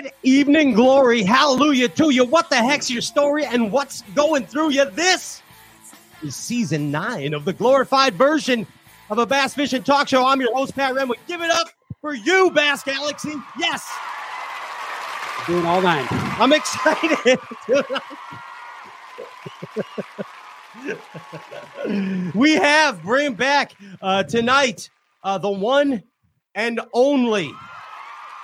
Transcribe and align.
Good 0.00 0.12
evening, 0.22 0.74
glory. 0.74 1.24
Hallelujah 1.24 1.88
to 1.88 2.10
you. 2.10 2.24
What 2.24 2.48
the 2.50 2.56
heck's 2.56 2.88
your 2.88 3.02
story 3.02 3.44
and 3.44 3.72
what's 3.72 4.02
going 4.14 4.46
through 4.46 4.70
you? 4.70 4.88
This 4.90 5.42
is 6.22 6.36
season 6.36 6.92
nine 6.92 7.34
of 7.34 7.44
the 7.44 7.52
glorified 7.52 8.14
version 8.14 8.64
of 9.10 9.18
a 9.18 9.26
Bass 9.26 9.54
Fishing 9.54 9.82
Talk 9.82 10.06
Show. 10.06 10.24
I'm 10.24 10.40
your 10.40 10.54
host, 10.54 10.76
Pat 10.76 10.94
Renwick. 10.94 11.18
Give 11.26 11.42
it 11.42 11.50
up 11.50 11.66
for 12.00 12.14
you, 12.14 12.52
Bass 12.52 12.84
Galaxy. 12.84 13.34
Yes, 13.58 13.92
Doing 15.48 15.66
all 15.66 15.82
nine. 15.82 16.06
I'm 16.10 16.52
excited. 16.52 17.40
we 22.36 22.52
have 22.52 23.02
bring 23.02 23.34
back 23.34 23.72
uh, 24.00 24.22
tonight 24.22 24.90
uh, 25.24 25.38
the 25.38 25.50
one 25.50 26.04
and 26.54 26.80
only. 26.92 27.50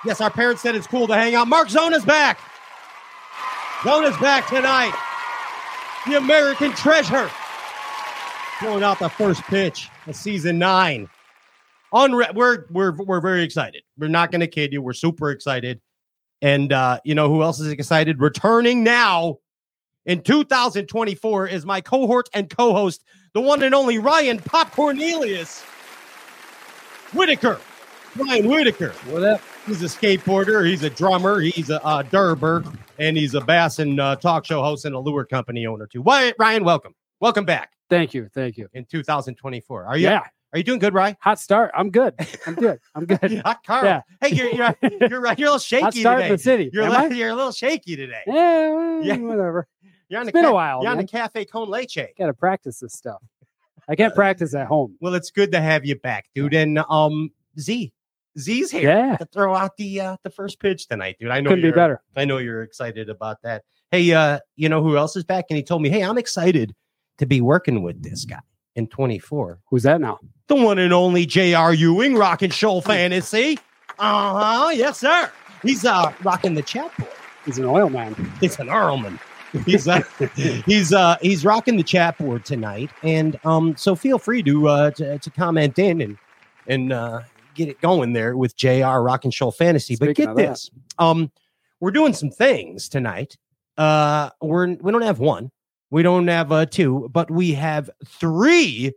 Yes, 0.05 0.21
our 0.21 0.29
parents 0.29 0.61
said 0.61 0.75
it's 0.75 0.85
cool 0.85 1.07
to 1.07 1.15
hang 1.15 1.33
out. 1.33 1.47
Mark 1.47 1.67
Zona's 1.67 2.05
back. 2.05 2.39
Zona's 3.81 4.17
back 4.17 4.47
tonight. 4.47 4.93
The 6.07 6.17
American 6.17 6.73
treasure. 6.73 7.29
Throwing 8.59 8.83
out 8.83 8.99
the 8.99 9.09
first 9.09 9.41
pitch 9.43 9.89
of 10.05 10.15
season 10.15 10.59
nine. 10.59 11.09
Unre- 11.91 12.33
we're 12.35 12.65
we're 12.69 12.91
we're 12.91 13.19
very 13.19 13.43
excited. 13.43 13.81
We're 13.97 14.07
not 14.07 14.31
going 14.31 14.41
to 14.41 14.47
kid 14.47 14.73
you. 14.73 14.81
We're 14.81 14.93
super 14.93 15.31
excited. 15.31 15.81
And 16.41 16.71
uh, 16.71 16.99
you 17.03 17.15
know 17.15 17.27
who 17.27 17.41
else 17.41 17.59
is 17.59 17.67
excited? 17.67 18.19
Returning 18.19 18.83
now 18.83 19.39
in 20.05 20.21
2024 20.21 21.47
is 21.47 21.65
my 21.65 21.81
cohort 21.81 22.29
and 22.33 22.49
co-host, 22.49 23.03
the 23.33 23.41
one 23.41 23.63
and 23.63 23.73
only 23.73 23.97
Ryan 23.97 24.37
Pop 24.37 24.71
Cornelius 24.71 25.63
Whitaker. 27.13 27.59
Ryan 28.15 28.47
Whitaker. 28.47 28.91
What 29.07 29.23
up? 29.23 29.41
He's 29.65 29.81
a 29.81 29.85
skateboarder. 29.87 30.67
He's 30.67 30.83
a 30.83 30.89
drummer. 30.91 31.39
He's 31.39 31.69
a 31.71 31.83
uh, 31.83 32.03
derber, 32.03 32.63
and 32.99 33.17
he's 33.17 33.33
a 33.33 33.41
bass 33.41 33.79
and 33.79 33.99
uh, 33.99 34.15
talk 34.15 34.45
show 34.45 34.61
host 34.61 34.85
and 34.85 34.93
a 34.93 34.99
lure 34.99 35.25
company 35.25 35.65
owner 35.65 35.87
too. 35.87 36.01
Why, 36.03 36.33
Ryan? 36.37 36.63
Welcome, 36.63 36.93
welcome 37.19 37.45
back 37.45 37.71
Thank 37.89 38.13
you. 38.13 38.29
Thank 38.33 38.57
you. 38.57 38.67
in 38.73 38.85
2024. 38.85 39.85
Are 39.85 39.97
you? 39.97 40.03
Yeah. 40.07 40.21
Are 40.53 40.57
you 40.57 40.63
doing 40.63 40.79
good, 40.79 40.93
Ryan? 40.93 41.17
Hot 41.19 41.39
start. 41.39 41.71
I'm 41.75 41.89
good. 41.89 42.13
I'm 42.45 42.53
good. 42.55 42.79
I'm 42.93 43.05
good. 43.05 43.41
Hot 43.45 43.63
car. 43.65 43.83
Yeah. 43.83 44.01
Hey, 44.21 44.29
you're 44.35 44.51
you're 44.51 44.75
you're, 45.09 45.19
right. 45.19 45.37
you're 45.37 45.47
a 45.47 45.51
little 45.51 45.59
shaky 45.59 45.83
Hot 45.83 45.93
start 45.95 46.21
today. 46.21 46.29
the 46.31 46.37
city. 46.37 46.69
You're 46.71 46.85
a 46.85 46.89
little, 46.89 47.13
you're 47.13 47.29
a 47.29 47.35
little 47.35 47.51
shaky 47.51 47.95
today. 47.95 48.21
Yeah, 48.27 48.69
well, 48.69 49.03
Yeah. 49.03 49.17
whatever. 49.17 49.67
You're 50.07 50.19
on 50.19 50.27
It's 50.27 50.33
the 50.35 50.41
been 50.41 50.45
a 50.45 50.53
while, 50.53 50.83
You're 50.83 50.91
on 50.91 50.97
the 50.97 51.07
cafe 51.07 51.45
con 51.45 51.67
leche. 51.67 51.97
Got 52.15 52.27
to 52.27 52.33
practice 52.35 52.79
this 52.79 52.93
stuff. 52.93 53.23
I 53.89 53.95
can't 53.95 54.13
practice 54.13 54.53
at 54.53 54.67
home. 54.67 54.95
Well, 55.01 55.15
it's 55.15 55.31
good 55.31 55.51
to 55.53 55.59
have 55.59 55.83
you 55.83 55.95
back, 55.95 56.27
dude. 56.35 56.53
And 56.53 56.77
um, 56.89 57.31
Z, 57.59 57.91
Z's 58.37 58.71
here 58.71 58.89
Yeah. 58.89 59.17
to 59.17 59.25
throw 59.25 59.55
out 59.55 59.77
the 59.77 60.01
uh, 60.01 60.17
the 60.23 60.29
first 60.29 60.59
pitch 60.59 60.87
tonight, 60.87 61.17
dude. 61.19 61.29
I 61.31 61.39
know 61.41 61.49
Couldn't 61.51 61.61
be 61.63 61.67
you're- 61.67 61.75
better. 61.75 62.01
I 62.15 62.25
know 62.25 62.37
you're 62.37 62.63
excited 62.63 63.09
about 63.09 63.41
that. 63.43 63.63
Hey, 63.91 64.11
uh, 64.13 64.39
you 64.55 64.67
know 64.69 64.81
who 64.83 64.97
else 64.97 65.15
is 65.15 65.23
back? 65.23 65.45
And 65.49 65.57
he 65.57 65.63
told 65.63 65.81
me, 65.81 65.89
hey, 65.89 66.01
I'm 66.03 66.17
excited 66.17 66.73
to 67.19 67.25
be 67.25 67.39
working 67.39 67.81
with 67.83 68.03
this 68.03 68.25
guy 68.25 68.39
in 68.75 68.87
24. 68.87 69.59
Who's 69.69 69.83
that 69.83 70.01
now? 70.01 70.19
The 70.47 70.55
one 70.55 70.79
and 70.79 70.91
only 70.93 71.25
J.R. 71.25 71.73
Ewing, 71.73 72.15
rocking 72.15 72.49
show 72.49 72.81
fantasy. 72.81 73.57
Uh 73.97 74.65
huh. 74.65 74.69
Yes, 74.73 74.99
sir. 74.99 75.31
He's 75.61 75.85
uh 75.85 76.11
rocking 76.23 76.55
the 76.55 76.61
chat 76.61 76.91
board. 76.97 77.11
He's 77.45 77.57
an 77.57 77.65
oil 77.65 77.89
man. 77.89 78.15
He's 78.41 78.59
an 78.59 78.69
oil 78.69 78.97
man. 78.97 79.19
He's 79.65 79.87
uh, 79.87 80.01
he's 80.65 80.91
uh 80.91 81.15
he's 81.21 81.45
rocking 81.45 81.77
the 81.77 81.83
chat 81.83 82.17
board 82.17 82.43
tonight, 82.43 82.89
and 83.03 83.39
um 83.45 83.77
so 83.77 83.95
feel 83.95 84.17
free 84.19 84.43
to 84.43 84.67
uh 84.67 84.91
to, 84.91 85.17
to 85.19 85.29
comment 85.29 85.79
in 85.79 86.01
and 86.01 86.17
and 86.67 86.91
uh 86.91 87.21
get 87.55 87.69
it 87.69 87.81
going 87.81 88.13
there 88.13 88.35
with 88.37 88.55
Jr. 88.55 88.99
Rock 88.99 89.23
and 89.23 89.33
Show 89.33 89.51
Fantasy. 89.51 89.95
but 89.95 90.13
get 90.15 90.35
this, 90.35 90.69
um 90.99 91.31
we're 91.79 91.91
doing 91.91 92.13
some 92.13 92.29
things 92.29 92.87
tonight. 92.89 93.37
Uh, 93.77 94.29
we're 94.41 94.75
we 94.75 94.91
don't 94.91 95.01
have 95.01 95.19
one, 95.19 95.51
we 95.91 96.03
don't 96.03 96.27
have 96.27 96.51
uh 96.51 96.65
two, 96.65 97.09
but 97.11 97.29
we 97.31 97.53
have 97.53 97.89
three 98.05 98.93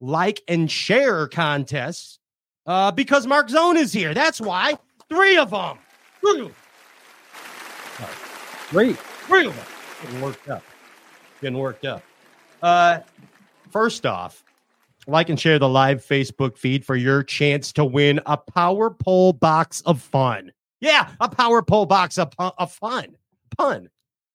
like 0.00 0.42
and 0.48 0.70
share 0.70 1.28
contests. 1.28 2.18
Uh, 2.66 2.90
because 2.90 3.26
Mark 3.28 3.48
Zona 3.48 3.78
is 3.78 3.92
here. 3.92 4.12
That's 4.12 4.40
why 4.40 4.76
three 5.08 5.36
of 5.36 5.50
them. 5.50 5.78
Three, 6.20 6.50
Great. 8.70 8.96
three 8.98 9.46
of 9.46 9.54
them. 9.54 9.66
Getting 10.02 10.20
worked 10.20 10.48
up. 10.48 10.62
Getting 11.40 11.58
worked 11.58 11.84
up. 11.84 12.02
Uh, 12.60 12.98
first 13.70 14.04
off, 14.04 14.42
like 15.06 15.28
and 15.28 15.38
share 15.38 15.58
the 15.58 15.68
live 15.68 16.04
Facebook 16.04 16.56
feed 16.56 16.84
for 16.84 16.96
your 16.96 17.22
chance 17.22 17.72
to 17.72 17.84
win 17.84 18.20
a 18.26 18.36
power 18.36 18.90
pole 18.90 19.32
box 19.32 19.80
of 19.82 20.00
fun. 20.00 20.52
Yeah, 20.80 21.10
a 21.20 21.28
power 21.28 21.62
pole 21.62 21.86
box 21.86 22.18
of, 22.18 22.32
of 22.38 22.72
fun. 22.72 23.16
Pun. 23.56 23.88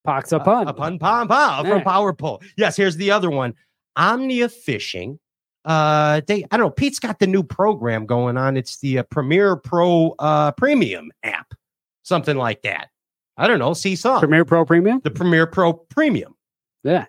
Pox 0.04 0.32
a 0.32 0.40
pun. 0.40 0.68
A 0.68 0.74
pun, 0.74 0.98
pun, 0.98 1.28
pun 1.28 1.66
from 1.66 1.84
Power 1.84 2.14
Pole. 2.14 2.42
Yes, 2.58 2.76
here's 2.76 2.96
the 2.98 3.12
other 3.12 3.30
one. 3.30 3.54
Omnia 3.96 4.50
Fishing. 4.50 5.20
Uh, 5.64 6.22
they 6.26 6.44
I 6.50 6.58
don't 6.58 6.66
know. 6.66 6.70
Pete's 6.72 6.98
got 6.98 7.20
the 7.20 7.28
new 7.28 7.44
program 7.44 8.08
going 8.08 8.36
on. 8.36 8.58
It's 8.58 8.80
the 8.80 9.00
uh, 9.00 9.04
Premier 9.04 9.56
Pro 9.56 10.16
uh 10.18 10.52
Premium 10.54 11.12
app, 11.22 11.54
something 12.02 12.36
like 12.36 12.64
that. 12.64 12.90
I 13.38 13.48
don't 13.48 13.60
know. 13.60 13.74
Seesaw. 13.74 14.20
Premier 14.20 14.44
Pro 14.44 14.66
Premium? 14.66 15.02
the 15.04 15.12
Premier 15.12 15.46
Pro 15.46 15.74
Premium. 15.74 16.36
Yeah. 16.84 17.06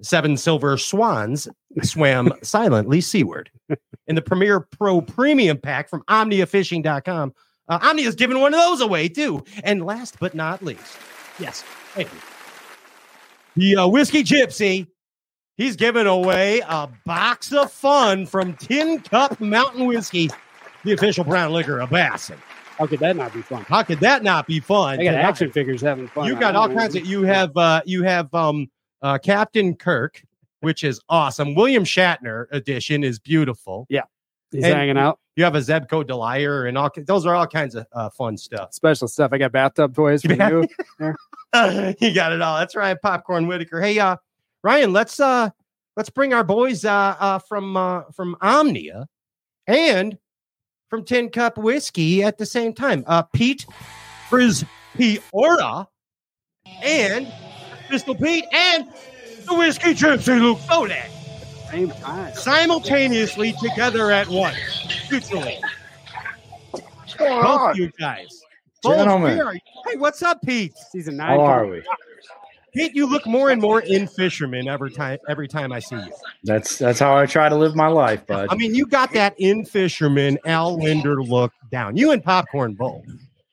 Seven 0.00 0.36
silver 0.36 0.78
swans 0.78 1.48
swam 1.82 2.32
silently 2.42 3.00
seaward. 3.00 3.50
In 4.06 4.14
the 4.14 4.22
Premier 4.22 4.60
Pro 4.60 5.00
Premium 5.00 5.58
pack 5.58 5.88
from 5.88 6.02
OmniaFishing.com, 6.04 7.34
uh, 7.68 7.78
Omnia's 7.80 8.14
giving 8.14 8.40
one 8.40 8.54
of 8.54 8.60
those 8.60 8.80
away 8.80 9.08
too. 9.08 9.44
And 9.64 9.84
last 9.84 10.18
but 10.18 10.34
not 10.34 10.62
least, 10.62 10.96
yes, 11.38 11.62
thank 11.94 12.12
you. 12.12 12.20
The 13.56 13.76
uh, 13.82 13.88
Whiskey 13.88 14.22
Gypsy, 14.22 14.86
he's 15.56 15.76
giving 15.76 16.06
away 16.06 16.60
a 16.66 16.88
box 17.04 17.52
of 17.52 17.70
fun 17.70 18.24
from 18.24 18.54
Tin 18.54 19.00
Cup 19.00 19.40
Mountain 19.40 19.86
Whiskey, 19.86 20.30
the 20.84 20.92
official 20.92 21.24
brown 21.24 21.52
liquor 21.52 21.80
of 21.80 21.90
Bassin. 21.90 22.38
How 22.78 22.86
could 22.86 23.00
that 23.00 23.16
not 23.16 23.34
be 23.34 23.42
fun? 23.42 23.64
How 23.64 23.82
could 23.82 23.98
that 24.00 24.22
not 24.22 24.46
be 24.46 24.60
fun? 24.60 25.00
I 25.00 25.04
got 25.04 25.10
tonight? 25.10 25.22
action 25.22 25.50
figures 25.50 25.80
having 25.80 26.06
fun. 26.06 26.28
You 26.28 26.36
got 26.36 26.54
all 26.54 26.68
know. 26.68 26.76
kinds 26.76 26.94
of. 26.94 27.04
You 27.04 27.24
have 27.24 27.56
uh 27.56 27.82
you 27.84 28.04
have 28.04 28.32
um 28.32 28.70
uh 29.02 29.18
Captain 29.18 29.74
Kirk, 29.74 30.22
which 30.60 30.84
is 30.84 31.00
awesome. 31.08 31.54
William 31.54 31.84
Shatner 31.84 32.46
edition 32.50 33.04
is 33.04 33.18
beautiful. 33.18 33.86
Yeah. 33.88 34.02
He's 34.50 34.64
and- 34.64 34.74
hanging 34.74 34.98
out. 34.98 35.18
You 35.36 35.44
have 35.44 35.54
a 35.54 35.60
Zebco 35.60 36.04
Delier 36.04 36.66
and 36.66 36.76
all. 36.76 36.90
Those 36.96 37.24
are 37.24 37.32
all 37.32 37.46
kinds 37.46 37.76
of 37.76 37.86
uh, 37.92 38.10
fun 38.10 38.36
stuff. 38.36 38.74
Special 38.74 39.06
stuff. 39.06 39.32
I 39.32 39.38
got 39.38 39.52
bathtub 39.52 39.94
toys 39.94 40.22
for 40.22 40.32
you. 40.32 40.66
you 42.00 42.12
got 42.12 42.32
it 42.32 42.42
all. 42.42 42.58
That's 42.58 42.74
Ryan 42.74 42.98
Popcorn 43.00 43.46
Whitaker. 43.46 43.80
Hey, 43.80 44.00
uh, 44.00 44.16
Ryan, 44.64 44.92
let's 44.92 45.20
uh 45.20 45.50
let's 45.96 46.10
bring 46.10 46.34
our 46.34 46.42
boys 46.42 46.84
uh, 46.84 47.14
uh 47.20 47.38
from 47.38 47.76
uh 47.76 48.02
from 48.10 48.36
Omnia 48.40 49.06
and 49.68 50.18
from 50.90 51.04
Tin 51.04 51.28
Cup 51.28 51.56
Whiskey 51.56 52.24
at 52.24 52.36
the 52.36 52.46
same 52.46 52.72
time. 52.72 53.04
Uh, 53.06 53.22
Pete 53.22 53.64
Frizz 54.28 54.64
P 54.96 55.20
Orta 55.30 55.86
and 56.82 57.32
Pistol 57.88 58.16
Pete 58.16 58.44
and 58.52 58.88
the 59.48 59.54
Whiskey 59.54 59.94
Gypsy 59.94 60.40
Luke 60.40 60.58
Bodak 60.60 61.08
Same 61.70 61.90
time. 61.90 62.34
simultaneously 62.34 63.54
together 63.60 64.10
at 64.10 64.28
once. 64.28 64.56
Mutually. 65.10 65.58
Both 67.18 67.20
on? 67.20 67.76
you 67.76 67.90
guys. 67.98 68.42
Both 68.82 68.98
Gentlemen. 68.98 69.34
here. 69.34 69.52
Hey, 69.86 69.96
what's 69.96 70.22
up, 70.22 70.40
Pete? 70.42 70.76
Season 70.90 71.16
nine. 71.16 71.30
How 71.30 71.40
are 71.44 71.66
we? 71.66 71.82
Pete, 72.74 72.94
you 72.94 73.06
look 73.06 73.26
more 73.26 73.50
and 73.50 73.60
more 73.60 73.80
in 73.80 74.06
fisherman 74.06 74.68
every 74.68 74.90
time 74.90 75.18
every 75.28 75.48
time 75.48 75.72
I 75.72 75.80
see 75.80 75.96
you. 75.96 76.12
That's 76.44 76.78
that's 76.78 77.00
how 77.00 77.16
I 77.16 77.26
try 77.26 77.48
to 77.48 77.56
live 77.56 77.74
my 77.74 77.88
life, 77.88 78.26
bud. 78.26 78.48
I 78.50 78.54
mean, 78.54 78.74
you 78.74 78.86
got 78.86 79.12
that 79.14 79.34
in 79.38 79.64
fisherman 79.64 80.38
Al 80.44 80.78
Lindner 80.78 81.22
look 81.22 81.52
down. 81.72 81.96
You 81.96 82.12
and 82.12 82.22
popcorn 82.22 82.74
both. 82.74 83.04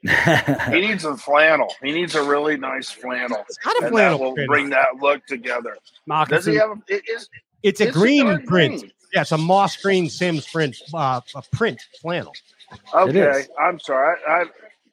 He 0.06 0.82
needs 0.88 1.06
a 1.06 1.16
flannel. 1.18 1.74
He 1.84 1.92
needs 1.92 2.16
a 2.16 2.24
really 2.24 2.58
nice 2.58 2.90
flannel, 2.92 3.44
It's 3.48 3.58
not 3.66 3.82
a 3.84 3.88
and 3.88 3.98
That 3.98 4.20
will 4.20 4.34
print. 4.34 4.48
bring 4.50 4.70
that 4.70 4.96
look 5.02 5.26
together. 5.26 5.78
Does 6.28 6.46
he 6.46 6.56
have? 6.56 6.70
A, 6.72 6.82
it 6.88 7.04
is 7.10 7.30
It's 7.64 7.82
a 7.82 7.88
is 7.90 7.94
green 7.96 8.26
dark 8.28 8.46
print. 8.46 8.80
green? 8.80 8.92
Yeah, 9.14 9.22
it's 9.22 9.32
a 9.32 9.38
moss 9.38 9.78
green 9.78 10.10
Simms 10.10 10.48
print. 10.48 10.76
Uh, 10.94 11.22
a 11.36 11.42
print 11.54 11.82
flannel. 12.02 12.34
Okay. 12.94 13.46
I'm 13.60 13.80
sorry. 13.80 14.18
I, 14.28 14.42
I've, 14.42 14.48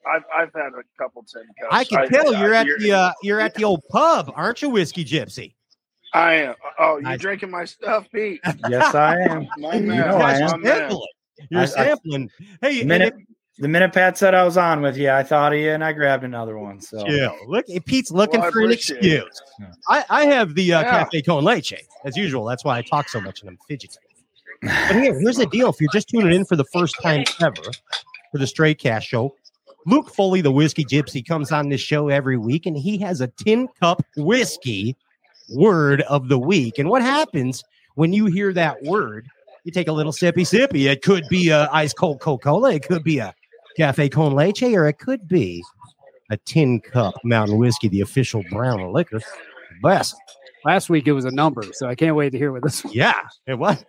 I've 0.06 0.23
I've 0.37 0.53
had 0.55 0.73
a 0.75 0.82
couple 1.03 1.23
tin 1.25 1.43
cups. 1.61 1.69
I 1.70 1.85
can 1.85 2.08
tell 2.08 2.32
you're 2.35 2.55
at 2.55 2.67
the 2.79 2.93
uh, 2.93 3.12
you're 3.23 3.41
at 3.41 3.55
the 3.55 3.65
old 3.65 3.82
pub, 3.91 4.32
aren't 4.35 4.62
you, 4.62 4.69
whiskey 4.70 5.05
gypsy? 5.05 5.55
I 6.15 6.35
am. 6.35 6.55
Oh, 6.79 6.97
you 6.99 7.03
Nice. 7.05 7.20
drinking 7.20 7.50
my 7.50 7.65
stuff, 7.65 8.06
Pete? 8.12 8.41
yes, 8.69 8.94
I 8.94 9.19
am. 9.23 9.47
My 9.58 9.76
You 9.76 9.81
know, 9.87 10.17
I 10.19 10.35
am. 10.35 10.62
Sampling. 10.62 11.00
You're 11.50 11.61
I- 11.61 11.62
I- 11.62 11.67
sampling. 11.67 12.31
hey, 12.61 12.75
The 12.75 12.81
and 12.81 12.88
minute 12.88 13.15
the 13.58 13.69
minute 13.69 13.93
Pat 13.93 14.16
said 14.19 14.34
I 14.34 14.44
was 14.44 14.56
on 14.56 14.81
with 14.82 14.96
you, 14.96 15.10
I 15.10 15.22
thought 15.22 15.52
of 15.52 15.58
you 15.58 15.70
and 15.70 15.84
I 15.84 15.93
grabbed 15.93 16.25
another 16.25 16.58
one. 16.58 16.81
So 16.81 17.06
Yeah, 17.08 17.31
look, 17.46 17.66
Pete's 17.87 18.10
looking 18.10 18.40
Well, 18.40 18.50
for 18.50 18.60
an 18.60 18.72
excuse. 18.72 19.43
I, 19.88 20.04
I 20.08 20.26
have 20.26 20.54
the 20.54 20.72
uh, 20.72 20.82
Yeah. 20.82 20.90
cafe 20.90 21.22
con 21.22 21.44
leche 21.44 21.75
as 22.04 22.16
usual. 22.16 22.44
That's 22.44 22.64
why 22.64 22.78
I 22.78 22.82
talk 22.82 23.08
so 23.08 23.20
much 23.20 23.40
and 23.40 23.50
I'm 23.50 23.58
fidgeting. 23.69 23.99
But 24.62 24.96
here, 24.96 25.19
here's 25.20 25.37
the 25.37 25.46
deal: 25.46 25.70
if 25.70 25.81
you're 25.81 25.90
just 25.93 26.08
tuning 26.08 26.32
in 26.32 26.44
for 26.44 26.56
the 26.56 26.64
first 26.64 26.94
time 27.02 27.25
ever 27.40 27.62
for 28.31 28.38
the 28.38 28.46
Stray 28.46 28.75
Cast 28.75 29.08
Show, 29.08 29.34
Luke 29.87 30.14
Foley, 30.14 30.40
the 30.40 30.52
whiskey 30.52 30.84
gypsy, 30.84 31.26
comes 31.26 31.50
on 31.50 31.69
this 31.69 31.81
show 31.81 32.08
every 32.08 32.37
week, 32.37 32.66
and 32.66 32.76
he 32.76 32.96
has 32.98 33.20
a 33.20 33.26
tin 33.26 33.69
cup 33.81 34.05
whiskey 34.16 34.96
word 35.50 36.02
of 36.02 36.28
the 36.28 36.38
week. 36.38 36.78
And 36.78 36.88
what 36.88 37.02
happens 37.02 37.64
when 37.96 38.12
you 38.12 38.26
hear 38.26 38.52
that 38.52 38.82
word? 38.84 39.26
You 39.64 39.72
take 39.72 39.88
a 39.88 39.93
little 39.93 40.12
sippy 40.12 40.43
sippy. 40.43 40.90
It 40.90 41.02
could 41.02 41.25
be 41.28 41.50
a 41.50 41.69
ice 41.72 41.93
cold 41.93 42.20
Coca 42.20 42.44
Cola. 42.44 42.72
It 42.75 42.82
could 42.87 43.05
be 43.05 43.19
a 43.19 43.34
cafe 43.76 44.08
con 44.08 44.34
leche, 44.34 44.62
or 44.64 44.86
it 44.88 44.98
could 44.98 45.26
be 45.28 45.62
a 46.30 46.36
tin 46.38 46.80
cup 46.80 47.14
mountain 47.24 47.58
whiskey, 47.58 47.88
the 47.88 48.00
official 48.00 48.42
brown 48.50 48.92
liquor. 48.92 49.20
Best. 49.82 50.14
Last 50.64 50.88
week 50.90 51.06
it 51.08 51.12
was 51.12 51.24
a 51.24 51.30
number, 51.30 51.62
so 51.72 51.88
I 51.88 51.94
can't 51.94 52.14
wait 52.14 52.30
to 52.30 52.38
hear 52.38 52.52
what 52.52 52.62
this. 52.62 52.84
Yeah, 52.92 53.14
it 53.46 53.54
was. 53.58 53.84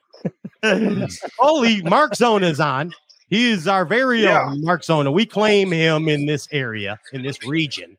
Holy 1.40 1.82
Mark 1.84 2.16
Zona 2.16 2.48
is 2.48 2.60
on. 2.60 2.92
He 3.30 3.50
is 3.52 3.68
our 3.68 3.86
very 3.86 4.24
Yeah. 4.24 4.46
own 4.50 4.62
Mark 4.64 4.84
Zona. 4.84 5.12
We 5.12 5.26
claim 5.26 5.72
him 5.72 6.08
in 6.08 6.26
this 6.26 6.48
area, 6.52 7.00
in 7.14 7.22
this 7.24 7.46
region 7.46 7.98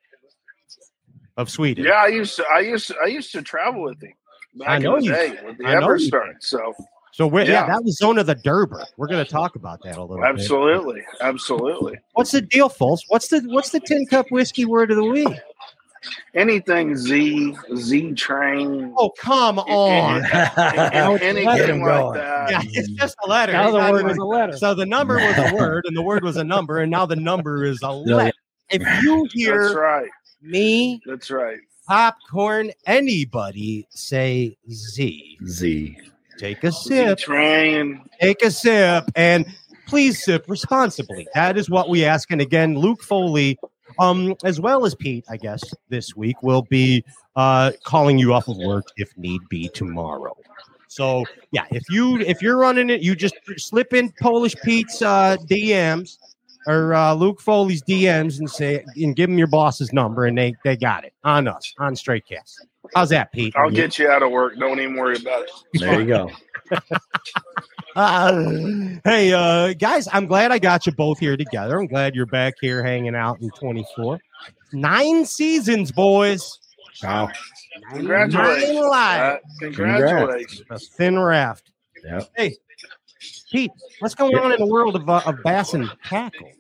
of 1.37 1.51
Sweden. 1.51 1.85
Yeah, 1.85 1.93
I 1.93 2.07
used 2.09 2.37
to. 2.37 2.45
I 2.53 2.61
used 2.61 2.87
to. 2.89 2.97
I 3.03 3.07
used 3.07 3.33
to 3.33 3.43
travel 3.43 3.83
with 3.83 4.01
him 4.03 4.13
back 4.57 4.69
I 4.69 4.79
know 4.79 4.97
in 4.97 5.01
the 5.01 5.07
you- 5.07 5.13
day 5.13 5.39
with 5.45 5.59
the 5.59 5.67
I 5.67 5.81
know 5.81 5.93
you 5.95 6.11
So 6.41 6.75
So 7.15 7.29
we're, 7.29 7.43
yeah. 7.43 7.53
Yeah. 7.53 7.67
that 7.69 7.85
was 7.85 7.97
Zona 7.97 8.25
the 8.25 8.35
Derber. 8.35 8.85
We're 8.97 9.07
going 9.07 9.25
to 9.25 9.31
talk 9.31 9.55
about 9.55 9.81
that 9.85 9.97
a 9.97 10.01
little 10.01 10.17
bit. 10.17 10.25
absolutely, 10.27 11.01
absolutely. 11.21 11.97
What's 12.15 12.33
the 12.33 12.41
deal, 12.41 12.69
folks? 12.69 13.03
What's 13.07 13.29
the 13.29 13.39
what's 13.47 13.71
the 13.71 13.79
tin 13.79 14.05
cup 14.07 14.27
whiskey 14.33 14.65
word 14.65 14.91
of 14.91 14.97
the 14.97 15.05
week? 15.05 15.29
Anything 16.35 16.97
Z 16.97 17.55
Z 17.77 18.15
train. 18.15 18.93
Oh, 18.99 19.11
come 19.17 19.61
on. 19.61 20.23
Get 20.23 20.59
anything 21.23 21.85
like 21.85 22.15
that. 22.15 22.51
Yeah, 22.51 22.61
it's 22.65 22.89
just 22.91 23.17
a 23.25 23.29
letter. 23.29 23.53
Now 23.53 23.71
the 23.71 23.79
word 23.79 24.01
even- 24.01 24.11
is 24.11 24.19
a 24.19 24.25
letter. 24.25 24.57
So 24.57 24.75
the 24.75 24.85
number 24.85 25.15
was 25.15 25.39
a 25.39 25.55
word, 25.57 25.85
and 25.87 25.97
the 25.97 26.03
word 26.03 26.25
was 26.25 26.37
a 26.37 26.45
number, 26.45 26.81
and 26.81 26.91
now 26.91 27.07
the 27.07 27.15
number 27.15 27.65
is 27.65 27.81
a 27.83 27.93
letter. 27.93 28.33
If 28.71 28.83
you 29.05 29.23
That's 29.23 29.35
hear 29.35 29.81
right. 29.81 30.11
me, 30.43 31.01
That's 31.07 31.31
right. 31.31 31.59
popcorn, 31.87 32.73
anybody 32.87 33.87
say 33.91 34.57
Z, 34.69 35.39
Z. 35.47 35.97
take 36.39 36.65
a 36.65 36.73
sip, 36.73 37.19
train. 37.19 38.03
take 38.21 38.43
a 38.43 38.51
sip, 38.51 39.05
and 39.15 39.47
please 39.87 40.23
sip 40.25 40.49
responsibly. 40.49 41.27
That 41.35 41.57
is 41.57 41.71
what 41.71 41.89
we 41.89 42.05
ask. 42.05 42.31
And 42.31 42.41
again, 42.41 42.79
Luke 42.79 43.03
Foley, 43.03 43.59
um, 43.99 44.35
as 44.45 44.61
well 44.61 44.85
as 44.85 44.95
Pete, 44.95 45.25
I 45.29 45.37
guess 45.37 45.63
this 45.89 46.17
week 46.17 46.43
will 46.43 46.63
be 46.63 47.05
uh 47.37 47.73
calling 47.85 48.19
you 48.19 48.33
off 48.33 48.49
of 48.49 48.57
work 48.59 48.85
if 48.97 49.17
need 49.17 49.41
be 49.49 49.69
tomorrow. 49.69 50.37
So 50.95 51.25
yeah, 51.51 51.65
if 51.73 51.83
you 51.91 52.21
if 52.21 52.41
you're 52.41 52.57
running 52.57 52.89
it, 52.89 53.03
you 53.03 53.17
just 53.17 53.35
slip 53.57 53.93
in 53.93 54.13
Polish 54.21 54.55
Pete's 54.63 55.03
uh, 55.03 55.37
DMs 55.49 56.19
or 56.69 56.95
uh, 56.95 57.15
Luke 57.15 57.41
Foley's 57.41 57.83
DMs 57.83 58.39
and 58.39 58.49
say 58.49 58.85
and 58.97 59.17
give 59.17 59.29
them 59.29 59.37
your 59.37 59.49
boss's 59.49 59.93
number, 59.93 60.25
and 60.27 60.39
they 60.39 60.55
they 60.65 60.77
got 60.77 61.05
it 61.05 61.13
on 61.25 61.49
us 61.49 61.75
on 61.79 61.97
Stray 61.97 62.21
Cast. 62.21 62.67
How's 62.95 63.11
that, 63.11 63.33
Pete? 63.33 63.55
I'll 63.57 63.71
get 63.71 63.99
you 63.99 64.09
out 64.09 64.23
of 64.23 64.31
work. 64.31 64.59
Don't 64.59 64.79
even 64.81 64.97
worry 64.97 65.17
about 65.17 65.43
it. 65.43 65.51
There 65.81 66.01
you 66.01 66.07
go. 66.07 66.31
Uh, 67.97 68.43
hey, 69.05 69.33
uh, 69.33 69.73
guys, 69.75 70.09
I'm 70.13 70.27
glad 70.27 70.53
I 70.53 70.59
got 70.59 70.87
you 70.87 70.93
both 70.93 71.19
here 71.19 71.37
together. 71.37 71.79
I'm 71.79 71.87
glad 71.87 72.15
you're 72.15 72.27
back 72.27 72.55
here 72.61 72.83
hanging 72.83 73.15
out 73.15 73.41
in 73.41 73.51
24. 73.51 74.19
Nine 74.73 75.25
seasons, 75.25 75.93
boys. 75.93 76.59
Wow. 77.03 77.31
Congratulations. 77.91 78.75
Nine 78.75 78.89
live. 78.89 79.21
Uh, 79.21 79.39
congratulations. 79.61 80.63
A 80.71 80.79
thin 80.79 81.19
raft. 81.19 81.71
Yep. 82.05 82.31
Hey, 82.37 82.57
Pete, 83.51 83.71
what's 84.01 84.15
going 84.15 84.37
on 84.37 84.53
in 84.53 84.59
the 84.59 84.67
world 84.67 84.97
of, 84.97 85.09
uh, 85.09 85.23
of 85.27 85.43
bass 85.43 85.75
and 85.75 85.91
tackle? 86.05 86.51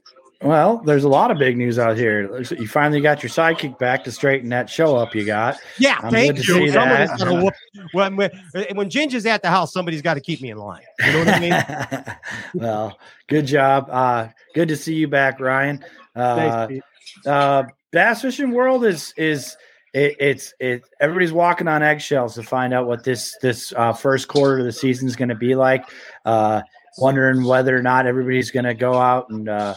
Well, 0.42 0.78
there's 0.78 1.04
a 1.04 1.08
lot 1.08 1.30
of 1.30 1.38
big 1.38 1.56
news 1.56 1.78
out 1.78 1.96
here. 1.96 2.40
You 2.52 2.68
finally 2.68 3.00
got 3.00 3.22
your 3.22 3.30
sidekick 3.30 3.78
back 3.78 4.04
to 4.04 4.12
straighten 4.12 4.50
that 4.50 4.68
show 4.68 4.96
up 4.96 5.14
you 5.14 5.24
got. 5.24 5.58
Yeah, 5.78 5.98
I'm 6.02 6.10
thank 6.10 6.36
you. 6.36 6.42
see 6.42 6.70
that. 6.70 7.18
whoop- 7.20 7.54
when, 7.92 8.16
when, 8.16 8.30
when 8.74 8.90
Ginger's 8.90 9.26
at 9.26 9.42
the 9.42 9.48
house, 9.48 9.72
somebody's 9.72 10.02
got 10.02 10.14
to 10.14 10.20
keep 10.20 10.42
me 10.42 10.50
in 10.50 10.58
line. 10.58 10.82
You 11.04 11.12
know 11.12 11.18
what 11.20 11.28
I 11.28 11.40
mean? 11.40 12.16
well, 12.54 12.98
good 13.28 13.46
job. 13.46 13.88
Uh, 13.90 14.28
good 14.54 14.68
to 14.68 14.76
see 14.76 14.94
you 14.94 15.08
back, 15.08 15.40
Ryan. 15.40 15.84
Uh, 16.14 16.66
Thanks, 16.66 16.86
uh, 17.26 17.62
bass 17.90 18.22
fishing 18.22 18.50
world 18.50 18.84
is 18.84 19.14
is 19.16 19.56
it, 19.94 20.16
it's 20.20 20.52
it. 20.60 20.82
Everybody's 21.00 21.32
walking 21.32 21.68
on 21.68 21.82
eggshells 21.82 22.34
to 22.34 22.42
find 22.42 22.74
out 22.74 22.86
what 22.86 23.04
this 23.04 23.36
this 23.40 23.72
uh, 23.76 23.92
first 23.92 24.28
quarter 24.28 24.58
of 24.58 24.64
the 24.66 24.72
season 24.72 25.08
is 25.08 25.16
going 25.16 25.30
to 25.30 25.34
be 25.34 25.54
like. 25.54 25.88
Uh, 26.24 26.60
wondering 26.98 27.44
whether 27.44 27.76
or 27.76 27.82
not 27.82 28.06
everybody's 28.06 28.50
going 28.50 28.64
to 28.64 28.74
go 28.74 28.94
out 28.94 29.28
and 29.30 29.48
uh, 29.48 29.74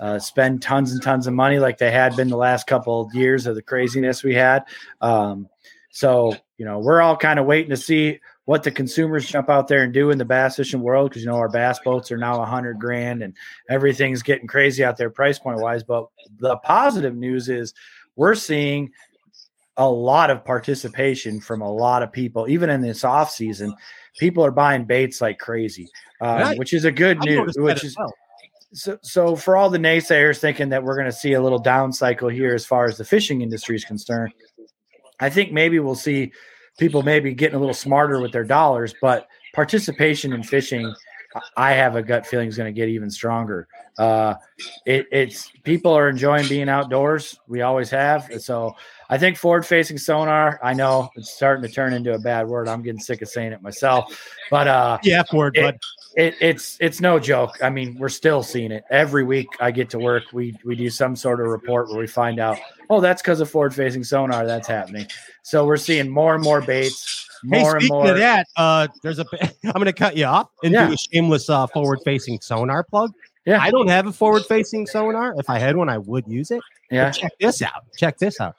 uh, 0.00 0.18
spend 0.18 0.62
tons 0.62 0.92
and 0.92 1.02
tons 1.02 1.26
of 1.26 1.34
money 1.34 1.58
like 1.58 1.78
they 1.78 1.90
had 1.90 2.16
been 2.16 2.28
the 2.28 2.36
last 2.36 2.66
couple 2.66 3.00
of 3.02 3.14
years 3.14 3.46
of 3.46 3.54
the 3.54 3.62
craziness 3.62 4.22
we 4.22 4.34
had. 4.34 4.64
Um, 5.00 5.48
so 5.90 6.34
you 6.58 6.64
know 6.66 6.78
we're 6.78 7.00
all 7.00 7.16
kind 7.16 7.38
of 7.38 7.46
waiting 7.46 7.70
to 7.70 7.76
see 7.76 8.20
what 8.44 8.62
the 8.62 8.70
consumers 8.70 9.26
jump 9.26 9.48
out 9.50 9.66
there 9.66 9.82
and 9.82 9.92
do 9.92 10.10
in 10.10 10.18
the 10.18 10.24
bass 10.24 10.56
fishing 10.56 10.80
world 10.80 11.10
because 11.10 11.22
you 11.22 11.28
know 11.28 11.36
our 11.36 11.48
bass 11.48 11.78
boats 11.84 12.12
are 12.12 12.18
now 12.18 12.40
a 12.40 12.46
hundred 12.46 12.78
grand 12.78 13.22
and 13.22 13.34
everything's 13.68 14.22
getting 14.22 14.46
crazy 14.46 14.84
out 14.84 14.96
there 14.96 15.10
price 15.10 15.38
point 15.38 15.60
wise. 15.60 15.82
But 15.82 16.06
the 16.38 16.56
positive 16.58 17.16
news 17.16 17.48
is 17.48 17.74
we're 18.14 18.34
seeing 18.34 18.90
a 19.76 19.88
lot 19.88 20.30
of 20.30 20.44
participation 20.44 21.40
from 21.40 21.60
a 21.60 21.70
lot 21.70 22.02
of 22.02 22.12
people, 22.12 22.48
even 22.48 22.70
in 22.70 22.80
this 22.80 23.04
off 23.04 23.30
season. 23.30 23.74
People 24.18 24.44
are 24.44 24.50
buying 24.50 24.84
baits 24.86 25.20
like 25.20 25.38
crazy, 25.38 25.88
um, 26.22 26.38
Right. 26.38 26.58
which 26.58 26.72
is 26.72 26.86
a 26.86 26.92
good 26.92 27.18
I 27.20 27.24
news. 27.24 27.54
Which 27.58 27.84
is 27.84 27.96
well. 27.98 28.14
So, 28.72 28.98
so 29.02 29.36
for 29.36 29.56
all 29.56 29.70
the 29.70 29.78
naysayers 29.78 30.38
thinking 30.38 30.68
that 30.70 30.82
we're 30.82 30.96
going 30.96 31.06
to 31.06 31.12
see 31.12 31.34
a 31.34 31.42
little 31.42 31.58
down 31.58 31.92
cycle 31.92 32.28
here 32.28 32.54
as 32.54 32.66
far 32.66 32.86
as 32.86 32.96
the 32.96 33.04
fishing 33.04 33.42
industry 33.42 33.76
is 33.76 33.84
concerned, 33.84 34.32
I 35.20 35.30
think 35.30 35.52
maybe 35.52 35.78
we'll 35.78 35.94
see 35.94 36.32
people 36.78 37.02
maybe 37.02 37.32
getting 37.34 37.56
a 37.56 37.58
little 37.58 37.74
smarter 37.74 38.20
with 38.20 38.32
their 38.32 38.44
dollars, 38.44 38.94
but 39.00 39.26
participation 39.54 40.32
in 40.32 40.42
fishing, 40.42 40.92
I 41.56 41.72
have 41.72 41.96
a 41.96 42.02
gut 42.02 42.26
feeling 42.26 42.48
is 42.48 42.56
going 42.56 42.72
to 42.72 42.78
get 42.78 42.88
even 42.88 43.10
stronger. 43.10 43.68
Uh, 43.98 44.34
it, 44.84 45.06
it's 45.10 45.50
people 45.64 45.92
are 45.92 46.08
enjoying 46.08 46.46
being 46.48 46.68
outdoors. 46.68 47.38
We 47.48 47.62
always 47.62 47.88
have. 47.90 48.28
So 48.38 48.74
I 49.08 49.18
think 49.18 49.36
forward 49.36 49.64
facing 49.64 49.98
sonar, 49.98 50.58
I 50.62 50.74
know 50.74 51.08
it's 51.16 51.30
starting 51.30 51.62
to 51.66 51.72
turn 51.74 51.92
into 51.92 52.14
a 52.14 52.18
bad 52.18 52.46
word. 52.46 52.68
I'm 52.68 52.82
getting 52.82 53.00
sick 53.00 53.22
of 53.22 53.28
saying 53.28 53.52
it 53.52 53.62
myself, 53.62 54.20
but, 54.50 54.68
uh, 54.68 54.98
Yeah, 55.02 55.20
F 55.20 55.32
word, 55.32 55.56
it- 55.56 55.62
bud. 55.62 55.78
it, 56.16 56.34
it's 56.40 56.76
it's 56.80 57.00
no 57.00 57.18
joke. 57.18 57.56
I 57.62 57.70
mean, 57.70 57.96
we're 57.98 58.08
still 58.08 58.42
seeing 58.42 58.72
it 58.72 58.84
every 58.90 59.24
week. 59.24 59.48
I 59.60 59.70
get 59.70 59.88
to 59.90 59.98
work. 59.98 60.24
We 60.32 60.56
we 60.64 60.74
do 60.76 60.90
some 60.90 61.16
sort 61.16 61.40
of 61.40 61.46
report 61.46 61.88
where 61.88 61.98
we 61.98 62.06
find 62.06 62.38
out. 62.40 62.58
Oh, 62.90 63.00
that's 63.00 63.22
because 63.22 63.40
of 63.40 63.50
forward 63.50 63.74
facing 63.74 64.04
sonar. 64.04 64.46
That's 64.46 64.68
happening. 64.68 65.06
So 65.42 65.64
we're 65.66 65.76
seeing 65.76 66.08
more 66.10 66.34
and 66.34 66.42
more 66.44 66.60
baits. 66.60 67.22
Hey, 67.50 67.60
More 67.62 67.72
and 67.74 67.82
speaking 67.82 67.96
more. 67.96 68.10
of 68.10 68.18
that, 68.18 68.46
uh, 68.56 68.88
there's 69.02 69.18
a. 69.18 69.26
I'm 69.64 69.72
going 69.72 69.86
to 69.86 69.92
cut 69.92 70.16
you 70.16 70.24
off 70.24 70.48
and 70.62 70.72
Yeah. 70.72 70.86
do 70.88 70.94
a 70.94 70.96
shameless 70.96 71.48
uh, 71.50 71.66
forward-facing 71.68 72.40
sonar 72.40 72.84
plug. 72.84 73.12
Yeah. 73.44 73.60
I 73.60 73.70
don't 73.70 73.88
have 73.88 74.06
a 74.06 74.12
forward-facing 74.12 74.86
sonar. 74.86 75.34
If 75.38 75.48
I 75.48 75.58
had 75.58 75.76
one, 75.76 75.88
I 75.88 75.98
would 75.98 76.26
use 76.26 76.50
it. 76.50 76.60
But 76.90 76.96
yeah. 76.96 77.10
check 77.10 77.32
this 77.40 77.62
out. 77.62 77.84
Check 77.96 78.18
this 78.18 78.40
out. 78.40 78.56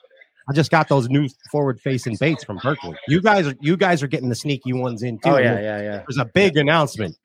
I 0.49 0.53
just 0.53 0.71
got 0.71 0.87
those 0.87 1.09
new 1.09 1.27
forward-facing 1.51 2.15
baits 2.19 2.43
from 2.45 2.57
Berkley. 2.63 2.95
You 3.09 3.21
guys 3.21 3.47
are 3.47 3.55
you 3.59 3.75
guys 3.75 4.01
are 4.01 4.07
getting 4.07 4.29
the 4.29 4.35
sneaky 4.35 4.71
ones 4.71 5.03
in 5.03 5.19
too. 5.19 5.31
Oh 5.31 5.37
yeah, 5.37 5.59
yeah, 5.59 5.81
yeah. 5.81 6.03
There's 6.07 6.17
a 6.17 6.25
big 6.25 6.55
announcement 6.55 7.17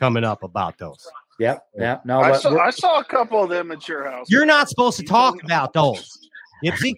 coming 0.00 0.24
up 0.24 0.42
about 0.42 0.76
those. 0.78 1.06
Yep. 1.38 1.66
Yep. 1.78 2.04
No, 2.04 2.20
I 2.20 2.36
saw, 2.36 2.58
I 2.58 2.70
saw 2.70 2.98
a 2.98 3.04
couple 3.04 3.42
of 3.42 3.48
them 3.50 3.70
at 3.70 3.86
your 3.88 4.10
house. 4.10 4.26
You're 4.28 4.46
not 4.46 4.68
supposed 4.68 4.98
to 4.98 5.04
talk 5.04 5.40
about 5.44 5.72
those, 5.72 6.18
Yipsy, 6.64 6.94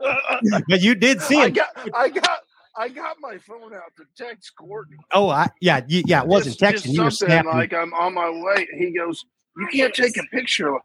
but 0.68 0.80
you 0.80 0.94
did 0.94 1.20
see 1.20 1.40
I 1.40 1.50
got, 1.50 1.68
I 1.94 2.08
got, 2.08 2.40
I 2.76 2.88
got 2.88 3.16
my 3.20 3.36
phone 3.38 3.74
out 3.74 3.92
to 3.96 4.04
text 4.16 4.52
Courtney. 4.56 4.96
Oh, 5.12 5.28
I, 5.28 5.48
yeah, 5.60 5.80
you, 5.88 6.02
yeah. 6.06 6.22
It 6.22 6.28
wasn't 6.28 6.58
Just- 6.58 6.72
just 6.72 6.86
texting. 6.86 6.94
You 6.94 7.02
were 7.04 7.10
snapping. 7.10 7.50
like 7.52 7.72
I'm 7.74 7.92
on 7.94 8.14
my 8.14 8.30
way. 8.30 8.66
He 8.78 8.92
goes, 8.96 9.24
"You 9.56 9.66
can't 9.72 9.92
take 9.94 10.16
a 10.16 10.22
picture 10.32 10.76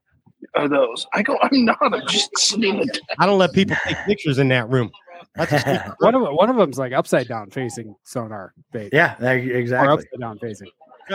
of 0.56 0.70
those." 0.70 1.06
I 1.14 1.22
go, 1.22 1.38
"I'm 1.44 1.66
not. 1.66 1.78
I'm 1.82 2.08
just 2.08 2.36
sitting." 2.38 2.80
in- 2.82 2.90
I 3.20 3.26
don't 3.26 3.38
let 3.38 3.54
people 3.54 3.76
take 3.86 3.98
pictures 4.06 4.40
in 4.40 4.48
that 4.50 4.70
room. 4.70 4.92
That's 5.36 5.52
a 5.54 5.60
secret. 5.60 5.94
One 6.00 6.16
of 6.16 6.22
one 6.34 6.50
of 6.50 6.56
them's 6.56 6.78
like 6.80 6.92
upside 6.94 7.28
down 7.28 7.50
facing 7.52 7.96
sonar 8.04 8.54
bait. 8.72 8.90
yeah, 8.94 9.16
there- 9.20 9.36
Or 9.38 9.40
exactly. 9.58 9.94
upside 9.94 10.20
down 10.20 10.40
facing. 10.40 10.70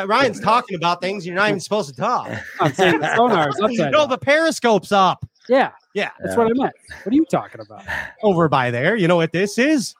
Ryan's 0.06 0.38
talking 0.40 0.76
about 0.76 1.00
things 1.00 1.26
you're 1.26 1.34
not 1.34 1.48
even 1.48 1.58
supposed 1.58 1.88
to 1.90 1.96
talk. 2.00 2.30
I'm 2.60 2.72
saying 2.72 3.00
the 3.00 3.16
sonar 3.16 3.48
is 3.48 3.60
upside 3.60 3.90
No, 3.90 4.00
down. 4.00 4.08
the 4.10 4.18
periscope's 4.18 4.92
up. 4.92 5.26
Yeah, 5.48 5.72
Yeah, 5.94 6.10
that's 6.20 6.34
Yeah. 6.36 6.38
what 6.38 6.46
I 6.46 6.54
meant. 6.54 6.72
What 7.02 7.12
are 7.12 7.16
you 7.16 7.24
talking 7.24 7.60
about? 7.60 7.82
over 8.22 8.48
by 8.48 8.70
there. 8.70 8.94
You 8.94 9.08
know 9.08 9.16
what 9.16 9.32
this 9.32 9.58
is? 9.58 9.96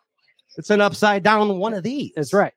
It's 0.57 0.71
an 0.71 0.81
upside 0.81 1.23
down 1.23 1.59
one 1.59 1.75
of 1.75 1.83
these. 1.83 2.13
That's 2.17 2.33
right. 2.33 2.53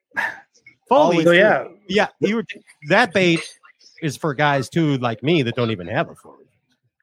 Foley. 0.90 1.24
So 1.24 1.32
yeah, 1.32 1.66
yeah. 1.88 2.08
You 2.20 2.38
were 2.38 2.46
that 2.90 3.14
bait 3.14 3.40
is 4.02 4.18
for 4.18 4.34
guys 4.34 4.70
too, 4.70 4.98
like 4.98 5.24
me, 5.24 5.42
that 5.44 5.56
don't 5.56 5.72
even 5.72 5.88
have 5.88 6.10
a 6.10 6.16
forward. 6.16 6.48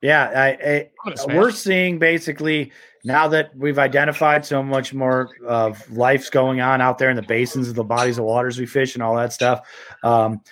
yeah. 0.03 0.31
I, 0.35 0.47
I 0.49 0.77
I'm 0.79 0.89
gonna 1.05 1.17
smash 1.17 1.37
we're 1.37 1.51
seeing 1.51 1.99
basically 1.99 2.73
now 3.05 3.27
that 3.29 3.57
we've 3.57 3.79
identified 3.79 4.45
so 4.45 4.63
much 4.63 4.93
more 4.93 5.31
of 5.47 5.91
life's 5.91 6.29
going 6.29 6.61
on 6.61 6.83
out 6.83 6.99
there 6.99 7.09
in 7.09 7.17
the 7.17 7.23
basins 7.23 7.69
of 7.69 7.75
the 7.75 7.85
bodies 7.85 8.19
of 8.19 8.25
waters 8.25 8.59
we 8.59 8.67
fish 8.67 8.95
and 8.95 9.03
all 9.03 9.17
that 9.17 9.33
stuff 9.33 9.67
um, 10.03 10.43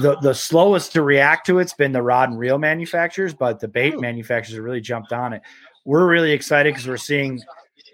the 0.00 0.16
the 0.20 0.34
slowest 0.34 0.92
to 0.92 1.02
react 1.02 1.46
to 1.46 1.58
it's 1.58 1.72
been 1.74 1.92
the 1.92 2.02
rod 2.02 2.28
and 2.30 2.38
reel 2.38 2.58
manufacturers, 2.58 3.34
but 3.34 3.60
the 3.60 3.68
bait 3.68 3.94
Hmm. 3.94 4.00
manufacturers 4.00 4.56
have 4.56 4.64
really 4.64 4.80
jumped 4.80 5.12
on 5.12 5.32
it. 5.32 5.42
We're 5.84 6.06
really 6.06 6.32
excited 6.32 6.72
because 6.74 6.86
we're 6.86 6.96
seeing 6.98 7.40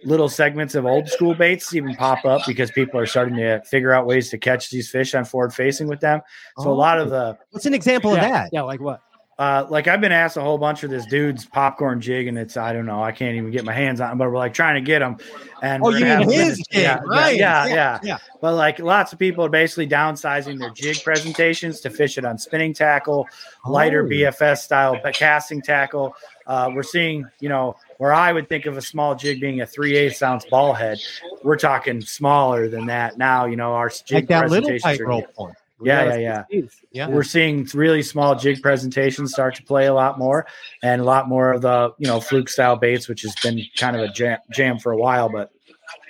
little 0.04 0.28
segments 0.28 0.74
of 0.74 0.86
old 0.86 1.08
school 1.08 1.34
baits 1.34 1.74
even 1.74 1.94
pop 1.96 2.24
up 2.24 2.42
because 2.46 2.70
people 2.70 3.00
are 3.00 3.06
starting 3.06 3.36
to 3.36 3.60
figure 3.64 3.92
out 3.92 4.06
ways 4.06 4.28
to 4.30 4.38
catch 4.38 4.70
these 4.70 4.88
fish 4.90 5.14
on 5.14 5.24
forward 5.24 5.52
facing 5.52 5.88
with 5.88 6.00
them. 6.00 6.20
So 6.58 6.70
a 6.70 6.74
lot 6.74 6.98
of 7.00 7.10
the 7.10 7.36
What's 7.50 7.66
an 7.66 7.74
example 7.74 8.12
yeah, 8.14 8.24
of 8.24 8.30
that? 8.32 8.50
yeah, 8.52 8.62
like 8.62 8.80
what? 8.80 9.00
uh, 9.40 9.64
like 9.70 9.86
I've 9.86 10.00
been 10.00 10.10
asked 10.10 10.36
a 10.36 10.40
whole 10.40 10.58
bunch 10.58 10.82
of 10.82 10.90
this 10.90 11.06
dude's 11.06 11.44
popcorn 11.46 12.00
jig, 12.00 12.26
and 12.26 12.36
it's 12.36 12.56
I 12.56 12.72
don't 12.72 12.86
know, 12.86 13.00
I 13.02 13.12
can't 13.12 13.36
even 13.36 13.52
get 13.52 13.64
my 13.64 13.72
hands 13.72 14.00
on, 14.00 14.08
them, 14.10 14.18
but 14.18 14.28
we're 14.30 14.36
like 14.36 14.52
trying 14.52 14.74
to 14.74 14.80
get 14.80 14.98
them. 14.98 15.16
And 15.62 15.80
Oh, 15.82 15.86
we're 15.86 15.98
you 15.98 16.04
mean 16.06 16.18
have 16.18 16.22
his 16.24 16.36
limited- 16.36 16.64
jig, 16.72 16.82
yeah, 16.82 17.00
right? 17.06 17.36
Yeah, 17.36 17.66
yeah, 17.66 17.68
Yeah, 17.68 17.74
yeah, 17.74 17.98
yeah. 18.02 18.18
But 18.40 18.54
like 18.54 18.80
lots 18.80 19.12
of 19.12 19.18
people 19.20 19.44
are 19.44 19.48
basically 19.48 19.86
downsizing 19.88 20.58
their 20.58 20.70
jig 20.70 21.02
presentations 21.04 21.80
to 21.82 21.90
fish 21.90 22.18
it 22.18 22.24
on 22.24 22.36
spinning 22.38 22.72
tackle, 22.74 23.28
lighter 23.66 24.02
Oh. 24.04 24.08
BFS 24.08 24.58
style 24.62 24.98
but 25.02 25.14
casting 25.14 25.62
tackle. 25.62 26.14
Uh, 26.46 26.70
we're 26.74 26.82
seeing, 26.82 27.24
you 27.40 27.48
know, 27.48 27.76
where 27.98 28.12
I 28.12 28.32
would 28.32 28.48
think 28.48 28.66
of 28.66 28.76
a 28.76 28.82
small 28.82 29.14
jig 29.14 29.40
being 29.40 29.60
a 29.60 29.66
three 29.66 29.96
eighths 29.96 30.22
ounce 30.22 30.44
ball 30.46 30.72
head, 30.72 30.98
we're 31.42 31.56
talking 31.56 32.00
smaller 32.00 32.68
than 32.68 32.86
that 32.86 33.18
now. 33.18 33.44
You 33.46 33.56
know, 33.56 33.74
our 33.74 33.88
jig 33.90 34.10
Like 34.14 34.28
that 34.28 34.50
little 34.50 34.70
presentations 34.70 34.82
tight 34.82 35.00
are- 35.00 35.06
rope 35.08 35.26
one. 35.36 35.54
Yeah, 35.80 36.16
yeah, 36.16 36.44
yeah. 36.50 36.60
Yeah. 36.90 37.08
We're 37.08 37.22
seeing 37.22 37.64
really 37.72 38.02
small 38.02 38.34
jig 38.34 38.60
presentations 38.62 39.30
start 39.32 39.54
to 39.56 39.62
play 39.62 39.86
a 39.86 39.94
lot 39.94 40.18
more, 40.18 40.46
and 40.82 41.00
a 41.00 41.04
lot 41.04 41.28
more 41.28 41.52
of 41.52 41.62
the 41.62 41.92
you 41.98 42.08
know 42.08 42.18
fluke 42.20 42.48
style 42.48 42.74
baits, 42.74 43.06
which 43.08 43.22
has 43.22 43.32
been 43.44 43.60
kind 43.76 43.94
of 43.94 44.02
a 44.02 44.08
jam, 44.08 44.38
jam 44.50 44.80
for 44.80 44.90
a 44.90 44.96
while. 44.96 45.28
But 45.28 45.52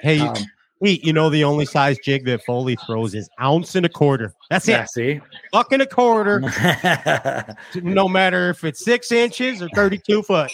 Hey, 0.00 0.20
um, 0.20 0.34
Pete, 0.82 1.04
you 1.04 1.12
know 1.12 1.28
the 1.28 1.44
only 1.44 1.66
size 1.66 1.98
jig 2.02 2.24
that 2.24 2.42
Foley 2.46 2.76
throws 2.86 3.14
is 3.14 3.28
ounce 3.42 3.74
and 3.74 3.84
a 3.84 3.90
quarter. 3.90 4.32
That's 4.48 4.66
yeah, 4.66 4.84
it. 4.84 4.88
see, 4.90 5.20
Buck 5.52 5.70
and 5.72 5.82
a 5.82 5.86
quarter. 5.86 6.40
no 7.82 8.08
matter 8.08 8.48
if 8.48 8.64
it's 8.64 8.82
six 8.82 9.12
inches 9.12 9.60
or 9.60 9.68
32 9.74 10.22
foot. 10.22 10.50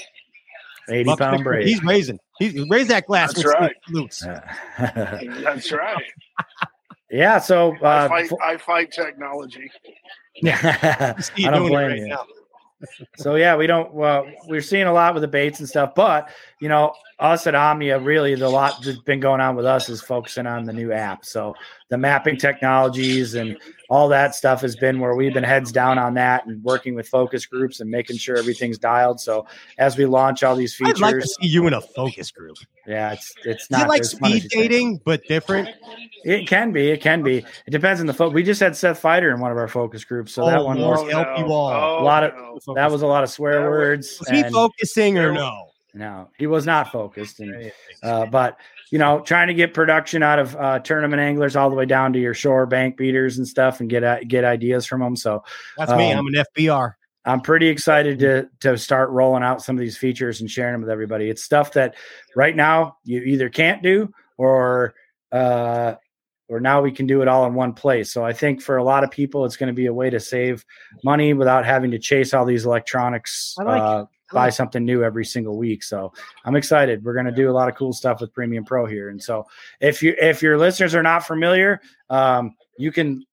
Eighty 0.91 1.05
Buck 1.05 1.21
and 1.21 1.31
pound 1.31 1.43
quarter. 1.43 1.59
braid. 1.59 1.67
He's 1.69 1.83
raising. 1.83 2.19
He's 2.38 2.69
raised 2.69 2.91
that 2.91 3.07
glass 3.07 3.35
That's 3.35 3.47
right. 3.47 3.76
Luke's. 3.91 4.21
That's 4.79 5.73
right. 5.73 6.05
yeah, 7.11 7.38
so 7.38 7.75
I 7.83 8.05
uh, 8.05 8.09
fight. 8.09 8.29
fo- 8.29 8.38
I 8.43 8.57
fight 8.57 8.93
technology. 8.93 9.71
Yeah. 10.43 11.14
I 11.37 11.50
don't 11.50 11.69
blame 11.69 11.88
right 11.88 11.99
you. 11.99 12.09
now. 12.09 12.25
so 13.17 13.37
yeah, 13.37 13.57
we 13.57 13.67
don't. 13.67 13.95
Well, 13.95 14.26
we're 14.47 14.61
seeing 14.61 14.87
a 14.87 14.93
lot 14.93 15.14
with 15.14 15.23
the 15.23 15.29
baits 15.29 15.61
and 15.61 15.69
stuff, 15.69 15.95
but 15.95 16.29
you 16.61 16.69
know, 16.69 16.93
us 17.19 17.47
at 17.47 17.55
Omnia, 17.55 17.99
really, 18.00 18.35
the 18.35 18.49
lot 18.49 18.83
that's 18.83 18.99
been 18.99 19.21
going 19.21 19.41
on 19.41 19.57
with 19.57 19.64
us 19.64 19.88
is 19.88 20.03
focusing 20.03 20.47
on 20.47 20.64
the 20.64 20.73
new 20.73 20.93
app. 20.93 21.25
So 21.25 21.55
the 21.88 21.97
mapping 21.97 22.37
technologies 22.37 23.35
and 23.35 23.57
all 23.91 24.09
that 24.09 24.35
stuff 24.35 24.61
has 24.62 24.76
been 24.76 24.99
where 25.00 25.14
we've 25.14 25.35
been 25.35 25.45
heads 25.45 25.71
down 25.73 25.99
on 25.99 26.14
that 26.14 26.47
and 26.47 26.62
working 26.64 26.95
with 26.95 27.07
focus 27.09 27.45
groups 27.47 27.81
and 27.81 27.91
making 27.91 28.17
sure 28.17 28.37
everything's 28.37 28.79
dialed. 28.79 29.21
So 29.21 29.47
as 29.79 29.97
we 29.97 30.07
launch 30.07 30.43
all 30.43 30.57
these 30.57 30.75
features, 30.75 31.03
I'd 31.03 31.07
features, 31.07 31.12
like 31.14 31.23
to 31.23 31.29
see 31.29 31.47
you 31.49 31.67
in 31.67 31.75
a 31.75 31.81
focus 31.81 32.31
group. 32.31 32.57
yeah, 32.87 33.12
it's 33.12 33.35
it's 33.45 33.71
not 33.71 33.88
like 33.88 34.00
as 34.00 34.14
fun 34.14 34.33
as 34.33 34.38
speed 34.45 34.50
dating, 34.50 35.00
but 35.05 35.23
different? 35.29 35.69
It 36.25 36.49
can 36.49 36.73
be. 36.73 36.91
It 36.91 37.00
can 37.03 37.23
be. 37.23 37.38
It 37.38 37.71
depends 37.71 38.00
on 38.00 38.07
the 38.07 38.14
focus. 38.14 38.35
We 38.35 38.43
just 38.43 38.61
had 38.61 38.75
Seth 38.75 39.00
Feider 39.03 39.33
in 39.35 39.41
one 39.41 39.50
of 39.53 39.59
our 39.59 39.69
focus 39.69 40.05
groups, 40.05 40.33
so 40.33 40.47
that 40.47 40.64
one 40.64 40.79
Lord. 40.79 41.05
was 41.05 41.12
LP 41.12 41.43
wall. 41.45 42.00
a 42.00 42.05
lot 42.05 42.25
of 42.25 42.35
no. 42.67 42.75
that 42.75 42.91
was 42.91 43.03
a 43.03 43.07
lot 43.07 43.23
of 43.23 43.31
swear 43.31 43.61
was- 43.62 43.69
words. 43.71 44.17
Was 44.21 44.29
he 44.31 44.41
and- 44.41 44.53
focusing 44.55 45.19
or 45.19 45.33
no? 45.33 45.67
No, 45.97 46.29
he 46.38 46.49
was 46.49 46.67
not 46.67 46.91
focused. 46.91 47.38
And 47.38 47.71
uh, 48.03 48.26
but 48.26 48.59
you 48.91 48.99
know, 48.99 49.21
trying 49.21 49.49
to 49.49 49.55
get 49.55 49.75
production 49.75 50.23
out 50.23 50.38
of 50.38 50.57
uh, 50.57 50.79
tournament 50.81 51.21
anglers 51.21 51.57
all 51.57 51.71
the 51.71 51.76
way 51.76 51.87
down 51.87 52.12
to 52.12 52.19
your 52.19 52.35
shore 52.35 52.67
bank 52.67 52.97
beaters 52.97 53.38
and 53.38 53.47
stuff, 53.47 53.81
and 53.81 53.91
get 53.91 54.05
uh, 54.05 54.21
get 54.26 54.45
ideas 54.45 54.87
from 54.87 55.00
them. 55.00 55.17
So 55.17 55.45
That's 55.76 55.93
me. 55.93 56.12
um, 56.12 56.19
I'm 56.19 56.35
an 56.35 56.45
FBR. 56.57 56.95
I'm 57.25 57.41
pretty 57.41 57.69
excited 57.69 58.19
to 58.21 58.49
to 58.61 58.76
start 58.76 59.11
rolling 59.11 59.43
out 59.43 59.62
some 59.62 59.76
of 59.76 59.81
these 59.81 59.97
features 59.97 60.41
and 60.41 60.50
sharing 60.50 60.73
them 60.73 60.83
with 60.83 60.91
everybody. 60.91 61.31
It's 61.31 61.43
stuff 61.43 61.73
that 61.73 61.95
right 62.37 62.55
now 62.55 62.99
you 63.05 63.21
either 63.23 63.49
can't 63.49 63.83
do 63.83 64.12
or 64.37 64.95
uh, 65.33 65.95
or 66.49 66.61
now 66.61 66.83
we 66.83 66.93
can 66.93 67.07
do 67.07 67.23
it 67.23 67.29
all 67.29 67.47
in 67.47 67.55
one 67.55 67.73
place. 67.73 68.12
So 68.12 68.25
I 68.25 68.33
think 68.33 68.61
for 68.61 68.76
a 68.76 68.85
lot 68.85 69.03
of 69.03 69.11
people, 69.11 69.45
it's 69.45 69.57
going 69.57 69.69
to 69.69 69.75
be 69.75 69.87
a 69.87 69.95
way 69.95 70.11
to 70.11 70.21
save 70.21 70.64
money 71.03 71.33
without 71.33 71.64
having 71.64 71.91
to 71.93 71.99
chase 71.99 72.35
all 72.35 72.45
these 72.45 72.67
electronics. 72.67 73.55
I 73.59 73.62
like 73.62 73.83
uh, 73.83 74.05
I 74.05 74.07
buy 74.33 74.50
something 74.50 74.85
new 74.85 75.02
every 75.02 75.25
single 75.25 75.57
week. 75.57 75.83
So 75.83 76.12
I'm 76.45 76.57
excited. 76.57 77.04
We're 77.04 77.14
going 77.14 77.26
to 77.26 77.33
do 77.33 77.50
a 77.50 77.52
lot 77.52 77.69
of 77.69 77.75
cool 77.75 77.93
stuff 77.93 78.21
with 78.21 78.33
Premium 78.33 78.64
Pro 78.64 78.87
here. 78.87 79.11
And 79.11 79.23
so 79.23 79.47
if 79.81 80.02
you 80.02 80.14
if 80.19 80.43
your 80.43 80.59
listeners 80.59 80.95
are 80.95 81.02
not 81.02 81.26
familiar, 81.26 81.81
um, 82.11 82.54
you 82.78 82.90
can 82.90 83.25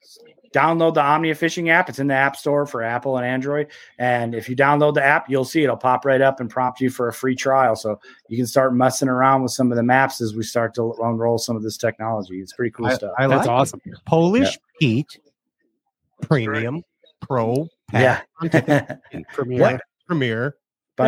download 0.53 0.93
the 0.93 1.01
Omnia 1.01 1.35
Fishing 1.35 1.69
app. 1.69 1.89
It's 1.89 1.99
in 1.99 2.07
the 2.07 2.13
App 2.13 2.35
Store 2.35 2.65
for 2.65 2.83
Apple 2.83 3.17
and 3.17 3.25
Android. 3.25 3.67
And 3.97 4.35
if 4.35 4.49
you 4.49 4.55
download 4.55 4.95
the 4.95 5.03
app, 5.03 5.29
you'll 5.29 5.45
see 5.45 5.63
it'll 5.63 5.77
pop 5.77 6.05
right 6.05 6.21
up 6.21 6.39
and 6.39 6.49
prompt 6.49 6.81
you 6.81 6.89
for 6.89 7.07
a 7.07 7.13
free 7.13 7.35
trial. 7.35 7.75
So 7.75 7.99
you 8.27 8.37
can 8.37 8.47
start 8.47 8.75
messing 8.75 9.07
around 9.07 9.43
with 9.43 9.51
some 9.51 9.71
of 9.71 9.77
the 9.77 9.83
maps 9.83 10.21
as 10.21 10.35
we 10.35 10.43
start 10.43 10.73
to 10.75 10.93
unroll 11.01 11.37
some 11.37 11.55
of 11.55 11.63
this 11.63 11.77
technology. 11.77 12.41
It's 12.41 12.53
pretty 12.53 12.71
cool 12.71 12.87
I, 12.87 12.93
stuff. 12.95 13.13
I 13.17 13.27
That's 13.27 13.47
like 13.47 13.49
awesome. 13.49 13.81
it. 13.85 13.97
Polish 14.05 14.57
Pete 14.79 15.19
Premium 16.21 16.83
Pro 17.21 17.67
yeah. 17.93 18.21
Pack 18.41 18.99
Premiere. 19.33 19.61
What? 19.61 19.81
Premiere 20.07 20.55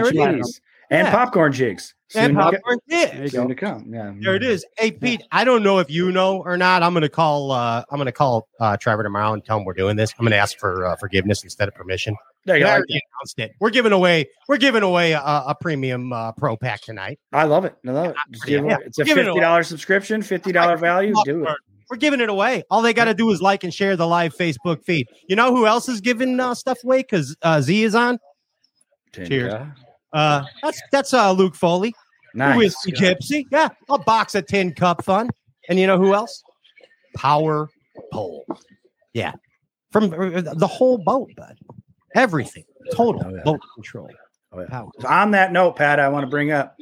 Bunch 0.01 0.13
There 0.13 0.29
of 0.29 0.35
it 0.35 0.39
is. 0.41 0.61
And 0.89 1.07
Yeah. 1.07 1.11
popcorn 1.11 1.51
jigs. 1.53 1.93
and 2.15 2.27
Soon 2.27 2.35
to 2.35 2.41
popcorn 2.41 2.79
jigs. 2.89 3.31
soon 3.31 3.47
to 3.47 3.55
come. 3.55 3.85
Yeah. 3.91 4.13
There 4.19 4.35
it 4.35 4.43
is. 4.43 4.63
Hey 4.77 4.91
Pete, 4.91 5.23
I 5.31 5.43
don't 5.43 5.63
know 5.63 5.79
if 5.79 5.89
you 5.89 6.11
know 6.11 6.43
or 6.45 6.57
not. 6.57 6.83
I'm 6.83 6.93
gonna 6.93 7.09
call. 7.09 7.51
Uh, 7.51 7.83
I'm 7.89 7.97
gonna 7.97 8.11
call 8.11 8.47
uh, 8.59 8.77
Trevor 8.77 9.01
tomorrow 9.01 9.33
and 9.33 9.43
tell 9.43 9.57
him 9.57 9.65
we're 9.65 9.73
doing 9.73 9.95
this. 9.95 10.13
I'm 10.19 10.25
gonna 10.25 10.35
ask 10.35 10.57
for 10.59 10.85
uh, 10.85 10.95
forgiveness 10.97 11.43
instead 11.43 11.67
of 11.67 11.73
permission. 11.73 12.15
There 12.45 12.57
you 12.57 12.63
go. 12.65 12.69
announced 12.73 13.39
it. 13.39 13.53
We're 13.59 13.69
giving 13.71 13.93
away. 13.93 14.29
We're 14.47 14.57
giving 14.57 14.83
away 14.83 15.13
a, 15.13 15.21
a 15.21 15.55
premium 15.59 16.11
uh, 16.13 16.33
pro 16.33 16.57
pack 16.57 16.81
tonight. 16.81 17.17
I 17.31 17.45
love 17.45 17.65
it. 17.65 17.75
I 17.87 17.91
love 17.91 18.09
it. 18.09 18.47
Yeah. 18.47 18.77
It's 18.85 18.99
a 18.99 19.05
fifty 19.05 19.39
dollars 19.39 19.67
subscription, 19.67 20.21
fifty 20.21 20.51
dollar 20.51 20.77
value. 20.77 21.15
Do 21.25 21.45
it. 21.45 21.55
We're 21.89 21.97
giving 21.97 22.21
it 22.21 22.29
away. 22.29 22.63
All 22.69 22.81
they 22.81 22.93
got 22.93 23.05
to 23.05 23.13
do 23.13 23.29
is 23.31 23.41
like 23.41 23.63
and 23.63 23.73
share 23.73 23.95
the 23.95 24.07
live 24.07 24.35
Facebook 24.35 24.83
feed. 24.83 25.07
You 25.27 25.35
know 25.35 25.55
who 25.55 25.65
else 25.67 25.87
is 25.89 26.01
giving 26.01 26.39
uh, 26.39 26.55
stuff 26.55 26.83
away? 26.83 26.99
Because 26.99 27.35
uh, 27.41 27.61
Z 27.61 27.83
is 27.83 27.93
on. 27.95 28.19
Cheers. 29.13 29.53
Uh, 30.13 30.43
that's 30.61 30.81
that's 30.91 31.13
uh, 31.13 31.31
Luke 31.31 31.55
Foley, 31.55 31.93
Nice. 32.33 32.57
Whiskey 32.57 32.91
Gypsy. 32.91 33.45
Yeah, 33.51 33.69
a 33.89 33.97
box 33.97 34.35
of 34.35 34.45
tin 34.47 34.73
cup 34.73 35.03
fun. 35.03 35.29
And 35.69 35.79
you 35.79 35.87
know 35.87 35.97
who 35.97 36.13
else? 36.13 36.43
Power 37.15 37.69
pole. 38.11 38.45
Yeah, 39.13 39.33
from 39.91 40.13
uh, 40.13 40.41
the 40.53 40.67
whole 40.67 40.97
boat, 40.97 41.29
bud. 41.35 41.57
Everything, 42.15 42.63
total 42.93 43.23
Oh, 43.25 43.33
yeah. 43.35 43.41
boat 43.43 43.59
control. 43.75 44.09
Oh, 44.51 44.59
yeah. 44.59 44.83
So 44.99 45.07
on 45.07 45.31
that 45.31 45.51
note, 45.51 45.75
Pat, 45.75 45.99
I 45.99 46.09
want 46.09 46.23
to 46.25 46.29
bring 46.29 46.51
up 46.51 46.77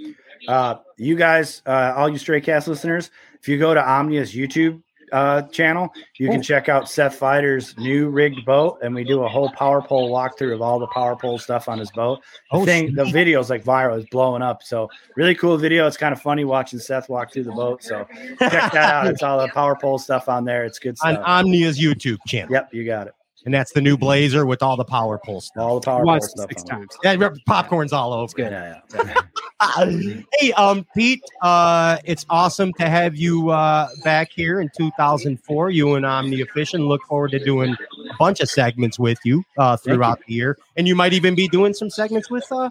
uh, 0.50 0.76
you 0.98 1.16
guys, 1.16 1.62
uh, 1.66 1.94
all 1.96 2.10
you 2.10 2.18
Stray 2.18 2.42
Cast 2.42 2.68
listeners. 2.68 3.12
If 3.40 3.48
you 3.48 3.58
go 3.58 3.74
to 3.74 3.80
Omnia's 3.82 4.34
YouTube 4.34 4.82
uh, 5.12 5.42
channel, 5.44 5.90
you 6.18 6.30
can 6.30 6.42
check 6.42 6.70
out 6.70 6.90
Seth 6.90 7.20
Feider's 7.20 7.78
new 7.78 8.10
rigged 8.10 8.46
boat, 8.46 8.80
and 8.82 8.96
we 8.96 9.04
do 9.04 9.24
a 9.24 9.28
whole 9.28 9.50
power 9.52 9.82
pole 9.82 10.12
walkthrough 10.12 10.54
of 10.54 10.62
all 10.62 10.80
the 10.80 10.88
power 10.88 11.16
pole 11.16 11.38
stuff 11.38 11.68
on 11.68 11.80
his 11.80 11.92
boat. 11.92 12.20
The 12.52 12.58
Oh, 12.58 12.66
thing, 12.66 12.96
the 12.96 13.06
video's 13.06 13.50
like 13.50 13.64
viral, 13.64 14.00
it's 14.00 14.10
blowing 14.10 14.42
up. 14.42 14.64
So 14.64 14.90
really 15.16 15.36
cool 15.36 15.58
video. 15.58 15.88
It's 15.88 15.98
kind 15.98 16.14
of 16.14 16.22
funny 16.22 16.44
watching 16.44 16.80
Seth 16.80 17.10
walk 17.10 17.34
through 17.34 17.44
the 17.44 17.52
boat. 17.52 17.84
So 17.84 18.06
check 18.40 18.72
that 18.72 18.76
out. 18.76 19.08
It's 19.08 19.24
all 19.24 19.40
the 19.40 19.48
power 19.50 19.76
pole 19.76 19.98
stuff 20.00 20.30
on 20.30 20.46
there. 20.46 20.66
It's 20.66 20.80
good 20.80 20.98
on 21.04 21.16
stuff. 21.16 21.26
Omnia's 21.26 21.80
YouTube 21.80 22.20
channel. 22.28 22.52
Yep, 22.52 22.74
you 22.74 22.86
got 22.86 23.08
it. 23.08 23.14
And 23.46 23.54
that's 23.54 23.72
the 23.74 23.82
new 23.82 23.98
Blazer 23.98 24.46
with 24.46 24.62
all 24.62 24.78
the 24.78 24.86
power 24.86 25.20
pole 25.24 25.42
stuff. 25.42 25.64
All 25.64 25.80
the 25.80 25.86
power 25.86 26.00
pole 26.00 26.06
Watched 26.06 26.26
it 26.26 26.30
stuff. 26.32 26.48
six 26.50 26.64
times. 26.64 26.90
Yeah, 27.04 27.30
popcorn's 27.48 27.92
all 27.92 28.14
over. 28.14 28.32
Yeah, 28.38 28.80
yeah. 28.94 30.22
hey, 30.40 30.52
um, 30.54 30.86
Pete, 30.96 31.24
uh, 31.42 31.98
it's 32.06 32.26
awesome 32.30 32.72
to 32.74 32.88
have 32.88 33.16
you 33.16 33.50
uh, 33.50 33.88
back 34.04 34.30
here 34.32 34.62
in 34.62 34.70
2004. 34.78 35.70
You 35.72 35.96
and 35.96 36.06
Omnia 36.06 36.46
Fishing. 36.54 36.82
Look 36.82 37.02
forward 37.08 37.32
to 37.32 37.40
doing 37.40 37.72
a 37.74 38.14
bunch 38.20 38.40
of 38.42 38.50
segments 38.50 39.00
with 39.00 39.18
you 39.24 39.44
uh, 39.58 39.78
throughout 39.78 40.20
the 40.28 40.34
year, 40.34 40.58
and 40.78 40.88
you 40.88 40.96
might 40.96 41.14
even 41.14 41.34
be 41.36 41.48
doing 41.48 41.74
some 41.74 41.90
segments 41.90 42.30
with 42.30 42.46
uh, 42.52 42.70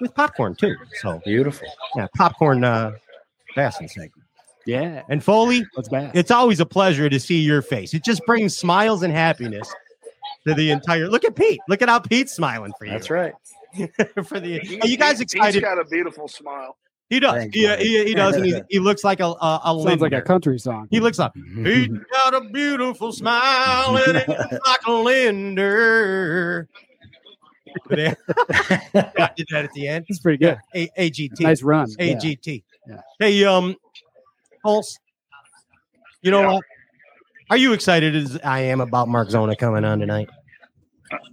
with 0.00 0.14
popcorn 0.14 0.54
too. 0.54 0.76
So 1.00 1.20
Beautiful. 1.24 1.68
yeah, 1.96 2.06
popcorn 2.16 2.62
uh, 2.64 2.92
bassin 3.56 3.88
segment. 3.88 4.12
Yeah. 4.66 5.02
And 5.10 5.22
Foley, 5.22 5.66
What's 5.74 5.88
bad? 5.90 6.12
it's 6.14 6.30
always 6.30 6.58
a 6.58 6.66
pleasure 6.66 7.08
to 7.10 7.20
see 7.20 7.40
your 7.40 7.60
face. 7.60 7.92
It 7.92 8.02
just 8.02 8.24
brings 8.24 8.56
smiles 8.56 9.02
and 9.02 9.12
happiness 9.12 9.70
to 10.46 10.54
the 10.54 10.70
entire. 10.70 11.08
Look 11.08 11.24
at 11.24 11.34
Pete. 11.36 11.60
Look 11.68 11.82
at 11.82 11.88
how 11.88 11.98
Pete's 12.00 12.32
smiling 12.32 12.72
for 12.78 12.84
you. 12.86 12.92
That's 12.92 13.10
right. 13.10 13.32
for 14.24 14.40
the. 14.40 14.60
He- 14.62 14.80
Are 14.80 14.86
you 14.86 14.96
guys 14.96 15.18
he- 15.18 15.24
excited? 15.24 15.54
He's 15.54 15.62
got 15.62 15.78
a 15.78 15.84
beautiful 15.84 16.28
smile. 16.28 16.76
He 17.10 17.20
does. 17.20 17.34
Thanks, 17.34 17.54
He, 17.54 17.66
he, 17.76 18.04
he 18.06 18.14
does. 18.14 18.34
And 18.36 18.46
he, 18.46 18.60
he 18.70 18.78
looks 18.78 19.04
like 19.04 19.20
a 19.20 19.26
a, 19.26 19.60
a 19.64 19.82
Sounds 19.86 20.00
like 20.00 20.12
a 20.12 20.22
country 20.22 20.58
song. 20.58 20.88
He 20.90 21.00
looks 21.00 21.18
up. 21.18 21.34
he's 21.64 21.88
got 22.12 22.34
a 22.34 22.40
beautiful 22.48 23.12
smile 23.12 23.96
and 23.98 24.16
it 24.16 24.28
looks 24.28 24.52
like 24.66 24.80
a 24.86 24.92
Lindner. 24.92 26.68
yeah, 27.90 28.14
I 28.94 29.30
did 29.36 29.46
that 29.50 29.64
at 29.64 29.72
the 29.74 29.86
end. 29.88 30.06
It's 30.08 30.18
pretty 30.20 30.38
good. 30.38 30.56
A- 30.74 30.88
AGT. 30.98 31.40
Nice 31.40 31.62
run. 31.62 31.88
AGT. 31.96 32.62
Yeah. 32.88 33.00
Hey, 33.18 33.44
um, 33.44 33.76
Pulse. 34.62 34.98
You 36.22 36.30
know 36.30 36.40
Yeah. 36.40 36.52
what? 36.54 36.64
Are 37.50 37.56
you 37.58 37.74
excited 37.74 38.16
as 38.16 38.38
I 38.42 38.60
am 38.60 38.80
about 38.80 39.08
Mark 39.08 39.30
Zona 39.30 39.54
coming 39.56 39.84
on 39.84 39.98
tonight? 39.98 40.30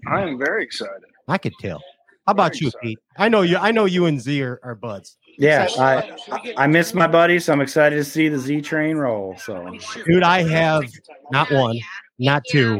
I 0.07 0.21
am 0.21 0.37
very 0.37 0.63
excited. 0.63 1.03
I 1.27 1.37
could 1.37 1.53
tell. 1.59 1.81
How 2.27 2.33
about 2.33 2.51
Very 2.51 2.59
you, 2.61 2.67
excited. 2.67 2.87
Pete? 2.87 2.99
I 3.17 3.29
know 3.29 3.41
you. 3.41 3.57
I 3.57 3.71
know 3.71 3.85
you 3.85 4.05
and 4.05 4.21
Z 4.21 4.41
are, 4.43 4.59
are 4.63 4.75
buds. 4.75 5.17
Yeah, 5.37 5.67
I, 5.79 6.15
I 6.31 6.53
I 6.57 6.67
miss 6.67 6.93
my 6.93 7.07
buddy, 7.07 7.39
so 7.39 7.51
I'm 7.51 7.61
excited 7.61 7.95
to 7.95 8.03
see 8.03 8.29
the 8.29 8.37
Z 8.37 8.61
train 8.61 8.97
roll. 8.97 9.35
So 9.37 9.75
Dude, 10.05 10.23
I 10.23 10.43
have 10.43 10.83
not 11.31 11.51
one, 11.51 11.79
not 12.19 12.43
two, 12.49 12.79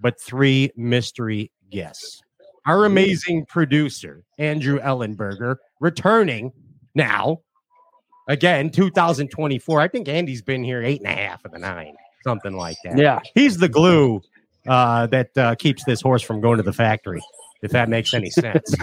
but 0.00 0.18
three 0.20 0.70
mystery 0.76 1.52
guests. 1.70 2.22
Our 2.66 2.84
amazing 2.84 3.46
producer, 3.46 4.22
Andrew 4.38 4.78
Ellenberger, 4.80 5.56
returning 5.80 6.52
now. 6.94 7.40
Again, 8.28 8.70
2024. 8.70 9.80
I 9.80 9.88
think 9.88 10.08
Andy's 10.08 10.42
been 10.42 10.62
here 10.62 10.80
eight 10.82 11.00
and 11.00 11.10
a 11.10 11.14
half 11.14 11.44
of 11.44 11.50
the 11.50 11.58
nine, 11.58 11.94
something 12.22 12.56
like 12.56 12.76
that. 12.84 12.96
Yeah. 12.96 13.20
He's 13.34 13.58
the 13.58 13.68
glue 13.68 14.22
uh, 14.66 15.06
that 15.08 15.36
uh, 15.38 15.54
keeps 15.56 15.84
this 15.84 16.00
horse 16.00 16.22
from 16.22 16.40
going 16.40 16.56
to 16.58 16.62
the 16.62 16.72
factory, 16.72 17.20
if 17.62 17.70
that 17.72 17.88
makes 17.88 18.14
any 18.14 18.30
sense. 18.30 18.74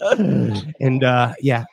and 0.80 1.04
uh, 1.04 1.34
yeah, 1.40 1.64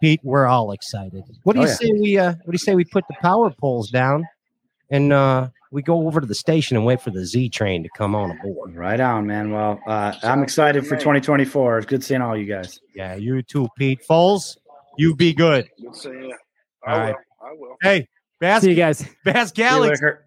Pete, 0.00 0.20
we're 0.22 0.46
all 0.46 0.72
excited. 0.72 1.24
What 1.44 1.54
do 1.54 1.60
Oh, 1.60 1.62
you 1.64 1.68
yeah. 1.68 1.74
say 1.74 1.92
we 1.92 2.18
uh, 2.18 2.32
what 2.32 2.46
do 2.46 2.52
you 2.52 2.58
say 2.58 2.74
we 2.74 2.84
put 2.84 3.04
the 3.08 3.16
power 3.20 3.50
poles 3.50 3.90
down 3.90 4.24
and 4.90 5.12
uh, 5.12 5.48
we 5.70 5.82
go 5.82 6.06
over 6.06 6.20
to 6.20 6.26
the 6.26 6.34
station 6.34 6.76
and 6.76 6.84
wait 6.86 7.00
for 7.00 7.10
the 7.10 7.24
Z 7.24 7.48
train 7.50 7.82
to 7.82 7.88
come 7.96 8.14
on 8.14 8.30
aboard? 8.30 8.74
right 8.74 9.00
on, 9.00 9.26
man. 9.26 9.50
Well, 9.50 9.80
uh, 9.86 10.14
I'm 10.22 10.42
excited 10.42 10.86
for 10.86 10.96
2024. 10.96 11.78
It's 11.78 11.86
good 11.86 12.04
seeing 12.04 12.20
all 12.22 12.36
you 12.36 12.46
guys. 12.46 12.80
Yeah, 12.94 13.14
you 13.14 13.42
too, 13.42 13.68
Pete 13.78 14.00
Foles. 14.08 14.56
You 14.98 15.14
be 15.16 15.32
good. 15.32 15.68
Good 15.80 15.96
seeing 15.96 16.24
you. 16.24 16.36
All 16.86 16.94
I 16.94 16.98
right. 16.98 17.14
will. 17.40 17.48
I 17.48 17.52
will. 17.54 17.76
Hey, 17.80 18.08
Bass, 18.40 18.62
See 18.62 18.70
you 18.70 18.76
guys. 18.76 19.04
Bass 19.24 19.48
See 19.48 19.54
Galaxy, 19.54 20.04
Wicker. 20.04 20.24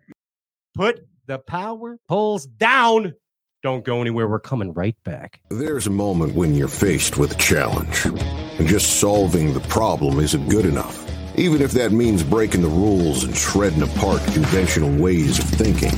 Put 0.75 1.07
the 1.25 1.39
power 1.39 1.97
poles 2.07 2.45
down. 2.45 3.15
Don't 3.63 3.83
go 3.83 4.01
anywhere. 4.01 4.27
We're 4.27 4.39
coming 4.39 4.73
right 4.73 4.95
back. 5.03 5.39
There's 5.49 5.87
a 5.87 5.91
moment 5.91 6.35
when 6.35 6.53
you're 6.53 6.67
faced 6.67 7.17
with 7.17 7.31
a 7.31 7.37
challenge, 7.37 8.05
and 8.05 8.67
just 8.67 8.99
solving 8.99 9.53
the 9.53 9.61
problem 9.61 10.19
isn't 10.19 10.49
good 10.49 10.65
enough. 10.65 11.01
Even 11.37 11.61
if 11.61 11.71
that 11.71 11.91
means 11.91 12.21
breaking 12.21 12.61
the 12.61 12.67
rules 12.67 13.23
and 13.23 13.35
shredding 13.35 13.81
apart 13.81 14.21
conventional 14.33 14.95
ways 15.01 15.39
of 15.39 15.45
thinking. 15.45 15.91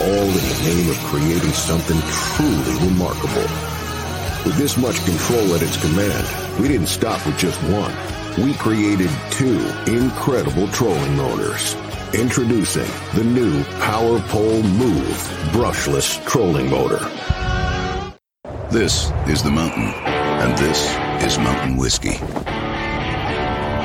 All 0.00 0.28
in 0.28 0.34
the 0.34 0.62
name 0.68 0.90
of 0.90 0.96
creating 1.06 1.50
something 1.50 1.98
truly 2.36 2.88
remarkable. 2.88 3.48
With 4.44 4.56
this 4.56 4.76
much 4.76 5.04
control 5.04 5.54
at 5.54 5.62
its 5.62 5.80
command, 5.80 6.60
we 6.60 6.68
didn't 6.68 6.86
stop 6.86 7.26
with 7.26 7.36
just 7.36 7.60
one. 7.64 7.92
We 8.42 8.54
created 8.54 9.10
two 9.30 9.58
incredible 9.86 10.68
trolling 10.68 11.16
motors. 11.16 11.74
Introducing 12.14 12.86
the 13.14 13.24
new 13.24 13.64
Power 13.80 14.20
Pole 14.28 14.62
Move 14.62 15.16
brushless 15.50 16.24
trolling 16.24 16.70
motor. 16.70 17.00
This 18.70 19.10
is 19.26 19.42
the 19.42 19.50
mountain, 19.50 19.92
and 20.06 20.56
this 20.56 20.88
is 21.24 21.36
mountain 21.36 21.76
whiskey. 21.76 22.16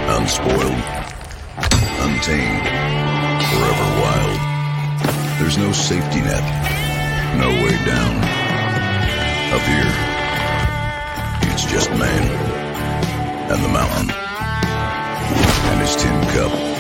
Unspoiled, 0.08 0.84
untamed, 2.06 2.68
forever 3.50 3.88
wild. 4.00 4.40
There's 5.40 5.58
no 5.58 5.72
safety 5.72 6.22
net, 6.22 6.44
no 7.40 7.50
way 7.50 7.76
down. 7.86 8.16
Up 9.52 9.62
here, 9.66 9.92
it's 11.52 11.66
just 11.66 11.90
man 11.92 12.24
and 13.52 13.64
the 13.64 13.68
mountain 13.68 14.12
and 15.72 15.82
his 15.82 15.96
tin 15.96 16.22
cup. 16.30 16.71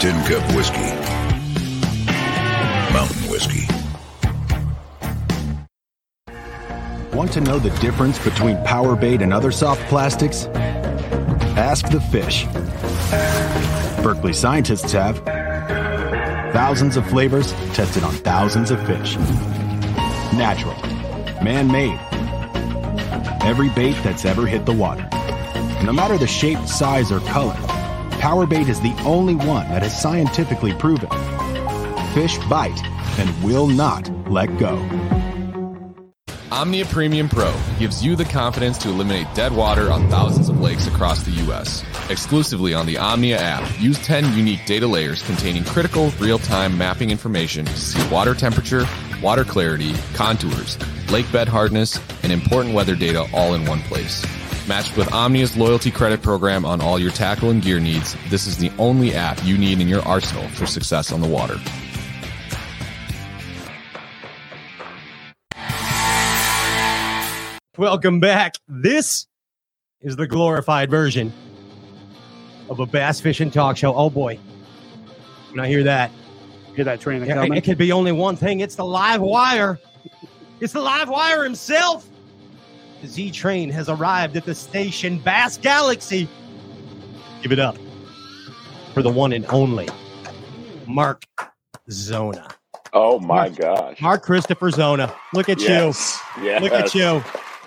Tin 0.00 0.14
cup 0.26 0.54
whiskey. 0.54 0.78
Mountain 2.92 3.28
whiskey. 3.28 3.66
Want 7.12 7.32
to 7.32 7.40
know 7.40 7.58
the 7.58 7.76
difference 7.80 8.16
between 8.22 8.62
power 8.64 8.94
bait 8.94 9.22
and 9.22 9.32
other 9.32 9.50
soft 9.50 9.80
plastics? 9.88 10.44
Ask 11.56 11.88
the 11.90 12.00
fish. 12.00 12.44
Berkley 14.00 14.34
scientists 14.34 14.92
have 14.92 15.18
thousands 16.52 16.96
of 16.96 17.04
flavors 17.08 17.50
tested 17.74 18.04
on 18.04 18.12
thousands 18.12 18.70
of 18.70 18.78
fish. 18.86 19.16
Natural, 20.36 20.76
man 21.42 21.66
made. 21.66 21.98
Every 23.42 23.70
bait 23.70 23.96
that's 24.04 24.24
ever 24.24 24.46
hit 24.46 24.64
the 24.64 24.72
water. 24.72 25.08
No 25.84 25.92
matter 25.92 26.16
the 26.16 26.28
shape, 26.28 26.68
size, 26.68 27.10
or 27.10 27.18
color, 27.18 27.56
Power 28.18 28.46
Bait 28.46 28.68
is 28.68 28.80
the 28.80 28.94
only 29.04 29.36
one 29.36 29.68
that 29.68 29.84
is 29.84 29.96
scientifically 29.96 30.74
proven. 30.74 31.08
Fish 32.14 32.36
bite 32.48 32.82
and 33.18 33.44
will 33.44 33.68
not 33.68 34.10
let 34.28 34.46
go. 34.58 34.76
Omnia 36.50 36.86
Premium 36.86 37.28
Pro 37.28 37.54
gives 37.78 38.04
you 38.04 38.16
the 38.16 38.24
confidence 38.24 38.76
to 38.78 38.88
eliminate 38.88 39.32
dead 39.34 39.52
water 39.52 39.92
on 39.92 40.10
thousands 40.10 40.48
of 40.48 40.60
lakes 40.60 40.88
across 40.88 41.22
the 41.22 41.30
U.S. 41.42 41.84
Exclusively 42.10 42.74
on 42.74 42.86
the 42.86 42.96
Omnia 42.96 43.38
app, 43.38 43.80
use 43.80 43.98
10 44.04 44.36
unique 44.36 44.66
data 44.66 44.86
layers 44.86 45.22
containing 45.22 45.62
critical 45.62 46.10
real-time 46.18 46.76
mapping 46.76 47.10
information 47.10 47.66
to 47.66 47.76
see 47.76 48.04
water 48.12 48.34
temperature, 48.34 48.84
water 49.22 49.44
clarity, 49.44 49.94
contours, 50.14 50.76
lake 51.10 51.30
bed 51.30 51.46
hardness, 51.46 52.00
and 52.24 52.32
important 52.32 52.74
weather 52.74 52.96
data 52.96 53.26
all 53.32 53.54
in 53.54 53.64
one 53.64 53.80
place. 53.82 54.24
Matched 54.68 54.98
with 54.98 55.08
Omnia's 55.14 55.56
loyalty 55.56 55.90
credit 55.90 56.20
program 56.20 56.66
on 56.66 56.82
all 56.82 56.98
your 56.98 57.10
tackle 57.10 57.48
and 57.48 57.62
gear 57.62 57.80
needs, 57.80 58.14
this 58.28 58.46
is 58.46 58.58
the 58.58 58.70
only 58.78 59.14
app 59.14 59.42
you 59.42 59.56
need 59.56 59.80
in 59.80 59.88
your 59.88 60.02
arsenal 60.02 60.46
for 60.50 60.66
success 60.66 61.10
on 61.10 61.22
the 61.22 61.26
water. 61.26 61.56
Welcome 67.78 68.20
back. 68.20 68.56
This 68.68 69.26
is 70.02 70.16
the 70.16 70.26
glorified 70.26 70.90
version 70.90 71.32
of 72.68 72.80
a 72.80 72.84
bass 72.84 73.22
fishing 73.22 73.50
talk 73.50 73.78
show. 73.78 73.94
Oh 73.94 74.10
boy. 74.10 74.38
When 75.50 75.60
I 75.60 75.68
hear 75.68 75.84
that, 75.84 76.10
Hear 76.76 76.84
that 76.84 77.00
train 77.00 77.22
it, 77.22 77.28
coming? 77.28 77.54
it 77.54 77.64
could 77.64 77.78
be 77.78 77.90
only 77.90 78.12
one 78.12 78.36
thing. 78.36 78.60
It's 78.60 78.74
the 78.74 78.84
live 78.84 79.22
wire. 79.22 79.80
It's 80.60 80.74
the 80.74 80.82
live 80.82 81.08
wire 81.08 81.42
himself. 81.42 82.06
The 83.00 83.08
Z 83.08 83.30
train 83.30 83.70
has 83.70 83.88
arrived 83.88 84.36
at 84.36 84.44
the 84.44 84.54
station 84.54 85.18
Bass 85.18 85.56
Galaxy. 85.56 86.28
Give 87.42 87.52
it 87.52 87.60
up 87.60 87.76
for 88.92 89.02
the 89.02 89.10
one 89.10 89.32
and 89.32 89.46
only 89.46 89.88
Mark 90.86 91.24
Zona. 91.90 92.48
Oh 92.92 93.20
my 93.20 93.48
Mark- 93.48 93.56
gosh. 93.56 94.00
Mark 94.00 94.22
Christopher 94.22 94.70
Zona. 94.70 95.14
Look 95.32 95.48
at 95.48 95.60
yes. 95.60 96.20
you. 96.36 96.44
Yes. 96.44 96.62
Look 96.62 96.72
at 96.72 96.94
you. 96.94 97.22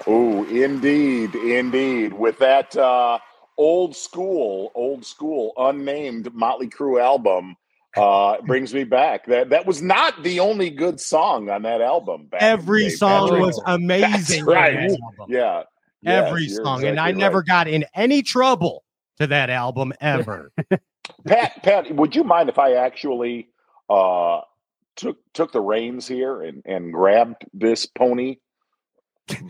Oh, 0.08 0.44
indeed, 0.46 1.36
indeed. 1.36 2.14
With 2.14 2.40
that 2.40 2.76
uh, 2.76 3.20
old 3.58 3.96
school, 3.96 4.72
old 4.76 5.06
school, 5.06 5.54
unnamed 5.58 6.34
Motley 6.34 6.68
Crue 6.68 7.02
album, 7.02 7.56
uh, 7.98 8.42
brings 8.42 8.74
me 8.74 8.84
back. 8.84 9.26
That 9.26 9.50
that 9.50 9.66
was 9.66 9.82
not 9.82 10.24
the 10.24 10.40
only 10.40 10.70
good 10.70 11.00
song 11.00 11.50
on 11.50 11.64
that 11.64 11.82
album. 11.82 12.28
back 12.28 12.42
in 12.42 12.48
the 12.48 12.52
Every 12.52 12.90
song 12.90 13.30
That's 13.30 13.42
was 13.42 13.62
amazing. 13.66 14.46
Right. 14.46 14.92
album. 14.92 15.28
Yeah. 15.28 15.64
Every 16.06 16.48
song. 16.50 16.84
and 16.84 17.00
I 17.00 17.10
exactly 17.10 17.22
never 17.22 17.44
got 17.44 17.68
in 17.68 17.86
any 17.94 18.24
trouble 18.24 18.84
to 19.20 19.28
that 19.28 19.50
album 19.50 19.94
ever. 20.02 20.52
Pat, 21.28 21.64
Pat, 21.64 21.96
would 21.96 22.16
you 22.16 22.24
mind 22.24 22.50
if 22.50 22.60
I 22.60 22.74
actually 22.74 23.50
uh, 23.90 24.42
took 24.96 25.18
took 25.34 25.52
the 25.52 25.62
reins 25.62 26.08
here 26.08 26.42
and, 26.42 26.62
and 26.66 26.94
grabbed 26.94 27.46
this 27.54 27.86
pony 27.86 28.38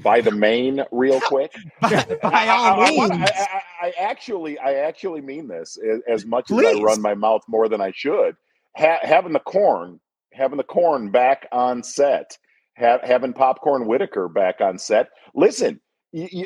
by 0.04 0.22
the 0.22 0.32
main 0.32 0.84
real 0.92 1.20
quick? 1.22 1.54
by, 1.82 1.90
by 2.22 2.30
I- 2.46 2.48
all 2.50 2.82
I- 2.82 2.90
means. 2.90 3.12
I, 3.12 3.26
I- 3.26 3.62
I 3.84 3.94
actually, 4.00 4.60
I 4.60 4.74
actually 4.76 5.22
mean 5.22 5.48
this 5.48 5.76
as, 6.08 6.24
much 6.24 6.52
as 6.52 6.58
I 6.60 6.82
run 6.84 7.02
my 7.02 7.16
mouth 7.16 7.42
more 7.48 7.68
than 7.68 7.82
I 7.82 7.92
should. 7.96 8.36
Ha- 8.78 9.00
having 9.02 9.34
the 9.34 9.40
corn, 9.40 10.00
having 10.34 10.58
the 10.58 10.64
corn 10.64 11.10
back 11.10 11.48
on 11.52 11.82
set, 11.82 12.38
ha- 12.78 13.00
having 13.04 13.34
popcorn 13.34 13.88
Whitaker 13.88 14.28
back 14.28 14.62
on 14.62 14.78
set. 14.78 15.10
Listen, 15.34 15.82
you, 16.12 16.28
you, 16.32 16.46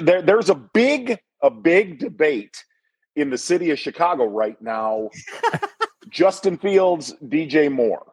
there, 0.00 0.22
there's 0.22 0.48
a 0.48 0.54
big, 0.54 1.18
a 1.42 1.50
big 1.50 1.98
debate 1.98 2.56
in 3.16 3.30
the 3.30 3.38
city 3.38 3.70
of 3.72 3.80
Chicago 3.80 4.24
right 4.26 4.60
now. 4.62 5.10
Justin 6.08 6.56
Fields, 6.56 7.14
DJ 7.24 7.70
Moore. 7.70 8.06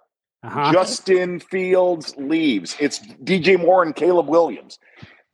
Uh-huh. 0.44 0.74
Justin 0.74 1.40
Fields 1.40 2.14
leaves. 2.18 2.76
It's 2.80 3.00
DJ 3.24 3.58
Moore 3.60 3.84
and 3.84 3.96
Caleb 3.96 4.28
Williams. 4.28 4.78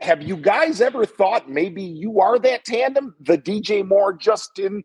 Have 0.01 0.21
you 0.21 0.37
guys 0.37 0.81
ever 0.81 1.05
thought 1.05 1.49
maybe 1.49 1.81
you 1.83 2.19
are 2.21 2.37
that 2.39 2.63
tandem, 2.63 3.15
the 3.19 3.37
DJ 3.37 3.85
Moore 3.85 4.13
Justin 4.13 4.83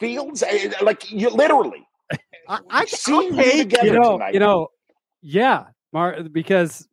Fields? 0.00 0.42
Eh, 0.42 0.70
Like 0.82 1.10
you 1.10 1.30
literally 1.30 1.86
I, 2.48 2.60
I, 2.70 2.84
seeing 2.84 3.38
I'll 3.38 3.46
you 3.46 3.64
together 3.64 3.86
you 3.86 3.92
know, 3.94 4.12
tonight. 4.12 4.34
you 4.34 4.40
know, 4.40 4.68
yeah, 5.22 5.64
Mar- 5.92 6.22
because 6.30 6.86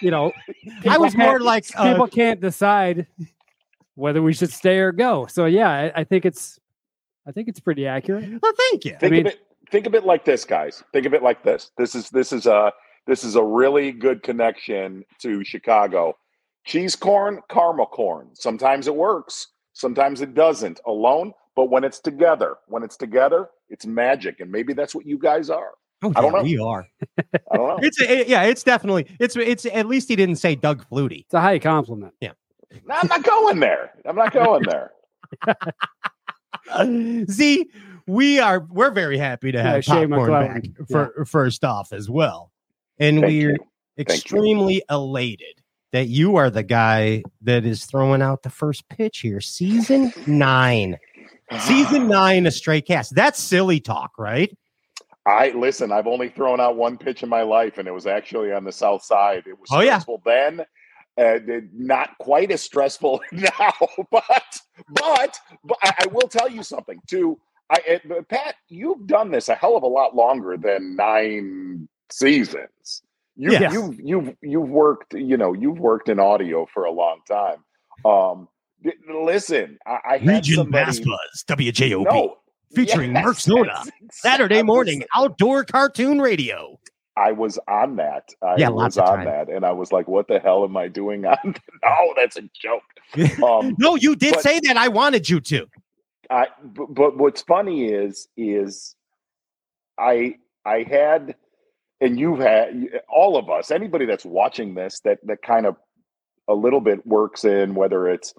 you 0.00 0.10
know, 0.10 0.32
I 0.88 0.98
was 0.98 1.16
more 1.16 1.40
like 1.40 1.64
uh, 1.74 1.90
people 1.90 2.06
can't 2.06 2.40
decide 2.40 3.06
whether 3.94 4.22
we 4.22 4.32
should 4.32 4.52
stay 4.52 4.78
or 4.78 4.92
go. 4.92 5.26
So 5.26 5.46
yeah, 5.46 5.68
I, 5.68 6.00
I 6.00 6.04
think 6.04 6.24
it's, 6.24 6.58
I 7.26 7.32
think 7.32 7.48
it's 7.48 7.60
pretty 7.60 7.86
accurate. 7.86 8.28
well, 8.42 8.52
thank 8.70 8.84
you. 8.84 8.92
think 9.00 9.02
I 9.02 9.08
mean- 9.16 9.26
of 9.26 9.32
it. 9.32 9.40
Think 9.70 9.86
of 9.86 9.94
it 9.94 10.04
like 10.04 10.24
this, 10.24 10.44
guys. 10.44 10.82
Think 10.92 11.06
of 11.06 11.14
it 11.14 11.22
like 11.22 11.42
this. 11.42 11.70
This 11.76 11.94
is 11.94 12.10
this 12.10 12.32
is 12.32 12.46
a 12.46 12.72
this 13.06 13.24
is 13.24 13.36
a 13.36 13.42
really 13.42 13.92
good 13.92 14.22
connection 14.22 15.04
to 15.20 15.44
Chicago. 15.44 16.16
Cheese 16.64 16.94
corn, 16.94 17.40
caramel 17.48 17.86
corn. 17.86 18.28
Sometimes 18.34 18.86
it 18.86 18.94
works, 18.94 19.48
sometimes 19.72 20.20
it 20.20 20.34
doesn't 20.34 20.80
alone. 20.86 21.32
But 21.56 21.70
when 21.70 21.84
it's 21.84 21.98
together, 21.98 22.56
when 22.68 22.82
it's 22.82 22.96
together, 22.96 23.48
it's 23.68 23.84
magic, 23.84 24.40
and 24.40 24.50
maybe 24.50 24.72
that's 24.72 24.94
what 24.94 25.04
you 25.04 25.18
guys 25.18 25.50
are. 25.50 25.72
Oh, 26.02 26.12
I 26.16 26.22
don't 26.22 26.32
yeah, 26.32 26.38
know. 26.38 26.42
We 26.44 26.58
are. 26.58 26.88
I 27.52 27.56
don't 27.56 27.68
know. 27.68 27.78
It's 27.82 28.00
a, 28.00 28.26
yeah. 28.26 28.44
It's 28.44 28.62
definitely. 28.62 29.06
It's 29.18 29.36
it's 29.36 29.66
at 29.66 29.86
least 29.86 30.08
he 30.08 30.16
didn't 30.16 30.36
say 30.36 30.54
Doug 30.54 30.86
Flutie. 30.88 31.22
It's 31.22 31.34
a 31.34 31.40
high 31.40 31.58
compliment. 31.58 32.14
Yeah. 32.20 32.32
No, 32.86 32.94
I'm 32.94 33.08
not 33.08 33.24
going 33.24 33.60
there. 33.60 33.92
I'm 34.06 34.16
not 34.16 34.32
going 34.32 34.62
there. 34.62 34.92
See, 37.28 37.68
we 38.10 38.38
are 38.38 38.60
we're 38.70 38.90
very 38.90 39.18
happy 39.18 39.52
to 39.52 39.62
have 39.62 39.84
Shea 39.84 40.06
popcorn 40.06 40.30
back 40.30 40.64
for 40.90 41.24
first 41.24 41.64
off 41.64 41.92
as 41.92 42.10
well, 42.10 42.50
and 42.98 43.16
Thank 43.20 43.26
we're 43.26 43.30
you. 43.30 43.48
you. 43.50 43.56
extremely 43.98 44.82
elated 44.90 45.62
that 45.92 46.06
you 46.08 46.36
are 46.36 46.50
the 46.50 46.62
guy 46.62 47.22
that 47.42 47.64
is 47.64 47.84
throwing 47.84 48.22
out 48.22 48.42
the 48.42 48.50
first 48.50 48.88
pitch 48.88 49.18
here, 49.20 49.40
season 49.40 50.12
nine, 50.26 50.96
season 51.60 52.06
nine, 52.08 52.46
a 52.46 52.50
Stray 52.50 52.80
Cast. 52.80 53.14
That's 53.14 53.40
silly 53.40 53.80
talk, 53.80 54.12
right? 54.18 54.56
I 55.26 55.50
listen. 55.50 55.92
I've 55.92 56.06
only 56.06 56.28
thrown 56.28 56.60
out 56.60 56.76
one 56.76 56.96
pitch 56.96 57.22
in 57.22 57.28
my 57.28 57.42
life, 57.42 57.78
and 57.78 57.86
it 57.86 57.92
was 57.92 58.06
actually 58.06 58.52
on 58.52 58.64
the 58.64 58.72
south 58.72 59.02
side. 59.04 59.44
It 59.46 59.58
was 59.58 59.68
Oh, 59.70 59.80
yeah. 59.80 59.98
stressful 59.98 60.22
then. 60.24 60.64
Uh, 61.18 61.38
not 61.74 62.16
quite 62.18 62.50
as 62.50 62.62
stressful 62.62 63.20
now, 63.32 63.72
but 64.10 64.24
but 64.88 65.38
but 65.64 65.78
I, 65.82 65.92
I 66.04 66.06
will 66.06 66.28
tell 66.28 66.48
you 66.48 66.62
something 66.62 66.98
too. 67.06 67.38
I 67.70 67.78
it, 67.86 68.28
Pat, 68.28 68.56
you've 68.68 69.06
done 69.06 69.30
this 69.30 69.48
a 69.48 69.54
hell 69.54 69.76
of 69.76 69.82
a 69.82 69.86
lot 69.86 70.14
longer 70.16 70.56
than 70.56 70.96
nine 70.96 71.88
seasons. 72.10 73.02
You, 73.36 73.52
Yes. 73.52 73.72
You've 73.72 74.00
you've 74.00 74.34
you've 74.42 74.68
worked. 74.68 75.14
You 75.14 75.36
know, 75.36 75.52
you've 75.54 75.78
worked 75.78 76.08
in 76.08 76.18
audio 76.18 76.66
for 76.72 76.84
a 76.84 76.90
long 76.92 77.20
time. 77.28 77.64
Um, 78.04 78.48
listen, 79.08 79.78
I, 79.86 79.98
I 80.04 80.16
Region 80.16 80.70
Buzz, 80.70 81.00
WJOB, 81.46 82.04
No, 82.04 82.36
featuring 82.74 83.14
yes, 83.14 83.24
Mark 83.24 83.38
Zona, 83.38 83.82
Saturday 84.10 84.62
morning 84.62 85.04
outdoor 85.16 85.64
cartoon 85.64 86.20
radio. 86.20 86.78
I 87.16 87.32
was 87.32 87.58
on 87.68 87.96
that. 87.96 88.28
I 88.42 88.56
Yeah, 88.56 88.70
was 88.70 88.96
on 88.96 89.24
that, 89.24 89.48
and 89.48 89.64
I 89.64 89.72
was 89.72 89.92
like, 89.92 90.08
"What 90.08 90.28
the 90.28 90.38
hell 90.38 90.64
am 90.64 90.76
I 90.76 90.88
doing 90.88 91.24
on?" 91.26 91.36
no, 91.82 92.14
that's 92.16 92.36
a 92.36 92.42
joke. 92.54 92.82
Um, 93.42 93.74
no, 93.78 93.96
you 93.96 94.16
did 94.16 94.34
but- 94.34 94.42
say 94.42 94.60
that. 94.60 94.76
I 94.76 94.88
wanted 94.88 95.28
you 95.28 95.40
to. 95.40 95.66
I, 96.30 96.46
but, 96.62 97.16
what's 97.16 97.42
funny 97.42 97.86
is, 97.86 98.28
is 98.36 98.94
I, 99.98 100.36
I 100.64 100.84
had, 100.88 101.34
and 102.00 102.18
you've 102.18 102.38
had 102.38 102.88
all 103.08 103.36
of 103.36 103.50
us, 103.50 103.70
anybody 103.70 104.06
that's 104.06 104.24
watching 104.24 104.74
this, 104.74 105.00
that 105.04 105.18
that 105.24 105.42
kind 105.42 105.66
of 105.66 105.76
a 106.48 106.54
little 106.54 106.80
bit 106.80 107.06
works 107.06 107.44
in 107.44 107.74
whether 107.74 108.08
it's 108.08 108.34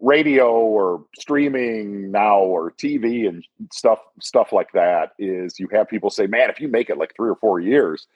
radio 0.00 0.50
or 0.52 1.04
streaming 1.18 2.10
now 2.12 2.38
or 2.38 2.70
TV 2.72 3.28
and 3.28 3.44
stuff 3.72 3.98
stuff 4.20 4.52
like 4.52 4.70
that 4.72 5.10
is 5.18 5.58
you 5.58 5.68
have 5.72 5.88
people 5.88 6.10
say, 6.10 6.26
"Man, 6.26 6.50
if 6.50 6.60
you 6.60 6.68
make 6.68 6.90
it 6.90 6.98
like 6.98 7.14
3 7.16 7.30
or 7.30 7.36
4 7.36 7.60
years, 7.60 8.06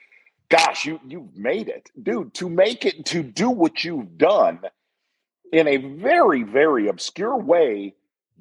gosh, 0.49 0.85
you 0.85 0.99
you've 1.07 1.35
made 1.35 1.67
it." 1.69 1.89
Dude, 2.01 2.33
to 2.35 2.49
make 2.49 2.85
it 2.85 3.05
to 3.07 3.23
do 3.23 3.49
what 3.49 3.83
you've 3.83 4.17
done 4.17 4.61
in 5.51 5.67
a 5.67 5.77
very 5.77 6.43
very 6.43 6.87
obscure 6.87 7.37
way, 7.37 7.95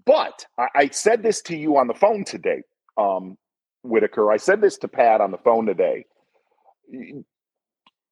but 0.05 0.47
I, 0.59 0.67
I 0.75 0.89
said 0.89 1.23
this 1.23 1.43
to 1.43 1.57
you 1.57 1.77
on 1.77 1.87
the 1.87 1.95
phone 1.95 2.25
today, 2.25 2.63
um 2.97 3.37
Whitaker. 3.83 4.31
I 4.31 4.37
said 4.37 4.61
this 4.61 4.79
to 4.79 4.89
Pat 4.89 5.21
on 5.21 5.31
the 5.31 5.39
phone 5.39 5.67
today. 5.67 6.07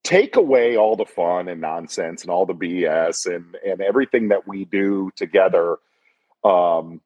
Take 0.02 0.36
away 0.36 0.76
all 0.76 0.96
the 0.96 1.04
fun 1.04 1.48
and 1.48 1.60
nonsense 1.60 2.22
and 2.22 2.30
all 2.30 2.46
the 2.46 2.54
BS 2.54 3.26
and 3.26 3.56
and 3.64 3.80
everything 3.80 4.28
that 4.28 4.48
we 4.48 4.64
do 4.64 5.10
together. 5.16 5.78
Um, 6.42 7.00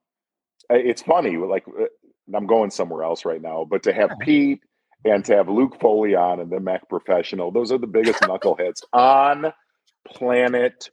it's 0.71 1.03
funny, 1.03 1.37
like 1.37 1.65
uh, 1.69 1.87
I'm 2.35 2.47
going 2.47 2.71
somewhere 2.71 3.03
else 3.03 3.25
right 3.25 3.43
now, 3.43 3.67
but 3.69 3.83
to 3.83 3.93
have 3.93 4.11
Pete 4.21 4.61
and 5.05 5.25
to 5.27 5.37
have 5.37 5.49
Luke 5.49 5.79
Foley 5.81 6.15
on 6.15 6.41
and 6.41 6.51
the 6.51 6.61
Mac 6.61 6.89
Professional, 6.89 7.51
those 7.51 7.71
are 7.73 7.79
the 7.79 7.87
biggest 7.87 8.21
knuckleheads 8.21 8.83
on 8.93 9.53
planet 10.07 10.89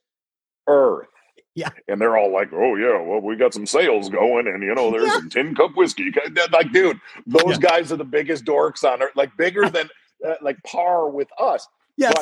Earth. 0.67 1.07
Yeah. 1.55 1.69
And 1.87 1.99
they're 1.99 2.17
all 2.17 2.31
like, 2.31 2.49
oh, 2.53 2.75
yeah, 2.75 3.01
well, 3.01 3.19
we 3.19 3.35
got 3.35 3.53
some 3.53 3.65
sales 3.65 4.09
going, 4.09 4.47
and, 4.47 4.63
you 4.63 4.73
know, 4.73 4.89
there's 4.91 5.03
Yeah. 5.07 5.15
some 5.17 5.29
tin 5.29 5.55
cup 5.55 5.75
whiskey. 5.75 6.11
Like, 6.51 6.71
dude, 6.71 6.99
those 7.27 7.43
Yeah. 7.61 7.69
guys 7.69 7.91
are 7.91 7.97
the 7.97 8.05
biggest 8.05 8.45
dorks 8.45 8.83
on 8.83 9.01
earth, 9.01 9.11
like, 9.15 9.35
bigger 9.37 9.69
than, 9.69 9.89
uh, 10.25 10.35
like, 10.41 10.57
par 10.63 11.09
with 11.09 11.27
us. 11.39 11.67
Yes. 11.97 12.13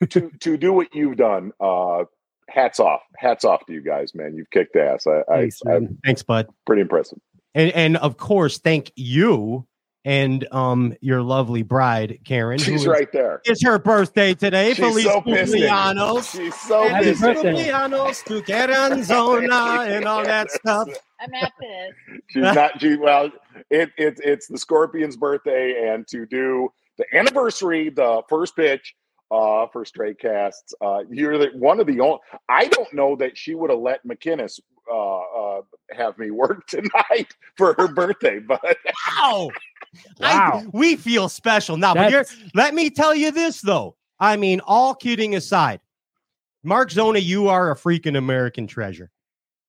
But 0.00 0.10
to, 0.10 0.30
to 0.40 0.56
do 0.56 0.72
what 0.72 0.94
you've 0.94 1.16
done, 1.18 1.52
uh, 1.60 2.04
hats 2.48 2.80
off. 2.80 3.02
Hats 3.16 3.44
off 3.44 3.64
to 3.66 3.72
you 3.72 3.82
guys, 3.82 4.14
man. 4.14 4.34
You've 4.34 4.50
kicked 4.50 4.74
ass. 4.76 5.06
I, 5.06 5.20
I, 5.30 5.40
Thanks, 5.40 5.60
man. 5.64 5.98
Thanks, 6.04 6.22
bud. 6.22 6.48
pretty 6.66 6.82
impressive. 6.82 7.18
And 7.54 7.70
and 7.72 7.96
of 7.98 8.16
course, 8.16 8.58
thank 8.58 8.92
you 8.96 9.66
and 10.04 10.46
um 10.52 10.94
your 11.00 11.22
lovely 11.22 11.62
bride, 11.62 12.20
Karen. 12.24 12.58
who 12.58 12.64
She's 12.64 12.80
is- 12.82 12.86
right 12.86 13.10
there. 13.12 13.40
It's 13.44 13.62
her 13.64 13.78
birthday 13.78 14.34
today. 14.34 14.68
She's 14.74 14.78
Feliz 14.84 15.04
so 15.04 15.20
pissed. 15.20 15.54
at 15.54 15.60
me. 15.60 15.66
cumpleaños. 15.66 16.36
She's 16.36 16.54
so 16.60 16.88
Happy 16.88 17.06
pissed. 17.06 17.22
at 17.24 17.36
me. 17.44 17.64
Cumpleaños 17.64 18.24
to 18.24 18.42
Karen 18.42 19.02
Zona 19.02 19.54
and 19.88 20.04
all 20.06 20.24
that 20.24 20.50
stuff. 20.50 20.88
I'm 21.20 21.34
at 21.34 21.52
this. 21.60 22.20
She's 22.28 22.42
not. 22.42 22.80
She 22.80 22.96
well, 22.96 23.30
it, 23.70 23.90
it 23.98 24.20
it's 24.24 24.46
the 24.46 24.56
Scorpion's 24.58 25.16
birthday, 25.16 25.88
and 25.90 26.06
to 26.08 26.24
do 26.26 26.72
the 26.96 27.04
anniversary, 27.16 27.90
the 27.90 28.22
first 28.28 28.56
pitch 28.56 28.94
uh, 29.30 29.66
for 29.72 29.84
Stray 29.84 30.14
Casts, 30.14 30.74
uh, 30.80 31.00
you're 31.10 31.36
the, 31.38 31.50
one 31.54 31.78
of 31.78 31.86
the 31.86 32.00
only. 32.00 32.18
I 32.48 32.66
don't 32.68 32.92
know 32.94 33.16
that 33.16 33.36
she 33.38 33.54
would 33.54 33.70
have 33.70 33.78
let 33.80 34.04
McInnes 34.06 34.60
uh, 34.92 35.18
uh, 35.18 35.60
have 35.92 36.18
me 36.18 36.30
work 36.30 36.66
tonight 36.68 37.28
for 37.56 37.74
her 37.78 37.88
birthday, 37.88 38.38
but 38.38 38.76
Wow. 39.18 39.50
Wow. 40.20 40.62
I, 40.64 40.66
we 40.72 40.96
feel 40.96 41.28
special 41.28 41.76
now. 41.76 41.94
But 41.94 42.10
That's- 42.10 42.30
here, 42.30 42.50
let 42.54 42.74
me 42.74 42.90
tell 42.90 43.14
you 43.14 43.30
this 43.30 43.60
though. 43.60 43.96
I 44.18 44.36
mean, 44.36 44.60
all 44.60 44.94
kidding 44.94 45.34
aside, 45.34 45.80
Mark 46.62 46.90
Zona, 46.90 47.18
you 47.18 47.48
are 47.48 47.70
a 47.70 47.74
freaking 47.76 48.16
American 48.16 48.66
treasure. 48.66 49.10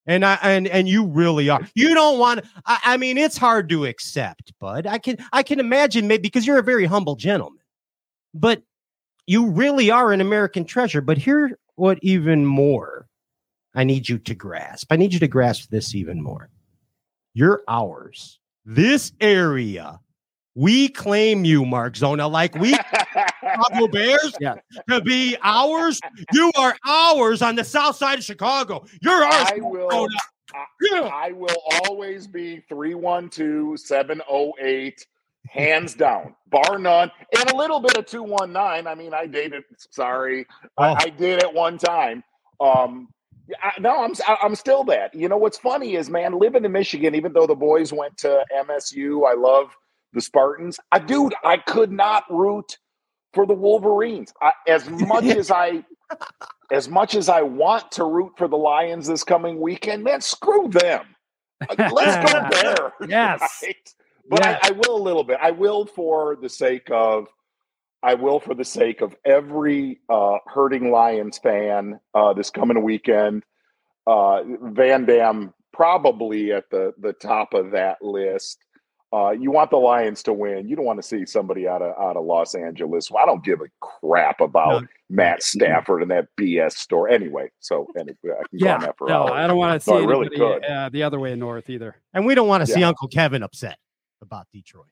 And 0.08 0.26
I 0.26 0.38
and 0.42 0.68
and 0.68 0.90
you 0.90 1.06
really 1.06 1.50
are. 1.50 1.62
You 1.76 1.94
don't 1.94 2.18
want 2.18 2.44
I, 2.66 2.80
I 2.84 2.98
mean, 2.98 3.18
it's 3.18 3.38
hard 3.38 3.70
to 3.70 3.86
accept, 3.86 4.52
bud. 4.60 4.88
I 4.88 4.98
can 4.98 5.18
I 5.32 5.44
can 5.44 5.60
imagine 5.60 6.08
maybe 6.08 6.24
because 6.24 6.46
you're 6.46 6.58
a 6.58 6.64
very 6.64 6.86
humble 6.86 7.16
gentleman. 7.16 7.62
But 8.34 8.64
you 9.28 9.48
really 9.48 9.92
are 9.92 10.12
an 10.12 10.20
American 10.20 10.66
treasure. 10.66 11.02
But 11.02 11.18
here 11.18 11.58
what 11.76 12.00
even 12.02 12.46
more 12.46 13.08
I 13.74 13.84
need 13.84 14.10
you 14.10 14.18
to 14.20 14.36
grasp. 14.36 14.88
I 14.92 14.98
need 14.98 15.14
you 15.14 15.20
to 15.20 15.28
grasp 15.28 15.70
this 15.70 15.96
even 15.96 16.22
more. 16.22 16.50
You're 17.34 17.62
ours. 17.68 18.40
This 18.66 19.14
area, 19.22 20.00
we 20.56 20.90
claim 20.90 21.46
you, 21.46 21.66
Mark 21.66 21.96
Zona, 21.96 22.28
like 22.28 22.56
we 22.56 22.72
Chicago 23.42 23.88
Bears 23.88 24.34
Yeah. 24.40 24.56
To 24.90 25.02
be 25.02 25.38
ours. 25.44 26.00
You 26.34 26.52
are 26.58 26.76
ours 26.88 27.42
on 27.42 27.56
the 27.56 27.64
south 27.64 27.96
side 27.96 28.20
of 28.20 28.24
Chicago. 28.24 28.86
You're 29.02 29.24
ours. 29.24 29.52
I 29.54 29.60
will. 29.62 29.90
Zona. 29.90 30.08
Yeah. 30.82 31.10
I 31.14 31.32
will 31.32 31.56
always 31.88 32.28
be 32.28 32.62
312 32.68 33.80
708, 33.80 35.06
hands 35.50 35.94
down, 35.94 36.36
bar 36.50 36.78
none, 36.78 37.10
and 37.38 37.52
a 37.52 37.56
little 37.56 37.80
bit 37.80 37.98
of 37.98 38.06
219. 38.06 38.86
I 38.88 38.96
mean, 38.96 39.14
I 39.14 39.28
dated, 39.28 39.64
sorry, 39.92 40.46
Oh. 40.78 40.84
I, 40.84 40.96
I 41.04 41.10
did 41.10 41.42
at 41.42 41.54
one 41.54 41.78
time. 41.78 42.24
Um, 42.60 43.08
I, 43.64 43.72
no, 43.80 44.04
I'm 44.04 44.14
I'm 44.42 44.56
still 44.56 44.84
that. 44.86 45.14
You 45.16 45.28
know 45.30 45.38
what's 45.38 45.58
funny 45.58 45.96
is, 45.96 46.10
man, 46.10 46.38
living 46.38 46.64
in 46.66 46.72
Michigan, 46.72 47.16
even 47.16 47.34
though 47.34 47.48
the 47.48 47.56
boys 47.56 47.92
went 47.92 48.18
to 48.20 48.44
MSU, 48.66 49.30
I 49.30 49.34
love 49.36 49.76
the 50.14 50.22
Spartans. 50.22 50.80
I 50.92 51.00
dude, 51.00 51.34
I 51.44 51.58
could 51.58 51.92
not 51.92 52.24
root 52.30 52.78
for 53.34 53.46
the 53.46 53.54
Wolverines. 53.54 54.34
I, 54.42 54.52
as 54.68 54.90
much 54.90 55.26
as 55.26 55.52
I 55.52 55.84
as 56.72 56.90
much 56.90 57.16
as 57.16 57.30
I 57.30 57.42
want 57.42 57.92
to 57.94 58.06
root 58.06 58.34
for 58.38 58.48
the 58.48 58.58
Lions 58.58 59.08
this 59.08 59.24
coming 59.24 59.60
weekend, 59.60 60.04
man, 60.04 60.22
screw 60.22 60.68
them. 60.70 61.06
Let's 61.78 62.34
go 62.34 62.48
there. 62.62 62.94
Yes. 63.10 63.42
Right? 63.64 63.94
But 64.30 64.40
Yes. 64.42 64.60
I, 64.64 64.70
I 64.70 64.72
will 64.72 64.96
a 64.98 65.04
little 65.04 65.24
bit. 65.24 65.40
I 65.42 65.52
will 65.52 65.86
for 65.86 66.38
the 66.42 66.50
sake 66.50 66.90
of 66.92 67.28
I 68.04 68.16
will 68.16 68.40
for 68.40 68.56
the 68.56 68.66
sake 68.66 69.02
of 69.02 69.16
every 69.26 70.00
uh, 70.10 70.38
hurting 70.48 70.92
Lions 70.92 71.38
fan 71.38 72.00
uh, 72.16 72.34
this 72.34 72.50
coming 72.50 72.82
weekend. 72.84 73.44
Uh, 74.08 74.42
VanDam 74.44 75.54
probably 75.74 76.52
at 76.52 76.70
the 76.72 76.94
the 77.00 77.14
top 77.14 77.54
of 77.54 77.72
that 77.72 78.02
list. 78.02 78.64
Uh, 79.14 79.32
you 79.32 79.52
want 79.52 79.70
the 79.70 79.78
Lions 79.78 80.24
to 80.24 80.32
win. 80.32 80.70
You 80.70 80.76
don't 80.78 80.86
want 80.86 80.98
to 81.00 81.04
see 81.04 81.26
somebody 81.26 81.68
out 81.68 81.82
of 81.82 81.94
out 82.02 82.16
of 82.16 82.24
Los 82.24 82.56
Angeles. 82.56 83.12
Well, 83.12 83.22
I 83.22 83.26
don't 83.26 83.44
give 83.44 83.60
a 83.60 83.66
crap 83.82 84.40
about 84.40 84.84
No. 84.84 84.88
Matt 85.10 85.44
Stafford 85.44 86.02
and 86.02 86.10
that 86.12 86.28
BS 86.40 86.74
story. 86.78 87.14
Anyway, 87.14 87.52
so 87.60 87.88
anyway, 87.98 88.14
I 88.26 88.44
can 88.48 88.60
go 88.60 88.68
on 88.70 88.72
Yeah. 88.72 88.78
that 88.78 88.98
for 88.98 89.10
No. 89.10 89.24
I 89.26 89.48
don't 89.48 89.58
want 89.58 89.82
to 89.82 89.84
see 89.84 89.92
No, 89.92 89.98
I 89.98 90.06
really 90.06 90.62
uh, 90.66 90.88
the 90.90 91.04
other 91.04 91.20
way 91.20 91.36
north 91.36 91.70
either. 91.70 91.98
And 92.14 92.26
we 92.26 92.36
don't 92.36 92.48
want 92.48 92.66
to 92.66 92.72
see 92.72 92.84
Uncle 92.84 93.10
Kevin 93.10 93.44
upset 93.44 93.78
about 94.22 94.48
Detroit. 94.54 94.86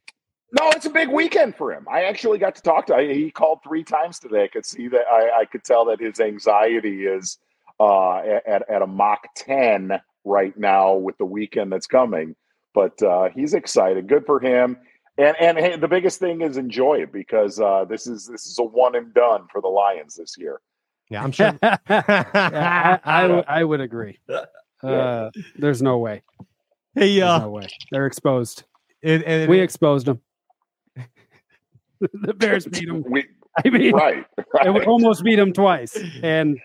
No, 0.59 0.69
it's 0.71 0.85
a 0.85 0.89
big 0.89 1.09
weekend 1.09 1.55
for 1.55 1.71
him. 1.71 1.85
I 1.89 2.03
actually 2.05 2.39
got 2.39 2.55
to 2.55 2.61
talk 2.61 2.87
to. 2.87 2.99
He 2.99 3.29
called 3.31 3.59
three 3.63 3.83
times 3.83 4.19
today. 4.19 4.43
I 4.45 4.47
could 4.47 4.65
see 4.65 4.87
that. 4.89 5.05
I, 5.09 5.41
I 5.41 5.45
could 5.45 5.63
tell 5.63 5.85
that 5.85 5.99
his 6.01 6.19
anxiety 6.19 7.05
is 7.05 7.37
uh, 7.79 8.17
at 8.45 8.69
at 8.69 8.81
a 8.81 8.87
Mach 8.87 9.21
ten 9.35 10.01
right 10.25 10.57
now 10.57 10.95
with 10.95 11.17
the 11.19 11.25
weekend 11.25 11.71
that's 11.71 11.87
coming. 11.87 12.35
But 12.73 13.01
uh, 13.01 13.29
he's 13.33 13.53
excited. 13.53 14.07
Good 14.07 14.25
for 14.25 14.39
him. 14.39 14.77
And 15.17 15.35
and 15.39 15.57
hey, 15.57 15.75
the 15.75 15.87
biggest 15.87 16.19
thing 16.19 16.41
is 16.41 16.55
enjoy 16.57 17.01
it 17.01 17.11
because 17.11 17.59
uh, 17.59 17.85
this 17.89 18.07
is 18.07 18.25
this 18.27 18.45
is 18.45 18.57
a 18.59 18.63
one 18.63 18.95
and 18.95 19.13
done 19.13 19.47
for 19.51 19.59
the 19.61 19.67
Lions 19.67 20.15
this 20.15 20.35
year. 20.37 20.61
Yeah, 21.09 21.23
I'm 21.23 21.31
sure. 21.31 21.57
Yeah, 21.61 21.77
I, 21.89 22.99
I, 23.03 23.27
would- 23.27 23.45
I 23.47 23.63
would 23.63 23.81
agree. 23.81 24.19
Uh, 24.81 25.29
there's 25.57 25.81
no 25.81 25.97
way. 25.97 26.21
hey, 26.95 27.19
There's 27.19 27.23
uh, 27.29 27.39
no 27.39 27.49
way. 27.49 27.67
They're 27.91 28.05
exposed. 28.05 28.63
and, 29.03 29.21
and- 29.23 29.49
We 29.49 29.59
exposed 29.59 30.05
them. 30.05 30.21
the 31.99 32.33
Bears 32.33 32.65
beat 32.65 32.87
them. 32.87 33.03
We, 33.09 33.25
I 33.65 33.69
mean, 33.71 33.93
right, 33.93 34.25
and 34.63 34.73
we 34.73 34.79
right. 34.79 34.87
almost 34.87 35.21
beat 35.25 35.35
them 35.35 35.51
twice. 35.51 35.97
And 36.23 36.57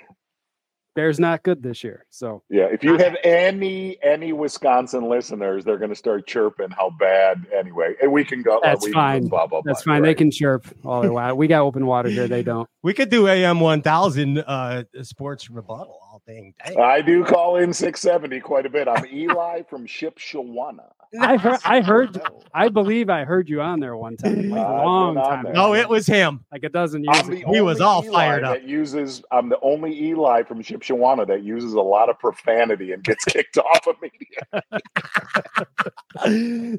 Bears 0.95 1.19
not 1.19 1.43
good 1.43 1.63
this 1.63 1.83
year. 1.83 2.07
So 2.11 2.43
Yeah, 2.49 2.65
if 2.65 2.85
you 2.85 2.97
have 2.99 3.17
any 3.25 3.99
any 4.03 4.33
Wisconsin 4.33 5.09
listeners, 5.09 5.65
they're 5.65 5.79
going 5.79 5.91
to 5.91 5.97
start 5.97 6.27
chirping 6.27 6.71
how 6.71 6.91
bad. 6.91 7.47
Anyway, 7.57 7.95
and 8.01 8.13
we 8.13 8.25
can 8.25 8.43
go. 8.43 8.61
That's 8.63 8.85
we 8.85 8.93
can 8.93 8.93
go 8.93 9.01
fine. 9.01 9.29
Blah, 9.29 9.47
blah, 9.47 9.63
that's 9.65 9.83
blah, 9.83 9.95
fine. 9.95 10.03
They 10.03 10.15
can 10.15 10.31
chirp 10.31 10.67
all 10.85 11.03
they 11.03 11.09
want. 11.09 11.37
We 11.37 11.47
got 11.47 11.63
open 11.63 11.87
water 11.87 12.09
here. 12.09 12.29
They 12.29 12.43
don't. 12.43 12.69
we 12.83 12.95
could 12.95 13.11
do 13.11 13.29
AM 13.29 13.61
1000 13.61 14.39
uh, 14.39 14.85
sports 15.03 15.51
rebuttal 15.51 16.04
all 16.29 16.35
dang. 16.35 16.81
I 16.81 17.01
do 17.01 17.25
call 17.25 17.57
in 17.57 17.73
670 17.73 18.41
quite 18.41 18.67
a 18.67 18.71
bit. 18.71 18.89
I'm 18.89 19.07
Eli 19.13 19.63
from 19.63 19.87
Shipshewana. 19.87 20.91
I 21.21 21.37
heard. 21.37 21.61
I 21.65 21.81
heard. 21.81 22.21
I 22.53 22.69
believe 22.69 23.09
I 23.09 23.25
heard 23.25 23.49
you 23.49 23.61
on 23.61 23.81
there 23.81 23.97
one 23.97 24.17
time, 24.17 24.51
like 24.51 24.61
a 24.61 24.65
I've 24.65 24.85
long 24.85 25.15
time 25.15 25.45
there. 25.45 25.53
No, 25.53 25.75
it 25.75 25.89
was 25.89 26.07
him. 26.07 26.45
like 26.51 26.65
a 26.65 26.69
dozen 26.69 27.05
years 27.05 27.29
ago. 27.29 27.53
He 27.53 27.61
was 27.61 27.81
all 27.81 28.05
Eli 28.05 28.13
fired 28.13 28.45
up. 28.45 28.55
That 28.55 28.69
uses. 28.69 29.23
I'm 29.31 29.49
the 29.49 29.59
only 29.63 29.97
Eli 30.07 30.43
from 30.43 30.63
Shipshewana 30.63 31.27
that 31.29 31.45
uses 31.45 31.75
a 31.75 31.81
lot 31.81 32.09
of 32.11 32.19
profanity 32.19 32.93
and 32.93 33.05
gets 33.05 33.25
kicked 33.29 33.59
off 33.59 33.87
of 33.87 33.97
media. 34.03 34.41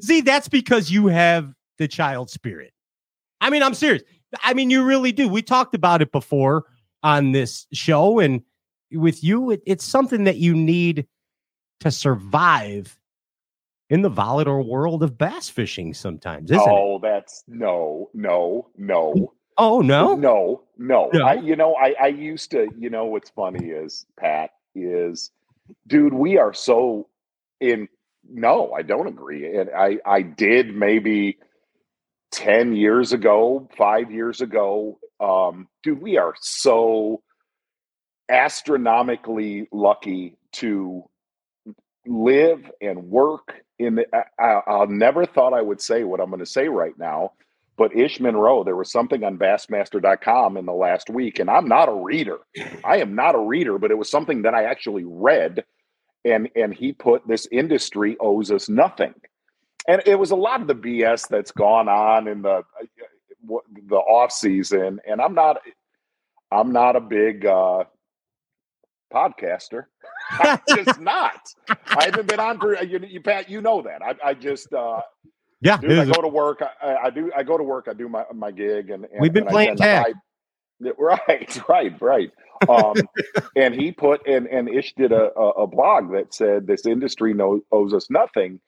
See, 0.02 0.20
that's 0.20 0.48
because 0.48 0.90
you 0.90 1.06
have 1.06 1.54
the 1.78 1.88
child 1.88 2.30
spirit. 2.30 2.72
I 3.40 3.50
mean, 3.50 3.62
I'm 3.62 3.74
serious. 3.74 4.02
I 4.42 4.54
mean, 4.54 4.70
you 4.70 4.84
really 4.84 5.12
do. 5.12 5.28
We 5.28 5.40
talked 5.42 5.74
about 5.74 6.02
it 6.02 6.12
before 6.12 6.64
on 7.02 7.32
this 7.32 7.66
show, 7.72 8.18
and 8.18 8.42
with 8.96 9.22
you, 9.22 9.50
it, 9.50 9.62
it's 9.66 9.84
something 9.84 10.24
that 10.24 10.36
you 10.36 10.54
need 10.54 11.06
to 11.80 11.90
survive 11.90 12.98
in 13.88 14.02
the 14.02 14.08
volatile 14.08 14.68
world 14.68 15.02
of 15.02 15.16
bass 15.16 15.48
fishing 15.48 15.94
sometimes, 15.94 16.50
isn't 16.50 16.62
it? 16.62 16.70
oh, 16.70 16.98
that's 17.00 17.44
no, 17.46 18.10
no, 18.14 18.68
no. 18.76 19.32
Oh, 19.58 19.80
no. 19.80 20.14
No, 20.14 20.62
no. 20.76 21.10
No? 21.12 21.24
I, 21.24 21.34
you 21.34 21.56
know, 21.56 21.74
I, 21.76 21.94
I 22.00 22.06
used 22.08 22.50
to, 22.50 22.68
you 22.76 22.90
know, 22.90 23.06
what's 23.06 23.30
funny 23.30 23.68
is, 23.68 24.04
Pat, 24.18 24.50
is, 24.74 25.30
dude, 25.86 26.12
we 26.12 26.36
are 26.36 26.52
so 26.52 27.08
in, 27.60 27.88
no, 28.28 28.72
I 28.72 28.82
don't 28.82 29.06
agree. 29.06 29.56
And 29.56 29.70
I, 29.70 29.98
I 30.04 30.22
did 30.22 30.74
maybe 30.74 31.38
10 32.32 32.74
years 32.74 33.12
ago, 33.12 33.68
five 33.78 34.10
years 34.10 34.40
ago. 34.40 34.98
Um, 35.20 35.68
dude, 35.82 36.02
we 36.02 36.18
are 36.18 36.34
so 36.40 37.22
astronomically 38.28 39.68
lucky 39.72 40.36
to 40.52 41.04
live 42.06 42.70
and 42.80 43.04
work 43.04 43.62
in 43.78 43.96
the, 43.96 44.06
I, 44.38 44.60
I, 44.66 44.84
never 44.86 45.26
thought 45.26 45.52
I 45.52 45.60
would 45.62 45.80
say 45.80 46.04
what 46.04 46.20
I'm 46.20 46.30
going 46.30 46.40
to 46.40 46.46
say 46.46 46.68
right 46.68 46.96
now 46.98 47.32
but 47.76 47.94
Ish 47.94 48.20
Monroe, 48.20 48.64
there 48.64 48.76
was 48.76 48.90
something 48.90 49.22
on 49.22 49.38
Bassmaster.com 49.38 50.56
in 50.56 50.64
the 50.64 50.72
last 50.72 51.10
week, 51.10 51.38
and 51.38 51.50
I'm 51.50 51.68
not 51.68 51.88
a 51.88 51.94
reader. 51.94 52.38
I 52.84 52.98
am 52.98 53.14
not 53.14 53.34
a 53.34 53.38
reader, 53.38 53.78
but 53.78 53.90
it 53.90 53.98
was 53.98 54.10
something 54.10 54.42
that 54.42 54.54
I 54.54 54.64
actually 54.64 55.04
read, 55.04 55.64
and 56.24 56.48
and 56.56 56.72
he 56.74 56.92
put 56.92 57.26
this 57.28 57.46
industry 57.52 58.16
owes 58.18 58.50
us 58.50 58.68
nothing, 58.68 59.14
and 59.86 60.02
it 60.06 60.18
was 60.18 60.30
a 60.30 60.36
lot 60.36 60.62
of 60.62 60.68
the 60.68 60.74
BS 60.74 61.28
that's 61.28 61.52
gone 61.52 61.88
on 61.88 62.28
in 62.28 62.42
the 62.42 62.62
uh, 63.50 63.58
the 63.88 63.96
off 63.96 64.32
season, 64.32 65.00
and 65.06 65.20
I'm 65.20 65.34
not 65.34 65.60
I'm 66.50 66.72
not 66.72 66.96
a 66.96 67.00
big 67.00 67.44
uh, 67.44 67.84
podcaster. 69.12 69.84
I'm 70.30 70.60
just 70.74 71.00
not. 71.00 71.40
I 71.68 72.04
haven't 72.06 72.26
been 72.28 72.40
on 72.40 72.58
for 72.58 72.82
you, 72.82 73.00
you 73.06 73.20
Pat. 73.20 73.48
You 73.50 73.60
know 73.60 73.82
that. 73.82 74.02
I, 74.02 74.14
I 74.30 74.34
just. 74.34 74.72
Uh, 74.72 75.00
Yeah, 75.60 75.78
Dude, 75.78 75.98
I 75.98 76.04
go 76.04 76.20
to 76.22 76.28
work. 76.28 76.62
I, 76.82 76.96
I 77.04 77.10
do. 77.10 77.30
I 77.36 77.42
go 77.42 77.56
to 77.56 77.64
work. 77.64 77.86
I 77.88 77.94
do 77.94 78.08
my 78.08 78.24
my 78.34 78.50
gig, 78.50 78.90
and, 78.90 79.04
and 79.04 79.20
We've 79.20 79.32
been 79.32 79.44
and 79.44 79.50
playing 79.50 79.76
tag. 79.76 80.04
hide- 80.06 80.14
Right, 80.98 81.58
right, 81.68 82.02
right. 82.02 82.30
Um, 82.68 82.94
and 83.56 83.74
he 83.74 83.92
put 83.92 84.26
and 84.26 84.46
and 84.46 84.68
Ish 84.68 84.94
did 84.94 85.12
a, 85.12 85.32
a, 85.38 85.50
a 85.62 85.66
blog 85.66 86.12
that 86.12 86.34
said 86.34 86.66
this 86.66 86.84
industry 86.84 87.32
knows 87.32 87.62
owes 87.72 87.94
us 87.94 88.10
nothing, 88.10 88.60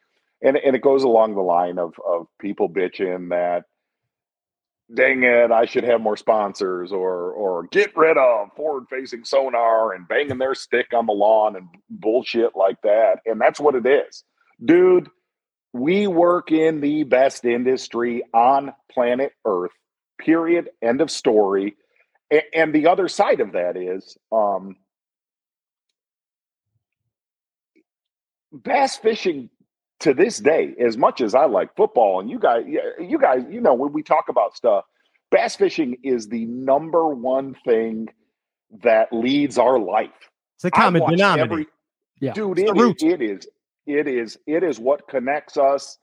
and 0.42 0.56
and 0.56 0.74
it 0.74 0.80
goes 0.82 1.02
along 1.02 1.34
the 1.34 1.42
line 1.42 1.78
of 1.78 1.92
of 2.06 2.26
people 2.40 2.68
bitching 2.70 3.28
that, 3.30 3.64
dang 4.94 5.22
it, 5.22 5.50
I 5.50 5.64
should 5.66 5.84
have 5.84 6.00
more 6.00 6.16
sponsors, 6.16 6.92
or 6.92 7.32
or 7.32 7.64
get 7.70 7.96
rid 7.96 8.16
of 8.18 8.48
forward 8.56 8.84
facing 8.90 9.24
sonar 9.24 9.92
and 9.92 10.08
banging 10.08 10.38
their 10.38 10.54
stick 10.54 10.88
on 10.94 11.06
the 11.06 11.12
lawn 11.12 11.56
and 11.56 11.68
bullshit 11.90 12.56
like 12.56 12.80
that, 12.82 13.20
and 13.26 13.40
that's 13.40 13.60
what 13.60 13.74
it 13.74 13.86
is, 13.86 14.24
dude 14.64 15.08
we 15.74 16.06
work 16.06 16.50
in 16.50 16.80
the 16.80 17.04
best 17.04 17.44
industry 17.44 18.22
on 18.32 18.72
planet 18.90 19.32
Earth. 19.44 19.70
Period. 20.18 20.70
End 20.82 21.00
of 21.02 21.10
story. 21.10 21.76
A- 22.32 22.56
And, 22.56 22.74
the 22.74 22.86
other 22.86 23.06
side 23.06 23.40
of 23.40 23.52
that 23.52 23.76
is 23.76 24.16
um, 24.32 24.76
bass 28.52 28.96
fishing 28.96 29.50
to 30.00 30.14
this 30.14 30.38
day. 30.38 30.74
As 30.78 30.96
much 30.96 31.20
as 31.20 31.34
I 31.34 31.46
like 31.46 31.74
football, 31.76 32.20
and 32.20 32.30
you 32.30 32.38
guys, 32.38 32.64
you 33.00 33.18
guys, 33.18 33.42
you 33.50 33.60
know, 33.60 33.74
when 33.74 33.92
we 33.92 34.02
talk 34.02 34.28
about 34.28 34.56
stuff, 34.56 34.84
bass 35.30 35.56
fishing 35.56 35.96
is 36.02 36.28
the 36.28 36.44
number 36.46 37.08
one 37.08 37.54
thing 37.64 38.08
that 38.82 39.12
leads 39.12 39.58
our 39.58 39.78
life. 39.78 40.10
it's 40.56 40.64
a 40.64 40.70
common 40.70 41.02
denominator. 41.08 41.52
every- 41.52 41.66
Yeah. 42.20 42.32
dude, 42.32 42.58
it 42.58 42.66
the 42.66 42.72
is, 42.74 42.82
root. 42.82 43.02
it 43.02 43.22
is 43.22 43.48
it 43.86 44.06
is 44.06 44.38
it 44.46 44.62
is 44.62 44.78
what 44.78 45.08
connects 45.08 45.56
us 45.56 45.98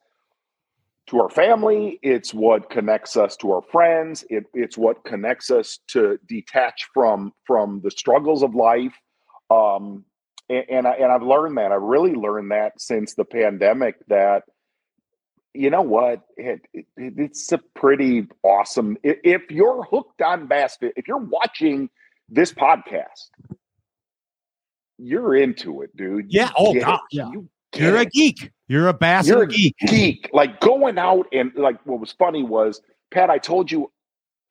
to 1.07 1.19
our 1.21 1.29
family. 1.29 1.99
It's 2.01 2.33
what 2.33 2.69
connects 2.69 3.15
us 3.15 3.37
to 3.37 3.51
our 3.51 3.61
friends. 3.61 4.25
It, 4.29 4.45
it's 4.55 4.75
what 4.77 5.03
connects 5.03 5.51
us 5.51 5.79
to 5.89 6.17
detach 6.27 6.87
from 6.93 7.31
from 7.45 7.81
the 7.83 7.91
struggles 7.91 8.41
of 8.41 8.55
life. 8.55 8.93
Um, 9.51 10.05
and 10.49 10.65
and, 10.69 10.87
I, 10.87 10.91
and 10.93 11.11
I've 11.11 11.23
learned 11.23 11.57
that. 11.57 11.71
I've 11.71 11.81
really 11.81 12.13
learned 12.13 12.51
that 12.51 12.79
since 12.79 13.13
the 13.15 13.25
pandemic. 13.25 13.95
That 14.07 14.43
you 15.53 15.69
know 15.69 15.81
what, 15.81 16.21
it, 16.37 16.61
it, 16.73 16.85
it's 16.97 17.51
a 17.51 17.59
pretty 17.75 18.27
awesome. 18.43 18.97
i- 19.05 19.17
If 19.23 19.43
you're 19.49 19.83
hooked 19.83 20.21
on 20.21 20.47
bass, 20.47 20.77
fi- 20.77 20.91
if 20.97 21.07
you're 21.07 21.17
watching 21.17 21.89
this 22.29 22.51
podcast, 22.53 23.29
you're 24.97 25.35
into 25.35 25.81
it, 25.81 25.95
dude. 25.95 26.31
You 26.33 26.41
Yeah. 26.41 26.49
Oh, 26.57 26.73
get 26.73 26.81
it. 26.81 26.85
God. 26.85 26.99
Yeah. 27.11 27.29
You 27.31 27.49
You're 27.75 27.97
a 27.97 28.05
geek. 28.05 28.51
You're 28.67 28.87
a 28.87 28.93
bass 28.93 29.27
you're 29.27 29.43
a 29.43 29.47
geek. 29.47 29.75
geek. 29.87 30.29
Like 30.33 30.59
going 30.59 30.97
out 30.97 31.27
and 31.31 31.51
like 31.55 31.77
what 31.85 31.99
was 31.99 32.11
funny 32.13 32.43
was 32.43 32.81
Pat, 33.11 33.29
I 33.29 33.37
told 33.37 33.71
you 33.71 33.91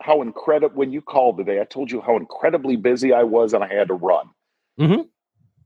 how 0.03 0.23
incredible 0.23 0.77
when 0.77 0.93
you 0.93 1.01
called 1.01 1.39
today, 1.39 1.61
I 1.61 1.65
told 1.65 1.91
you 1.91 2.01
how 2.01 2.17
incredibly 2.17 2.77
busy 2.77 3.13
I 3.13 3.23
was 3.23 3.53
and 3.55 3.65
I 3.65 3.69
had 3.73 3.89
to 3.89 3.95
run. 3.95 4.27
Mhm. 4.79 5.09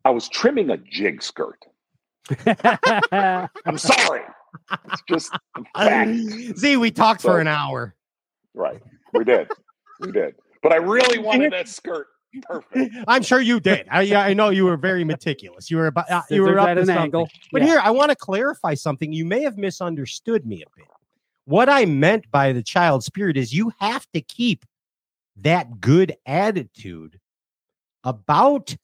I 0.08 0.10
was 0.10 0.26
trimming 0.30 0.70
a 0.70 0.78
jig 0.78 1.22
skirt. 1.22 1.62
I'm 3.12 3.76
sorry. 3.76 4.22
It's 4.90 5.02
just 5.06 5.30
a 5.56 5.62
fact. 5.76 6.58
See, 6.58 6.78
we 6.78 6.90
talked 6.90 7.20
So- 7.20 7.28
for 7.28 7.40
an 7.40 7.46
hour. 7.46 7.94
Right. 8.54 8.80
We 9.12 9.24
did. 9.24 9.48
We 10.00 10.10
did. 10.10 10.34
But 10.62 10.72
I 10.72 10.76
really 10.76 11.18
wanted 11.18 11.52
that 11.52 11.68
skirt 11.68 12.06
perfect. 12.48 12.94
I'm 13.08 13.22
sure 13.22 13.40
you 13.42 13.60
did. 13.60 13.86
I, 13.90 14.14
I 14.14 14.32
know 14.32 14.48
you 14.48 14.64
were 14.64 14.78
very 14.78 15.04
meticulous. 15.04 15.70
You 15.70 15.76
were 15.76 15.88
about, 15.88 16.10
uh, 16.10 16.22
you 16.30 16.42
were 16.42 16.58
up 16.58 16.68
at 16.68 16.78
an 16.78 16.86
something. 16.86 17.02
angle. 17.04 17.28
But 17.52 17.60
Yeah. 17.60 17.68
here, 17.68 17.80
I 17.84 17.90
want 17.90 18.08
to 18.10 18.16
clarify 18.16 18.72
something. 18.72 19.12
You 19.12 19.26
may 19.26 19.42
have 19.42 19.58
misunderstood 19.58 20.46
me 20.46 20.62
a 20.62 20.70
bit. 20.74 20.86
What 21.44 21.68
I 21.68 21.84
meant 21.84 22.30
by 22.30 22.54
the 22.54 22.62
child 22.62 23.04
spirit 23.04 23.36
is 23.36 23.52
you 23.52 23.72
have 23.78 24.06
to 24.14 24.22
keep 24.22 24.64
that 25.36 25.82
good 25.82 26.16
attitude 26.24 27.20
about 28.04 28.74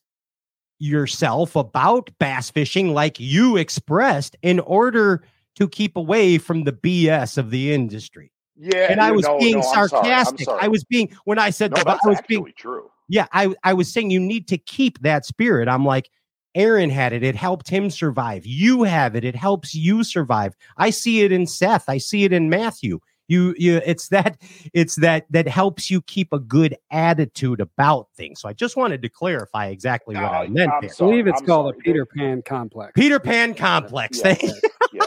yourself, 0.79 1.57
about 1.57 2.11
bass 2.19 2.51
fishing, 2.51 2.93
like 2.93 3.19
you 3.19 3.57
expressed, 3.57 4.37
in 4.43 4.61
order 4.61 5.25
to 5.57 5.69
keep 5.69 5.97
away 5.97 6.39
from 6.39 6.65
the 6.65 6.73
BS 6.73 7.39
of 7.39 7.51
the 7.51 7.73
industry. 7.73 8.33
Yeah. 8.57 8.91
And 8.91 9.01
I 9.01 9.11
was 9.11 9.25
no, 9.25 9.39
being 9.39 9.57
no, 9.57 9.63
sorry. 9.63 9.89
Sarcastic. 9.89 10.45
sorry. 10.45 10.61
I 10.63 10.69
was 10.69 10.85
being 10.85 11.15
when 11.25 11.39
I 11.39 11.51
said 11.51 11.73
no, 11.73 11.77
that, 11.77 11.87
that's 11.87 12.07
I 12.07 12.09
was 12.09 12.21
being 12.29 12.53
true. 12.57 12.91
yeah, 13.09 13.27
I 13.33 13.55
I 13.65 13.75
was 13.75 13.93
saying 13.93 14.11
you 14.11 14.21
need 14.21 14.47
to 14.49 14.59
keep 14.59 15.01
that 15.01 15.27
spirit. 15.27 15.69
I'm 15.69 15.85
like, 15.85 16.11
Aaron 16.55 16.91
had 16.91 17.13
it. 17.13 17.25
It 17.25 17.35
helped 17.35 17.69
him 17.69 17.91
survive. 17.91 18.47
You 18.47 18.85
have 18.85 19.17
it. 19.17 19.25
It 19.25 19.35
helps 19.35 19.75
you 19.75 20.05
survive. 20.05 20.55
I 20.77 20.91
see 20.91 21.23
it 21.23 21.33
in 21.33 21.47
Seth. 21.47 21.89
I 21.89 21.99
see 21.99 22.25
it 22.25 22.33
in 22.33 22.49
Matthew. 22.49 23.01
You 23.29 23.55
you 23.59 23.81
it's 23.87 24.09
that 24.09 24.41
it's 24.73 24.97
that 24.97 25.27
that 25.31 25.49
helps 25.49 25.91
you 25.91 26.03
keep 26.03 26.33
a 26.33 26.39
good 26.39 26.77
attitude 26.91 27.61
about 27.61 28.09
things. 28.17 28.41
So 28.41 28.49
I 28.49 28.53
just 28.53 28.77
wanted 28.77 29.01
to 29.03 29.09
clarify 29.09 29.69
exactly 29.69 30.15
what 30.15 30.25
I 30.25 30.47
meant 30.49 30.73
I'm 30.73 30.81
there. 30.83 30.91
I 30.91 30.97
believe 30.99 31.27
it's 31.27 31.41
I'm 31.41 31.47
called 31.47 31.67
sorry. 31.75 31.79
a 31.79 31.83
Peter 31.83 32.07
Pan 32.07 32.43
complex. 32.43 32.93
Peter 32.95 33.19
Pan 33.19 33.55
complex. 33.55 34.19
Yeah. 34.19 34.35
Thank 34.35 34.43
you. 34.63 34.71
yeah. 34.93 35.07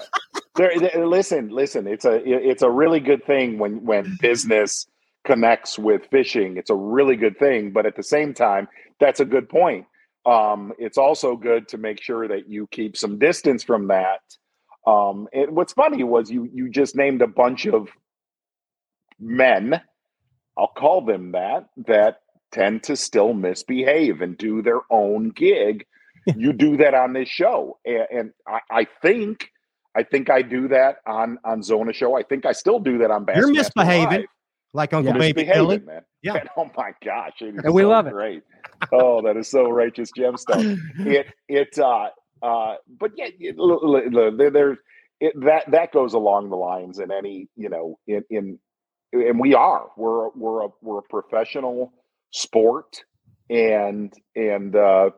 There, 0.55 0.71
there- 0.79 1.05
listen, 1.07 1.49
listen. 1.49 1.85
It's 1.87 2.05
a 2.05 2.15
it's 2.27 2.63
a 2.63 2.69
really 2.71 2.99
good 2.99 3.23
thing 3.25 3.59
when 3.59 3.85
when 3.85 4.17
business 4.19 4.87
connects 5.23 5.77
with 5.77 6.07
fishing. 6.09 6.57
It's 6.57 6.69
a 6.71 6.75
really 6.75 7.15
good 7.17 7.37
thing, 7.37 7.71
but 7.71 7.85
at 7.85 7.95
the 7.95 8.03
same 8.03 8.33
time, 8.33 8.67
that's 8.99 9.19
a 9.19 9.25
good 9.25 9.47
point. 9.49 9.85
Um, 10.25 10.73
it's 10.79 10.97
also 10.97 11.35
good 11.35 11.67
to 11.69 11.77
make 11.77 12.01
sure 12.01 12.27
that 12.27 12.49
you 12.49 12.67
keep 12.71 12.97
some 12.97 13.19
distance 13.19 13.63
from 13.63 13.87
that. 13.89 14.21
Um, 14.87 15.27
and 15.33 15.51
what's 15.55 15.73
funny 15.73 16.03
was 16.03 16.31
you 16.31 16.49
you 16.51 16.69
just 16.69 16.95
named 16.95 17.21
a 17.21 17.27
bunch 17.27 17.67
of 17.67 17.89
men. 19.19 19.81
I'll 20.57 20.67
call 20.75 21.01
them 21.05 21.31
that 21.33 21.67
that 21.87 22.19
tend 22.51 22.83
to 22.83 22.95
still 22.95 23.33
misbehave 23.33 24.21
and 24.21 24.37
do 24.37 24.61
their 24.61 24.79
own 24.89 25.29
gig. 25.29 25.85
you 26.35 26.51
do 26.53 26.77
that 26.77 26.93
on 26.93 27.13
this 27.13 27.29
show, 27.29 27.77
and, 27.85 28.07
and 28.11 28.31
I, 28.47 28.59
I 28.71 28.87
think 29.01 29.49
I 29.95 30.03
think 30.03 30.29
I 30.29 30.41
do 30.41 30.67
that 30.69 30.97
on 31.05 31.37
on 31.45 31.63
Zona 31.63 31.93
Show. 31.93 32.17
I 32.17 32.23
think 32.23 32.45
I 32.45 32.51
still 32.51 32.79
do 32.79 32.97
that 32.99 33.11
on 33.11 33.25
Bassmaster 33.25 33.35
You're 33.37 33.53
misbehaving. 33.53 34.09
Live. 34.21 34.25
Like 34.73 34.93
Uncle 34.93 35.13
Yeah. 35.13 35.19
Baby 35.19 35.43
Misbehaving, 35.45 35.67
Billy. 35.67 35.79
man. 35.79 36.01
Yeah. 36.21 36.33
And, 36.35 36.49
oh 36.57 36.69
my 36.75 36.91
gosh, 37.03 37.33
it 37.41 37.55
is 37.55 37.63
And 37.63 37.73
we 37.73 37.83
so 37.83 37.89
love 37.89 38.07
it. 38.07 38.13
Great. 38.13 38.43
Oh, 38.91 39.21
that 39.23 39.37
is 39.37 39.49
so 39.49 39.69
righteous 39.69 40.11
gemstone. 40.17 40.77
it 40.99 41.27
it 41.47 41.79
uh 41.79 42.09
uh 42.43 42.75
but 42.99 43.11
yeah 43.15 43.27
it, 43.39 43.55
l- 43.57 43.79
l- 43.83 43.95
l- 44.19 44.37
there, 44.37 44.51
there's 44.51 44.77
it, 45.21 45.33
that 45.45 45.71
that 45.71 45.91
goes 45.93 46.13
along 46.13 46.49
the 46.49 46.57
lines 46.57 46.99
in 46.99 47.11
any 47.11 47.47
you 47.55 47.69
know 47.69 47.97
in 48.05 48.23
in 48.29 48.59
and 49.13 49.39
we 49.39 49.53
are 49.53 49.87
we're 49.95 50.29
we're 50.29 50.65
a 50.65 50.69
we're 50.81 50.99
a 50.99 51.03
professional 51.03 51.93
sport 52.31 53.03
and 53.49 54.13
and 54.35 54.75
uh 54.75 55.09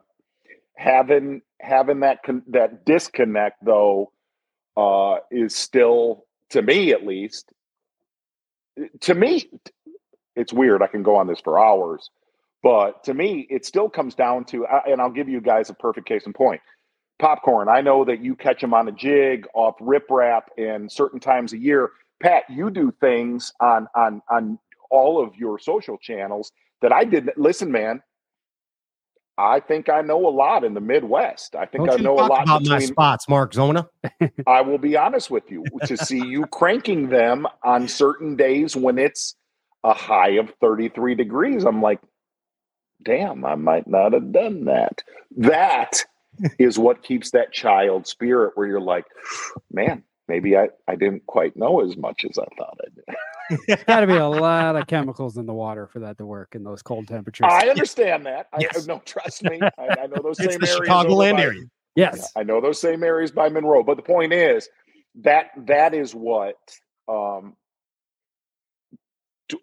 having 0.76 1.42
having 1.60 2.02
that 2.02 2.24
con- 2.24 2.44
that 2.48 2.86
disconnect 2.86 3.64
though 3.66 4.12
uh 4.78 5.18
is 5.32 5.56
still 5.56 6.26
to 6.50 6.62
me 6.62 6.92
at 6.92 7.06
least 7.06 7.52
to 9.02 9.14
me 9.14 9.50
it's 10.36 10.54
weird 10.54 10.82
i 10.82 10.88
can 10.88 11.04
go 11.04 11.16
on 11.16 11.28
this 11.28 11.42
for 11.42 11.60
hours 11.60 12.10
but 12.62 13.04
to 13.04 13.14
me 13.14 13.48
it 13.50 13.66
still 13.66 13.90
comes 13.90 14.16
down 14.16 14.46
to 14.46 14.66
and 14.88 15.02
i'll 15.02 15.10
give 15.10 15.28
you 15.28 15.42
guys 15.42 15.70
a 15.70 15.74
perfect 15.74 16.08
case 16.08 16.26
in 16.26 16.34
point. 16.34 16.62
Popcorn 17.20 17.68
i 17.68 17.82
know 17.82 18.06
that 18.06 18.24
you 18.24 18.36
catch 18.36 18.62
them 18.62 18.74
on 18.74 18.88
a 18.88 18.94
jig 18.94 19.46
off 19.54 19.78
riprap 19.80 20.44
and 20.58 20.90
certain 20.90 21.20
times 21.20 21.52
a 21.52 21.58
year 21.58 21.92
pat 22.22 22.44
you 22.50 22.70
do 22.70 22.92
things 23.00 23.54
on 23.60 23.88
on 23.96 24.22
on 24.30 24.60
all 24.90 25.24
of 25.24 25.36
your 25.36 25.60
social 25.60 25.98
channels 25.98 26.52
that 26.82 26.92
i 26.92 27.04
didn't 27.04 27.38
listen 27.38 27.72
man 27.72 28.02
i 29.38 29.60
think 29.60 29.90
i 29.90 30.02
know 30.02 30.28
a 30.28 30.30
lot 30.30 30.64
in 30.64 30.74
the 30.74 30.82
midwest 30.82 31.56
i 31.56 31.66
think 31.66 31.86
Don't 31.86 32.00
i 32.00 32.04
know 32.04 32.16
a 32.16 32.26
lot 32.26 32.44
about 32.44 32.66
my 32.66 32.80
spots, 32.80 33.30
Mark 33.30 33.54
Zona. 33.54 33.88
I 34.48 34.62
will 34.62 34.78
be 34.78 34.98
honest 34.98 35.32
with 35.32 35.50
you 35.50 35.64
to 35.86 35.96
see 35.98 36.26
you 36.26 36.46
cranking 36.48 37.10
them 37.10 37.48
on 37.64 37.88
certain 37.88 38.36
days 38.36 38.76
when 38.76 38.98
it's 38.98 39.36
a 39.84 39.94
high 39.94 40.32
of 40.32 40.54
33 40.62 41.16
degrees. 41.16 41.64
I'm 41.64 41.82
like, 41.82 42.00
damn, 43.04 43.46
I 43.46 43.56
might 43.56 43.88
not 43.88 44.14
have 44.14 44.32
done 44.32 44.66
that. 44.66 45.04
That 45.38 46.04
is 46.58 46.78
what 46.78 47.04
keeps 47.04 47.32
that 47.32 47.52
child 47.52 48.08
spirit 48.08 48.54
where 48.56 48.68
you're 48.68 48.82
like, 48.82 49.06
man, 49.72 50.04
maybe 50.30 50.56
I, 50.56 50.70
I 50.88 50.96
didn't 50.96 51.26
quite 51.26 51.58
know 51.58 51.82
as 51.82 51.98
much 51.98 52.24
as 52.24 52.38
I 52.38 52.46
thought 52.58 52.78
I 52.82 52.90
did. 52.96 53.60
There's 53.68 53.84
got 53.84 54.02
to 54.02 54.08
be 54.08 54.14
a 54.16 54.28
lot 54.28 54.76
of 54.76 54.86
chemicals 54.88 55.38
in 55.38 55.46
the 55.48 55.54
water 55.54 55.88
for 55.88 56.00
that 56.00 56.18
to 56.20 56.26
work 56.26 56.54
in 56.54 56.64
those 56.64 56.82
cold 56.84 57.08
temperatures. 57.08 57.48
I 57.50 57.68
understand 57.68 58.26
that. 58.28 58.48
I, 58.54 58.60
Yes. 58.62 58.86
no, 58.88 59.00
trust 59.06 59.44
me. 59.44 59.60
I, 59.62 59.88
I 60.04 60.08
know 60.08 60.22
those 60.24 60.40
It's 60.40 60.54
same 60.54 60.62
the 60.62 60.68
areas. 60.70 60.88
Chicagoland 60.88 61.32
over 61.32 61.34
by- 61.34 61.42
area. 61.42 61.64
yes. 61.96 62.32
I 62.36 62.44
know 62.44 62.62
those 62.62 62.80
same 62.80 63.04
areas 63.04 63.32
by 63.32 63.50
Monroe, 63.50 63.84
but 63.84 63.98
the 63.98 64.04
point 64.04 64.32
is 64.34 64.70
that 65.22 65.48
that 65.66 65.94
is 65.96 66.14
what 66.14 66.56
um 67.08 67.56
to, 69.50 69.60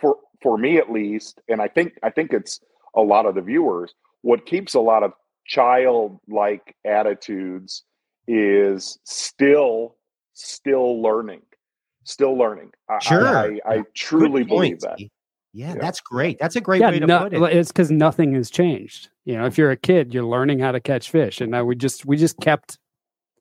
for 0.00 0.16
for 0.42 0.58
me 0.58 0.78
at 0.78 0.90
least, 0.90 1.40
and 1.48 1.62
I 1.62 1.68
think 1.68 1.92
I 2.02 2.10
think 2.10 2.32
it's 2.32 2.60
a 2.96 3.00
lot 3.02 3.24
of 3.26 3.36
the 3.36 3.40
viewers. 3.42 3.94
What 4.22 4.46
keeps 4.46 4.74
a 4.74 4.80
lot 4.80 5.04
of 5.04 5.12
childlike 5.46 6.74
attitudes 6.84 7.84
is 8.26 8.98
still 9.04 9.94
still 10.44 11.00
learning, 11.02 11.42
still 12.04 12.36
learning. 12.36 12.70
I, 12.88 12.94
I- 12.94 12.98
Sure. 13.00 13.26
I, 13.26 13.60
I, 13.66 13.82
truly 13.94 14.44
believe 14.44 14.80
that. 14.80 14.98
Yeah, 15.00 15.08
Yeah. 15.52 15.74
that's 15.80 16.00
great. 16.00 16.38
That's 16.38 16.56
a 16.56 16.60
great 16.60 16.80
yeah, 16.80 16.90
way 16.90 16.98
to 17.00 17.06
no- 17.06 17.22
put 17.24 17.34
it. 17.34 17.42
it's 17.56 17.72
because 17.72 17.90
nothing 17.90 18.34
has 18.34 18.50
changed. 18.50 19.08
You 19.24 19.36
know, 19.36 19.46
if 19.46 19.58
you're 19.58 19.70
a 19.70 19.76
kid, 19.76 20.14
you're 20.14 20.24
learning 20.24 20.58
how 20.60 20.72
to 20.72 20.80
catch 20.80 21.10
fish, 21.10 21.40
and 21.40 21.50
now 21.50 21.64
we 21.64 21.74
just 21.76 22.04
we 22.06 22.16
just 22.16 22.38
kept 22.40 22.78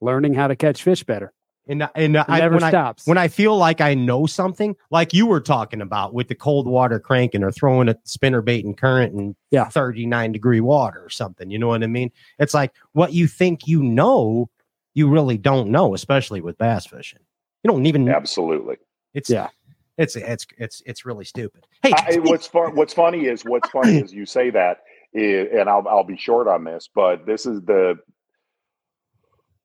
learning 0.02 0.34
how 0.34 0.48
to 0.48 0.56
catch 0.56 0.84
fish 0.84 1.04
better. 1.04 1.34
And 1.70 1.88
and 1.96 2.16
uh, 2.16 2.24
It 2.28 2.32
I, 2.32 2.40
never 2.40 2.56
when 2.56 2.64
I 2.64 2.94
when 3.06 3.18
I 3.18 3.28
feel 3.28 3.58
like 3.58 3.82
I 3.82 3.94
know 3.94 4.26
something, 4.26 4.76
like 4.90 5.14
you 5.14 5.26
were 5.26 5.42
talking 5.42 5.82
about 5.82 6.14
with 6.14 6.30
the 6.30 6.36
cold 6.36 6.66
water 6.66 6.98
cranking 7.00 7.44
or 7.44 7.52
throwing 7.52 7.90
a 7.90 7.96
spinner 8.06 8.42
bait 8.42 8.64
and 8.64 8.78
current 8.78 9.14
in 9.14 9.36
Yeah. 9.52 9.68
39 9.68 10.32
degree 10.32 10.62
water 10.62 11.04
or 11.04 11.10
something. 11.10 11.52
You 11.52 11.60
know 11.60 11.68
what 11.68 11.84
I 11.84 11.88
mean? 11.88 12.10
It's 12.40 12.54
like 12.54 12.74
what 12.94 13.12
you 13.12 13.28
think 13.28 13.68
you 13.68 13.84
know, 13.84 14.50
you 14.98 15.08
really 15.08 15.38
don't 15.38 15.70
know, 15.70 15.94
especially 15.94 16.42
with 16.42 16.58
bass 16.58 16.88
fishing. 16.88 17.20
You 17.64 17.70
don't 17.70 17.86
even 17.86 18.10
Absolutely. 18.10 18.78
it's 19.14 19.30
Yeah. 19.30 19.50
it's 19.96 20.16
it's 20.16 20.48
it's 20.58 20.82
it's 20.88 21.06
really 21.06 21.24
stupid. 21.24 21.68
Hey, 21.84 21.92
I, 21.96 22.18
what's 22.24 22.48
fun? 22.48 22.76
What's 22.76 22.96
funny 22.96 23.26
is 23.26 23.44
what's 23.44 23.70
funny 23.70 24.00
is 24.00 24.12
you 24.12 24.26
say 24.26 24.50
that, 24.50 24.80
and 25.14 25.70
I'll 25.70 25.88
I'll 25.88 26.04
be 26.04 26.18
short 26.18 26.48
on 26.48 26.64
this, 26.64 26.90
but 26.94 27.28
this 27.28 27.46
is 27.46 27.62
the 27.62 28.00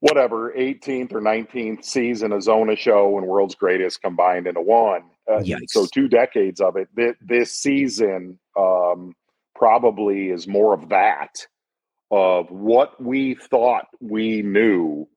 whatever 0.01 0.53
18th 0.55 1.13
or 1.13 1.21
19th 1.21 1.83
season 1.83 2.31
of 2.31 2.43
Zona 2.43 2.75
Show 2.75 3.17
and 3.17 3.25
World's 3.25 3.55
Greatest 3.55 4.03
combined 4.03 4.45
into 4.45 4.61
one. 4.61 5.01
Uh, 5.27 5.41
so 5.67 5.87
two 5.87 6.07
decades 6.09 6.61
of 6.61 6.75
it. 6.75 6.89
This, 6.93 7.15
this 7.21 7.59
season 7.59 8.37
um, 8.55 9.15
probably 9.55 10.29
is 10.29 10.47
more 10.47 10.75
of 10.75 10.89
that 10.89 11.47
of 12.11 12.51
what 12.51 13.01
we 13.01 13.33
thought 13.33 13.85
we 13.99 14.43
knew. 14.43 15.07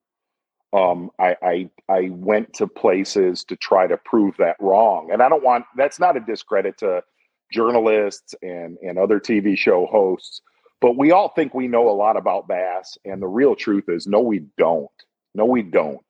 Um, 0.72 1.10
I, 1.18 1.36
I 1.42 1.70
I 1.88 2.08
went 2.10 2.52
to 2.54 2.66
places 2.66 3.44
to 3.44 3.56
try 3.56 3.86
to 3.86 3.96
prove 3.98 4.36
that 4.38 4.56
wrong, 4.60 5.10
and 5.12 5.22
I 5.22 5.28
don't 5.28 5.44
want 5.44 5.64
that's 5.76 6.00
not 6.00 6.16
a 6.16 6.20
discredit 6.20 6.76
to 6.78 7.02
journalists 7.52 8.34
and 8.42 8.76
and 8.82 8.98
other 8.98 9.20
TV 9.20 9.56
show 9.56 9.86
hosts, 9.86 10.40
but 10.80 10.96
we 10.98 11.12
all 11.12 11.28
think 11.30 11.54
we 11.54 11.68
know 11.68 11.88
a 11.88 11.92
lot 11.94 12.16
about 12.16 12.48
bass, 12.48 12.98
and 13.04 13.22
the 13.22 13.28
real 13.28 13.54
truth 13.54 13.84
is 13.88 14.06
no, 14.06 14.20
we 14.20 14.40
don't. 14.58 14.90
No, 15.34 15.44
we 15.44 15.62
don't. 15.62 16.00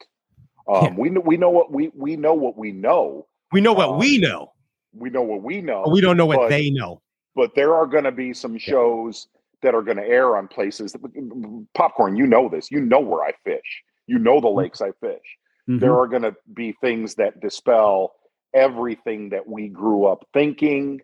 Um, 0.68 0.84
Yeah. 0.84 0.94
We 0.96 1.10
know 1.10 1.20
we 1.20 1.36
know 1.36 1.50
what 1.50 1.70
we 1.70 1.90
we 1.94 2.16
know 2.16 2.34
what 2.34 2.56
we 2.56 2.72
know. 2.72 3.26
we 3.52 3.60
know 3.60 3.72
what 3.74 3.90
um, 3.90 3.98
we 3.98 4.18
know, 4.18 4.52
We 4.94 5.10
know 5.10 5.22
what 5.22 5.42
we 5.42 5.60
know. 5.60 5.82
but 5.84 5.92
we 5.92 6.00
don't 6.00 6.16
know 6.16 6.26
what 6.26 6.38
but- 6.38 6.48
they 6.48 6.70
know. 6.70 7.02
but 7.34 7.54
there 7.54 7.74
are 7.74 7.86
going 7.86 8.04
to 8.04 8.12
be 8.12 8.32
some 8.32 8.56
shows 8.58 9.28
that 9.62 9.74
are 9.74 9.82
going 9.82 9.96
to 9.98 10.06
air 10.06 10.36
on 10.36 10.48
places 10.48 10.92
that, 10.92 11.66
popcorn 11.74 12.16
you 12.16 12.26
know 12.26 12.48
this 12.48 12.70
you 12.70 12.80
know 12.80 13.00
where 13.00 13.22
i 13.24 13.32
fish 13.44 13.82
you 14.06 14.18
know 14.18 14.40
the 14.40 14.48
lakes 14.48 14.80
i 14.80 14.90
fish 15.00 15.38
Mhm. 15.68 15.80
there 15.80 15.96
are 15.98 16.06
going 16.06 16.22
to 16.22 16.34
be 16.54 16.72
things 16.80 17.16
that 17.16 17.40
dispel 17.40 18.14
everything 18.54 19.30
that 19.30 19.46
we 19.48 19.68
grew 19.68 20.04
up 20.06 20.24
thinking 20.32 21.00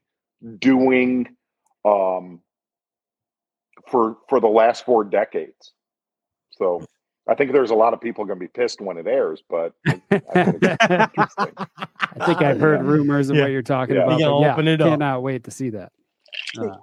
doing 0.58 1.28
um 1.84 2.40
for 3.88 4.18
for 4.28 4.38
the 4.40 4.46
last 4.48 4.84
four 4.84 5.02
decades 5.04 5.72
so 6.50 6.86
i 7.28 7.34
think 7.34 7.52
there's 7.52 7.70
a 7.70 7.74
lot 7.74 7.92
of 7.92 8.00
people 8.00 8.24
going 8.24 8.38
to 8.38 8.44
be 8.44 8.48
pissed 8.48 8.80
when 8.80 8.96
it 8.98 9.06
airs 9.08 9.42
but 9.50 9.72
I 10.34 10.44
think 10.44 10.62
it's. 10.62 11.34
I 12.14 12.26
think 12.26 12.42
I've 12.42 12.60
heard 12.60 12.82
rumors 12.82 13.30
of 13.30 13.36
Yeah. 13.36 13.42
what 13.42 13.50
you're 13.50 13.62
talking 13.62 13.96
Yeah. 13.96 14.02
about. 14.02 14.20
You 14.20 14.26
but 14.26 14.40
yeah, 14.40 14.52
open 14.52 14.68
it 14.68 14.80
up. 14.80 14.90
Cannot 14.90 15.22
wait 15.22 15.44
to 15.44 15.50
see 15.50 15.70
that. 15.70 15.90
Uh, 16.58 16.76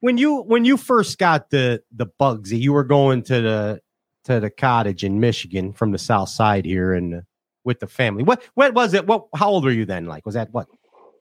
when 0.00 0.16
you 0.18 0.40
when 0.42 0.64
you 0.64 0.76
first 0.76 1.18
got 1.18 1.50
the 1.50 1.82
the 1.94 2.06
Bugsy, 2.18 2.58
you 2.58 2.72
were 2.72 2.84
going 2.84 3.22
to 3.24 3.40
the 3.40 3.80
to 4.24 4.40
the 4.40 4.50
cottage 4.50 5.04
in 5.04 5.20
Michigan 5.20 5.72
from 5.72 5.92
the 5.92 5.98
south 5.98 6.28
side 6.28 6.64
here 6.64 6.92
and 6.92 7.14
uh, 7.14 7.20
with 7.64 7.80
the 7.80 7.86
family. 7.86 8.22
What 8.22 8.42
what 8.54 8.74
was 8.74 8.94
it? 8.94 9.06
What 9.06 9.26
how 9.34 9.50
old 9.50 9.64
were 9.64 9.70
you 9.70 9.84
then? 9.84 10.06
Like 10.06 10.26
was 10.26 10.34
that 10.34 10.52
what 10.52 10.68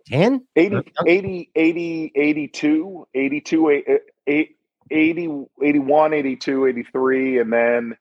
10? 0.08 0.46
80, 0.56 0.76
Or- 0.76 0.84
80, 1.08 1.52
80, 1.56 2.12
82, 2.16 3.08
82, 3.14 3.72
eh, 3.72 3.98
eh, 4.28 4.44
80, 4.90 5.46
81, 5.62 6.14
82, 6.14 6.66
83. 6.68 7.40
And 7.40 7.54
then 7.54 7.98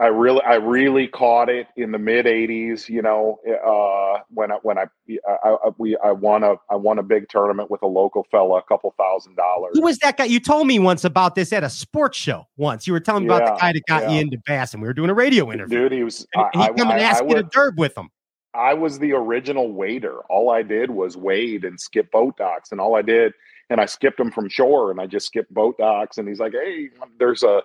I 0.00 0.06
really, 0.06 0.40
I 0.42 0.54
really 0.54 1.06
caught 1.06 1.48
it 1.48 1.68
in 1.76 1.92
the 1.92 1.98
mid 1.98 2.26
eighties, 2.26 2.88
you 2.88 3.00
know, 3.00 3.38
uh, 3.46 4.22
when 4.28 4.50
I, 4.50 4.56
when 4.62 4.76
I, 4.76 4.86
I, 5.28 5.50
I, 5.64 5.70
we, 5.78 5.96
I 6.04 6.10
won 6.10 6.42
a, 6.42 6.54
I 6.70 6.74
won 6.74 6.98
a 6.98 7.02
big 7.02 7.28
tournament 7.28 7.70
with 7.70 7.82
a 7.82 7.86
local 7.86 8.26
fella, 8.30 8.58
a 8.58 8.62
couple 8.62 8.92
thousand 8.98 9.36
dollars. 9.36 9.72
Who 9.74 9.82
was 9.82 9.98
that 9.98 10.16
guy? 10.16 10.24
You 10.24 10.40
told 10.40 10.66
me 10.66 10.78
once 10.78 11.04
about 11.04 11.34
this 11.36 11.52
at 11.52 11.62
a 11.62 11.70
sports 11.70 12.18
show 12.18 12.46
once. 12.56 12.86
You 12.86 12.92
were 12.92 13.00
telling 13.00 13.26
me 13.26 13.34
about 13.34 13.54
the 13.54 13.60
guy 13.60 13.72
that 13.72 13.82
got 13.86 14.10
you 14.10 14.18
into 14.20 14.38
bass 14.46 14.74
and 14.74 14.82
we 14.82 14.88
were 14.88 14.94
doing 14.94 15.10
a 15.10 15.14
radio 15.14 15.52
interview. 15.52 15.78
Dude, 15.82 15.92
he 15.92 16.02
was, 16.02 16.26
And 16.34 16.44
I, 16.44 16.50
he 16.52 16.60
I, 16.60 16.66
come 16.68 16.90
and 16.90 17.00
I- 17.00 17.04
ask 17.04 17.22
I 17.22 17.26
you 17.26 17.34
to 17.36 17.44
derb 17.44 17.76
with 17.76 17.96
him. 17.96 18.10
I 18.52 18.72
was 18.72 19.00
the 19.00 19.12
original 19.12 19.72
waiter. 19.72 20.18
All 20.30 20.50
I 20.50 20.62
did 20.62 20.90
was 20.90 21.16
wade 21.16 21.64
and 21.64 21.80
skip 21.80 22.10
boat 22.12 22.36
docks, 22.36 22.70
and 22.70 22.80
all 22.80 22.94
I 22.94 23.02
did, 23.02 23.32
and 23.68 23.80
I 23.80 23.86
skipped 23.86 24.20
him 24.20 24.30
from 24.30 24.48
shore, 24.48 24.92
and 24.92 25.00
I 25.00 25.06
just 25.06 25.26
skipped 25.26 25.52
boat 25.52 25.76
docks. 25.76 26.18
And 26.18 26.28
he's 26.28 26.38
like, 26.38 26.52
"Hey, 26.52 26.90
there's 27.18 27.42
a 27.42 27.62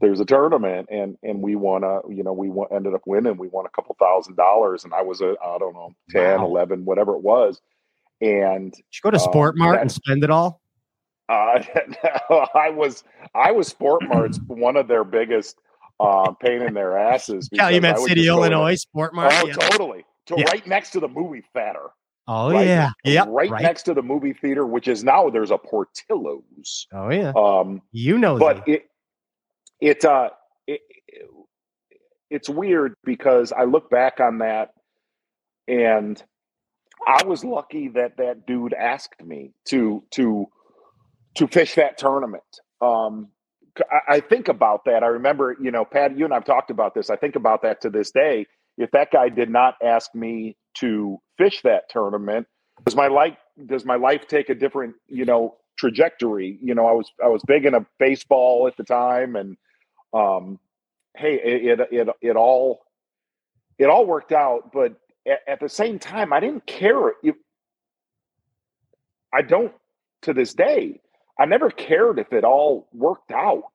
there's 0.00 0.20
a 0.20 0.24
tournament," 0.24 0.88
and 0.90 1.16
and 1.22 1.42
we 1.42 1.56
won 1.56 1.84
a 1.84 2.00
you 2.08 2.22
know 2.22 2.32
we 2.32 2.48
won, 2.48 2.68
ended 2.72 2.94
up 2.94 3.02
winning. 3.06 3.36
We 3.36 3.48
won 3.48 3.66
a 3.66 3.70
couple 3.70 3.96
thousand 4.00 4.36
dollars, 4.36 4.84
and 4.84 4.92
I 4.94 5.02
was 5.02 5.20
a 5.20 5.34
I 5.44 5.58
don't 5.58 5.74
know 5.74 5.90
10, 6.10 6.40
Wow. 6.40 6.46
11, 6.46 6.84
whatever 6.84 7.14
it 7.14 7.22
was, 7.22 7.60
and 8.20 8.72
Did 8.72 8.78
you 8.92 9.00
go 9.02 9.10
to 9.10 9.16
um, 9.18 9.22
Sport 9.30 9.56
Mart 9.56 9.74
that- 9.76 9.80
and 9.82 9.92
spend 9.92 10.24
it 10.24 10.30
all? 10.30 10.60
uh, 11.28 11.62
I 12.54 12.70
was 12.70 13.04
I 13.34 13.52
was 13.52 13.68
Sport 13.68 14.02
Mart's 14.08 14.38
one 14.46 14.76
of 14.76 14.88
their 14.88 15.04
biggest 15.04 15.56
uh, 16.00 16.32
pain 16.32 16.62
in 16.62 16.74
their 16.74 16.96
asses. 16.98 17.48
Calumet 17.54 17.98
City, 17.98 18.14
just 18.22 18.26
go 18.28 18.42
in 18.44 18.52
Illinois, 18.52 18.74
Sport 18.76 19.14
Mart. 19.14 19.32
Oh, 19.36 19.46
yeah. 19.46 19.52
totally. 19.54 20.04
To 20.26 20.34
Yeah. 20.38 20.44
right 20.50 20.66
next 20.66 20.90
to 20.90 21.00
the 21.00 21.08
movie 21.08 21.42
theater. 21.54 21.90
Oh 22.28 22.52
right, 22.52 22.66
yeah, 22.66 22.90
yep, 23.04 23.26
right, 23.28 23.50
right. 23.50 23.62
next 23.62 23.82
to 23.84 23.94
the 23.94 24.02
movie 24.02 24.32
theater, 24.32 24.64
which 24.64 24.86
is 24.86 25.02
now 25.02 25.30
there's 25.30 25.50
a 25.50 25.58
Portillo's. 25.58 26.86
Oh 26.92 27.10
yeah, 27.10 27.32
Um, 27.34 27.82
you 27.92 28.18
know 28.18 28.38
but 28.38 28.56
them. 28.56 28.64
it 28.74 28.89
it 29.80 30.04
uh 30.04 30.30
it, 30.66 30.80
it- 31.08 31.30
it's 32.30 32.48
weird 32.48 32.94
because 33.04 33.52
I 33.52 33.64
look 33.64 33.90
back 33.90 34.20
on 34.20 34.38
that 34.38 34.70
and 35.68 36.22
I 37.06 37.24
was 37.26 37.44
lucky 37.44 37.88
that 37.90 38.18
that 38.18 38.46
dude 38.46 38.74
asked 38.74 39.22
me 39.24 39.52
to 39.68 40.04
to 40.12 40.46
to 41.36 41.48
fish 41.48 41.76
that 41.76 41.98
tournament. 41.98 42.44
Um, 42.82 43.30
I, 43.92 44.16
I 44.16 44.20
think 44.20 44.48
about 44.48 44.86
that. 44.86 45.04
I 45.04 45.08
remember, 45.08 45.56
you 45.62 45.72
know, 45.72 45.86
Pat, 45.86 46.18
you 46.18 46.26
and 46.26 46.34
I've 46.34 46.46
talked 46.46 46.70
about 46.70 46.94
this. 46.94 47.10
I 47.10 47.16
think 47.16 47.36
about 47.36 47.62
that 47.62 47.82
to 47.82 47.90
this 47.90 48.12
day. 48.12 48.46
If 48.78 48.92
that 48.92 49.12
guy 49.12 49.30
did 49.30 49.50
not 49.50 49.76
ask 49.84 50.14
me 50.14 50.56
to 50.78 51.18
fish 51.38 51.62
that 51.64 51.90
tournament, 51.90 52.48
does 52.86 52.96
my 52.96 53.08
life 53.08 53.36
does 53.66 53.86
my 53.86 53.96
life 53.96 54.28
take 54.28 54.50
a 54.50 54.56
different, 54.56 54.96
you 55.08 55.26
know, 55.26 55.56
trajectory? 55.78 56.58
You 56.62 56.74
know, 56.76 56.86
I 56.86 56.92
was 56.94 57.12
I 57.24 57.28
was 57.28 57.42
big 57.46 57.66
into 57.66 57.86
baseball 58.00 58.68
at 58.68 58.76
the 58.78 58.84
time, 58.84 59.36
and 59.36 59.56
um, 60.12 60.58
hey, 61.16 61.34
it 61.34 61.80
it 61.80 61.88
it, 61.92 62.08
it 62.20 62.36
all 62.36 62.80
it 63.78 63.86
all 63.86 64.06
worked 64.06 64.32
out, 64.32 64.72
but 64.72 64.94
at, 65.26 65.40
at 65.46 65.60
the 65.60 65.68
same 65.68 65.98
time, 65.98 66.32
I 66.32 66.40
didn't 66.40 66.66
care. 66.66 67.12
If, 67.22 67.36
I 69.32 69.42
don't 69.42 69.72
to 70.22 70.34
this 70.34 70.54
day. 70.54 71.00
I 71.38 71.46
never 71.46 71.70
cared 71.70 72.18
if 72.18 72.32
it 72.32 72.44
all 72.44 72.88
worked 72.92 73.32
out. 73.32 73.72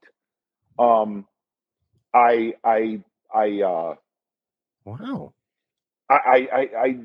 Um, 0.77 1.25
I 2.13 2.53
I 2.63 3.01
I 3.33 3.61
uh, 3.61 3.95
wow. 4.85 5.33
I 6.09 6.15
I 6.15 6.47
I. 6.53 6.69
I 6.83 6.99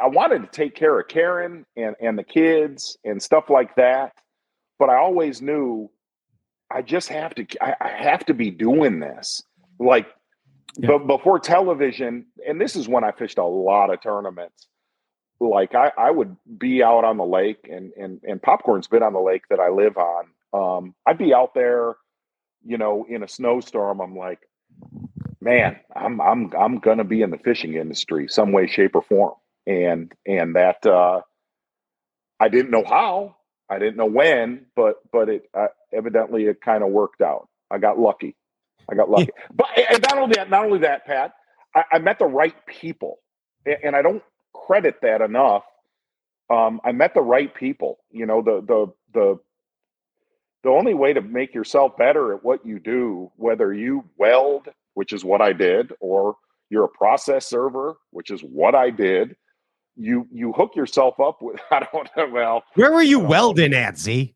I 0.00 0.06
wanted 0.06 0.42
to 0.42 0.48
take 0.48 0.74
care 0.74 0.98
of 1.00 1.08
Karen 1.08 1.66
and, 1.76 1.96
and 2.00 2.16
the 2.18 2.22
kids 2.22 2.96
and 3.04 3.22
stuff 3.22 3.50
like 3.50 3.74
that, 3.76 4.12
but 4.78 4.90
I 4.90 4.96
always 4.96 5.42
knew 5.42 5.90
I 6.70 6.82
just 6.82 7.08
have 7.08 7.34
to 7.36 7.46
I, 7.62 7.74
I 7.80 7.88
have 7.88 8.26
to 8.26 8.34
be 8.34 8.50
doing 8.50 9.00
this. 9.00 9.42
Like 9.80 10.06
Yeah. 10.76 10.88
but 10.88 11.06
before 11.06 11.38
television, 11.40 12.26
and 12.46 12.60
this 12.60 12.76
is 12.76 12.88
when 12.88 13.04
I 13.04 13.12
fished 13.12 13.38
a 13.38 13.44
lot 13.44 13.92
of 13.92 14.00
tournaments. 14.02 14.68
Like 15.40 15.74
I, 15.74 15.92
I 15.98 16.10
would 16.10 16.36
be 16.58 16.82
out 16.82 17.04
on 17.04 17.16
the 17.18 17.24
lake 17.26 17.68
and 17.70 17.92
and 17.94 18.20
and 18.24 18.42
popcorn's 18.42 18.88
been 18.88 19.02
on 19.04 19.12
the 19.12 19.20
lake 19.20 19.44
that 19.50 19.60
I 19.60 19.70
live 19.70 19.96
on. 19.98 20.24
Um, 20.52 20.94
I'd 21.06 21.18
be 21.18 21.34
out 21.34 21.54
there, 21.54 21.96
you 22.64 22.78
know, 22.78 23.06
in 23.08 23.22
a 23.22 23.28
snowstorm. 23.28 24.00
I'm 24.00 24.16
like, 24.16 24.40
man, 25.40 25.78
I'm 25.96 26.20
I'm 26.20 26.52
I'm 26.58 26.78
gonna 26.80 27.04
be 27.04 27.22
in 27.22 27.30
the 27.30 27.38
fishing 27.38 27.74
industry 27.74 28.28
some 28.28 28.52
way, 28.52 28.66
shape, 28.66 28.96
or 28.96 29.02
form. 29.02 29.34
And 29.66 30.12
and 30.26 30.56
that 30.56 30.84
uh, 30.86 31.22
I 32.40 32.48
didn't 32.48 32.72
know 32.72 32.84
how, 32.84 33.36
I 33.70 33.78
didn't 33.78 33.96
know 33.96 34.06
when, 34.06 34.66
but 34.74 34.96
but 35.12 35.28
it 35.28 35.48
uh, 35.54 35.68
evidently 35.92 36.44
it 36.46 36.60
kind 36.60 36.82
of 36.82 36.90
worked 36.90 37.20
out. 37.20 37.48
I 37.70 37.78
got 37.78 37.98
lucky. 37.98 38.36
I 38.90 38.94
got 38.94 39.10
lucky. 39.10 39.30
But 39.54 39.68
and 39.90 40.02
not 40.02 40.18
only 40.18 40.34
that, 40.36 40.50
not 40.50 40.64
only 40.64 40.78
that, 40.80 41.06
Pat, 41.06 41.32
I, 41.74 41.84
I 41.92 41.98
met 41.98 42.18
the 42.18 42.26
right 42.26 42.54
people, 42.66 43.18
and 43.66 43.94
I 43.94 44.02
don't 44.02 44.22
credit 44.54 44.96
that 45.02 45.20
enough. 45.20 45.64
Um, 46.50 46.80
I 46.84 46.92
met 46.92 47.14
the 47.14 47.20
right 47.20 47.54
people. 47.54 47.98
You 48.10 48.26
know, 48.26 48.42
the 48.42 48.62
the 48.66 48.92
the 49.12 49.38
the 50.64 50.70
only 50.70 50.94
way 50.94 51.12
to 51.12 51.20
make 51.20 51.54
yourself 51.54 51.96
better 51.96 52.34
at 52.34 52.44
what 52.44 52.64
you 52.66 52.78
do, 52.78 53.30
whether 53.36 53.72
you 53.72 54.04
weld, 54.16 54.68
which 54.94 55.12
is 55.12 55.24
what 55.24 55.40
I 55.40 55.52
did, 55.52 55.92
or 56.00 56.36
you're 56.70 56.84
a 56.84 56.88
process 56.88 57.46
server, 57.46 57.96
which 58.10 58.30
is 58.30 58.40
what 58.40 58.74
I 58.74 58.90
did, 58.90 59.36
you 59.98 60.26
you 60.32 60.52
hook 60.52 60.76
yourself 60.76 61.18
up 61.20 61.42
with. 61.42 61.60
I 61.70 61.86
don't 61.92 62.08
know. 62.16 62.28
Well, 62.30 62.64
Where 62.74 62.92
were 62.92 63.02
you 63.02 63.18
welding 63.18 63.74
at, 63.74 63.98
Z? 63.98 64.34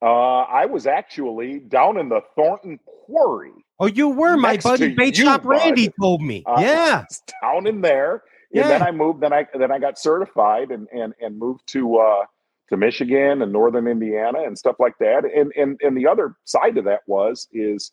uh, 0.00 0.04
I 0.04 0.66
was 0.66 0.86
actually 0.86 1.60
down 1.60 1.98
in 1.98 2.08
the 2.08 2.20
Thornton 2.36 2.78
Quarry. 3.06 3.52
Oh, 3.80 3.86
you 3.86 4.08
were. 4.08 4.36
My 4.36 4.56
buddy 4.56 4.94
Bait 4.94 5.16
Shop. 5.16 5.44
Randy 5.44 5.92
told 6.00 6.22
me. 6.22 6.44
Uh, 6.46 6.60
yeah. 6.60 7.04
down 7.42 7.66
in 7.66 7.80
there. 7.80 8.22
And 8.54 8.64
then 8.64 8.82
I 8.82 8.90
moved. 8.90 9.20
Then 9.20 9.32
I 9.32 9.46
then 9.58 9.70
I 9.70 9.78
got 9.78 9.98
certified 9.98 10.70
and 10.70 10.88
and 10.92 11.14
and 11.20 11.38
moved 11.38 11.66
to 11.68 11.96
uh, 11.98 12.24
to 12.70 12.76
Michigan 12.76 13.42
and 13.42 13.52
Northern 13.52 13.86
Indiana 13.86 14.42
and 14.44 14.56
stuff 14.56 14.76
like 14.78 14.94
that. 15.00 15.24
And 15.24 15.52
and 15.56 15.78
and 15.82 15.96
the 15.96 16.06
other 16.06 16.34
side 16.44 16.78
of 16.78 16.84
that 16.84 17.00
was 17.06 17.48
is, 17.52 17.92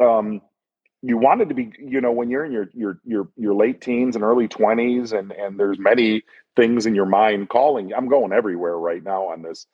um, 0.00 0.40
you 1.02 1.16
wanted 1.16 1.48
to 1.48 1.54
be 1.54 1.72
you 1.78 2.00
know 2.00 2.12
when 2.12 2.30
you're 2.30 2.44
in 2.44 2.52
your 2.52 2.68
your 2.74 3.00
your 3.04 3.28
your 3.36 3.54
late 3.54 3.80
teens 3.80 4.16
and 4.16 4.24
early 4.24 4.48
twenties 4.48 5.12
and 5.12 5.32
and 5.32 5.58
there's 5.58 5.78
many 5.78 6.22
things 6.56 6.86
in 6.86 6.94
your 6.94 7.06
mind 7.06 7.48
calling. 7.48 7.92
I'm 7.94 8.08
going 8.08 8.32
everywhere 8.32 8.76
right 8.78 9.02
now 9.02 9.28
on 9.28 9.42
this 9.42 9.66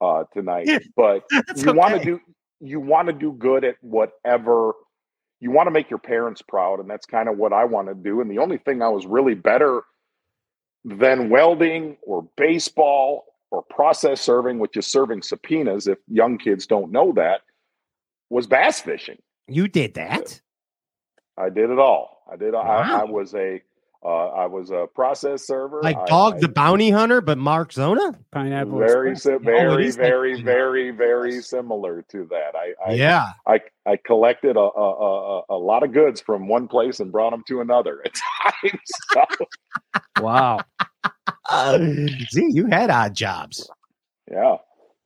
uh, 0.00 0.24
tonight, 0.32 0.66
Yeah, 0.66 0.78
but 0.96 1.22
you 1.56 1.72
want 1.72 1.94
to 1.94 2.04
do 2.04 2.20
you 2.60 2.80
want 2.80 3.08
to 3.08 3.12
do 3.12 3.32
good 3.32 3.64
at 3.64 3.76
whatever 3.80 4.72
you 5.40 5.50
want 5.50 5.66
to 5.66 5.72
make 5.72 5.90
your 5.90 5.98
parents 5.98 6.40
proud 6.40 6.78
and 6.78 6.88
that's 6.88 7.04
kind 7.06 7.28
of 7.28 7.36
what 7.36 7.52
i 7.52 7.64
want 7.64 7.88
to 7.88 7.94
do 7.94 8.20
and 8.20 8.30
the 8.30 8.38
only 8.38 8.58
thing 8.58 8.80
i 8.80 8.88
was 8.88 9.04
really 9.06 9.34
better 9.34 9.82
than 10.84 11.28
welding 11.28 11.96
or 12.02 12.28
baseball 12.36 13.24
or 13.50 13.62
process 13.62 14.20
serving 14.20 14.60
which 14.60 14.76
is 14.76 14.86
serving 14.86 15.20
subpoenas 15.20 15.88
if 15.88 15.98
young 16.06 16.38
kids 16.38 16.64
don't 16.66 16.92
know 16.92 17.12
that 17.12 17.40
was 18.30 18.46
bass 18.46 18.80
fishing 18.80 19.18
You 19.48 19.66
did 19.66 19.94
that? 19.94 20.40
I 21.42 21.48
did 21.48 21.70
it 21.70 21.78
all 21.78 22.22
i 22.32 22.36
did 22.36 22.54
I, 22.54 23.00
I 23.00 23.04
was 23.04 23.34
a 23.34 23.60
uh, 24.04 24.08
i 24.42 24.46
was 24.46 24.70
a 24.70 24.86
process 24.94 25.46
server 25.46 25.80
Like 25.82 25.96
I- 25.96 26.06
Dog 26.06 26.34
I- 26.36 26.40
the 26.40 26.48
Bounty 26.48 26.90
Hunter, 26.90 27.20
but 27.20 27.38
Mark 27.38 27.72
Zona? 27.72 28.18
Pineapple. 28.32 28.78
very 28.78 29.14
si- 29.16 29.36
very 29.40 29.86
is 29.86 29.96
that 29.96 30.02
very 30.02 30.34
thing. 30.36 30.44
very 30.44 30.90
very 30.90 31.40
similar 31.40 32.02
to 32.10 32.26
that 32.30 32.54
i, 32.56 32.72
I 32.84 32.94
yeah. 32.94 33.26
I 33.46 33.60
I 33.86 33.96
collected 34.04 34.56
a, 34.56 34.60
a, 34.60 34.90
a, 35.08 35.38
a- 35.40 35.42
a 35.50 35.58
lot 35.58 35.82
of 35.84 35.92
goods 35.92 36.20
from 36.20 36.48
one 36.48 36.66
place 36.68 36.98
and 37.00 37.12
brought 37.12 37.30
them 37.30 37.44
to 37.48 37.60
another 37.60 38.00
at 38.04 38.12
times. 38.62 38.80
So, 39.12 39.24
Wow. 40.20 40.60
Uh, 41.48 41.78
Z, 42.30 42.46
you 42.50 42.66
had 42.66 42.88
odd 42.90 43.14
jobs. 43.14 43.68
yeah, 44.30 44.56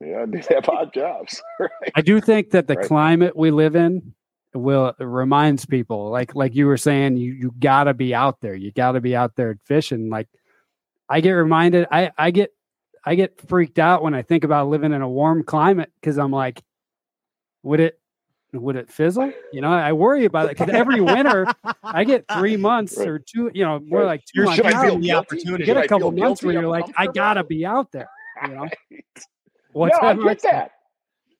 yeah, 0.00 0.22
I 0.22 0.26
did 0.26 0.46
have 0.46 0.68
odd 0.68 0.92
jobs. 0.94 1.42
right? 1.58 1.70
I 1.94 2.02
do 2.02 2.20
think 2.20 2.50
that 2.50 2.66
the 2.68 2.76
Right. 2.76 2.86
climate 2.86 3.34
we 3.36 3.50
live 3.50 3.74
in 3.74 4.14
will 4.56 4.94
reminds 4.98 5.66
people 5.66 6.10
like 6.10 6.34
like 6.34 6.54
you 6.54 6.66
were 6.66 6.76
saying 6.76 7.16
you 7.16 7.32
you 7.32 7.54
got 7.58 7.84
to 7.84 7.94
be 7.94 8.14
out 8.14 8.40
there. 8.40 8.54
You 8.54 8.72
got 8.72 8.92
to 8.92 9.00
be 9.00 9.14
out 9.16 9.36
there 9.36 9.58
fishing. 9.64 10.10
Like 10.10 10.28
I 11.08 11.20
get 11.20 11.32
reminded 11.32 11.86
I 11.90 12.10
I 12.18 12.30
get 12.30 12.50
I 13.04 13.14
get 13.14 13.40
freaked 13.48 13.78
out 13.78 14.02
when 14.02 14.14
I 14.14 14.22
think 14.22 14.44
about 14.44 14.68
living 14.68 14.92
in 14.92 15.02
a 15.02 15.08
warm 15.08 15.42
climate 15.44 15.92
cuz 16.02 16.18
I'm 16.18 16.30
like 16.32 16.62
would 17.62 17.80
it 17.80 17.98
would 18.52 18.76
it 18.76 18.90
fizzle? 18.90 19.32
You 19.52 19.60
know, 19.60 19.70
I 19.72 19.92
worry 19.92 20.24
about 20.24 20.50
it 20.50 20.54
cuz 20.56 20.68
every 20.70 21.00
winter 21.00 21.46
I 21.82 22.04
get 22.04 22.24
3 22.32 22.56
months 22.56 22.96
Right. 22.96 23.08
or 23.08 23.18
two, 23.18 23.50
you 23.54 23.64
know, 23.64 23.80
more 23.80 24.00
Right. 24.00 24.06
like 24.06 24.24
2 24.24 24.32
You're- 24.42 24.46
months. 24.48 24.64
I 24.64 24.86
feel 24.86 24.98
the 24.98 25.12
opportunity. 25.12 25.64
You 25.64 25.74
get 25.74 25.84
a 25.84 25.88
couple 25.88 26.10
months 26.12 26.42
where 26.42 26.54
you're 26.54 26.66
like 26.68 26.86
I 26.96 27.06
got 27.08 27.34
to 27.34 27.44
be 27.44 27.66
out 27.66 27.92
there, 27.92 28.08
you 28.42 28.54
know. 28.54 28.68
What's 29.72 29.98
no, 30.00 30.08
I 30.08 30.14
get 30.14 30.40
that. 30.42 30.70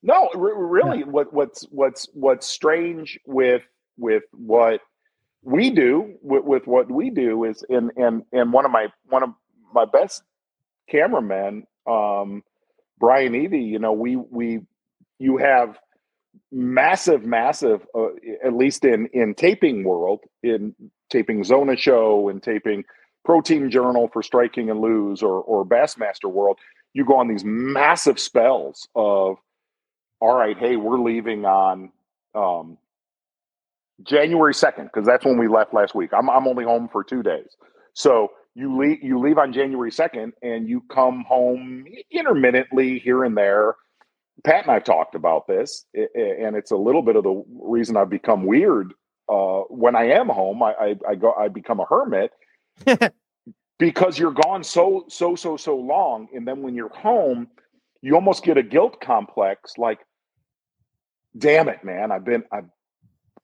No, 0.07 0.31
re- 0.37 0.53
really, 0.55 1.03
what 1.03 1.33
what's 1.33 1.65
what's 1.71 2.09
what's 2.15 2.47
strange 2.47 3.19
with 3.27 3.63
with 3.99 4.23
what 4.33 4.81
we 5.43 5.71
do 5.71 6.15
with, 6.23 6.45
with 6.45 6.67
what 6.69 6.89
we 6.89 7.11
do 7.11 7.43
is 7.45 7.65
in 7.69 7.91
and 7.97 8.23
and 8.33 8.53
one 8.53 8.65
of 8.65 8.71
my 8.71 8.87
one 9.09 9.25
of 9.25 9.31
my 9.75 9.85
best 9.85 10.23
cameramen, 10.89 11.65
um, 11.89 12.45
Brian 13.01 13.35
Evie. 13.35 13.63
You 13.65 13.81
know, 13.81 13.93
we 13.95 14.15
we 14.15 14.61
you 15.19 15.39
have 15.39 15.77
massive, 16.53 17.25
massive, 17.25 17.85
uh, 17.93 18.11
at 18.45 18.55
least 18.55 18.85
in 18.85 19.09
in 19.13 19.35
taping 19.35 19.83
world, 19.83 20.21
in 20.45 20.73
taping 21.11 21.43
Zona 21.43 21.77
Show 21.77 22.29
and 22.29 22.41
taping 22.41 22.85
Protein 23.25 23.73
Journal 23.73 24.09
for 24.13 24.23
Strike 24.23 24.53
King 24.53 24.71
and 24.71 24.81
Lose 24.81 25.21
or 25.21 25.41
or 25.43 25.67
Bassmaster 25.67 26.31
World. 26.31 26.59
You 26.95 27.05
go 27.05 27.17
on 27.19 27.27
these 27.29 27.45
massive 27.45 28.21
spells 28.21 28.89
of, 28.95 29.37
all 30.21 30.37
right, 30.37 30.57
hey, 30.59 30.77
we're 30.77 30.99
leaving 31.01 31.45
on 31.45 31.93
um, 32.35 32.79
January 34.05 34.55
second, 34.55 34.87
because 34.93 35.07
that's 35.07 35.25
when 35.25 35.39
we 35.39 35.49
left 35.49 35.75
last 35.75 35.95
week. 35.95 36.11
I'm 36.15 36.31
I'm 36.31 36.49
only 36.49 36.65
home 36.65 36.89
for 36.93 37.05
two 37.05 37.23
days. 37.23 37.57
So 37.95 38.31
you 38.55 38.77
leave 38.79 39.03
you 39.03 39.19
leave 39.21 39.39
on 39.39 39.53
January 39.53 39.93
second, 39.93 40.35
and 40.43 40.69
you 40.69 40.83
come 40.93 41.25
home 41.29 41.87
intermittently 42.11 42.99
here 42.99 43.25
and 43.25 43.37
there. 43.37 43.77
Pat 44.45 44.65
and 44.65 44.73
I've 44.73 44.85
talked 44.85 45.15
about 45.15 45.47
this, 45.49 45.87
i- 45.97 46.09
i- 46.17 46.21
and 46.47 46.57
it's 46.57 46.71
a 46.71 46.77
little 46.77 47.03
bit 47.03 47.17
of 47.17 47.25
the 47.25 47.45
reason 47.61 47.97
I've 47.97 48.11
become 48.11 48.47
weird. 48.47 48.93
Uh, 49.29 49.63
when 49.71 49.97
I 49.97 50.05
am 50.11 50.29
home, 50.29 50.63
I, 50.63 50.73
I, 50.75 50.97
I 51.11 51.15
go 51.17 51.33
I 51.35 51.49
become 51.49 51.81
a 51.81 51.87
hermit 51.87 52.33
because 53.79 54.19
you're 54.19 54.33
gone 54.33 54.65
so 54.65 55.07
so 55.09 55.37
so 55.37 55.57
so 55.57 55.77
long, 55.77 56.29
and 56.35 56.47
then 56.49 56.63
when 56.63 56.75
you're 56.75 56.91
home, 56.91 57.49
you 58.03 58.15
almost 58.15 58.45
get 58.45 58.57
a 58.57 58.63
guilt 58.63 59.01
complex. 59.01 59.73
Like, 59.79 59.99
damn 61.37 61.69
it, 61.69 61.85
man! 61.85 62.13
I've 62.13 62.25
been 62.25 62.45
I've 62.53 62.65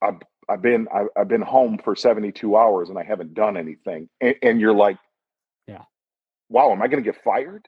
I've, 0.03 0.17
I've 0.49 0.63
been 0.63 0.87
I've, 0.95 1.07
I've 1.17 1.29
been 1.29 1.43
home 1.43 1.79
for 1.83 1.95
72 1.97 2.57
hours 2.57 2.89
and 2.91 2.99
I 2.99 3.05
haven't 3.05 3.35
done 3.35 3.57
anything, 3.57 4.09
and, 4.21 4.35
and 4.43 4.61
you're 4.61 4.75
like, 4.75 4.97
Yeah. 5.69 5.83
wow, 6.49 6.73
am 6.73 6.83
I 6.83 6.89
going 6.89 7.03
to 7.03 7.11
get 7.13 7.23
fired? 7.23 7.67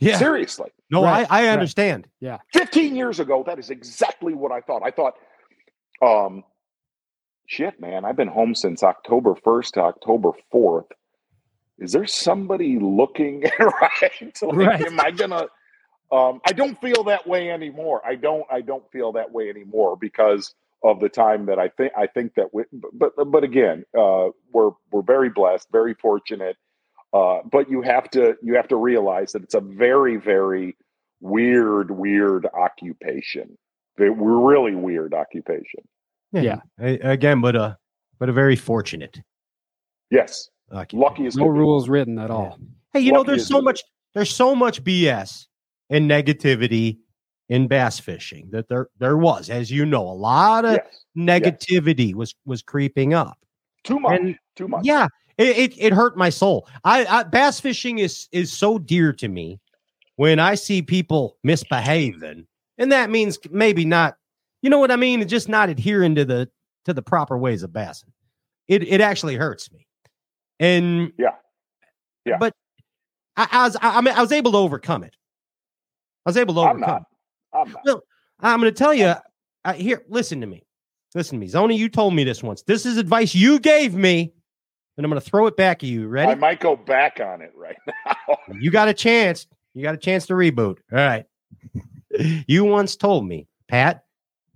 Yeah. 0.00 0.18
Seriously. 0.18 0.70
No, 0.90 1.04
Right, 1.04 1.26
I, 1.30 1.42
I 1.42 1.46
right. 1.46 1.52
understand. 1.52 2.08
15 2.52 2.96
years 2.96 3.20
ago, 3.20 3.44
that 3.46 3.58
is 3.58 3.70
exactly 3.70 4.34
what 4.34 4.50
I 4.52 4.60
thought. 4.60 4.82
I 4.84 4.90
thought, 4.90 5.14
um, 6.02 6.42
shit, 7.46 7.80
man, 7.80 8.04
I've 8.04 8.16
been 8.16 8.28
home 8.28 8.54
since 8.54 8.82
October 8.82 9.34
1st 9.46 9.70
to 9.74 9.80
October 9.82 10.30
4th. 10.52 10.88
Is 11.78 11.92
there 11.92 12.06
somebody 12.06 12.78
looking 12.80 13.42
right? 13.58 14.12
Like, 14.42 14.52
Right. 14.56 14.86
Am 14.86 15.00
I 15.00 15.10
gonna? 15.12 15.46
Um, 16.12 16.40
I 16.46 16.52
don't 16.52 16.78
feel 16.80 17.04
that 17.04 17.26
way 17.26 17.50
anymore. 17.50 18.02
I 18.06 18.14
don't. 18.16 18.44
I 18.50 18.60
don't 18.60 18.84
feel 18.92 19.12
that 19.12 19.32
way 19.32 19.48
anymore 19.48 19.96
because 19.96 20.54
of 20.84 21.00
the 21.00 21.08
time 21.08 21.46
that 21.46 21.58
I 21.58 21.68
think. 21.68 21.92
I 21.96 22.06
think 22.06 22.34
that. 22.34 22.52
We, 22.52 22.64
but 22.92 23.12
but 23.30 23.44
again, 23.44 23.84
uh, 23.98 24.28
we're 24.52 24.72
we're 24.90 25.02
very 25.02 25.30
blessed, 25.30 25.68
very 25.72 25.94
fortunate. 25.94 26.56
Uh, 27.14 27.38
but 27.50 27.70
you 27.70 27.80
have 27.82 28.10
to 28.10 28.36
you 28.42 28.54
have 28.56 28.68
to 28.68 28.76
realize 28.76 29.32
that 29.32 29.42
it's 29.42 29.54
a 29.54 29.60
very 29.60 30.16
very 30.16 30.76
weird 31.20 31.90
weird 31.90 32.46
occupation. 32.46 33.56
They- 33.96 34.10
We're 34.10 34.38
really 34.40 34.74
weird 34.74 35.14
occupation. 35.14 35.80
Yeah. 36.32 36.60
A- 36.80 36.98
Again, 37.12 37.40
but 37.40 37.56
a 37.56 37.78
but 38.18 38.28
a 38.28 38.32
very 38.32 38.56
fortunate. 38.56 39.20
Yes, 40.10 40.50
occupation. 40.70 41.00
lucky 41.00 41.26
as 41.26 41.36
No 41.36 41.44
could 41.44 41.52
be. 41.54 41.58
rules 41.58 41.88
written 41.88 42.18
at 42.18 42.30
all. 42.30 42.58
Hey, 42.92 43.00
you 43.00 43.12
know, 43.12 43.22
there's 43.22 43.46
so 43.46 43.58
it 43.58 43.64
much 43.64 43.82
there's 44.14 44.34
so 44.34 44.54
much 44.54 44.82
BS 44.84 45.46
and 45.92 46.10
negativity 46.10 46.98
in 47.48 47.68
bass 47.68 48.00
fishing 48.00 48.48
that 48.50 48.68
there 48.68 48.88
there 48.98 49.16
was, 49.18 49.50
as 49.50 49.70
you 49.70 49.84
know, 49.86 50.02
a 50.02 50.12
lot 50.12 50.64
of 50.64 50.74
Yes, 50.74 51.04
negativity 51.16 52.14
was 52.14 52.34
was 52.44 52.62
creeping 52.62 53.14
up. 53.14 53.38
too 53.84 54.00
much. 54.00 54.18
And- 54.18 54.36
too 54.56 54.68
much. 54.68 54.84
Yeah, 54.84 55.06
it, 55.38 55.56
it 55.56 55.74
it 55.78 55.92
hurt 55.92 56.16
my 56.16 56.28
soul. 56.30 56.68
I, 56.84 57.04
I 57.06 57.22
bass 57.22 57.60
fishing 57.60 57.98
is 58.00 58.28
is 58.32 58.52
so 58.52 58.78
dear 58.78 59.12
to 59.14 59.28
me 59.28 59.60
when 60.16 60.38
I 60.38 60.54
see 60.56 60.82
people 60.82 61.36
misbehaving, 61.42 62.46
and 62.78 62.92
that 62.92 63.08
means 63.10 63.38
maybe 63.50 63.84
not, 63.84 64.16
you 64.60 64.68
know 64.70 64.78
what 64.78 64.90
I 64.90 64.96
mean, 64.96 65.26
just 65.26 65.48
not 65.48 65.68
adhering 65.70 66.14
to 66.16 66.24
the 66.24 66.50
to 66.84 66.92
the 66.92 67.02
proper 67.02 67.38
ways 67.38 67.62
of 67.62 67.70
bassing. 67.72 68.12
It 68.68 68.82
it 68.86 69.00
actually 69.00 69.36
hurts 69.36 69.72
me, 69.72 69.86
and 70.60 71.12
Yeah. 71.18 71.36
Yeah. 72.24 72.36
but 72.38 72.54
I, 73.36 73.48
I 73.50 73.64
was 73.64 73.76
I, 73.76 73.98
I 73.98 74.00
mean 74.02 74.14
I 74.14 74.20
was 74.20 74.32
able 74.32 74.52
to 74.52 74.58
overcome 74.58 75.02
it. 75.02 75.16
I 76.24 76.30
was 76.30 76.36
able 76.36 76.54
to 76.54 76.60
I'm 76.60 76.80
not. 76.80 77.02
I'm 77.52 77.70
not. 77.72 77.82
Well, 77.84 78.02
I'm 78.40 78.60
going 78.60 78.72
to 78.72 78.78
tell 78.78 78.94
you. 78.94 79.14
Uh, 79.64 79.72
here, 79.74 80.02
listen 80.08 80.40
to 80.40 80.46
me. 80.46 80.64
Listen 81.14 81.38
to 81.38 81.40
me, 81.40 81.48
Zoni. 81.50 81.76
You 81.76 81.88
told 81.88 82.14
me 82.14 82.24
this 82.24 82.42
once. 82.42 82.62
This 82.62 82.86
is 82.86 82.96
advice 82.96 83.34
you 83.34 83.60
gave 83.60 83.94
me, 83.94 84.32
and 84.96 85.04
I'm 85.06 85.10
going 85.10 85.20
to 85.20 85.28
throw 85.28 85.46
it 85.46 85.56
back 85.56 85.82
at 85.82 85.88
you. 85.88 86.08
Ready? 86.08 86.32
I 86.32 86.34
might 86.34 86.58
go 86.60 86.74
back 86.74 87.20
on 87.20 87.42
it 87.42 87.52
right 87.54 87.76
now. 88.06 88.36
You 88.58 88.70
got 88.70 88.88
a 88.88 88.94
chance. 88.94 89.46
You 89.74 89.82
got 89.82 89.94
a 89.94 89.98
chance 89.98 90.26
to 90.26 90.34
reboot. 90.34 90.78
All 90.90 90.98
right. 90.98 91.24
you 92.46 92.64
once 92.64 92.96
told 92.96 93.26
me, 93.26 93.46
Pat, 93.68 94.04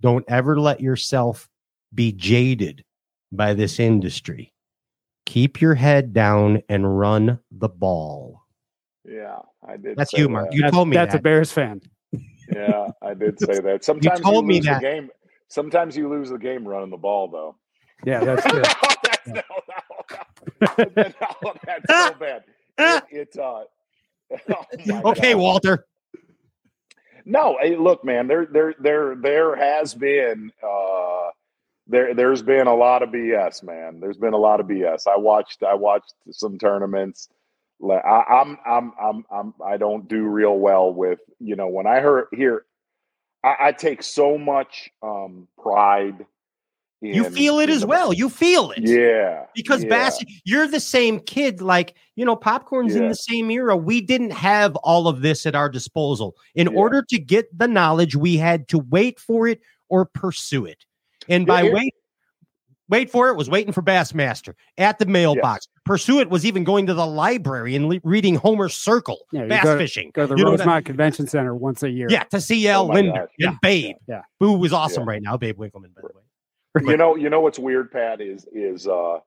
don't 0.01 0.25
ever 0.27 0.59
let 0.59 0.81
yourself 0.81 1.47
be 1.93 2.11
jaded 2.11 2.83
by 3.31 3.53
this 3.53 3.79
industry. 3.79 4.53
Keep 5.25 5.61
your 5.61 5.75
head 5.75 6.13
down 6.13 6.61
and 6.69 6.97
run 6.99 7.39
the 7.51 7.69
ball. 7.69 8.41
yeah, 9.07 9.39
I 9.67 9.77
did. 9.77 9.97
That's 9.97 10.11
say 10.11 10.19
you, 10.19 10.29
Mark. 10.29 10.49
that. 10.49 10.55
You 10.55 10.61
That's, 10.61 10.73
told 10.73 10.87
me 10.87 10.95
that's 10.95 11.13
that. 11.13 11.19
a 11.19 11.21
Bears 11.21 11.51
fan. 11.51 11.81
Yeah, 12.53 12.87
I 13.01 13.13
did 13.13 13.39
say 13.39 13.59
that. 13.59 13.83
Sometimes 13.83 14.19
you, 14.19 14.23
told 14.23 14.45
me 14.45 14.55
lose 14.55 14.65
that. 14.65 14.81
the 14.81 14.87
game. 14.87 15.09
Sometimes 15.49 15.95
you 15.95 16.09
lose 16.09 16.29
the 16.29 16.37
game 16.37 16.67
running 16.67 16.89
the 16.89 16.97
ball, 16.97 17.27
though. 17.27 17.55
Yeah, 18.05 18.23
that's 18.23 18.45
true. 18.45 18.61
that's, 19.03 19.27
no, 19.27 19.33
no, 19.37 20.87
no. 20.97 21.03
No, 21.43 21.53
that's 21.65 21.93
so 21.93 22.13
bad. 22.19 22.43
It, 22.77 23.03
it's 23.11 23.37
uh. 23.37 23.63
oh 24.31 25.11
okay, 25.11 25.33
God. 25.33 25.41
Walter. 25.41 25.85
No, 27.25 27.57
hey, 27.61 27.75
look, 27.75 28.05
man. 28.05 28.27
There, 28.27 28.45
there, 28.45 28.73
there, 28.79 29.15
there 29.15 29.55
has 29.55 29.93
been 29.93 30.51
uh, 30.63 31.29
there, 31.87 32.13
there's 32.13 32.41
been 32.41 32.67
a 32.67 32.75
lot 32.75 33.01
of 33.01 33.09
BS, 33.09 33.63
man. 33.63 33.99
There's 33.99 34.17
been 34.17 34.33
a 34.33 34.37
lot 34.37 34.59
of 34.59 34.67
BS. 34.67 35.07
I 35.07 35.17
watched, 35.17 35.63
I 35.63 35.73
watched 35.73 36.13
some 36.31 36.57
tournaments. 36.57 37.29
Like, 37.79 38.03
I, 38.03 38.23
I'm, 38.23 38.57
I'm, 38.65 38.93
I'm, 38.99 39.25
I'm, 39.31 39.53
I 39.63 39.77
don't 39.77 40.07
do 40.07 40.23
real 40.25 40.57
well 40.57 40.91
with, 40.93 41.19
you 41.39 41.55
know, 41.55 41.67
when 41.67 41.85
I 41.85 41.99
heard 41.99 42.25
here, 42.33 42.65
I, 43.43 43.55
I 43.67 43.71
take 43.71 44.01
so 44.01 44.37
much 44.37 44.89
um, 45.03 45.47
pride. 45.61 46.25
In, 47.03 47.13
You 47.13 47.29
feel 47.29 47.59
it 47.59 47.69
as 47.69 47.81
the- 47.81 47.87
well. 47.87 48.11
You 48.13 48.29
feel 48.29 48.71
it. 48.71 48.79
Yeah, 48.79 49.45
because 49.53 49.83
yeah. 49.83 49.89
Bass, 49.89 50.23
you're 50.45 50.67
the 50.67 50.79
same 50.79 51.19
kid. 51.19 51.61
Like 51.61 51.93
you 52.15 52.25
know, 52.25 52.35
popcorn's 52.35 52.95
in 52.95 53.07
the 53.07 53.13
same 53.13 53.51
era. 53.51 53.77
We 53.77 54.01
didn't 54.01 54.31
have 54.31 54.75
all 54.77 55.07
of 55.07 55.21
this 55.21 55.45
at 55.45 55.53
our 55.53 55.69
disposal. 55.69 56.35
In 56.55 56.71
Yeah. 56.71 56.79
order 56.79 57.03
to 57.09 57.19
get 57.19 57.55
the 57.55 57.67
knowledge, 57.67 58.15
we 58.15 58.37
had 58.37 58.67
to 58.69 58.79
wait 58.79 59.19
for 59.19 59.47
it 59.47 59.61
or 59.89 60.05
pursue 60.05 60.65
it. 60.65 60.83
And 61.29 61.45
by 61.45 61.61
here- 61.61 61.73
wait, 62.89 63.09
for 63.09 63.29
it 63.29 63.35
was 63.37 63.49
waiting 63.49 63.73
for 63.73 63.81
Bassmaster 63.81 64.53
at 64.77 64.99
the 64.99 65.05
mailbox. 65.05 65.67
Pursue 65.85 66.19
it 66.19 66.29
was 66.29 66.45
even 66.45 66.63
going 66.63 66.85
to 66.87 66.93
the 66.93 67.05
library 67.07 67.75
and 67.75 67.87
le- 67.87 67.99
reading 68.03 68.35
Homer's 68.35 68.75
Circle, 68.75 69.19
Yeah, 69.31 69.45
bass 69.45 69.63
go- 69.63 69.77
fishing. 69.77 70.11
Go 70.13 70.27
to 70.27 70.33
the 70.35 70.39
You 70.39 70.45
Rosemont 70.45 70.85
Convention 70.85 71.27
Center 71.27 71.55
once 71.55 71.83
a 71.83 71.89
year. 71.89 72.07
Yeah, 72.09 72.23
to 72.25 72.41
see 72.41 72.67
L. 72.67 72.89
Oh 72.89 72.93
Lindner 72.93 73.29
and. 73.39 73.57
Babe, 73.61 73.95
Yeah. 74.07 74.21
who 74.39 74.53
was 74.53 74.73
awesome 74.73 75.03
Yeah. 75.03 75.09
right 75.11 75.21
now. 75.21 75.37
Babe 75.37 75.57
Winkelman, 75.57 75.93
by 75.95 76.01
the 76.01 76.07
way. 76.13 76.91
you 76.91 76.97
know 76.97 77.15
you 77.15 77.29
know 77.29 77.39
what's 77.41 77.57
weird 77.57 77.91
pat 77.91 78.21
is 78.21 78.45
is 78.53 78.87
uh 78.87 79.17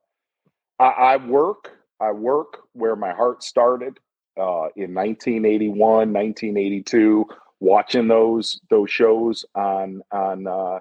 i, 0.79 0.85
I 0.85 1.17
work 1.17 1.73
i 1.99 2.13
work 2.13 2.59
where 2.75 2.95
my 2.95 3.13
heart 3.13 3.43
started 3.43 3.99
uh 4.39 4.69
in 4.77 4.95
1981 4.95 6.13
1982 6.13 7.27
watching 7.59 8.07
those 8.07 8.61
those 8.71 8.89
shows 8.91 9.45
on 9.57 10.01
on 10.13 10.47
uh 10.47 10.79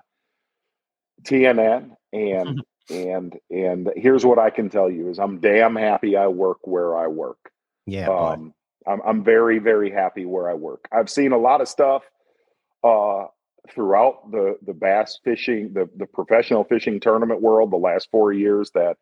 tnn 1.24 1.92
and 2.14 2.62
and 2.90 3.40
and 3.50 3.90
here's 3.96 4.26
what 4.26 4.40
i 4.40 4.50
can 4.50 4.70
tell 4.70 4.90
you 4.90 5.10
is 5.10 5.20
i'm 5.20 5.40
damn 5.40 5.76
happy 5.76 6.16
i 6.16 6.28
work 6.28 6.66
where 6.66 6.98
i 6.98 7.08
work 7.08 7.52
Yeah, 7.86 8.10
um, 8.10 8.54
I'm, 8.88 9.02
I'm 9.06 9.24
very, 9.24 9.60
very 9.60 9.92
happy 9.92 10.26
where 10.26 10.50
I 10.50 10.54
work. 10.54 10.88
I've 10.92 11.10
seen 11.10 11.32
a 11.32 11.38
lot 11.38 11.62
of 11.62 11.68
stuff 11.68 12.04
uh, 12.84 13.26
throughout 13.72 14.32
the 14.32 14.58
the 14.66 14.74
bass 14.74 15.20
fishing, 15.24 15.74
the 15.74 15.90
the 15.98 16.06
professional 16.06 16.64
fishing 16.64 17.00
tournament 17.00 17.42
world, 17.42 17.72
the 17.72 17.78
last 17.78 18.10
four 18.10 18.34
years 18.34 18.72
that 18.72 18.98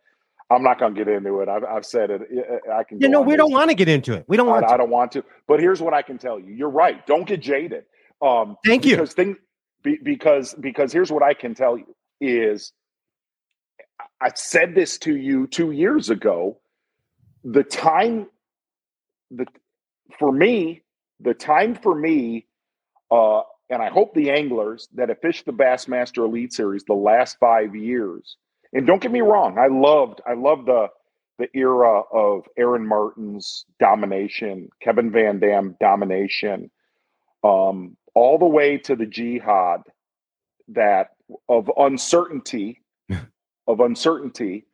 I'm 0.49 0.63
not 0.63 0.79
going 0.79 0.95
to 0.95 1.03
get 1.03 1.13
into 1.13 1.41
it. 1.41 1.49
I've, 1.49 1.63
I've 1.63 1.85
said 1.85 2.09
it. 2.09 2.21
I- 2.73 2.83
can. 2.83 2.99
you 2.99 3.09
know, 3.09 3.21
we 3.21 3.35
don't 3.35 3.51
want 3.51 3.69
to 3.69 3.75
get 3.75 3.87
into 3.87 4.13
it. 4.13 4.25
We 4.27 4.37
don't 4.37 4.47
want 4.47 4.65
I, 4.65 4.69
to. 4.69 4.73
I 4.73 4.77
don't 4.77 4.89
want 4.89 5.11
to. 5.13 5.23
But 5.47 5.59
here's 5.59 5.81
what 5.81 5.93
I 5.93 6.01
can 6.01 6.17
tell 6.17 6.39
you. 6.39 6.53
You're 6.53 6.69
right. 6.69 7.05
Don't 7.05 7.27
get 7.27 7.41
jaded. 7.41 7.83
Um, 8.21 8.57
Thank 8.65 8.85
you. 8.85 8.95
because 8.95 9.13
thing, 9.13 9.35
be, 9.83 9.99
because 10.03 10.53
because 10.55 10.91
here's 10.91 11.11
what 11.11 11.23
I 11.23 11.33
can 11.33 11.53
tell 11.53 11.77
you 11.77 11.95
is 12.21 12.73
I 14.21 14.31
said 14.33 14.75
this 14.75 14.97
to 14.99 15.15
you 15.15 15.47
two 15.47 15.71
years 15.71 16.09
ago. 16.09 16.57
The 17.43 17.63
time, 17.63 18.27
the 19.31 19.45
for 20.19 20.31
me, 20.31 20.83
the 21.19 21.33
time 21.33 21.75
for 21.75 21.95
me, 21.95 22.47
uh, 23.11 23.41
and 23.69 23.81
I 23.81 23.89
hope 23.89 24.13
the 24.13 24.31
anglers 24.31 24.87
that 24.95 25.09
have 25.09 25.21
fished 25.21 25.45
the 25.45 25.53
Bassmaster 25.53 26.25
Elite 26.25 26.53
Series 26.53 26.83
the 26.83 26.93
last 26.93 27.37
five 27.39 27.75
years. 27.75 28.37
And 28.73 28.87
don't 28.87 29.01
get 29.01 29.11
me 29.11 29.21
wrong, 29.21 29.57
I 29.57 29.67
loved 29.67 30.21
I 30.27 30.33
loved 30.33 30.67
the 30.67 30.87
the 31.39 31.47
era 31.53 32.01
of 32.11 32.45
Aaron 32.57 32.87
Martens' 32.87 33.65
domination, 33.79 34.69
Kevin 34.81 35.11
VanDam 35.11 35.77
domination, 35.79 36.71
um, 37.43 37.95
all 38.15 38.39
the 38.39 38.45
way 38.45 38.79
to 38.79 38.95
the 38.95 39.05
jihad 39.05 39.83
that 40.69 41.09
of 41.49 41.71
uncertainty, 41.77 42.81
of 43.67 43.79
uncertainty. 43.79 44.65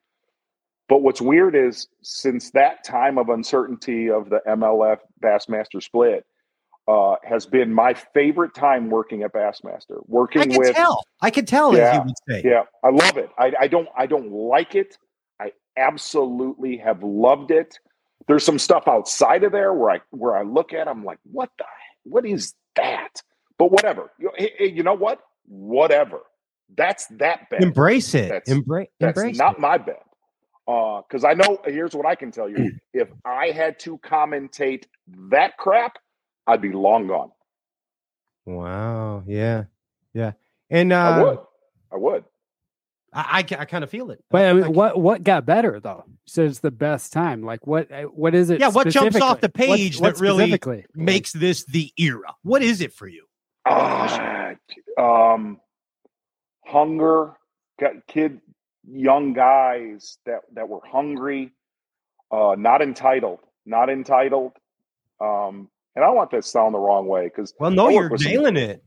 But 0.90 1.02
what's 1.02 1.22
weird 1.22 1.56
is 1.56 1.88
since 2.02 2.52
that 2.52 2.84
time 2.84 3.18
of 3.18 3.30
uncertainty 3.30 4.10
of 4.10 4.30
the 4.30 4.42
MLF 4.48 4.98
Bassmaster 5.24 5.82
split, 5.82 6.26
uh, 6.88 7.16
has 7.24 7.46
been 7.46 7.74
my 7.74 7.94
favorite 7.94 8.54
time 8.54 8.90
working 8.90 9.24
at 9.24 9.34
Bassmaster. 9.34 10.02
Working 10.08 10.42
I 10.42 10.46
can 10.48 10.60
with 10.60 10.76
tell. 10.76 11.04
I 11.22 11.30
can 11.30 11.46
tell, 11.46 11.72
as 11.72 11.78
Yeah, 11.78 11.96
you 11.96 12.02
would 12.02 12.16
say. 12.28 12.42
yeah, 12.44 12.64
I 12.84 12.90
love 12.90 13.18
it. 13.18 13.30
I, 13.38 13.54
I 13.62 13.68
don't 13.68 13.88
I 13.98 14.06
don't 14.06 14.32
like 14.32 14.76
it. 14.76 14.98
I 15.40 15.52
absolutely 15.78 16.78
have 16.78 17.02
loved 17.02 17.52
it. 17.52 17.80
There's 18.28 18.44
some 18.44 18.60
stuff 18.60 18.88
outside 18.88 19.44
of 19.44 19.52
there 19.52 19.74
where 19.74 19.92
I 19.92 20.02
where 20.12 20.36
I 20.36 20.44
look 20.44 20.74
at, 20.74 20.88
I'm 20.88 21.06
like, 21.06 21.20
what 21.24 21.50
the 21.58 21.66
what 22.04 22.26
is 22.26 22.54
that? 22.76 23.22
But 23.58 23.72
whatever. 23.72 24.12
You, 24.20 24.32
you 24.60 24.84
know 24.84 24.94
what? 24.96 25.22
Whatever. 25.48 26.22
That's 26.76 27.06
that 27.08 27.50
bad. 27.50 27.62
Embrace 27.64 28.14
it. 28.16 28.30
That's- 28.30 28.50
Embrace. 28.50 28.90
That's 29.00 29.18
Embrace 29.18 29.38
not 29.38 29.56
it. 29.56 29.60
my 29.60 29.78
bet. 29.78 30.04
Because 30.66 31.24
I 31.26 31.34
know, 31.34 31.60
here's 31.66 31.94
what 31.94 32.06
I 32.06 32.16
can 32.16 32.32
tell 32.32 32.50
you. 32.50 32.72
if 32.94 33.10
I 33.26 33.48
had 33.48 33.78
to 33.80 33.98
commentate 34.00 34.86
that 35.30 35.58
crap, 35.58 35.98
I'd 36.48 36.62
be 36.62 36.72
long 36.72 37.08
gone. 37.08 37.32
Wow. 38.46 39.24
Yeah. 39.28 39.66
Yeah. 40.14 40.34
And 40.70 40.92
uh, 40.94 40.98
I 40.98 41.24
would. 41.24 41.40
I 41.92 41.98
would. 41.98 42.24
I, 43.14 43.22
I, 43.52 43.56
I 43.60 43.66
kind 43.66 43.84
of 43.84 43.90
feel 43.90 44.10
it. 44.12 44.24
But 44.32 44.46
I 44.46 44.54
mean, 44.54 44.64
Like- 44.64 44.72
what 44.76 45.00
what 45.00 45.24
got 45.24 45.46
better 45.46 45.80
though? 45.80 46.04
So 46.26 46.44
it's 46.44 46.60
the 46.60 46.72
best 46.72 47.14
time. 47.14 47.44
Like 47.44 47.68
what 47.68 47.92
uh, 47.92 48.04
what 48.04 48.34
is 48.34 48.50
it? 48.50 48.60
Yeah, 48.60 48.70
what 48.70 48.88
jumps 48.90 49.20
off 49.22 49.42
the 49.42 49.48
specifically? 49.50 49.68
What- 49.68 49.78
page 49.78 50.00
what 50.00 50.16
that 50.16 50.22
really 50.22 50.62
makes 50.96 51.32
this 51.32 51.66
the 51.66 51.92
era? 51.98 52.34
What 52.44 52.64
is 52.64 52.82
it 52.82 52.94
for 52.94 53.08
you? 53.08 53.26
Ah, 53.66 54.54
um, 54.98 55.60
hunger, 56.66 57.34
got 57.80 58.06
kid, 58.08 58.42
young 58.90 59.34
guys 59.34 60.18
that 60.26 60.42
that 60.54 60.68
were 60.68 60.82
hungry, 60.86 61.52
uh, 62.32 62.56
not 62.58 62.82
entitled, 62.82 63.40
not 63.66 63.90
entitled. 63.90 64.52
Um, 65.22 65.70
and 65.96 66.04
I 66.04 66.08
don't 66.08 66.16
want 66.16 66.32
that 66.32 66.44
to 66.44 66.48
sound 66.50 66.74
the 66.74 66.80
wrong 66.80 67.08
way 67.08 67.26
because 67.26 67.54
Well, 67.60 67.72
no, 67.72 67.88
you're 67.90 68.10
with 68.10 68.22
some- 68.22 68.32
it. 68.58 68.84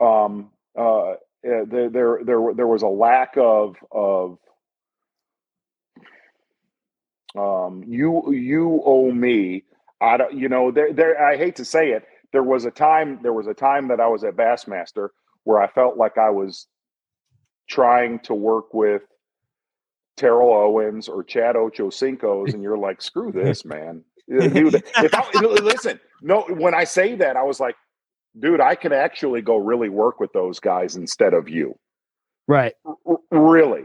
um, 0.00 0.50
uh, 0.78 1.10
uh, 1.12 1.16
there, 1.42 1.88
there, 1.88 2.18
there, 2.22 2.54
there 2.54 2.66
was 2.66 2.82
a 2.82 2.86
lack 2.88 3.34
of 3.36 3.76
of 3.90 4.38
um, 7.36 7.84
you, 7.86 8.32
you 8.32 8.82
owe 8.84 9.10
me. 9.10 9.64
I 10.00 10.16
don't, 10.16 10.34
you 10.34 10.48
know, 10.48 10.70
there, 10.70 10.92
there. 10.92 11.22
I 11.24 11.36
hate 11.36 11.56
to 11.56 11.64
say 11.64 11.90
it. 11.92 12.04
There 12.32 12.42
was 12.42 12.64
a 12.64 12.70
time. 12.70 13.18
There 13.22 13.32
was 13.32 13.46
a 13.46 13.54
time 13.54 13.88
that 13.88 14.00
I 14.00 14.06
was 14.08 14.24
at 14.24 14.36
Bassmaster 14.36 15.08
where 15.44 15.60
I 15.60 15.68
felt 15.68 15.96
like 15.96 16.18
I 16.18 16.30
was 16.30 16.66
trying 17.68 18.20
to 18.20 18.34
work 18.34 18.72
with 18.74 19.02
Terrell 20.16 20.52
Owens 20.52 21.08
or 21.08 21.24
Chad 21.24 21.56
Ochocinco's, 21.56 22.54
and 22.54 22.62
you're 22.62 22.78
like, 22.78 23.00
screw 23.02 23.32
this, 23.34 23.64
man. 23.64 24.04
Dude, 24.28 24.74
if 24.76 25.12
I, 25.14 25.28
listen, 25.40 25.98
no, 26.22 26.42
when 26.42 26.74
I 26.74 26.84
say 26.84 27.16
that, 27.16 27.36
I 27.36 27.42
was 27.42 27.58
like, 27.58 27.74
dude, 28.38 28.60
I 28.60 28.76
can 28.76 28.92
actually 28.92 29.42
go 29.42 29.56
really 29.56 29.88
work 29.88 30.20
with 30.20 30.32
those 30.32 30.60
guys 30.60 30.94
instead 30.96 31.34
of 31.34 31.48
you. 31.48 31.74
Right. 32.46 32.74
R- 33.06 33.18
really. 33.32 33.82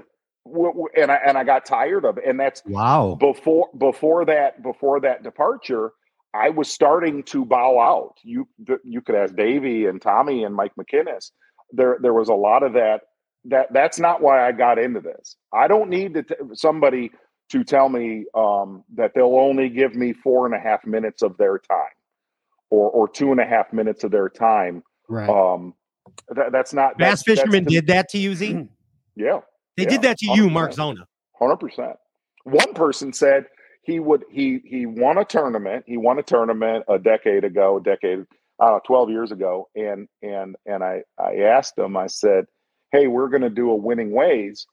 And 0.95 1.11
I 1.11 1.19
and 1.25 1.37
I 1.37 1.43
got 1.43 1.65
tired 1.65 2.05
of 2.05 2.19
it. 2.19 2.25
And 2.27 2.39
that's 2.39 2.61
Wow. 2.65 3.17
before 3.19 3.69
before 3.77 4.25
that 4.25 4.61
before 4.61 4.99
that 4.99 5.23
departure. 5.23 5.91
I 6.35 6.49
was 6.49 6.69
starting 6.69 7.23
to 7.23 7.45
bow 7.45 7.79
out. 7.79 8.15
You 8.23 8.47
you 8.83 9.01
could 9.01 9.15
ask 9.15 9.35
Davey 9.35 9.85
and 9.85 10.01
Tommy 10.01 10.43
and 10.43 10.53
Mike 10.53 10.73
McInnes. 10.77 11.31
There 11.71 11.97
there 12.01 12.13
was 12.13 12.29
a 12.29 12.33
lot 12.33 12.63
of 12.63 12.73
that. 12.73 13.01
That 13.45 13.71
that's 13.71 13.99
not 13.99 14.21
why 14.21 14.45
I 14.47 14.51
got 14.51 14.79
into 14.79 14.99
this. 14.99 15.37
I 15.53 15.67
don't 15.67 15.89
need 15.89 16.13
to 16.15 16.23
t- 16.23 16.35
somebody 16.53 17.11
to 17.51 17.63
tell 17.63 17.89
me 17.89 18.25
um, 18.33 18.83
that 18.95 19.11
they'll 19.13 19.35
only 19.37 19.69
give 19.69 19.93
me 19.95 20.13
four 20.13 20.45
and 20.47 20.55
a 20.55 20.59
half 20.59 20.85
minutes 20.85 21.21
of 21.21 21.37
their 21.37 21.59
time, 21.59 21.93
or 22.71 22.89
or 22.89 23.07
two 23.07 23.31
and 23.31 23.39
a 23.39 23.45
half 23.45 23.71
minutes 23.71 24.03
of 24.03 24.11
their 24.11 24.29
time. 24.29 24.83
Right. 25.07 25.29
Um, 25.29 25.75
that, 26.35 26.51
that's 26.51 26.73
not 26.73 26.97
Bass 26.97 27.23
that's, 27.23 27.41
that's 27.41 27.51
to- 27.53 27.61
did 27.61 27.87
that 27.87 28.09
to 28.09 28.17
you, 28.17 28.33
Z? 28.35 28.67
Yeah, 29.15 29.39
They 29.77 29.83
Yeah, 29.83 29.89
did 29.89 30.01
that 30.01 30.17
to 30.19 30.33
you, 30.33 30.49
Mark 30.49 30.73
Zona. 30.73 31.07
hundred 31.39 31.57
percent. 31.57 31.95
One 32.45 32.73
person 32.73 33.13
said 33.13 33.45
he 33.85 33.99
would 33.99 34.25
he 34.29 34.61
he 34.65 34.85
won 34.87 35.17
a 35.19 35.25
tournament. 35.25 35.85
He 35.87 35.97
won 35.97 36.17
a 36.17 36.23
tournament 36.23 36.85
a 36.89 36.97
decade 36.97 37.43
ago, 37.45 37.77
a 37.77 37.81
decade, 37.81 38.25
uh, 38.59 38.79
twelve 38.79 39.11
years 39.11 39.31
ago, 39.31 39.69
and 39.75 40.07
and 40.23 40.55
and 40.65 40.83
I 40.83 41.03
I 41.19 41.37
asked 41.41 41.77
him. 41.77 41.95
I 41.95 42.07
said, 42.07 42.45
"Hey, 42.91 43.05
we're 43.07 43.29
going 43.29 43.43
to 43.43 43.49
do 43.49 43.69
a 43.69 43.75
winning 43.75 44.11
ways. 44.11 44.65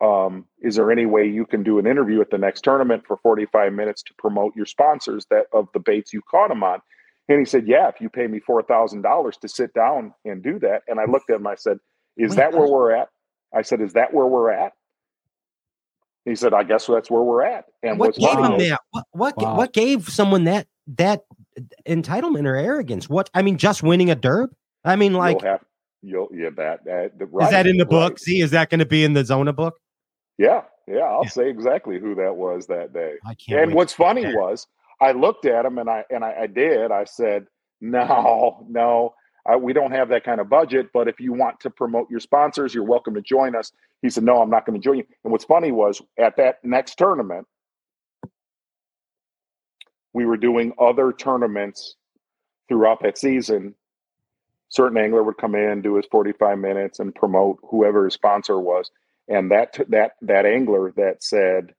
Um, 0.00 0.46
is 0.60 0.74
there 0.74 0.90
any 0.90 1.06
way 1.06 1.26
you 1.26 1.46
can 1.46 1.62
do 1.62 1.78
an 1.78 1.86
interview 1.86 2.20
at 2.20 2.30
the 2.30 2.38
next 2.38 2.62
tournament 2.62 3.04
for 3.06 3.16
forty 3.18 3.46
five 3.46 3.72
minutes 3.72 4.02
to 4.02 4.14
promote 4.18 4.56
your 4.56 4.66
sponsors 4.66 5.24
that 5.30 5.46
of 5.52 5.68
the 5.72 5.80
baits 5.80 6.12
you 6.12 6.20
caught 6.28 6.48
them 6.48 6.64
on?" 6.64 6.80
And 7.28 7.38
he 7.38 7.44
said, 7.44 7.68
"Yeah, 7.68 7.88
if 7.88 8.00
you 8.00 8.10
pay 8.10 8.26
me 8.26 8.40
four 8.40 8.64
thousand 8.64 9.02
dollars 9.02 9.36
to 9.38 9.48
sit 9.48 9.72
down 9.72 10.14
and 10.24 10.42
do 10.42 10.58
that." 10.58 10.82
And 10.88 10.98
I 10.98 11.04
looked 11.04 11.30
at 11.30 11.36
him. 11.36 11.46
I 11.46 11.54
said, 11.54 11.78
"Is 12.16 12.34
that 12.34 12.52
where 12.54 12.66
we're 12.66 12.90
at?" 12.92 13.08
I 13.54 13.62
said, 13.62 13.80
"Is 13.80 13.92
that 13.92 14.12
where 14.12 14.26
we're 14.26 14.50
at?" 14.50 14.72
He 16.24 16.34
said, 16.36 16.54
"I 16.54 16.62
guess 16.62 16.86
that's 16.86 17.10
where 17.10 17.22
we're 17.22 17.42
at." 17.42 17.64
And 17.82 17.98
what 17.98 18.14
gave 18.14 18.38
him 18.38 18.52
is- 18.60 18.68
that? 18.70 18.80
What 18.90 19.04
what, 19.12 19.36
Wow. 19.38 19.56
what 19.56 19.72
gave 19.72 20.08
someone 20.08 20.44
that 20.44 20.66
that 20.96 21.22
entitlement 21.86 22.46
or 22.46 22.56
arrogance? 22.56 23.08
What 23.08 23.30
I 23.34 23.42
mean, 23.42 23.58
just 23.58 23.82
winning 23.82 24.10
a 24.10 24.16
derb? 24.16 24.48
I 24.84 24.96
mean, 24.96 25.14
like, 25.14 25.40
you'll 25.42 25.50
have 25.50 25.64
you'll 26.02 26.28
yeah 26.32 26.50
that 26.56 26.84
that 26.84 27.18
the, 27.18 27.24
is 27.38 27.50
that 27.50 27.66
in 27.66 27.76
the 27.76 27.84
right. 27.84 27.90
book? 27.90 28.18
See, 28.18 28.40
is 28.40 28.50
that 28.52 28.70
going 28.70 28.78
to 28.80 28.86
be 28.86 29.04
in 29.04 29.12
the 29.14 29.24
Zona 29.24 29.52
book? 29.52 29.78
Yeah, 30.38 30.62
yeah, 30.86 31.00
I'll 31.00 31.22
Yeah. 31.24 31.28
say 31.30 31.48
exactly 31.50 31.98
who 31.98 32.14
that 32.16 32.36
was 32.36 32.66
that 32.68 32.92
day. 32.92 33.14
I 33.26 33.34
can't. 33.34 33.60
and 33.60 33.74
what's 33.74 33.92
funny 33.92 34.22
hear. 34.24 34.38
was 34.40 34.66
I 35.00 35.12
looked 35.12 35.44
at 35.44 35.64
him 35.66 35.78
and 35.78 35.90
I 35.90 36.04
and 36.10 36.24
I, 36.24 36.34
I 36.42 36.46
did. 36.46 36.90
I 36.92 37.04
said, 37.04 37.46
"No, 37.80 38.64
no, 38.68 39.14
I, 39.46 39.56
we 39.56 39.72
don't 39.72 39.90
have 39.92 40.08
that 40.10 40.24
kind 40.24 40.40
of 40.40 40.48
budget. 40.48 40.88
But 40.94 41.08
if 41.08 41.20
you 41.20 41.32
want 41.32 41.58
to 41.60 41.70
promote 41.70 42.10
your 42.10 42.20
sponsors, 42.20 42.74
you're 42.74 42.84
welcome 42.84 43.14
to 43.14 43.20
join 43.22 43.54
us." 43.56 43.72
He 44.02 44.10
said, 44.10 44.24
"No, 44.24 44.42
I'm 44.42 44.50
not 44.50 44.66
going 44.66 44.78
to 44.78 44.84
join 44.84 44.98
you." 44.98 45.06
And 45.24 45.32
what's 45.32 45.44
funny 45.44 45.72
was 45.72 46.02
at 46.18 46.36
that 46.36 46.62
next 46.64 46.98
tournament, 46.98 47.46
we 50.12 50.26
were 50.26 50.36
doing 50.36 50.74
other 50.78 51.12
tournaments 51.12 51.96
throughout 52.68 53.00
that 53.02 53.16
season. 53.16 53.74
Certain 54.68 54.98
angler 54.98 55.22
would 55.22 55.36
come 55.36 55.54
in, 55.54 55.82
do 55.82 55.96
his 55.96 56.06
45 56.06 56.58
minutes, 56.58 56.98
and 56.98 57.14
promote 57.14 57.58
whoever 57.62 58.04
his 58.04 58.14
sponsor 58.14 58.58
was. 58.58 58.90
And 59.28 59.50
that 59.52 59.78
that 59.88 60.12
that 60.22 60.46
angler 60.46 60.92
that 60.96 61.22
said, 61.22 61.74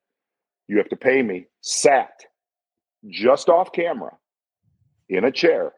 "You 0.68 0.78
have 0.78 0.90
to 0.90 0.96
pay 0.96 1.22
me," 1.22 1.48
sat 1.62 2.26
just 3.08 3.50
off 3.50 3.74
camera 3.74 4.18
in 5.10 5.26
a 5.26 5.32
chair. 5.32 5.74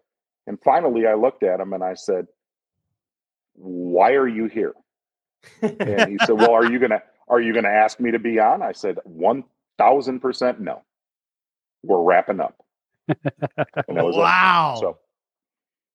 And 0.45 0.61
finally, 0.61 1.07
I 1.07 1.15
looked 1.15 1.41
at 1.41 1.59
him 1.59 1.73
and 1.73 1.83
I 1.83 1.95
said, 1.95 2.27
"Why 3.53 4.11
are 4.13 4.27
you 4.27 4.45
here?" 4.45 4.75
And 5.61 6.11
he 6.11 6.17
said, 6.25 6.33
"Well, 6.33 6.51
are 6.51 6.65
you 6.69 6.79
gonna 6.79 7.01
are 7.27 7.39
you 7.41 7.53
gonna 7.53 7.69
ask 7.69 7.99
me 7.99 8.11
to 8.11 8.19
be 8.19 8.39
on?" 8.39 8.61
I 8.61 8.71
said, 8.71 8.99
"One 9.03 9.43
thousand 9.77 10.19
percent 10.19 10.59
no. 10.59 10.81
We're 11.83 12.01
wrapping 12.01 12.39
up." 12.39 12.55
And 13.07 13.17
that 13.97 14.05
was 14.05 14.15
it. 14.15 14.19
wow. 14.19 14.77
So 14.79 14.97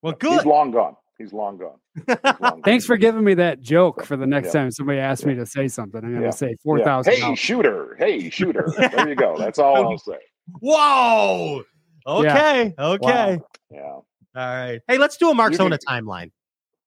well, 0.02 0.14
he's 0.20 0.30
good. 0.38 0.46
long 0.46 0.70
gone. 0.70 0.96
He's 1.18 1.32
long 1.32 1.58
gone. 1.58 1.78
He's 1.94 2.16
long 2.24 2.36
gone. 2.40 2.62
Thanks 2.62 2.86
for 2.86 2.96
giving 2.96 3.22
me 3.24 3.34
that 3.34 3.60
joke 3.60 4.04
for 4.04 4.16
the 4.16 4.26
next 4.26 4.46
Yeah. 4.54 4.62
time 4.62 4.70
somebody 4.70 4.98
asks 4.98 5.26
me 5.26 5.34
to 5.34 5.44
say 5.44 5.68
something. 5.68 5.98
I'm 6.02 6.10
going 6.10 6.20
to 6.22 6.26
Yeah. 6.28 6.30
say 6.30 6.48
Yeah. 6.50 6.54
four 6.62 6.82
thousand. 6.82 7.12
Hey, 7.14 7.34
shooter. 7.34 7.96
Hey, 7.98 8.30
shooter. 8.30 8.72
There 8.78 9.08
you 9.08 9.14
go. 9.16 9.36
That's 9.36 9.58
all 9.58 9.76
I'll 9.90 9.98
say. 9.98 10.18
Whoa. 10.60 11.62
Okay. 12.06 12.72
Okay. 12.78 13.40
Yeah. 13.70 13.82
All 13.82 14.04
right. 14.34 14.80
Hey, 14.88 14.96
let's 14.96 15.16
do 15.18 15.30
a 15.30 15.34
Mark 15.34 15.50
You 15.52 15.58
Zona 15.58 15.76
can- 15.78 16.04
timeline. 16.06 16.30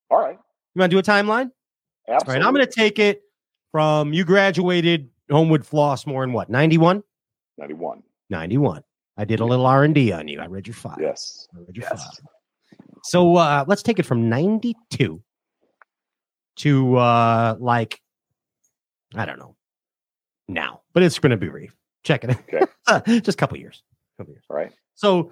All 0.09 0.19
right. 0.19 0.39
You 0.73 0.79
want 0.79 0.89
to 0.91 0.95
do 0.95 0.99
a 0.99 1.03
timeline? 1.03 1.51
All 2.07 2.15
Absolutely. 2.15 2.39
right. 2.41 2.47
I'm 2.47 2.53
going 2.53 2.65
to 2.65 2.71
take 2.71 2.99
it 2.99 3.21
from 3.71 4.13
you 4.13 4.23
graduated 4.25 5.09
Homewood 5.31 5.63
Flossmoor 5.63 6.23
in 6.23 6.33
what? 6.33 6.49
91? 6.49 7.03
91. 7.57 8.03
91. 8.29 8.83
I 9.17 9.25
did 9.25 9.39
a 9.39 9.45
little 9.45 9.65
R&D 9.65 10.11
on 10.11 10.27
you. 10.27 10.39
I 10.39 10.47
read 10.47 10.67
your 10.67 10.73
file. 10.73 10.97
Yes. 10.99 11.47
I 11.55 11.59
read 11.59 11.75
your 11.77 11.85
Yes. 11.89 12.03
file. 12.03 12.29
So 13.03 13.35
uh, 13.35 13.65
let's 13.67 13.83
take 13.83 13.99
it 13.99 14.05
from 14.05 14.29
92 14.29 15.21
to 16.57 16.95
uh, 16.97 17.55
like, 17.59 18.01
I 19.15 19.25
don't 19.25 19.39
know, 19.39 19.55
now, 20.47 20.81
but 20.93 21.03
it's 21.03 21.19
going 21.19 21.31
to 21.31 21.37
be 21.37 21.47
brief. 21.49 21.75
Check 22.03 22.23
it. 22.23 22.37
Okay. 22.87 23.19
Just 23.21 23.35
a 23.37 23.39
couple 23.39 23.57
years. 23.57 23.81
Couple 24.17 24.33
years. 24.33 24.43
All 24.49 24.55
right. 24.57 24.71
So 24.95 25.31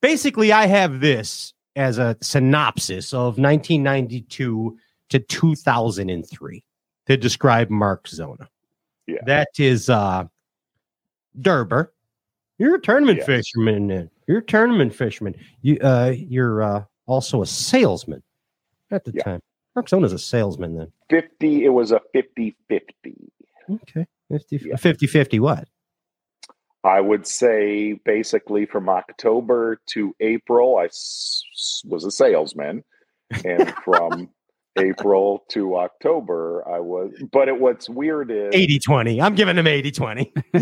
basically, 0.00 0.52
I 0.52 0.66
have 0.66 1.00
this 1.00 1.54
as 1.76 1.98
a 1.98 2.16
synopsis 2.20 3.12
of 3.12 3.38
1992 3.38 4.76
to 5.10 5.18
2003 5.18 6.64
to 7.06 7.16
describe 7.16 7.70
Mark 7.70 8.08
Zona. 8.08 8.48
Yeah. 9.06 9.18
That 9.26 9.48
is 9.58 9.90
uh 9.90 10.24
Derber. 11.38 11.88
You're 12.58 12.76
a 12.76 12.80
tournament 12.80 13.18
Yes. 13.18 13.26
fisherman. 13.26 14.10
You're 14.26 14.38
a 14.38 14.42
tournament 14.44 14.94
fisherman. 14.94 15.34
You 15.62 15.78
uh 15.80 16.14
you're 16.16 16.62
uh 16.62 16.84
also 17.06 17.42
a 17.42 17.46
salesman 17.46 18.22
at 18.90 19.04
the 19.04 19.12
Yeah. 19.14 19.22
time. 19.22 19.42
Mark 19.74 19.88
Zona's 19.88 20.12
a 20.12 20.18
salesman 20.18 20.76
then. 20.76 20.92
50. 21.10 21.64
It 21.64 21.68
was 21.68 21.92
a 21.92 22.00
50 22.12 22.56
50. 22.68 23.32
Okay. 23.70 24.06
50 24.30 24.60
Yeah. 24.64 24.76
50 24.76 25.06
50 25.06 25.40
what? 25.40 25.68
I 26.82 27.00
would 27.00 27.26
say 27.26 27.92
basically 28.04 28.64
from 28.64 28.88
October 28.88 29.80
to 29.88 30.14
April, 30.20 30.78
I 30.78 30.86
s- 30.86 31.82
was 31.86 32.04
a 32.04 32.10
salesman, 32.10 32.84
and 33.44 33.70
from 33.84 34.30
April 34.78 35.44
to 35.50 35.76
October, 35.76 36.64
I 36.68 36.78
was. 36.80 37.12
But 37.32 37.48
it, 37.48 37.60
what's 37.60 37.88
weird 37.88 38.30
is 38.30 38.50
80 38.54 38.78
20. 38.78 39.20
I'm 39.20 39.34
giving 39.34 39.58
him 39.58 39.66
80 39.66 39.90
20. 39.90 40.32
no, 40.54 40.60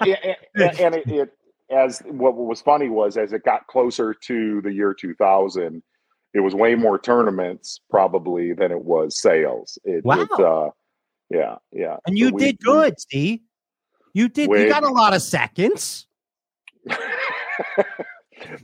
and, 0.00 0.18
and, 0.54 0.80
and 0.80 0.94
it, 0.94 1.06
it 1.08 1.30
as 1.70 2.00
what 2.06 2.36
was 2.36 2.60
funny 2.60 2.88
was 2.88 3.16
as 3.16 3.32
it 3.32 3.44
got 3.44 3.66
closer 3.66 4.14
to 4.14 4.60
the 4.62 4.72
year 4.72 4.94
2000, 4.94 5.82
it 6.34 6.40
was 6.40 6.54
way 6.54 6.74
more 6.74 6.98
tournaments 6.98 7.80
probably 7.90 8.52
than 8.52 8.70
it 8.70 8.84
was 8.84 9.18
sales. 9.20 9.78
It, 9.84 10.04
Wow. 10.04 10.22
it, 10.22 10.30
uh, 10.40 10.70
yeah, 11.30 11.56
yeah. 11.72 11.96
And 12.06 12.18
you 12.18 12.30
we- 12.30 12.42
did 12.42 12.58
good, 12.60 12.94
see? 13.00 13.42
You 14.14 14.28
did. 14.28 14.50
You 14.50 14.68
got 14.68 14.82
a 14.84 14.88
lot 14.88 15.14
of 15.14 15.22
seconds. 15.22 16.06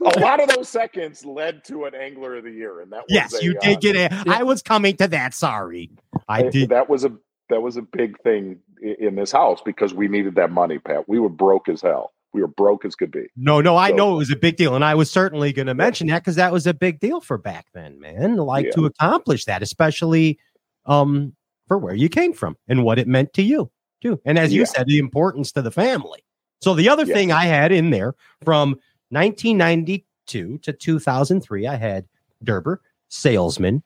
a 0.04 0.18
lot 0.20 0.40
of 0.40 0.48
those 0.48 0.68
seconds 0.68 1.24
led 1.24 1.64
to 1.64 1.84
an 1.84 1.94
angler 1.94 2.36
of 2.36 2.44
the 2.44 2.50
year, 2.50 2.80
and 2.80 2.92
that 2.92 2.98
was 3.02 3.06
Yes, 3.08 3.34
a, 3.34 3.44
you 3.44 3.56
uh, 3.56 3.60
did 3.60 3.80
get 3.80 3.96
it. 3.96 4.12
I 4.28 4.42
was 4.42 4.62
coming 4.62 4.96
to 4.98 5.08
that. 5.08 5.34
Sorry. 5.34 5.90
I 6.28 6.44
Uh, 6.44 6.50
did. 6.50 6.68
That 6.70 6.88
was 6.88 7.04
a 7.04 7.12
that 7.50 7.60
was 7.60 7.76
a 7.76 7.82
big 7.82 8.18
thing 8.22 8.58
in 8.82 9.16
this 9.16 9.30
house 9.30 9.60
because 9.64 9.92
we 9.92 10.08
needed 10.08 10.34
that 10.36 10.50
money, 10.50 10.78
Pat. 10.78 11.06
We 11.08 11.18
were 11.18 11.28
broke 11.28 11.68
as 11.68 11.82
hell. 11.82 12.12
We 12.32 12.40
were 12.40 12.48
broke 12.48 12.84
as 12.86 12.96
could 12.96 13.10
be. 13.12 13.26
No, 13.36 13.60
no, 13.60 13.76
I 13.76 13.90
So- 13.90 13.96
know 13.96 14.14
it 14.14 14.16
was 14.18 14.30
a 14.30 14.36
big 14.36 14.56
deal. 14.56 14.74
And 14.74 14.82
I 14.84 14.94
was 14.94 15.10
certainly 15.10 15.52
going 15.52 15.66
to 15.66 15.74
mention 15.74 16.06
that 16.08 16.22
because 16.22 16.36
that 16.36 16.52
was 16.52 16.66
a 16.66 16.72
big 16.74 17.00
deal 17.00 17.20
for 17.20 17.36
back 17.38 17.66
then, 17.74 18.00
man. 18.00 18.36
Like 18.36 18.64
Yeah. 18.66 18.72
to 18.72 18.86
accomplish 18.86 19.44
that, 19.44 19.62
especially 19.62 20.38
um, 20.86 21.34
for 21.68 21.78
where 21.78 21.94
you 21.94 22.08
came 22.08 22.32
from 22.32 22.56
and 22.66 22.82
what 22.82 22.98
it 22.98 23.06
meant 23.06 23.32
to 23.34 23.42
you, 23.42 23.70
too. 24.02 24.20
And 24.24 24.38
as 24.38 24.52
you 24.52 24.60
Yeah. 24.60 24.66
said, 24.66 24.86
the 24.86 24.98
importance 24.98 25.52
to 25.52 25.62
the 25.62 25.70
family. 25.70 26.24
So 26.62 26.74
the 26.74 26.88
other 26.88 27.04
Yeah. 27.04 27.14
thing 27.14 27.30
I 27.32 27.44
had 27.44 27.72
in 27.72 27.90
there 27.90 28.14
from 28.42 28.76
1992 29.14 30.58
to 30.58 30.72
2003, 30.72 31.66
I 31.66 31.76
had 31.76 32.06
Derber, 32.44 32.78
salesman, 33.08 33.82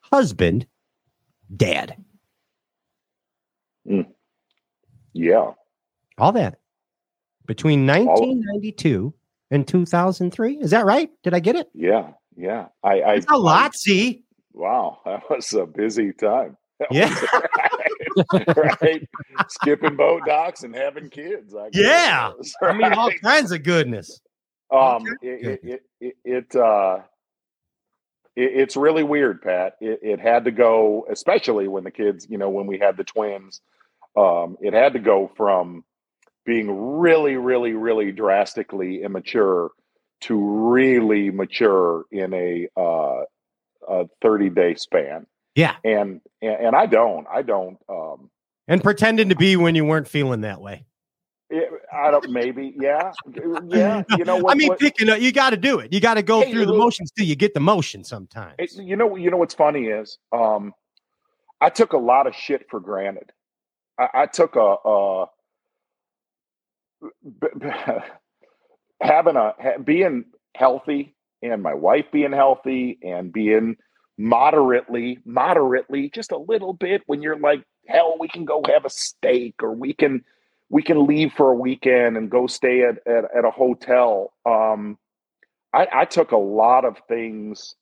husband, 0.00 0.66
dad, 1.56 1.96
hmm. 3.86 4.02
Yeah, 5.14 5.52
all 6.18 6.32
that. 6.32 6.58
Between 7.46 7.86
1992 7.86 9.12
and 9.50 9.66
2003. 9.68 10.54
Is 10.58 10.70
that 10.70 10.86
right? 10.86 11.10
Did 11.22 11.34
I 11.34 11.40
get 11.40 11.56
it? 11.56 11.68
yeah, 11.74 12.12
yeah. 12.36 12.68
I, 12.82 13.00
I 13.00 13.14
It's 13.16 13.26
a 13.28 13.36
lot, 13.36 13.74
see? 13.74 14.24
Wow, 14.54 15.00
that 15.04 15.22
was 15.28 15.52
a 15.52 15.66
busy 15.66 16.12
time. 16.12 16.56
That 16.78 16.88
Yeah. 16.92 17.14
right, 18.32 18.56
right. 18.82 19.08
Skipping 19.48 19.96
boat 19.96 20.22
docks 20.26 20.62
and 20.62 20.74
having 20.74 21.10
kids. 21.10 21.54
I 21.54 21.68
Yeah. 21.72 22.32
was, 22.38 22.54
I 22.62 22.72
mean, 22.72 22.92
all 22.94 23.08
right? 23.08 23.20
kinds 23.22 23.52
of 23.52 23.62
goodness. 23.62 24.20
Um, 24.72 25.04
it, 25.20 25.46
it, 25.46 25.60
it, 25.62 25.82
it, 26.00 26.16
it, 26.24 26.56
uh, 26.56 27.00
it, 28.34 28.50
it's 28.54 28.76
really 28.76 29.02
weird, 29.02 29.42
Pat. 29.42 29.74
It, 29.80 30.00
it 30.02 30.20
had 30.20 30.44
to 30.46 30.50
go, 30.50 31.06
especially 31.10 31.68
when 31.68 31.84
the 31.84 31.90
kids, 31.90 32.26
you 32.28 32.38
know, 32.38 32.50
when 32.50 32.66
we 32.66 32.78
had 32.78 32.96
the 32.96 33.04
twins, 33.04 33.60
um, 34.16 34.56
it 34.60 34.72
had 34.72 34.94
to 34.94 34.98
go 34.98 35.30
from 35.36 35.84
being 36.44 36.98
really, 36.98 37.36
really, 37.36 37.72
really 37.72 38.12
drastically 38.12 39.02
immature 39.02 39.70
to 40.22 40.38
really 40.38 41.30
mature 41.30 42.04
in 42.10 42.32
a, 42.32 42.68
uh, 42.76 43.22
a 43.88 44.04
30 44.22 44.50
day 44.50 44.74
span. 44.74 45.26
Yeah. 45.54 45.76
And, 45.84 46.20
and, 46.40 46.66
and 46.66 46.76
I 46.76 46.86
don't, 46.86 47.26
I 47.30 47.42
don't, 47.42 47.76
um, 47.88 48.30
And 48.68 48.82
pretending 48.82 49.28
to 49.28 49.36
be 49.36 49.56
when 49.56 49.74
you 49.74 49.84
weren't 49.84 50.08
feeling 50.08 50.42
that 50.42 50.60
way. 50.60 50.86
I 51.92 52.10
don't, 52.12 52.30
maybe, 52.30 52.74
yeah, 52.78 53.12
yeah. 53.66 54.02
You 54.08 54.24
know 54.24 54.38
what? 54.38 54.52
I 54.52 54.56
mean, 54.56 54.68
what- 54.68 54.80
picking 54.80 55.10
up, 55.10 55.20
you 55.20 55.32
got 55.32 55.50
to 55.50 55.58
do 55.58 55.80
it. 55.80 55.92
You 55.92 56.00
got 56.00 56.14
to 56.14 56.22
go 56.22 56.42
Hey, 56.42 56.52
through 56.52 56.66
the 56.66 56.72
motions 56.74 57.10
till 57.12 57.26
you 57.26 57.36
get 57.36 57.54
the 57.54 57.60
motion 57.60 58.04
sometimes. 58.04 58.56
It- 58.58 58.72
you 58.74 58.96
know, 58.96 59.16
you 59.16 59.30
know 59.30 59.38
what's 59.38 59.54
funny 59.54 59.86
is, 59.86 60.18
um, 60.32 60.74
I 61.60 61.70
took 61.70 61.92
a 61.94 61.98
lot 61.98 62.26
of 62.26 62.34
shit 62.36 62.66
for 62.70 62.80
granted. 62.80 63.32
I, 63.98 64.08
I 64.14 64.26
took 64.26 64.56
a, 64.56 64.76
a 64.84 65.26
b- 67.24 67.48
b- 67.60 67.68
having 69.02 69.36
a 69.36 69.54
ha- 69.60 69.78
being 69.84 70.26
healthy 70.56 71.14
and 71.42 71.62
my 71.62 71.74
wife 71.74 72.06
being 72.12 72.32
healthy 72.32 72.98
and 73.02 73.32
being 73.32 73.76
moderately, 74.18 75.18
moderately, 75.24 76.10
just 76.10 76.32
a 76.32 76.38
little 76.38 76.74
bit. 76.74 77.02
When 77.06 77.22
you're 77.22 77.38
like, 77.38 77.64
hell, 77.88 78.16
we 78.20 78.28
can 78.28 78.44
go 78.44 78.62
have 78.68 78.84
a 78.86 78.90
steak 78.90 79.56
or 79.62 79.72
we 79.74 79.94
can 79.94 80.24
we 80.72 80.82
can 80.82 81.06
leave 81.06 81.34
for 81.34 81.52
a 81.52 81.56
weekend 81.56 82.18
and 82.18 82.30
go 82.30 82.48
stay 82.48 82.84
at 82.84 82.98
at, 83.06 83.26
at 83.36 83.46
a 83.46 83.52
hotel. 83.52 84.34
Um, 84.46 84.98
I, 85.74 85.88
I 85.92 86.06
took 86.06 86.32
a 86.32 86.38
lot 86.38 86.84
of 86.86 86.98
things 87.08 87.76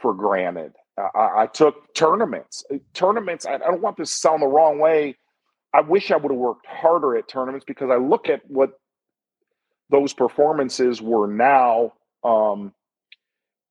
for 0.00 0.14
granted. 0.14 0.72
I- 0.98 1.18
I, 1.18 1.42
took 1.46 1.94
tournaments. 1.94 2.64
Uh, 2.72 2.78
Tournaments. 2.94 3.46
I, 3.46 3.54
I 3.54 3.58
don't 3.58 3.82
want 3.82 3.96
this 3.96 4.10
to 4.12 4.16
sound 4.20 4.42
the 4.42 4.46
wrong 4.48 4.78
way. 4.78 5.16
I 5.74 5.80
wish 5.82 6.10
I 6.12 6.16
would 6.16 6.32
have 6.32 6.38
worked 6.40 6.66
harder 6.66 7.16
at 7.16 7.28
tournaments 7.28 7.64
because 7.66 7.90
I 7.90 7.96
look 7.96 8.28
at 8.28 8.42
what 8.48 8.72
those 9.90 10.12
performances 10.14 11.02
were 11.02 11.26
now. 11.28 11.94
Um, 12.24 12.72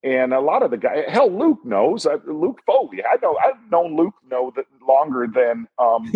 and 0.03 0.33
a 0.33 0.39
lot 0.41 0.63
of 0.63 0.71
the 0.71 0.77
guys, 0.77 1.05
hell, 1.07 1.31
Luke 1.31 1.65
knows. 1.65 2.05
Uh, 2.05 2.17
Luke 2.27 2.61
Foley. 2.65 3.03
I 3.03 3.17
know. 3.21 3.37
I've 3.37 3.71
known 3.71 3.95
Luke 3.97 4.15
know 4.29 4.51
that 4.55 4.65
longer 4.87 5.27
than 5.33 5.67
um, 5.79 6.11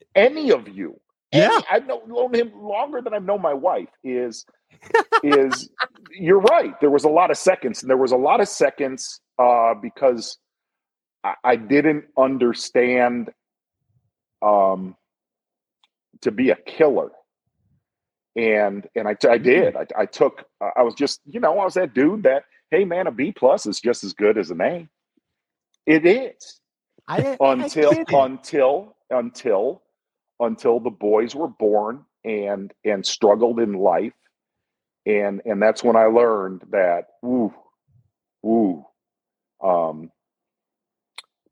any 0.14 0.50
of 0.52 0.68
you. 0.68 1.00
Yeah. 1.32 1.50
Any- 1.52 1.64
I've 1.70 1.86
known, 1.86 2.08
known 2.08 2.34
him 2.34 2.52
longer 2.54 3.00
than 3.00 3.14
I've 3.14 3.24
known 3.24 3.42
my 3.42 3.54
wife. 3.54 3.88
Is 4.02 4.44
is 5.22 5.70
you're 6.10 6.40
right. 6.40 6.78
There 6.80 6.90
was 6.90 7.04
a 7.04 7.08
lot 7.08 7.30
of 7.30 7.36
seconds, 7.36 7.82
and 7.82 7.90
there 7.90 7.96
was 7.96 8.12
a 8.12 8.16
lot 8.16 8.40
of 8.40 8.48
seconds 8.48 9.20
uh, 9.38 9.74
because 9.74 10.38
I, 11.24 11.34
I 11.44 11.56
didn't 11.56 12.04
understand 12.16 13.30
um, 14.42 14.96
to 16.22 16.30
be 16.30 16.50
a 16.50 16.56
killer, 16.56 17.10
and 18.36 18.86
and 18.94 19.08
I, 19.08 19.16
I 19.28 19.38
did. 19.38 19.76
I, 19.76 19.86
I 19.96 20.06
took. 20.06 20.44
I 20.76 20.82
was 20.82 20.94
just 20.94 21.20
you 21.26 21.40
know 21.40 21.58
I 21.58 21.64
was 21.64 21.74
that 21.74 21.94
dude 21.94 22.22
that 22.22 22.44
hey 22.70 22.84
man 22.84 23.06
a 23.06 23.12
B 23.12 23.32
plus 23.32 23.66
is 23.66 23.80
just 23.80 24.04
as 24.04 24.12
good 24.12 24.38
as 24.38 24.50
an 24.50 24.60
A. 24.60 24.88
It 25.86 26.04
is 26.04 26.60
I, 27.06 27.36
until 27.40 27.92
until 28.08 28.96
until 29.10 29.82
until 30.40 30.80
the 30.80 30.90
boys 30.90 31.34
were 31.34 31.48
born 31.48 32.04
and 32.24 32.72
and 32.84 33.04
struggled 33.04 33.60
in 33.60 33.72
life. 33.74 34.12
And 35.06 35.40
and 35.44 35.62
that's 35.62 35.82
when 35.82 35.96
i 35.96 36.04
learned 36.04 36.62
that 36.70 37.06
ooh 37.24 37.54
ooh 38.44 38.84
um 39.62 40.10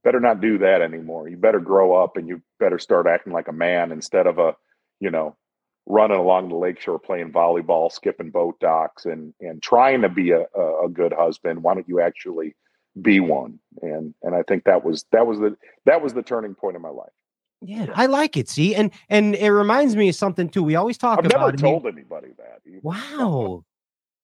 better 0.05 0.20
not 0.20 0.41
do 0.41 0.59
that 0.59 0.82
anymore. 0.82 1.28
You 1.28 1.37
better 1.37 1.59
grow 1.59 1.97
up 1.97 2.16
and 2.16 2.28
you 2.28 2.41
better 2.61 2.78
start 2.78 3.09
acting 3.09 3.32
like 3.32 3.49
a 3.49 3.53
man 3.53 3.91
instead 3.91 4.26
of 4.26 4.39
a 4.39 4.55
you 5.01 5.11
know 5.11 5.37
running 5.87 6.18
along 6.18 6.49
the 6.49 6.57
lakeshore 6.57 6.99
playing 6.99 7.32
volleyball 7.32 7.91
skipping 7.91 8.30
boat 8.30 8.59
docks 8.61 9.05
and 9.07 9.32
and 9.41 9.62
trying 9.62 10.03
to 10.03 10.09
be 10.09 10.32
a, 10.32 10.43
a, 10.84 10.89
good 10.89 11.12
husband. 11.12 11.62
Why 11.62 11.74
don't 11.74 11.89
you 11.89 12.01
actually 12.01 12.55
be 13.01 13.20
one? 13.20 13.59
And 13.82 14.14
and 14.22 14.34
i 14.34 14.43
think 14.43 14.64
that 14.64 14.84
was 14.84 15.07
that 15.12 15.26
was 15.26 15.39
the 15.39 15.57
that 15.87 16.03
was 16.03 16.14
the 16.14 16.22
turning 16.22 16.55
point 16.55 16.76
in 16.76 16.82
my 16.82 16.89
life 16.91 17.12
Yeah, 17.63 17.87
I 17.95 18.07
like 18.07 18.37
it. 18.37 18.49
See, 18.49 18.75
and 18.75 18.91
and 19.09 19.35
it 19.35 19.51
reminds 19.51 19.97
me 19.97 20.09
of 20.11 20.15
something 20.15 20.49
too. 20.49 20.63
We 20.63 20.77
always 20.77 20.99
talk 20.99 21.19
i've 21.19 21.27
about. 21.27 21.39
never 21.41 21.55
it. 21.55 21.59
told 21.59 21.87
anybody 21.87 22.29
that 22.37 22.61
either. 22.67 22.81
Wow, 22.83 23.65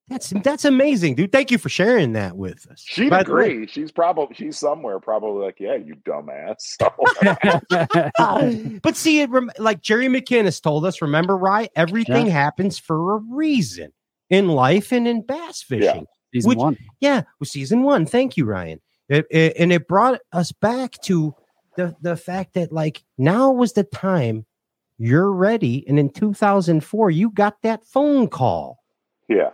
that's 0.09 0.31
that's 0.45 0.65
amazing, 0.67 1.15
dude. 1.15 1.33
Thank 1.33 1.51
you 1.51 1.57
for 1.59 1.71
sharing 1.71 2.13
that 2.13 2.37
with 2.37 2.71
us. 2.71 2.83
she'd 2.87 3.09
By 3.11 3.23
the 3.23 3.33
way- 3.33 3.51
agree 3.53 3.67
she's 3.67 3.91
probably 3.91 4.35
she's 4.37 4.59
somewhere 4.59 5.01
probably 5.01 5.45
like 5.47 5.57
yeah 5.61 5.77
you 5.77 5.95
dumbass 6.07 6.77
but 8.83 8.97
see, 8.97 9.21
it 9.21 9.31
rem- 9.31 9.51
like 9.59 9.81
Jerry 9.81 10.07
McKinnis 10.09 10.63
told 10.63 10.85
us. 10.85 11.01
Remember, 11.03 11.37
right? 11.37 11.71
Everything 11.77 12.27
happens 12.27 12.79
for 12.79 13.17
a 13.17 13.21
reason 13.31 13.93
in 14.31 14.49
life 14.49 14.93
and 14.93 15.07
in 15.09 15.23
bass 15.23 15.63
fishing. 15.63 16.07
Season 16.35 16.49
Which- 16.49 16.59
one. 16.59 16.77
Yeah, 17.01 17.23
well, 17.41 17.47
season 17.47 17.83
one. 17.83 18.07
Thank 18.07 18.37
you, 18.37 18.45
Ryan. 18.45 18.81
It, 19.09 19.27
it- 19.31 19.55
and 19.59 19.73
it 19.73 19.89
brought 19.89 20.21
us 20.33 20.53
back 20.53 20.93
to 21.05 21.35
the 21.77 21.95
the 22.01 22.17
fact 22.17 22.55
that 22.55 22.73
like 22.73 23.03
now 23.19 23.51
was 23.51 23.73
the 23.73 23.85
time 23.85 24.45
you're 24.99 25.33
ready, 25.33 25.85
and 25.89 25.99
in 25.99 26.11
2004 26.11 27.11
you 27.11 27.31
got 27.31 27.61
that 27.63 27.85
phone 27.85 28.29
call. 28.29 28.79
yeah 29.29 29.51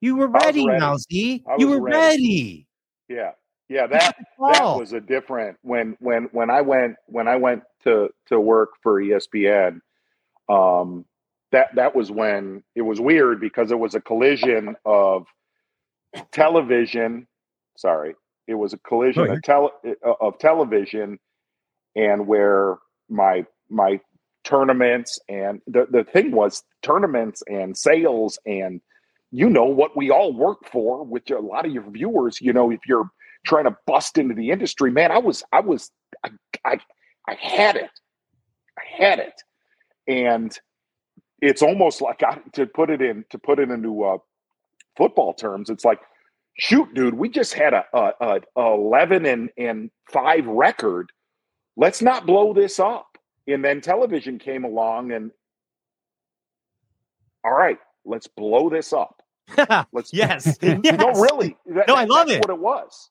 You 0.00 0.16
were 0.16 0.28
ready, 0.28 0.66
ready. 0.66 0.80
now, 0.80 0.96
Z. 0.98 1.44
I 1.48 1.56
You 1.58 1.68
were 1.68 1.80
ready. 1.80 1.96
ready. 1.96 2.66
yeah 3.08 3.30
yeah 3.68 3.86
that 3.86 4.16
that 4.38 4.62
was 4.78 4.92
a 4.92 5.00
different 5.00 5.56
when 5.62 5.96
when 6.00 6.24
when 6.32 6.50
i 6.50 6.60
went 6.60 6.96
when 7.06 7.26
i 7.28 7.36
went 7.36 7.62
to 7.84 8.10
to 8.26 8.38
work 8.40 8.70
for 8.82 9.00
espn 9.00 9.80
um 10.48 11.04
that 11.52 11.68
that 11.76 11.94
was 11.94 12.10
when 12.10 12.62
it 12.74 12.82
was 12.82 13.00
weird 13.00 13.40
because 13.40 13.70
it 13.70 13.78
was 13.78 13.94
a 13.94 14.00
collision 14.00 14.74
of 14.84 15.26
television 16.32 17.26
sorry 17.76 18.14
it 18.48 18.54
was 18.54 18.72
a 18.72 18.78
collision 18.78 19.28
Oh, 19.30 19.32
of, 19.34 19.42
tele, 19.42 19.70
of 20.20 20.38
television 20.38 21.18
and 21.96 22.26
where 22.26 22.78
my 23.08 23.44
my 23.68 24.00
tournaments 24.44 25.18
and 25.28 25.60
the, 25.66 25.86
the 25.90 26.04
thing 26.04 26.32
was 26.32 26.64
tournaments 26.82 27.42
and 27.46 27.76
sales 27.76 28.38
and 28.44 28.80
you 29.30 29.48
know 29.48 29.64
what 29.64 29.96
we 29.96 30.10
all 30.10 30.32
work 30.32 30.66
for 30.66 31.04
with 31.04 31.30
a 31.30 31.38
lot 31.38 31.64
of 31.64 31.72
your 31.72 31.88
viewers. 31.90 32.40
You 32.40 32.52
know, 32.52 32.70
if 32.70 32.80
you're 32.86 33.10
trying 33.46 33.64
to 33.64 33.76
bust 33.86 34.18
into 34.18 34.34
the 34.34 34.50
industry, 34.50 34.90
man, 34.90 35.10
I 35.10 35.18
was, 35.18 35.42
I 35.52 35.60
was, 35.60 35.90
I, 36.22 36.30
I, 36.64 36.78
I 37.26 37.34
had 37.34 37.76
it, 37.76 37.90
I 38.78 38.82
had 39.02 39.18
it, 39.18 39.42
and 40.06 40.56
it's 41.40 41.62
almost 41.62 42.02
like 42.02 42.22
I, 42.22 42.38
to 42.52 42.66
put 42.66 42.90
it 42.90 43.00
in 43.00 43.24
to 43.30 43.38
put 43.38 43.58
it 43.58 43.70
into 43.70 44.04
uh, 44.04 44.18
football 44.96 45.32
terms. 45.32 45.70
It's 45.70 45.84
like, 45.84 46.00
shoot, 46.58 46.92
dude, 46.94 47.14
we 47.14 47.30
just 47.30 47.54
had 47.54 47.72
a, 47.72 47.84
a, 47.94 48.12
a, 48.20 48.40
a 48.56 48.74
eleven 48.74 49.24
and 49.24 49.50
and 49.56 49.90
five 50.10 50.46
record. 50.46 51.10
Let's 51.76 52.02
not 52.02 52.26
blow 52.26 52.52
this 52.54 52.78
up. 52.80 53.06
And 53.48 53.64
then 53.64 53.80
television 53.80 54.38
came 54.38 54.64
along, 54.64 55.10
and 55.12 55.30
all 57.44 57.52
right, 57.52 57.78
let's 58.04 58.26
blow 58.28 58.70
this 58.70 58.92
up. 58.92 59.22
Let's 59.92 60.12
yes. 60.12 60.58
no, 60.62 60.78
really. 60.80 61.56
That- 61.66 61.88
No, 61.88 61.94
I 61.94 62.04
love 62.04 62.30
it. 62.30 62.40
What 62.40 62.50
it 62.50 62.58
was. 62.60 63.10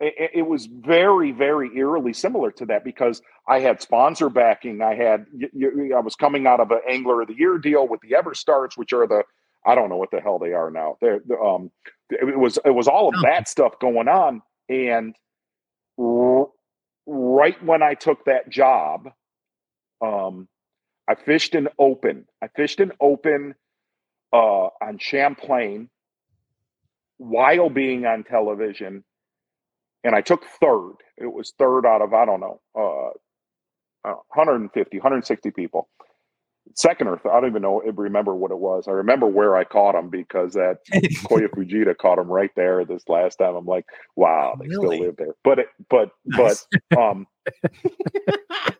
It, 0.00 0.30
it- 0.34 0.46
was 0.48 0.66
very, 0.66 1.30
very 1.32 1.70
eerily 1.76 2.12
similar 2.12 2.50
to 2.52 2.66
that 2.66 2.82
because 2.84 3.22
I 3.48 3.60
had 3.60 3.80
sponsor 3.80 4.28
backing. 4.28 4.82
I 4.82 4.94
had, 4.96 5.26
I 5.94 6.00
was 6.00 6.16
coming 6.16 6.46
out 6.46 6.58
of 6.60 6.70
an 6.72 6.80
Angler 6.88 7.22
of 7.22 7.28
the 7.28 7.34
Year 7.38 7.58
deal 7.58 7.86
with 7.86 8.00
the 8.00 8.10
Everstarts, 8.16 8.76
which 8.76 8.92
are 8.92 9.06
the, 9.06 9.22
I 9.64 9.74
don't 9.76 9.88
know 9.88 9.96
what 9.96 10.10
the 10.10 10.20
hell 10.20 10.38
they 10.40 10.52
are 10.52 10.70
now. 10.70 10.96
They're, 11.00 11.20
the, 11.24 11.36
um, 11.38 11.70
it 12.10 12.38
was, 12.38 12.58
it 12.64 12.70
was 12.74 12.88
all 12.88 13.08
of 13.08 13.14
that 13.22 13.48
stuff 13.48 13.78
going 13.80 14.08
on, 14.08 14.42
and 14.68 15.14
right 17.08 17.62
when 17.64 17.82
I 17.82 17.94
took 17.94 18.26
that 18.26 18.50
job, 18.50 19.08
um, 20.02 20.48
I 21.08 21.14
fished 21.14 21.54
an 21.54 21.68
open. 21.78 22.26
I 22.42 22.48
fished 22.48 22.80
an 22.80 22.92
open 23.00 23.54
uh, 24.32 24.68
on 24.82 24.98
Champlain 24.98 25.88
while 27.16 27.70
being 27.70 28.04
on 28.06 28.24
television, 28.24 29.04
and 30.04 30.14
I 30.14 30.20
took 30.20 30.44
third. 30.60 30.96
It 31.16 31.32
was 31.32 31.54
third 31.58 31.86
out 31.86 32.02
of 32.02 32.12
I 32.12 32.26
don't 32.26 32.40
know, 32.40 32.60
uh, 32.76 33.08
uh, 34.08 34.16
150, 34.34 34.98
160 34.98 35.50
people. 35.52 35.88
Second 36.78 37.08
or 37.08 37.16
th- 37.16 37.32
I 37.34 37.40
don't 37.40 37.50
even 37.50 37.62
know 37.62 37.80
remember 37.96 38.36
what 38.36 38.52
it 38.52 38.58
was. 38.58 38.86
I 38.86 38.92
remember 38.92 39.26
where 39.26 39.56
I 39.56 39.64
caught 39.64 39.96
him 39.96 40.10
because 40.10 40.52
that 40.52 40.76
Kyoya 40.94 41.48
Fujita 41.48 41.96
caught 41.98 42.20
him 42.20 42.28
right 42.28 42.52
there 42.54 42.84
this 42.84 43.02
last 43.08 43.36
time. 43.36 43.56
I'm 43.56 43.66
like, 43.66 43.84
wow, 44.14 44.56
they 44.60 44.68
Really? 44.68 44.96
still 44.98 45.06
live 45.06 45.16
there. 45.16 45.34
But 45.42 45.58
it, 45.58 45.66
but 45.90 46.10
Nice. 46.24 46.68
but 46.88 46.96
um, 46.96 47.26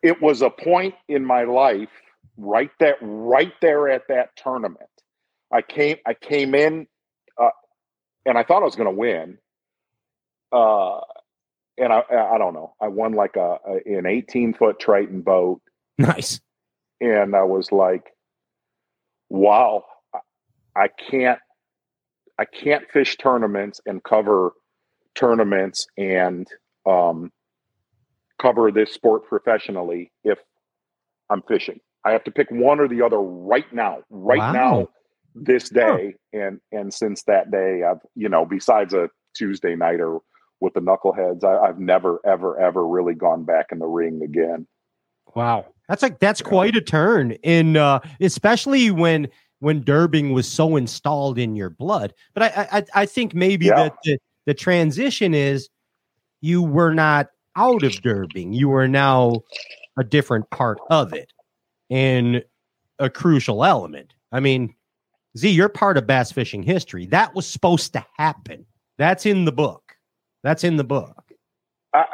it 0.01 0.23
was 0.23 0.43
a 0.43 0.51
point 0.51 0.95
in 1.09 1.25
my 1.25 1.43
life 1.43 1.89
right 2.37 2.71
that 2.79 2.99
right 3.01 3.53
there 3.61 3.89
at 3.89 4.03
that 4.09 4.37
tournament. 4.37 4.89
I 5.53 5.63
came, 5.63 5.97
I 6.07 6.15
came 6.15 6.55
in, 6.55 6.87
uh, 7.37 7.51
and 8.27 8.39
I 8.39 8.45
thought 8.45 8.63
I 8.63 8.67
was 8.67 8.77
going 8.77 8.95
to 8.95 8.97
win. 8.97 9.39
Uh, 10.53 11.01
and 11.79 11.93
I, 11.93 12.03
I 12.11 12.39
don't 12.39 12.55
know. 12.55 12.75
I 12.81 12.87
won 12.87 13.15
like 13.15 13.35
a, 13.35 13.57
a 13.67 13.99
an 13.99 14.07
18 14.07 14.55
foot 14.55 14.79
Triton 14.79 15.23
boat, 15.23 15.61
Nice. 15.99 16.41
And 17.01 17.35
I 17.37 17.43
was 17.45 17.71
like, 17.73 18.13
"Wow, 19.29 19.85
I- 20.77 20.89
can't, 21.11 21.39
I 22.39 22.45
can't 22.45 22.89
fish 22.93 23.17
tournaments 23.17 23.81
and 23.87 24.03
cover 24.03 24.53
tournaments 25.15 25.87
and 25.97 26.47
um, 26.87 27.33
cover 28.41 28.71
this 28.71 28.93
sport 28.93 29.27
professionally 29.27 30.13
if 30.25 30.39
I'm 31.31 31.43
fishing. 31.43 31.81
I 32.05 32.13
have 32.13 32.25
to 32.25 32.31
pick 32.31 32.51
one 32.51 32.79
or 32.81 32.89
the 32.89 33.03
other 33.03 33.19
right 33.21 33.71
now, 33.73 34.03
right 34.09 34.39
Wow. 34.39 34.53
now, 34.53 34.89
this 35.35 35.69
day, 35.69 36.15
and 36.33 36.61
and 36.73 36.93
since 36.95 37.23
that 37.25 37.51
day, 37.51 37.83
I've 37.83 38.01
you 38.15 38.29
know, 38.29 38.45
besides 38.47 38.95
a 38.95 39.11
Tuesday 39.35 39.75
nighter 39.77 40.19
with 40.61 40.75
the 40.75 40.81
knuckleheads, 40.81 41.45
I, 41.45 41.69
I've 41.69 41.79
never, 41.79 42.21
ever, 42.25 42.59
ever 42.59 42.87
really 42.87 43.15
gone 43.15 43.45
back 43.45 43.67
in 43.71 43.79
the 43.79 43.87
ring 43.87 44.23
again. 44.25 44.67
Wow. 45.35 45.67
That's 45.89 46.03
like 46.03 46.19
that's 46.19 46.43
quite 46.43 46.77
a 46.77 46.81
turn 46.81 47.33
in 47.43 47.77
uh 47.77 48.01
especially 48.21 48.91
when 48.91 49.29
when 49.61 49.83
Durbing 49.83 50.33
was 50.35 50.47
so 50.47 50.77
installed 50.77 51.39
in 51.39 51.57
your 51.57 51.71
blood. 51.71 52.13
But 52.35 52.43
I 52.45 52.69
I, 52.73 52.85
I 53.03 53.07
think 53.07 53.35
maybe 53.35 53.67
Yeah. 53.67 53.75
that 53.85 53.97
the, 54.05 54.19
the 54.47 54.55
transition 54.55 55.35
is 55.35 55.69
you 56.41 56.63
were 56.63 56.95
not 56.95 57.29
out 57.57 57.83
of 57.83 57.93
Durbing. 58.03 58.55
You 58.55 58.69
were 58.69 58.87
now 58.87 59.43
a 59.99 60.05
different 60.05 60.49
part 60.51 60.79
of 60.91 61.13
it 61.13 61.33
and 61.91 62.45
a 62.99 63.11
crucial 63.11 63.65
element. 63.65 64.13
I 64.31 64.41
mean, 64.41 64.75
Z, 65.37 65.49
you're 65.51 65.69
part 65.69 65.97
of 65.97 66.07
bass 66.07 66.31
fishing 66.31 66.63
history. 66.63 67.07
That 67.07 67.35
was 67.35 67.47
supposed 67.47 67.93
to 67.95 68.05
happen. 68.17 68.67
That's 68.99 69.27
in 69.27 69.45
the 69.45 69.53
book. 69.53 69.97
That's 70.45 70.65
in 70.65 70.77
the 70.77 70.85
book. 70.85 71.25
I, 71.95 72.05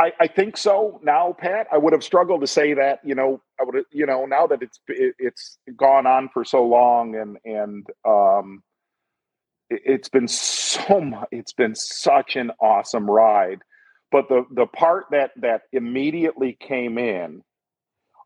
I, 0.00 0.12
I, 0.18 0.26
think 0.28 0.56
so 0.56 0.98
now, 1.02 1.36
Pat. 1.38 1.66
I 1.70 1.76
would 1.76 1.92
have 1.92 2.02
struggled 2.02 2.40
to 2.40 2.46
say 2.46 2.72
that. 2.72 3.00
You 3.04 3.14
know, 3.14 3.42
I 3.60 3.64
would. 3.64 3.84
You 3.92 4.06
know, 4.06 4.24
now 4.24 4.46
that 4.46 4.62
it's 4.62 4.80
it, 4.88 5.14
it's 5.18 5.58
gone 5.76 6.06
on 6.06 6.30
for 6.32 6.42
so 6.42 6.64
long, 6.64 7.14
and 7.16 7.36
and 7.44 7.86
um, 8.08 8.62
it, 9.68 9.82
it's 9.84 10.08
been 10.08 10.26
so 10.26 11.00
much. 11.02 11.28
It's 11.30 11.52
been 11.52 11.74
such 11.74 12.36
an 12.36 12.50
awesome 12.62 13.10
ride. 13.10 13.60
But 14.10 14.30
the 14.30 14.46
the 14.50 14.66
part 14.66 15.04
that 15.10 15.32
that 15.36 15.62
immediately 15.70 16.56
came 16.58 16.96
in, 16.96 17.42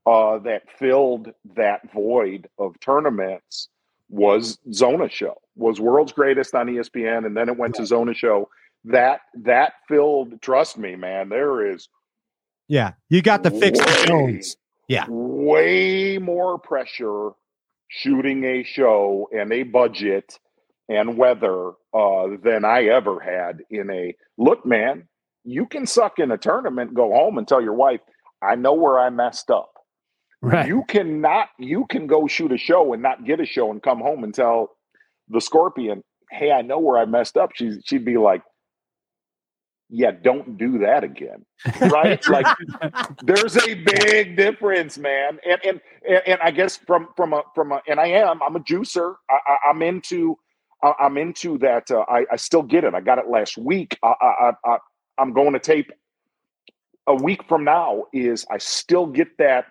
uh, 0.07 0.39
that 0.39 0.63
filled 0.79 1.33
that 1.57 1.93
void 1.93 2.49
of 2.57 2.79
tournaments 2.79 3.69
was 4.09 4.59
Zona 4.73 5.09
Show. 5.09 5.35
Was 5.57 5.81
World's 5.81 6.13
Greatest 6.13 6.55
on 6.55 6.69
ESPN, 6.69 7.27
and 7.27 7.37
then 7.37 7.49
it 7.49 7.59
went 7.59 7.75
to 7.77 7.87
Zona 7.87 8.15
Show 8.15 8.49
that 8.85 9.21
that 9.45 9.73
filled 9.89 10.41
trust 10.43 10.77
me 10.79 10.97
man 10.97 11.29
there 11.29 11.73
is 11.73 11.89
Yeah. 12.69 12.93
You 13.11 13.23
got 13.23 13.43
to 13.45 13.51
fix 13.51 13.79
the 13.79 13.85
way, 13.87 14.07
Jones. 14.07 14.57
Yeah. 14.89 15.07
way 15.09 16.19
more 16.19 16.59
pressure 16.59 17.31
shooting 17.89 18.45
a 18.45 18.63
show 18.65 19.29
and 19.33 19.53
a 19.53 19.63
budget 19.63 20.39
and 20.89 21.17
weather 21.17 21.71
uh, 21.95 22.27
than 22.43 22.65
i 22.65 22.85
ever 22.85 23.21
had 23.21 23.61
in 23.71 23.91
a 23.91 24.15
look 24.37 24.67
man 24.67 25.09
you 25.45 25.65
can 25.67 25.87
suck 25.87 26.19
in 26.19 26.31
a 26.31 26.37
tournament 26.39 26.93
go 26.95 27.11
home 27.13 27.39
and 27.39 27.47
tell 27.49 27.63
your 27.63 27.75
wife 27.75 28.01
i 28.43 28.55
know 28.55 28.75
where 28.75 28.99
i 28.99 29.09
messed 29.11 29.51
up 29.51 29.71
Right. 30.43 30.69
you 30.69 30.85
cannot 30.89 31.49
you 31.59 31.87
can 31.89 32.07
go 32.07 32.27
shoot 32.27 32.53
a 32.53 32.59
show 32.59 32.93
and 32.93 33.03
not 33.03 33.25
get 33.25 33.41
a 33.41 33.47
show 33.47 33.71
and 33.71 33.83
come 33.83 34.01
home 34.01 34.25
and 34.25 34.35
tell 34.35 34.71
the 35.31 35.41
scorpion 35.41 36.03
hey 36.31 36.51
i 36.53 36.61
know 36.61 36.79
where 36.81 36.99
i 36.99 37.07
messed 37.07 37.39
up 37.39 37.51
she's, 37.55 37.79
she'd 37.87 38.05
be 38.05 38.19
like 38.19 38.43
yeah 39.91 40.13
don't 40.13 40.59
do 40.59 40.79
that 40.81 41.05
again. 41.05 41.45
Right? 41.81 42.21
Like 42.27 42.49
there's 43.21 43.57
a 43.57 43.75
big 43.75 44.37
difference 44.37 44.99
man. 44.99 45.39
And 45.49 45.61
and 45.65 45.81
and, 46.09 46.23
and 46.27 46.41
i 46.43 46.51
guess 46.51 46.79
from 46.79 47.09
from 47.17 47.33
a 47.35 47.43
from 47.55 47.73
a 47.73 47.83
and 47.89 48.01
i 48.01 48.09
am 48.09 48.43
i'm 48.43 48.57
a 48.57 48.61
juicer. 48.61 49.15
I, 49.31 49.39
I, 49.47 49.71
i'm 49.71 49.83
into 49.83 50.39
I- 50.83 50.95
i'm 51.01 51.19
into 51.19 51.59
that 51.59 51.91
uh, 51.91 52.05
I, 52.09 52.27
I 52.33 52.37
still 52.37 52.63
get 52.63 52.85
it. 52.85 52.95
I 52.95 53.01
got 53.01 53.19
it 53.19 53.29
last 53.29 53.59
week. 53.59 53.99
I, 54.03 54.15
I 54.21 54.27
i 54.27 54.53
I- 54.75 54.79
i'm 55.19 55.33
going 55.35 55.55
to 55.55 55.61
tape. 55.61 55.93
A 57.09 57.15
week 57.17 57.45
from 57.49 57.65
now 57.65 58.05
is 58.15 58.47
i 58.51 58.59
still 58.59 59.07
get 59.07 59.29
that 59.39 59.67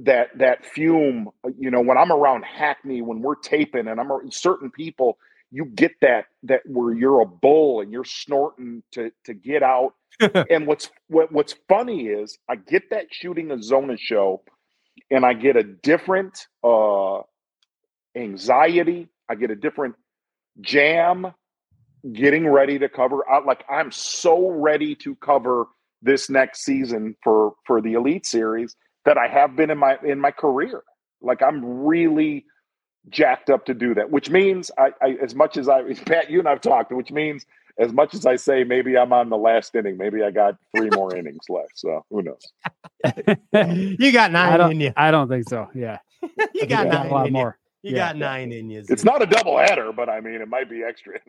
that 0.00 0.28
that 0.38 0.66
fume. 0.66 1.30
You 1.58 1.70
know 1.70 1.80
when 1.82 1.98
i'm 1.98 2.12
around 2.12 2.44
hackney 2.44 3.02
when 3.02 3.22
we're 3.22 3.36
taping 3.36 3.88
and 3.88 4.00
i'm 4.00 4.10
certain 4.32 4.70
people 4.70 5.18
you 5.50 5.66
get 5.66 5.92
that 6.00 6.26
that 6.44 6.62
where 6.66 6.94
you're 6.94 7.20
a 7.20 7.26
bull 7.26 7.80
and 7.80 7.92
you're 7.92 8.04
snorting 8.04 8.82
to 8.92 9.10
to 9.24 9.34
get 9.34 9.62
out. 9.62 9.94
And 10.50 10.66
what's 10.66 10.90
what, 11.08 11.30
what's 11.30 11.54
funny 11.68 12.06
is 12.06 12.38
i 12.48 12.56
get 12.56 12.88
that 12.90 13.06
shooting 13.10 13.50
a 13.50 13.62
zona 13.62 13.98
show 13.98 14.42
and 15.10 15.26
i 15.26 15.34
get 15.34 15.56
a 15.56 15.62
different 15.62 16.46
uh 16.64 17.18
anxiety. 18.16 19.08
I 19.28 19.34
get 19.34 19.50
a 19.50 19.56
different 19.56 19.94
jam 20.60 21.32
getting 22.12 22.48
ready 22.48 22.78
to 22.78 22.88
cover. 22.88 23.28
Out 23.28 23.46
like 23.46 23.64
i'm 23.70 23.92
so 23.92 24.48
ready 24.48 24.94
to 24.96 25.14
cover 25.16 25.66
this 26.02 26.30
next 26.30 26.64
season 26.64 27.14
for 27.22 27.52
for 27.66 27.80
the 27.80 27.94
elite 27.94 28.26
series 28.26 28.74
that 29.04 29.18
i 29.18 29.28
have 29.28 29.56
been 29.56 29.70
in 29.70 29.78
my 29.78 29.98
in 30.04 30.20
my 30.20 30.30
career. 30.30 30.82
Like 31.20 31.42
i'm 31.42 31.62
really 31.64 32.46
jacked 33.10 33.50
up 33.50 33.64
to 33.66 33.74
do 33.74 33.94
that 33.94 34.10
which 34.10 34.30
means 34.30 34.70
i, 34.78 34.90
I 35.00 35.16
as 35.22 35.34
much 35.34 35.56
as 35.56 35.68
i 35.68 35.82
pat 36.06 36.30
you 36.30 36.38
and 36.40 36.48
i've 36.48 36.60
talked 36.60 36.92
which 36.92 37.10
means 37.12 37.46
as 37.78 37.92
much 37.92 38.14
as 38.14 38.26
i 38.26 38.36
say 38.36 38.64
maybe 38.64 38.96
i'm 38.98 39.12
on 39.12 39.28
the 39.30 39.36
last 39.36 39.74
inning 39.74 39.96
maybe 39.96 40.22
i 40.22 40.30
got 40.30 40.56
three 40.76 40.90
more 40.90 41.14
innings 41.16 41.44
left 41.48 41.72
so 41.78 42.04
who 42.10 42.22
knows 42.22 42.42
you 44.00 44.12
got 44.12 44.30
I 44.30 44.32
nine 44.32 44.58
don't. 44.58 44.70
in 44.72 44.80
you. 44.80 44.92
I 44.96 45.10
don't 45.10 45.28
think 45.28 45.48
so. 45.48 45.68
Yeah. 45.74 45.98
You 46.22 46.30
think 46.54 46.68
got 46.70 46.86
nine 46.88 47.06
a 47.06 47.10
lot 47.10 47.26
in 47.28 47.32
more. 47.34 47.58
you. 47.82 47.90
You 47.90 47.96
Yeah. 47.96 48.06
got 48.08 48.16
nine 48.16 48.50
in 48.50 48.68
you. 48.70 48.82
it's 48.88 49.04
not 49.04 49.22
a 49.22 49.26
double 49.26 49.56
header 49.58 49.92
but 49.92 50.08
i 50.08 50.20
mean 50.20 50.40
it 50.40 50.48
might 50.48 50.68
be 50.68 50.82
extra 50.82 51.20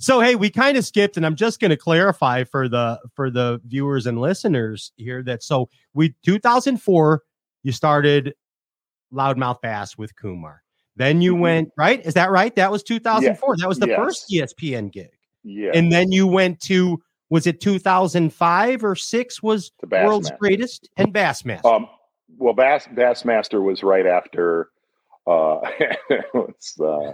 so 0.00 0.20
hey, 0.20 0.34
we 0.36 0.50
kind 0.50 0.76
of 0.76 0.84
skipped, 0.84 1.16
and 1.16 1.26
I'm 1.26 1.34
just 1.36 1.58
going 1.60 1.70
to 1.70 1.76
clarify 1.76 2.44
for 2.44 2.68
the 2.68 3.00
for 3.14 3.30
the 3.30 3.60
viewers 3.66 4.06
and 4.06 4.20
listeners 4.20 4.92
here 4.96 5.22
that 5.24 5.42
so 5.42 5.68
we 5.94 6.14
2004 6.24 7.22
you 7.62 7.72
started 7.72 8.34
Loudmouth 9.14 9.60
Bass 9.62 9.96
with 9.96 10.14
Kumar. 10.16 10.62
Then 10.96 11.20
you 11.22 11.34
went 11.34 11.70
right. 11.76 12.04
Is 12.04 12.14
that 12.14 12.30
right? 12.30 12.54
That 12.56 12.70
was 12.70 12.82
2004. 12.82 13.56
That 13.58 13.68
was 13.68 13.78
the 13.78 13.88
Yes. 13.88 13.96
first 13.98 14.30
ESPN 14.30 14.92
gig. 14.92 15.10
Yeah. 15.42 15.72
And 15.74 15.90
then 15.92 16.12
you 16.12 16.26
went 16.26 16.60
to 16.62 17.02
was 17.30 17.46
it 17.46 17.60
2005 17.60 18.84
or 18.84 18.94
six? 18.94 19.42
Was 19.42 19.72
Bassmaster. 19.84 20.04
World's 20.06 20.30
Greatest 20.38 20.88
and 20.96 21.12
Bassmaster. 21.12 21.64
Um, 21.64 21.88
well, 22.38 22.54
Bass 22.54 22.86
Bassmaster 22.86 23.62
was 23.62 23.82
right 23.82 24.06
after. 24.06 24.68
Uh, 25.26 25.60
it 25.80 26.26
was 26.34 26.74
uh, 26.80 27.12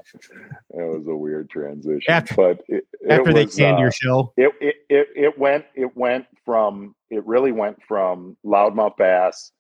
it 0.77 0.83
was 0.99 1.07
a 1.07 1.15
weird 1.17 1.49
transition, 1.49 2.03
After- 2.13 2.35
but 2.35 2.61
it, 2.69 2.85
it 3.01 3.11
After 3.11 3.33
they 3.33 3.45
was, 3.45 3.55
canned 3.57 3.77
uh, 3.79 3.81
your 3.83 3.93
show. 3.93 4.33
it, 4.37 4.53
it 4.61 4.75
it 4.89 5.09
it 5.15 5.39
went 5.39 5.65
it 5.77 5.97
went 5.97 6.27
from 6.45 6.95
it 7.09 7.25
really 7.25 7.53
went 7.53 7.79
from 7.87 8.37
loudmouth 8.45 8.97
bass 8.97 9.53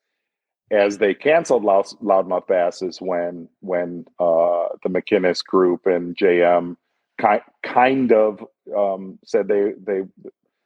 as 0.70 0.98
they 0.98 1.14
canceled 1.14 1.64
Loud, 1.64 1.86
loudmouth 2.02 2.46
bass 2.46 2.82
is 2.82 3.00
when 3.00 3.48
when 3.60 4.04
uh 4.18 4.68
the 4.82 4.88
mckinnis 4.88 5.44
group 5.44 5.86
and 5.86 6.16
jm 6.16 6.76
kind 7.18 7.42
kind 7.62 8.12
of 8.12 8.44
um 8.76 9.18
said 9.24 9.48
they 9.48 9.72
they 9.84 10.02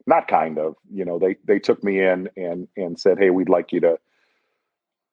not 0.06 0.28
kind 0.28 0.58
of 0.58 0.76
you 0.92 1.04
know 1.04 1.18
they 1.18 1.36
they 1.44 1.58
took 1.58 1.82
me 1.82 2.00
in 2.00 2.28
and 2.36 2.68
and 2.76 2.98
said 2.98 3.18
hey 3.18 3.30
we'd 3.30 3.48
like 3.48 3.72
you 3.72 3.80
to 3.80 3.98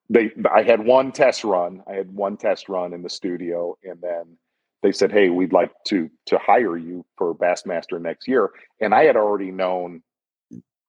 they 0.09 0.31
i 0.53 0.61
had 0.61 0.85
one 0.85 1.11
test 1.11 1.43
run 1.43 1.81
i 1.87 1.93
had 1.93 2.13
one 2.13 2.37
test 2.37 2.67
run 2.67 2.93
in 2.93 3.01
the 3.01 3.09
studio 3.09 3.77
and 3.83 4.01
then 4.01 4.37
they 4.83 4.91
said 4.91 5.11
hey 5.11 5.29
we'd 5.29 5.53
like 5.53 5.71
to 5.85 6.09
to 6.25 6.37
hire 6.37 6.77
you 6.77 7.05
for 7.17 7.33
bassmaster 7.33 7.99
next 8.01 8.27
year 8.27 8.49
and 8.81 8.93
i 8.93 9.03
had 9.03 9.15
already 9.15 9.51
known 9.51 10.03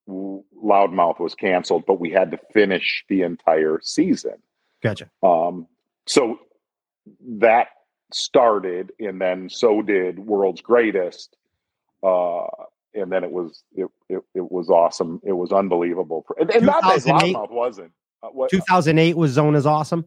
loudmouth 0.09 1.21
was 1.21 1.35
canceled 1.35 1.85
but 1.87 2.01
we 2.01 2.11
had 2.11 2.31
to 2.31 2.39
finish 2.53 3.05
the 3.09 3.23
entire 3.23 3.79
season 3.83 4.35
Gotcha. 4.83 5.11
um 5.23 5.67
so 6.07 6.39
that 7.39 7.69
started 8.13 8.93
and 8.99 9.21
then 9.21 9.49
so 9.49 9.81
did 9.81 10.19
world's 10.19 10.61
greatest 10.61 11.37
uh 12.03 12.47
and 12.95 13.11
then 13.11 13.25
it 13.25 13.31
was 13.31 13.63
it 13.75 13.87
it, 14.09 14.23
it 14.35 14.53
was 14.53 14.69
awesome 14.69 15.21
it 15.25 15.33
was 15.33 15.53
unbelievable 15.53 16.27
and, 16.39 16.51
and 16.51 16.67
not 16.67 16.83
that 16.83 17.03
2008 17.03 17.37
loudmouth 17.37 17.51
wasn't 17.51 17.93
uh, 18.23 18.29
what, 18.29 18.51
2008 18.51 19.17
was 19.17 19.33
Zona's 19.33 19.67
awesome. 19.67 20.07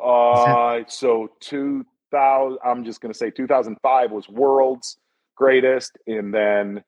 Uh, 0.00 0.80
so 0.86 1.30
2000, 1.40 2.58
I'm 2.64 2.84
just 2.84 3.00
going 3.00 3.12
to 3.12 3.18
say 3.18 3.30
2005 3.30 4.10
was 4.10 4.28
world's 4.28 4.98
greatest, 5.34 5.98
and 6.06 6.32
then 6.32 6.84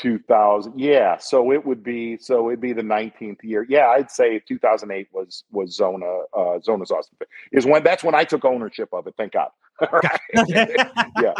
2000, 0.00 0.78
yeah. 0.78 1.18
So 1.18 1.52
it 1.52 1.64
would 1.64 1.82
be, 1.82 2.16
so 2.16 2.48
it'd 2.48 2.60
be 2.60 2.72
the 2.72 2.82
19th 2.82 3.42
year. 3.42 3.66
Yeah, 3.68 3.88
I'd 3.88 4.10
say 4.10 4.38
2008 4.40 5.08
was 5.12 5.44
was 5.52 5.74
Zona, 5.74 6.06
uh, 6.32 6.58
Zona's 6.60 6.90
awesome. 6.90 7.16
Is 7.52 7.66
when 7.66 7.82
that's 7.82 8.02
when 8.02 8.14
I 8.14 8.24
took 8.24 8.44
ownership 8.44 8.88
of 8.92 9.06
it. 9.06 9.14
Thank 9.16 9.32
God. 9.32 9.50
yeah, 10.48 11.34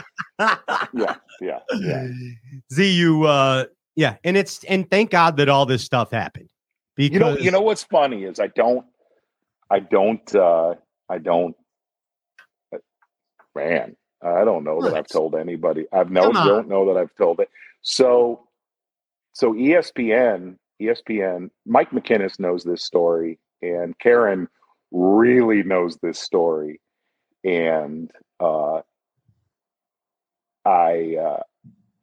yeah, 0.93 1.15
yeah, 1.41 1.59
yeah. 1.75 2.09
Z, 2.73 2.91
you, 2.91 3.25
uh, 3.25 3.65
yeah, 3.97 4.17
and 4.25 4.37
it's 4.37 4.63
and 4.65 4.89
thank 4.91 5.11
God 5.11 5.39
that 5.39 5.49
all 5.49 5.67
this 5.67 5.83
stuff 5.83 6.11
happened 6.11 6.51
because 6.97 7.13
You 7.13 7.19
know, 7.19 7.37
you 7.39 7.51
know 7.51 7.63
what's 7.63 7.85
funny 7.85 8.25
is 8.25 8.39
I 8.39 8.49
don't, 8.49 8.85
I 9.71 9.81
don't, 9.81 10.35
uh, 10.35 10.75
I 11.09 11.19
don't, 11.19 11.57
uh, 12.75 12.79
man, 13.55 13.97
I 14.23 14.45
don't 14.45 14.65
know 14.65 14.83
that 14.83 14.95
I've 14.95 15.07
told 15.07 15.35
anybody. 15.35 15.87
I've 15.93 16.11
no, 16.11 16.31
don't 16.33 16.69
know 16.69 16.93
that 16.93 17.01
I've 17.01 17.15
told 17.17 17.41
it. 17.41 17.49
So, 17.83 18.47
so 19.41 19.55
ESPN, 19.55 20.57
ESPN, 20.83 21.49
Mike 21.65 21.93
McKinnis 21.93 22.39
knows 22.39 22.63
this 22.63 22.85
story, 22.85 23.39
and 23.63 23.99
Karen 23.99 24.49
really 24.93 25.63
knows 25.63 25.97
this 25.97 26.19
story, 26.19 26.79
and 27.43 28.11
uh, 28.39 28.83
I, 30.67 31.17
uh, 31.17 31.43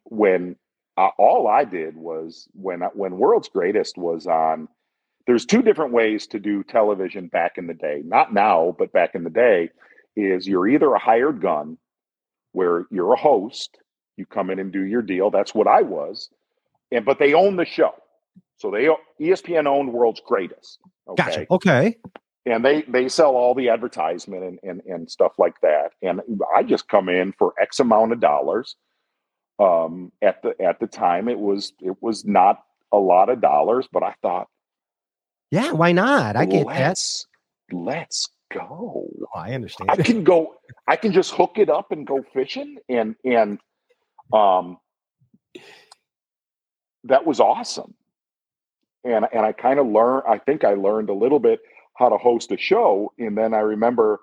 when 0.05 0.55
uh, 0.97 1.09
all 1.19 1.47
I 1.47 1.63
did 1.63 1.95
was 1.95 2.47
when 2.53 2.81
when 2.95 3.19
World's 3.19 3.49
Greatest 3.49 3.99
was 3.99 4.25
on. 4.25 4.67
There's 5.27 5.45
two 5.45 5.61
different 5.61 5.93
ways 5.93 6.25
to 6.27 6.39
do 6.39 6.63
television 6.63 7.27
back 7.27 7.59
in 7.59 7.67
the 7.67 7.75
day. 7.75 8.01
Not 8.03 8.33
now, 8.33 8.75
but 8.79 8.93
back 8.93 9.13
in 9.13 9.23
the 9.23 9.29
day, 9.29 9.69
is 10.15 10.47
you're 10.47 10.67
either 10.67 10.91
a 10.91 10.99
hired 10.99 11.39
gun, 11.39 11.77
where 12.53 12.87
you're 12.89 13.13
a 13.13 13.19
host, 13.19 13.77
you 14.15 14.25
come 14.25 14.49
in 14.49 14.57
and 14.57 14.71
do 14.71 14.83
your 14.83 15.03
deal. 15.03 15.29
That's 15.29 15.53
what 15.53 15.67
I 15.67 15.83
was, 15.83 16.29
and 16.91 17.05
but 17.05 17.19
they 17.19 17.33
own 17.33 17.55
the 17.55 17.65
show, 17.65 17.93
so 18.57 18.71
they 18.71 18.87
ESPN 19.19 19.65
owned 19.67 19.91
World's 19.93 20.21
Greatest. 20.25 20.79
Okay 21.09 21.23
gotcha. 21.23 21.45
Okay. 21.51 21.97
and 22.45 22.63
they 22.65 22.81
they 22.83 23.07
sell 23.09 23.35
all 23.35 23.53
the 23.55 23.69
advertisement 23.69 24.43
and, 24.43 24.59
and 24.63 24.81
and 24.85 25.09
stuff 25.09 25.33
like 25.37 25.55
that 25.61 25.91
and 26.01 26.21
i 26.55 26.63
just 26.63 26.87
come 26.89 27.07
in 27.09 27.31
for 27.39 27.53
x 27.61 27.79
amount 27.79 28.11
of 28.11 28.19
dollars 28.19 28.75
um 29.59 30.11
at 30.21 30.41
the 30.43 30.53
at 30.61 30.79
the 30.81 30.87
time 30.87 31.29
it 31.29 31.39
was 31.39 31.71
it 31.81 31.95
was 32.01 32.25
not 32.25 32.61
a 32.91 32.97
lot 32.97 33.29
of 33.29 33.39
dollars 33.41 33.87
but 33.91 34.03
i 34.03 34.13
thought 34.21 34.47
Yeah, 35.51 35.71
why 35.71 35.91
not? 35.93 36.35
I 36.35 36.45
get 36.45 36.67
that. 36.67 36.79
let's 36.89 37.25
let's 37.71 38.29
go 38.53 39.07
Oh, 39.23 39.27
I 39.35 39.53
understand. 39.53 39.89
i 39.91 39.95
can 39.95 40.23
go 40.25 40.55
i 40.87 40.95
can 40.97 41.11
just 41.13 41.31
hook 41.31 41.53
it 41.57 41.69
up 41.69 41.91
and 41.91 42.05
go 42.05 42.23
fishing 42.33 42.77
and 42.89 43.15
and 43.23 43.59
um 44.33 44.77
that 47.07 47.25
was 47.25 47.39
awesome 47.39 47.93
and 49.03 49.25
and 49.31 49.45
i 49.45 49.51
kind 49.51 49.79
of 49.79 49.87
learned 49.87 50.23
i 50.27 50.37
think 50.37 50.63
i 50.63 50.73
learned 50.73 51.09
a 51.09 51.13
little 51.13 51.39
bit 51.39 51.59
how 51.95 52.09
to 52.09 52.17
host 52.17 52.51
a 52.51 52.57
show 52.57 53.11
and 53.17 53.37
then 53.37 53.53
i 53.53 53.59
remember 53.59 54.19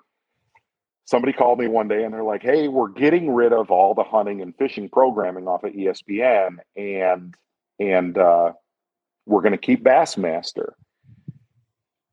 somebody 1.05 1.33
called 1.33 1.59
me 1.59 1.67
one 1.67 1.87
day 1.87 2.03
and 2.03 2.13
they're 2.13 2.23
like 2.23 2.41
hey 2.41 2.67
we're 2.67 2.89
getting 2.89 3.33
rid 3.33 3.53
of 3.53 3.71
all 3.71 3.93
the 3.93 4.03
hunting 4.03 4.41
and 4.41 4.55
fishing 4.57 4.89
programming 4.89 5.47
off 5.47 5.63
of 5.63 5.73
espn 5.73 6.57
and 6.75 7.35
and 7.79 8.17
uh 8.17 8.51
we're 9.25 9.41
going 9.41 9.51
to 9.51 9.57
keep 9.57 9.83
bassmaster 9.83 10.73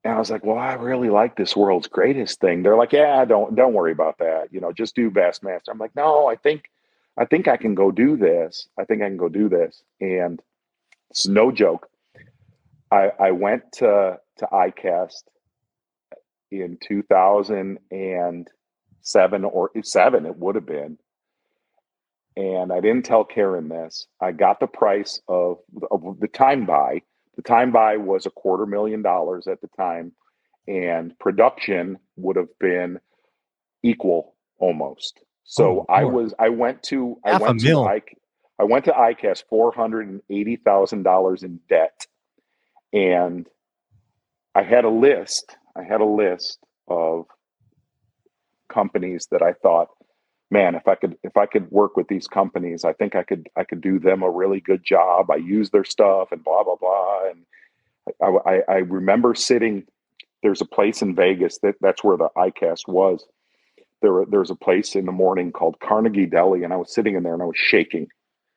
and 0.05 0.15
I 0.15 0.19
was 0.19 0.31
like, 0.31 0.45
"Well, 0.45 0.59
I 0.59 0.75
really 0.75 1.11
like 1.11 1.37
this 1.37 1.57
world's 1.57 1.87
greatest 1.87 2.41
thing." 2.41 2.63
They're 2.63 2.77
like, 2.77 2.93
"Yeah, 2.93 3.25
don't 3.25 3.55
don't 3.55 3.73
worry 3.73 3.93
about 3.93 4.19
that. 4.19 4.53
You 4.53 4.61
know, 4.61 4.73
just 4.73 4.97
do 4.97 5.11
Bassmaster." 5.11 5.69
I'm 5.71 5.79
like, 5.79 5.95
"No, 5.95 6.27
I 6.27 6.37
think 6.37 6.71
I 7.17 7.25
think 7.25 7.47
I 7.47 7.57
can 7.57 7.75
go 7.75 7.91
do 7.91 8.17
this. 8.17 8.69
I 8.79 8.85
think 8.85 9.03
I 9.03 9.09
can 9.09 9.17
go 9.17 9.29
do 9.29 9.49
this." 9.49 9.83
And 10.01 10.43
it's 11.13 11.29
no 11.29 11.53
joke. 11.53 11.89
I 12.91 13.13
I 13.21 13.31
went 13.33 13.71
to 13.75 14.19
to 14.39 14.49
ICAST 14.51 15.25
in 16.51 16.79
2007 16.81 19.45
or 19.45 19.71
7 19.83 20.27
it 20.27 20.37
would 20.37 20.55
have 20.55 20.67
been. 20.67 20.99
And 22.35 22.73
I 22.73 22.81
didn't 22.81 23.05
tell 23.05 23.25
Karen 23.25 23.69
this. 23.69 24.07
I 24.21 24.33
got 24.33 24.59
the 24.59 24.67
price 24.67 25.21
of, 25.29 25.59
of 25.91 26.19
the 26.19 26.29
time 26.29 26.65
buy 26.65 27.03
the 27.37 27.43
time 27.43 27.73
buy 27.73 27.99
was 27.99 28.25
a 28.27 28.31
quarter 28.31 28.65
million 28.67 29.03
dollars 29.03 29.47
at 29.47 29.61
the 29.61 29.69
time, 29.69 30.13
and 30.67 31.19
production 31.19 31.99
would 32.17 32.37
have 32.37 32.59
been 32.59 32.99
equal 33.83 34.35
almost. 34.59 35.21
So 35.45 35.81
Oh, 35.81 35.87
I 35.93 36.05
was 36.05 36.33
I 36.39 36.49
went 36.49 36.83
to 36.85 37.19
I 37.25 37.33
Half 37.33 37.41
a 37.41 37.45
went 37.45 37.61
to 37.61 37.67
mil. 37.67 37.85
I, 38.63 38.65
went 38.65 38.85
to 38.87 38.93
ICAST 38.93 39.45
four 39.51 39.73
hundred 39.73 40.09
and 40.09 40.23
eighty 40.31 40.57
thousand 40.57 41.03
dollars 41.03 41.43
in 41.43 41.61
debt, 41.69 42.07
and 42.93 43.49
I 44.55 44.63
had 44.63 44.85
a 44.85 44.91
list. 44.91 45.57
I 45.77 45.83
had 45.83 46.01
a 46.01 46.07
list 46.07 46.59
of 46.89 47.27
companies 48.69 49.29
that 49.31 49.43
I 49.43 49.53
thought, 49.53 49.89
man, 50.51 50.75
if 50.77 50.87
I 50.89 50.95
could 50.95 51.17
if 51.23 51.37
I 51.37 51.47
could 51.47 51.71
work 51.71 51.97
with 51.97 52.09
these 52.09 52.29
companies, 52.29 52.85
I 52.85 52.93
think 52.93 53.17
I 53.17 53.25
could 53.25 53.49
I 53.57 53.65
could 53.65 53.81
do 53.81 53.99
them 53.99 54.23
a 54.23 54.31
really 54.31 54.61
good 54.61 54.85
job. 54.85 55.31
I 55.31 55.37
use 55.37 55.71
their 55.71 55.85
stuff 55.85 56.33
and 56.33 56.45
blah 56.45 56.65
blah 56.65 56.77
blah. 56.77 57.31
And 57.31 57.45
I, 58.23 58.51
I, 58.51 58.63
I 58.69 58.79
remember 58.79 59.35
sitting. 59.35 59.85
There's 60.43 60.61
a 60.61 60.67
place 60.67 61.03
in 61.03 61.15
Vegas 61.15 61.59
that 61.63 61.77
that's 61.81 62.05
where 62.05 62.17
the 62.17 62.29
ICAST 62.37 62.89
was. 62.89 63.25
There 64.03 64.25
there's 64.29 64.51
a 64.51 64.57
place 64.57 64.95
in 64.95 65.07
the 65.07 65.13
morning 65.13 65.53
called 65.53 65.81
Carnegie 65.81 66.27
Deli, 66.27 66.65
and 66.65 66.73
I 66.73 66.77
was 66.77 66.95
sitting 66.95 67.17
in 67.17 67.25
there 67.25 67.35
and 67.35 67.43
I 67.43 67.47
was 67.47 67.59
shaking. 67.59 68.09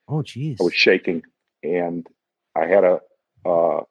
Oh, 0.08 0.22
geez. 0.22 0.58
I 0.60 0.64
was 0.64 0.74
shaking, 0.74 1.24
and 1.64 2.08
I 2.56 2.68
had 2.68 2.84
a 2.84 3.00
uh, 3.46 3.82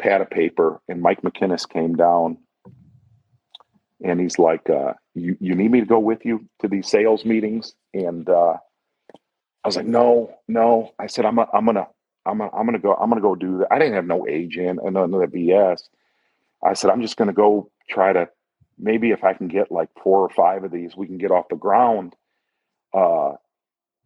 pad 0.00 0.20
of 0.20 0.30
paper, 0.30 0.80
and 0.88 1.00
Mike 1.00 1.22
McKinnis 1.22 1.68
came 1.68 1.94
down, 1.94 2.38
and 4.04 4.20
he's 4.20 4.38
like, 4.38 4.68
uh, 4.68 4.94
"You 5.14 5.36
you 5.40 5.54
need 5.54 5.70
me 5.70 5.80
to 5.80 5.86
go 5.86 5.98
with 5.98 6.24
you 6.24 6.46
to 6.60 6.68
these 6.68 6.88
sales 6.88 7.24
meetings?" 7.24 7.74
And 7.94 8.28
uh, 8.28 8.56
I 9.64 9.68
was 9.68 9.76
like, 9.76 9.86
"No, 9.86 10.34
no." 10.48 10.92
I 10.98 11.06
said, 11.06 11.24
"I'm 11.24 11.38
a, 11.38 11.46
I'm 11.52 11.64
gonna 11.64 11.88
I'm 12.26 12.38
gonna, 12.38 12.50
I'm 12.52 12.66
gonna 12.66 12.78
go 12.78 12.94
I'm 12.94 13.08
gonna 13.08 13.22
go 13.22 13.34
do 13.34 13.58
that." 13.58 13.68
I 13.72 13.78
didn't 13.78 13.94
have 13.94 14.06
no 14.06 14.26
agent 14.28 14.80
and 14.82 14.94
none 14.94 15.14
of 15.14 15.20
that 15.20 15.32
BS. 15.32 15.82
I 16.62 16.74
said, 16.74 16.90
"I'm 16.90 17.02
just 17.02 17.16
gonna 17.16 17.32
go 17.32 17.70
try 17.88 18.12
to 18.12 18.28
maybe 18.78 19.10
if 19.10 19.24
I 19.24 19.32
can 19.34 19.48
get 19.48 19.72
like 19.72 19.88
four 20.02 20.20
or 20.20 20.30
five 20.30 20.64
of 20.64 20.70
these, 20.70 20.96
we 20.96 21.06
can 21.06 21.18
get 21.18 21.30
off 21.30 21.48
the 21.48 21.56
ground." 21.56 22.14
Uh, 22.92 23.32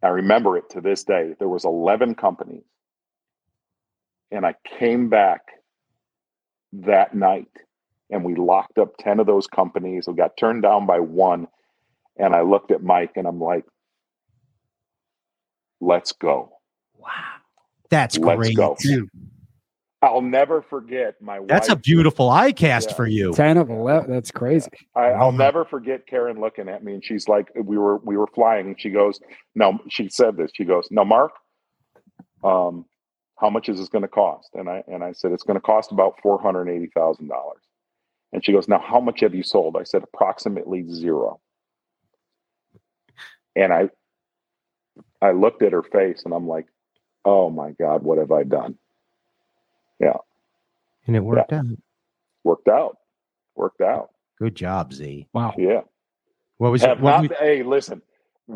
I 0.03 0.07
remember 0.09 0.57
it 0.57 0.69
to 0.71 0.81
this 0.81 1.03
day. 1.03 1.35
There 1.39 1.49
was 1.49 1.65
11 1.65 2.15
companies. 2.15 2.63
And 4.31 4.45
I 4.45 4.55
came 4.79 5.09
back 5.09 5.41
that 6.73 7.15
night 7.15 7.47
and 8.09 8.23
we 8.23 8.35
locked 8.35 8.77
up 8.77 8.97
10 8.99 9.19
of 9.19 9.25
those 9.27 9.47
companies. 9.47 10.07
We 10.07 10.13
got 10.15 10.37
turned 10.37 10.63
down 10.63 10.85
by 10.85 10.99
one. 10.99 11.47
And 12.17 12.33
I 12.35 12.41
looked 12.41 12.71
at 12.71 12.83
Mike 12.83 13.13
and 13.15 13.27
I'm 13.27 13.39
like, 13.39 13.65
let's 15.81 16.11
go. 16.13 16.51
Wow. 16.97 17.09
That's 17.89 18.17
Let's 18.17 18.37
great. 18.37 18.55
go. 18.55 18.77
I'll 20.05 20.21
never 20.21 20.61
forget 20.61 21.15
my 21.21 21.39
That's 21.47 21.69
a 21.69 21.75
beautiful 21.75 22.29
ICAST 22.29 22.89
Yeah. 22.89 22.93
for 22.95 23.07
you. 23.07 23.33
10 23.33 23.57
of 23.57 23.69
11. 23.69 24.09
That's 24.11 24.31
crazy. 24.31 24.69
I, 24.95 25.07
I'll 25.11 25.31
Wow. 25.31 25.37
never 25.37 25.65
forget 25.65 26.05
Karen 26.07 26.39
looking 26.39 26.69
at 26.69 26.83
me 26.83 26.93
and 26.93 27.03
she's 27.03 27.27
like, 27.27 27.51
we 27.55 27.77
were 27.77 27.97
we 27.97 28.17
were 28.17 28.27
flying 28.27 28.67
and 28.67 28.79
she 28.79 28.89
goes, 28.89 29.19
no, 29.55 29.79
she 29.89 30.09
said 30.09 30.37
this. 30.37 30.51
She 30.53 30.65
goes, 30.65 30.87
no, 30.91 31.03
Mark, 31.05 31.31
um, 32.43 32.85
how 33.39 33.49
much 33.49 33.67
is 33.69 33.79
this 33.79 33.89
going 33.89 34.03
to 34.03 34.07
cost? 34.07 34.49
And 34.53 34.69
I 34.69 34.83
and 34.87 35.03
I 35.03 35.11
said 35.11 35.31
it's 35.31 35.43
going 35.43 35.57
to 35.57 35.61
cost 35.61 35.91
about 35.91 36.19
four 36.21 36.41
hundred 36.41 36.69
eighty 36.69 36.89
thousand 36.95 37.27
dollars. 37.27 37.61
And 38.33 38.43
she 38.45 38.51
goes, 38.51 38.67
now 38.67 38.79
how 38.79 38.99
much 38.99 39.21
have 39.21 39.33
you 39.35 39.43
sold? 39.43 39.75
I 39.79 39.83
said 39.83 40.03
approximately 40.03 40.85
zero. 40.89 41.39
And 43.55 43.71
I 43.73 43.89
I 45.21 45.31
looked 45.31 45.63
at 45.63 45.71
her 45.73 45.83
face 45.83 46.23
and 46.25 46.33
I'm 46.33 46.47
like, 46.47 46.65
oh 47.23 47.49
my 47.49 47.71
god, 47.71 48.03
what 48.03 48.17
have 48.17 48.31
I 48.31 48.43
done? 48.43 48.77
And 51.07 51.15
it 51.15 51.19
worked 51.19 51.53
out. 51.53 51.65
Worked 52.43 52.67
out, 52.67 52.97
worked 53.55 53.81
out. 53.81 54.09
Good 54.39 54.55
job, 54.55 54.93
Z. 54.93 55.27
Wow. 55.33 55.53
Yeah. 55.57 55.81
What 56.57 56.71
was 56.71 56.81
have 56.81 57.01
what 57.01 57.11
not 57.11 57.29
was- 57.29 57.37
hey 57.39 57.63
listen 57.63 58.01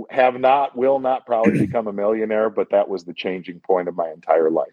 have 0.10 0.40
not 0.40 0.78
will 0.78 1.00
not 1.00 1.26
probably 1.26 1.60
become 1.66 1.88
a 1.88 1.94
millionaire 1.94 2.50
but 2.50 2.70
that 2.72 2.88
was 2.88 3.04
the 3.04 3.14
changing 3.14 3.60
point 3.60 3.88
of 3.88 3.96
my 3.96 4.10
entire 4.12 4.50
life 4.50 4.72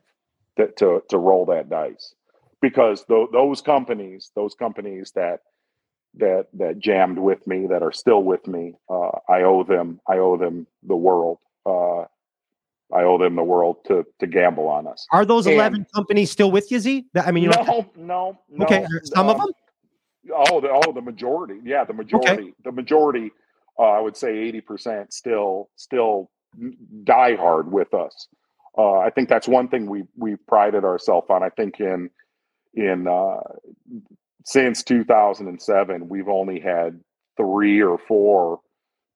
to 0.57 0.69
to, 0.73 1.03
to 1.09 1.19
roll 1.19 1.47
that 1.47 1.69
dice 1.69 2.15
because 2.61 3.05
th- 3.05 3.29
those 3.33 3.61
companies 3.63 4.31
those 4.37 4.55
companies 4.55 5.13
that 5.17 5.41
that 6.15 6.47
that 6.55 6.79
jammed 6.79 7.19
with 7.19 7.45
me 7.47 7.67
that 7.67 7.83
are 7.83 7.93
still 7.93 8.23
with 8.23 8.47
me 8.47 8.75
uh, 8.91 9.11
i 9.29 9.43
owe 9.43 9.65
them 9.65 10.01
i 10.07 10.19
owe 10.19 10.37
them 10.37 10.67
the 10.87 10.97
world 10.97 11.39
uh, 11.65 12.05
i 12.93 13.03
owe 13.03 13.19
them 13.19 13.35
the 13.35 13.43
world 13.43 13.77
to 13.85 14.05
to 14.19 14.27
gamble 14.27 14.69
on 14.69 14.87
us 14.87 15.07
are 15.13 15.25
those 15.25 15.47
And- 15.47 15.57
11 15.57 15.87
companies 15.95 16.31
still 16.31 16.51
with 16.51 16.71
you, 16.71 16.79
Z? 16.79 17.07
I 17.17 17.33
mean, 17.33 17.45
you 17.45 17.51
know, 17.51 17.63
no, 17.63 17.91
no, 17.97 18.39
no. 18.49 18.65
okay, 18.65 18.87
some 19.05 19.29
of 19.29 19.37
um, 19.37 19.47
them? 19.47 19.51
Oh, 20.35 20.61
the, 20.61 20.69
oh, 20.71 20.93
the 20.93 21.01
majority. 21.01 21.61
Yeah, 21.65 21.85
the 21.85 21.93
majority. 21.93 22.55
The 22.65 22.73
majority. 22.73 23.33
Uh, 23.79 23.83
I 23.85 24.01
would 24.01 24.17
say 24.17 24.37
eighty 24.37 24.61
percent 24.61 25.13
still 25.13 25.69
still 25.77 26.31
die 27.05 27.37
hard 27.37 27.71
with 27.71 27.93
us. 27.95 28.29
Uh, 28.77 28.99
I 28.99 29.11
think 29.11 29.29
that's 29.29 29.49
one 29.49 29.69
thing 29.69 29.87
we 29.87 30.05
we 30.17 30.37
prided 30.37 30.85
ourselves 30.85 31.29
on. 31.31 31.43
I 31.43 31.51
think 31.51 31.81
in 31.81 32.11
in 32.75 33.07
uh, 33.07 33.41
since 34.45 34.83
two 34.83 35.05
thousand 35.05 35.49
and 35.49 35.61
seven, 35.61 36.09
we've 36.09 36.29
only 36.29 36.61
had 36.61 37.01
three 37.37 37.83
or 37.83 37.99
four 37.99 38.61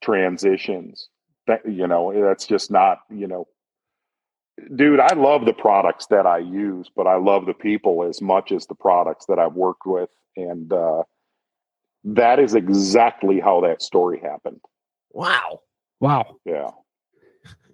transitions. 0.02 1.08
That 1.46 1.66
you 1.66 1.86
know, 1.86 2.12
that's 2.22 2.46
just 2.46 2.70
not 2.70 3.00
you 3.10 3.26
know 3.26 3.46
dude 4.76 5.00
i 5.00 5.12
love 5.14 5.44
the 5.44 5.52
products 5.52 6.06
that 6.06 6.26
i 6.26 6.38
use 6.38 6.90
but 6.94 7.06
i 7.06 7.16
love 7.16 7.46
the 7.46 7.54
people 7.54 8.04
as 8.04 8.20
much 8.20 8.52
as 8.52 8.66
the 8.66 8.74
products 8.74 9.26
that 9.26 9.38
i've 9.38 9.54
worked 9.54 9.86
with 9.86 10.10
and 10.36 10.72
uh, 10.72 11.02
that 12.04 12.38
is 12.38 12.54
exactly 12.54 13.40
how 13.40 13.60
that 13.60 13.82
story 13.82 14.20
happened 14.22 14.60
Wow. 15.12 15.60
Wow. 16.00 16.36
yeah 16.44 16.70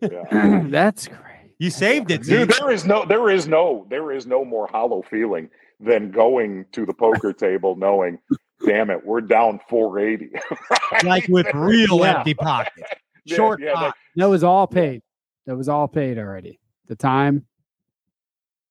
yeah 0.00 0.62
That's 0.68 1.06
great. 1.08 1.20
You 1.58 1.70
saved 1.70 2.10
it, 2.10 2.22
dude 2.22 2.50
there 2.50 2.70
is 2.70 2.84
no 2.84 3.04
there 3.04 3.28
is 3.30 3.46
no 3.48 3.86
there 3.90 4.12
is 4.12 4.26
no 4.26 4.44
more 4.44 4.66
hollow 4.66 5.02
feeling 5.08 5.48
than 5.80 6.10
going 6.10 6.64
to 6.72 6.84
the 6.86 6.94
poker 6.94 7.32
table 7.46 7.76
knowing 7.76 8.18
damn 8.66 8.90
it 8.90 9.04
we're 9.04 9.20
down 9.20 9.60
480 9.68 10.30
like 11.06 11.26
with 11.28 11.46
real 11.54 12.00
Yeah. 12.00 12.18
empty 12.18 12.34
pockets. 12.34 12.90
Yeah, 13.26 13.36
Short 13.36 13.60
yeah, 13.60 13.72
pocket. 13.74 13.94
That 14.16 14.28
was 14.30 14.44
all 14.44 14.66
paid. 14.66 15.02
That 15.46 15.56
was 15.56 15.68
all 15.68 15.88
paid 15.88 16.16
already. 16.18 16.58
The 16.88 16.96
time, 16.96 17.46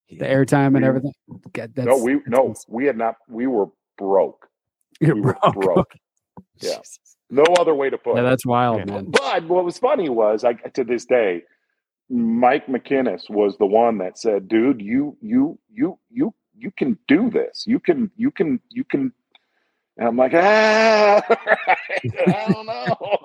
the 0.09 0.25
airtime, 0.25 0.75
and 0.75 0.81
We- 0.81 0.85
everything. 0.85 1.13
God, 1.53 1.73
That's, 1.75 1.87
no 1.87 1.97
we 1.97 2.19
no 2.27 2.47
insane. 2.47 2.65
we 2.69 2.85
had 2.85 2.97
not 2.97 3.15
we 3.29 3.47
were 3.47 3.67
broke 3.97 4.47
You're 5.01 5.15
we 5.15 5.21
were 5.21 5.37
broke. 5.41 5.55
broke. 5.75 5.93
Yeah. 6.61 6.79
no 7.29 7.43
other 7.59 7.73
way 7.75 7.89
to 7.89 7.97
put 7.97 8.15
Yeah, 8.15 8.21
it 8.21 8.23
that's 8.23 8.45
wild, 8.45 8.79
Yeah. 8.79 8.85
man. 8.85 9.05
But 9.11 9.47
what 9.47 9.65
was 9.65 9.77
funny 9.77 10.09
was, 10.09 10.43
I 10.43 10.53
to 10.53 10.83
this 10.83 11.05
day, 11.05 11.43
Mike 12.09 12.67
McKinnis 12.67 13.29
was 13.29 13.57
the 13.57 13.65
one 13.65 13.97
that 13.99 14.17
said, 14.19 14.47
"Dude, 14.47 14.81
you 14.81 15.17
you 15.21 15.59
you 15.73 15.99
you 16.09 16.33
you 16.57 16.71
can 16.71 16.97
do 17.07 17.29
this. 17.29 17.65
You 17.67 17.79
can 17.79 18.11
you 18.15 18.31
can 18.31 18.59
you 18.69 18.83
can." 18.85 19.11
And 19.97 20.07
I'm 20.09 20.17
like, 20.17 20.33
ah, 20.35 21.21
I 21.29 22.51
don't 22.51 22.65
know. 22.65 23.17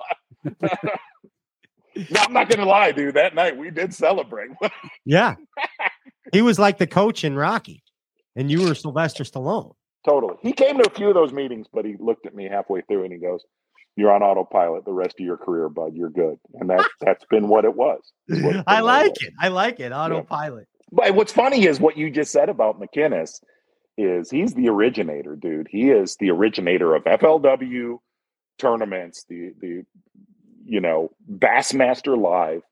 no, 1.95 2.19
I'm 2.21 2.33
not 2.33 2.49
gonna 2.49 2.65
lie, 2.65 2.91
dude. 2.91 3.15
That 3.15 3.35
night 3.35 3.57
we 3.57 3.69
did 3.71 3.93
celebrate. 3.93 4.49
Yeah. 5.05 5.35
he 6.31 6.41
was 6.41 6.59
like 6.59 6.77
the 6.77 6.87
coach 6.87 7.23
in 7.23 7.35
Rocky, 7.35 7.83
and 8.35 8.49
you 8.51 8.61
were 8.67 8.75
Sylvester 8.75 9.23
Stallone. 9.23 9.73
totally. 10.05 10.35
He 10.41 10.53
came 10.53 10.77
to 10.77 10.87
a 10.87 10.93
few 10.93 11.07
of 11.09 11.15
those 11.15 11.33
meetings, 11.33 11.67
but 11.73 11.85
he 11.85 11.95
looked 11.99 12.25
at 12.25 12.35
me 12.35 12.47
halfway 12.47 12.81
through 12.81 13.03
and 13.03 13.11
he 13.13 13.19
goes, 13.19 13.43
"You're 13.95 14.11
on 14.11 14.21
autopilot 14.21 14.85
the 14.85 14.93
rest 14.93 15.19
of 15.19 15.25
your 15.25 15.37
career, 15.37 15.69
bud. 15.69 15.93
You're 15.95 16.09
good." 16.11 16.37
And 16.53 16.69
that 16.69 16.87
that's 17.01 17.25
been 17.25 17.47
what 17.47 17.65
it 17.65 17.75
was. 17.75 17.99
What- 18.27 18.63
I 18.67 18.81
like 18.81 19.13
it. 19.21 19.33
I 19.39 19.47
like 19.49 19.79
it. 19.79 19.91
Autopilot. 19.91 20.67
But 20.91 21.15
what's 21.15 21.31
funny 21.33 21.65
is 21.65 21.79
what 21.79 21.97
you 21.97 22.09
just 22.11 22.31
said 22.31 22.49
about 22.49 22.79
McKinnis 22.79 23.39
is 23.97 24.29
he's 24.29 24.53
the 24.53 24.69
originator, 24.69 25.35
dude. 25.35 25.67
He 25.69 25.89
is 25.89 26.15
the 26.19 26.29
originator 26.31 26.93
of 26.95 27.03
FLW 27.05 27.97
tournaments, 28.59 29.25
the 29.29 29.51
the 29.59 29.83
you 30.65 30.81
know 30.81 31.11
Bassmaster 31.31 32.17
Live, 32.19 32.63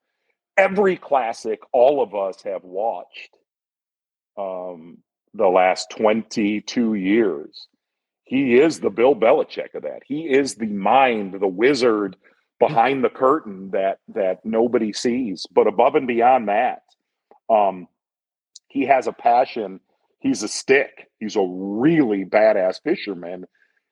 every 0.57 0.97
classic 0.97 1.59
all 1.73 2.01
of 2.03 2.15
us 2.15 2.43
have 2.43 2.63
watched 2.63 3.37
um, 4.37 4.99
the 5.33 5.47
last 5.47 5.91
twenty 5.97 6.61
two 6.61 6.95
years. 6.95 7.67
He 8.25 8.59
is 8.59 8.79
the 8.79 8.91
Bill 8.91 9.15
Belichick 9.15 9.73
of 9.75 9.83
that. 9.83 10.01
He 10.05 10.21
is 10.29 10.55
the 10.55 10.67
mind, 10.67 11.39
the 11.39 11.47
wizard 11.47 12.15
behind 12.59 13.03
the 13.03 13.09
curtain 13.09 13.71
that 13.71 13.99
that 14.09 14.45
nobody 14.45 14.93
sees. 14.93 15.47
But 15.51 15.67
above 15.67 15.95
and 15.95 16.07
beyond 16.07 16.49
that, 16.49 16.83
um, 17.49 17.87
he 18.67 18.85
has 18.85 19.07
a 19.07 19.13
passion. 19.13 19.81
He's 20.19 20.43
a 20.43 20.47
stick. 20.49 21.09
He's 21.19 21.37
a 21.37 21.45
really 21.47 22.25
badass 22.25 22.81
fisherman 22.83 23.45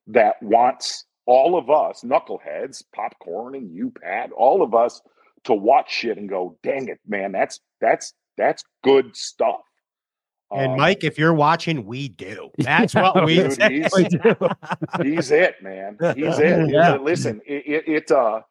that 0.07 0.35
wants 0.43 1.06
all 1.27 1.55
of 1.57 1.69
us 1.69 2.01
knuckleheads, 2.03 2.83
popcorn 2.95 3.53
and 3.53 3.71
you, 3.71 3.91
Pat, 4.01 4.31
all 4.31 4.63
of 4.63 4.73
us 4.73 4.99
to 5.43 5.53
watch 5.53 5.91
shit 5.91 6.17
and 6.17 6.27
go, 6.27 6.57
"Dang 6.63 6.87
it, 6.87 6.99
man! 7.07 7.31
That's 7.31 7.59
that's 7.79 8.13
that's 8.37 8.63
good 8.83 9.15
stuff." 9.15 9.59
And 10.49 10.71
Um, 10.71 10.77
Mike, 10.77 11.03
if 11.03 11.19
you're 11.19 11.33
watching, 11.33 11.85
we 11.85 12.07
do. 12.07 12.49
That's 12.57 12.95
what 12.95 13.25
we 13.25 13.35
Dude, 13.49 13.51
do. 13.59 13.67
he's- 13.69 13.91
We 13.95 14.03
do. 14.05 14.35
he's 15.03 15.29
it, 15.31 15.55
man. 15.61 15.97
He's 16.15 16.39
it. 16.39 16.69
Yeah. 16.71 16.95
Listen, 16.95 17.41
it, 17.45 17.63
it, 17.67 17.87
it 17.87 18.11
uh, 18.11 18.41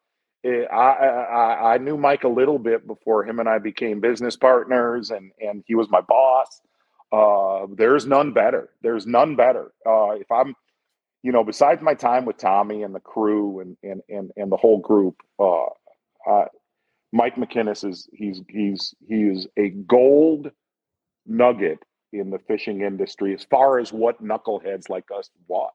it, 0.43 0.67
I, 0.71 0.75
I 0.77 1.73
I 1.73 1.77
knew 1.79 1.97
Mike 1.97 2.23
a 2.23 2.27
little 2.29 2.59
bit 2.59 2.85
before 2.85 3.25
him 3.25 3.39
and 3.39 3.49
I 3.49 3.57
became 3.57 3.99
business 3.99 4.35
partners, 4.35 5.09
and 5.09 5.31
and 5.41 5.63
he 5.65 5.73
was 5.75 5.89
my 5.89 6.01
boss. 6.01 6.61
Uh, 7.11 7.65
there's 7.75 8.05
none 8.05 8.31
better. 8.33 8.69
There's 8.81 9.07
none 9.07 9.35
better. 9.35 9.71
Uh, 9.85 10.11
if 10.19 10.29
I'm, 10.31 10.53
you 11.27 11.33
know, 11.33 11.43
besides 11.43 11.81
my 11.81 11.93
time 11.93 12.23
with 12.23 12.37
Tommy 12.37 12.83
and 12.83 12.95
the 12.95 13.01
crew 13.01 13.59
and 13.59 13.75
and 13.83 14.01
and, 14.07 14.31
and 14.37 14.49
the 14.49 14.55
whole 14.55 14.79
group, 14.79 15.15
uh, 15.37 15.65
uh, 16.25 16.45
Mike 17.11 17.35
McKinnis 17.35 17.83
is 17.83 18.07
he's 18.13 18.39
he's 18.47 18.95
he 19.09 19.23
is 19.23 19.45
a 19.57 19.71
gold 19.71 20.51
nugget 21.25 21.79
in 22.13 22.29
the 22.29 22.39
fishing 22.39 22.79
industry 22.79 23.33
as 23.33 23.43
far 23.43 23.77
as 23.77 23.91
what 23.91 24.23
knuckleheads 24.23 24.87
like 24.87 25.03
us 25.13 25.29
watch. 25.49 25.73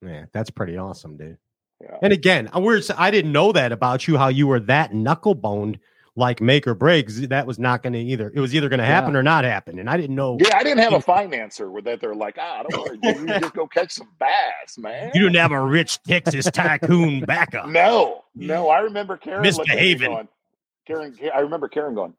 Yeah, 0.00 0.24
that's 0.32 0.48
pretty 0.48 0.78
awesome, 0.78 1.18
dude. 1.18 1.36
Yeah. 1.82 1.98
And 2.00 2.14
again, 2.14 2.48
I- 2.54 2.60
I 2.96 3.10
didn't 3.10 3.32
know 3.32 3.52
that 3.52 3.72
about 3.72 4.08
you, 4.08 4.16
how 4.16 4.28
you 4.28 4.46
were 4.46 4.60
that 4.60 4.94
knuckle 4.94 5.34
boned 5.34 5.78
like 6.16 6.40
make 6.40 6.66
or 6.66 6.74
break. 6.74 7.06
'cause 7.06 7.20
That 7.28 7.46
was 7.46 7.58
not 7.58 7.82
going 7.82 7.92
to 7.94 7.98
either. 7.98 8.30
It 8.34 8.40
was 8.40 8.54
either 8.54 8.68
going 8.68 8.80
to 8.80 8.86
happen 8.86 9.14
or 9.16 9.22
not 9.22 9.44
happen. 9.44 9.78
And 9.78 9.88
I 9.88 9.96
didn't 9.96 10.16
know 10.16 10.36
Yeah, 10.40 10.56
I 10.56 10.62
didn't 10.62 10.80
have 10.80 10.92
a 10.92 10.98
financer 10.98 11.70
with 11.70 11.84
that. 11.84 12.00
They're 12.00 12.14
like, 12.14 12.36
ah, 12.38 12.64
don't 12.68 12.86
worry, 12.86 12.98
dude, 12.98 13.28
you 13.28 13.38
just 13.40 13.54
go 13.54 13.66
catch 13.66 13.92
some 13.92 14.08
bass, 14.18 14.76
man. 14.78 15.10
you 15.14 15.22
didn't 15.22 15.36
have 15.36 15.52
a 15.52 15.60
rich 15.60 16.02
Texas 16.02 16.46
tycoon 16.50 17.20
backup. 17.20 17.68
No, 17.68 18.24
no. 18.34 18.68
I 18.68 18.80
remember 18.80 19.16
Karen 19.16 19.42
looking 19.42 19.58
Misbehaving. 19.66 20.10
going, 20.10 20.28
Karen. 20.86 21.16
I 21.34 21.40
remember 21.40 21.68
Karen 21.68 21.94
going, 21.94 22.14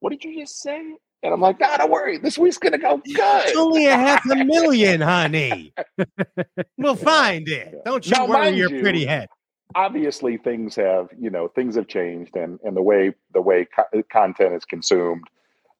"What 0.00 0.10
did 0.10 0.24
you 0.24 0.40
just 0.40 0.60
say?" 0.62 0.80
And 1.24 1.32
I'm 1.32 1.40
like, 1.40 1.60
"Nah, 1.60 1.76
don't 1.76 1.90
worry. 1.90 2.18
This 2.18 2.36
week's 2.38 2.58
gonna 2.58 2.78
go 2.78 3.00
It's 3.04 3.14
good." 3.14 3.56
only 3.56 3.86
a 3.86 3.96
half 3.96 4.24
a 4.30 4.36
million, 4.44 5.00
honey. 5.12 5.72
We'll 6.78 6.96
find 6.96 7.48
it. 7.48 7.76
Don't 7.84 8.04
you 8.04 8.12
Now, 8.12 8.26
worry 8.26 8.50
your 8.50 8.70
you, 8.70 8.82
pretty 8.82 9.04
head. 9.04 9.28
Obviously, 9.74 10.38
things 10.38 10.76
have 10.76 11.10
you 11.18 11.30
know 11.30 11.48
things 11.48 11.76
have 11.76 11.88
changed, 11.88 12.36
and 12.36 12.60
and 12.64 12.76
the 12.76 12.82
way 12.82 13.14
the 13.34 13.42
way 13.42 13.66
co- 13.74 14.02
content 14.12 14.54
is 14.54 14.64
consumed, 14.66 15.24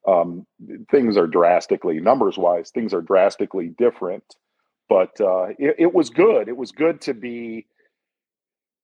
um, 0.08 0.46
things 0.90 1.16
are 1.16 1.26
drastically 1.28 2.00
numbers 2.00 2.38
wise, 2.38 2.70
things 2.70 2.94
are 2.94 3.02
drastically 3.02 3.68
different. 3.68 4.24
but 4.90 5.20
uh, 5.20 5.48
it, 5.58 5.76
it 5.80 5.94
was 5.94 6.10
good. 6.10 6.48
It 6.48 6.58
was 6.58 6.72
good 6.72 7.02
to 7.02 7.14
be 7.14 7.66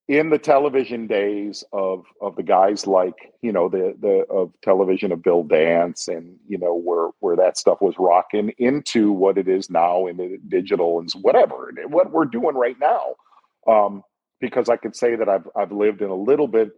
in 0.08 0.30
the 0.30 0.38
television 0.38 1.06
days 1.06 1.64
of 1.72 2.04
of 2.22 2.36
the 2.36 2.42
guys 2.44 2.86
like 2.86 3.32
you 3.42 3.52
know 3.52 3.68
the 3.68 3.96
the 4.00 4.26
of 4.30 4.52
television 4.62 5.12
of 5.12 5.22
Bill 5.22 5.44
Dance 5.44 6.08
and 6.08 6.36
you 6.48 6.58
know 6.58 6.74
where 6.74 7.10
where 7.20 7.36
that 7.36 7.58
stuff 7.58 7.80
was 7.80 7.96
rocking 7.98 8.50
into 8.58 9.12
what 9.12 9.38
it 9.38 9.48
is 9.48 9.70
now 9.70 10.06
in 10.06 10.16
the 10.18 10.38
digital 10.48 11.00
and 11.00 11.10
whatever 11.22 11.72
what 11.88 12.12
we're 12.12 12.26
doing 12.26 12.56
right 12.56 12.76
now. 12.80 13.16
Um, 13.68 14.02
because 14.40 14.68
I 14.68 14.76
could 14.76 14.96
say 14.96 15.16
that 15.16 15.28
I've 15.28 15.48
I've 15.56 15.72
lived 15.72 16.02
in 16.02 16.10
a 16.10 16.14
little 16.14 16.48
bit, 16.48 16.70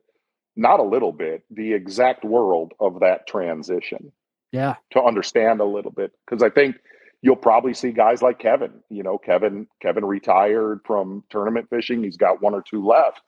not 0.57 0.81
a 0.81 0.85
little 0.85 1.12
bit, 1.12 1.43
the 1.51 1.73
exact 1.73 2.24
world 2.24 2.73
of 2.81 3.01
that 3.01 3.27
transition 3.27 4.12
Yeah. 4.53 4.77
to 4.93 5.03
understand 5.03 5.61
a 5.61 5.65
little 5.65 5.91
bit 5.93 6.12
because 6.27 6.43
I 6.43 6.51
think 6.51 6.77
you'll 7.23 7.37
probably 7.37 7.74
see 7.74 7.93
guys 7.93 8.23
like 8.23 8.39
Kevin. 8.39 8.73
You 8.89 9.03
know, 9.03 9.19
Kevin 9.19 9.66
Kevin 9.82 10.05
retired 10.05 10.81
from 10.87 11.24
tournament 11.31 11.69
fishing. 11.70 12.03
He's 12.03 12.16
got 12.16 12.43
one 12.43 12.55
or 12.55 12.62
two 12.62 12.85
left, 12.87 13.20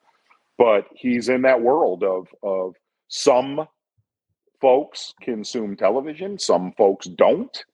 but 0.59 0.87
he's 0.95 1.29
in 1.29 1.43
that 1.43 1.61
world 1.63 2.03
of 2.05 2.29
of 2.43 2.75
some 3.09 3.67
folks 4.61 5.13
consume 5.21 5.77
television, 5.77 6.39
some 6.39 6.73
folks 6.77 7.07
don't. 7.07 7.65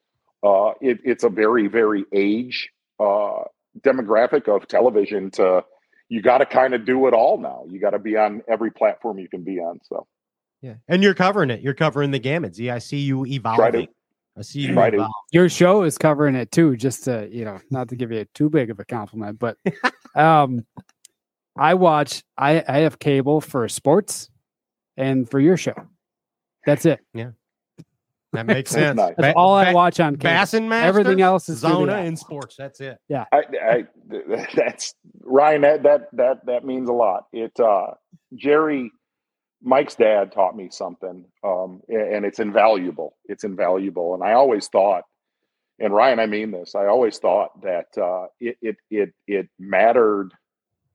Uh, 0.42 0.70
it, 0.80 0.98
it's 1.04 1.24
a 1.24 1.28
very 1.28 1.66
very 1.68 2.04
age 2.12 2.70
uh, 3.00 3.42
demographic 3.80 4.48
of 4.48 4.66
television. 4.68 5.30
To 5.32 5.64
you 6.08 6.22
got 6.22 6.38
to 6.38 6.46
kind 6.46 6.74
of 6.74 6.84
do 6.84 7.06
it 7.06 7.14
all 7.14 7.38
now. 7.38 7.64
You 7.68 7.78
got 7.80 7.90
to 7.90 7.98
be 7.98 8.16
on 8.16 8.42
every 8.48 8.70
platform 8.70 9.18
you 9.18 9.28
can 9.28 9.42
be 9.42 9.58
on. 9.58 9.80
So 9.84 10.06
Yeah, 10.62 10.74
and 10.88 11.02
you're 11.02 11.14
covering 11.14 11.50
it. 11.50 11.60
You're 11.60 11.74
covering 11.74 12.10
the 12.10 12.18
gamut. 12.18 12.54
Z, 12.54 12.70
I 12.70 12.78
see 12.78 12.98
you 12.98 13.24
Try 13.24 13.30
to. 13.30 13.36
evolving. 13.36 13.88
I 14.36 14.42
see 14.42 14.60
you 14.60 14.72
Try 14.72 14.90
to. 14.90 15.08
Your 15.32 15.48
show 15.48 15.82
is 15.82 15.98
covering 15.98 16.34
it 16.34 16.50
too, 16.50 16.76
just 16.76 17.04
to, 17.04 17.28
you 17.30 17.44
know, 17.44 17.60
not 17.70 17.88
to 17.88 17.96
give 17.96 18.12
you 18.12 18.24
too 18.34 18.48
big 18.48 18.70
of 18.70 18.80
a 18.80 18.84
compliment, 18.84 19.38
but 19.38 19.56
um 20.14 20.64
I 21.56 21.74
watch 21.74 22.22
I, 22.36 22.64
I 22.66 22.78
have 22.78 22.98
cable 22.98 23.40
for 23.40 23.68
sports 23.68 24.30
and 24.96 25.28
for 25.28 25.40
your 25.40 25.56
show. 25.56 25.74
That's 26.64 26.86
it. 26.86 27.00
That 28.38 28.46
makes 28.46 28.72
That's 28.72 28.84
sense. 28.86 28.96
nice. 28.96 29.14
That's 29.18 29.34
Ba- 29.34 29.38
all 29.38 29.54
I 29.54 29.66
ba- 29.66 29.72
watch 29.74 30.00
on 30.00 30.14
cable. 30.14 30.22
Bassin 30.22 30.68
Masters, 30.68 30.88
Everything 30.88 31.20
else 31.22 31.48
is 31.48 31.58
Zona 31.58 31.74
Studio. 31.74 31.94
and 31.96 32.18
sports. 32.18 32.56
That's 32.56 32.80
it. 32.80 32.98
Yeah. 33.08 33.24
I, 33.32 33.42
I 33.62 33.84
that's 34.54 34.94
Ryan. 35.22 35.62
That 35.62 35.82
that 35.82 36.08
that 36.12 36.46
that 36.46 36.64
means 36.64 36.88
a 36.88 36.92
lot. 36.92 37.24
It 37.32 37.52
uh, 37.60 37.94
Jerry, 38.34 38.90
Mike's 39.62 39.96
dad 39.96 40.32
taught 40.32 40.56
me 40.56 40.68
something, 40.70 41.24
um, 41.44 41.80
and 41.88 42.24
it's 42.24 42.38
invaluable. 42.38 43.16
It's 43.26 43.44
invaluable, 43.44 44.14
and 44.14 44.22
I 44.22 44.32
always 44.34 44.68
thought, 44.68 45.02
and 45.80 45.92
Ryan, 45.92 46.20
I 46.20 46.26
mean 46.26 46.52
this. 46.52 46.74
I 46.74 46.86
always 46.86 47.18
thought 47.18 47.60
that 47.62 47.86
uh, 48.00 48.26
it 48.40 48.56
it 48.62 48.76
it 48.90 49.12
it 49.26 49.48
mattered, 49.58 50.30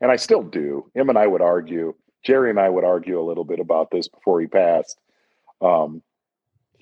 and 0.02 0.10
I 0.12 0.16
still 0.16 0.44
do. 0.44 0.90
Him 0.96 1.10
and 1.10 1.18
I 1.18 1.28
would 1.28 1.42
argue. 1.42 1.94
Jerry 2.24 2.50
and 2.50 2.60
I 2.60 2.70
would 2.70 2.86
argue 2.86 3.20
a 3.20 3.28
little 3.28 3.44
bit 3.44 3.60
about 3.60 3.90
this 3.92 4.08
before 4.08 4.40
he 4.40 4.48
passed. 4.48 4.98
Um, 5.62 6.02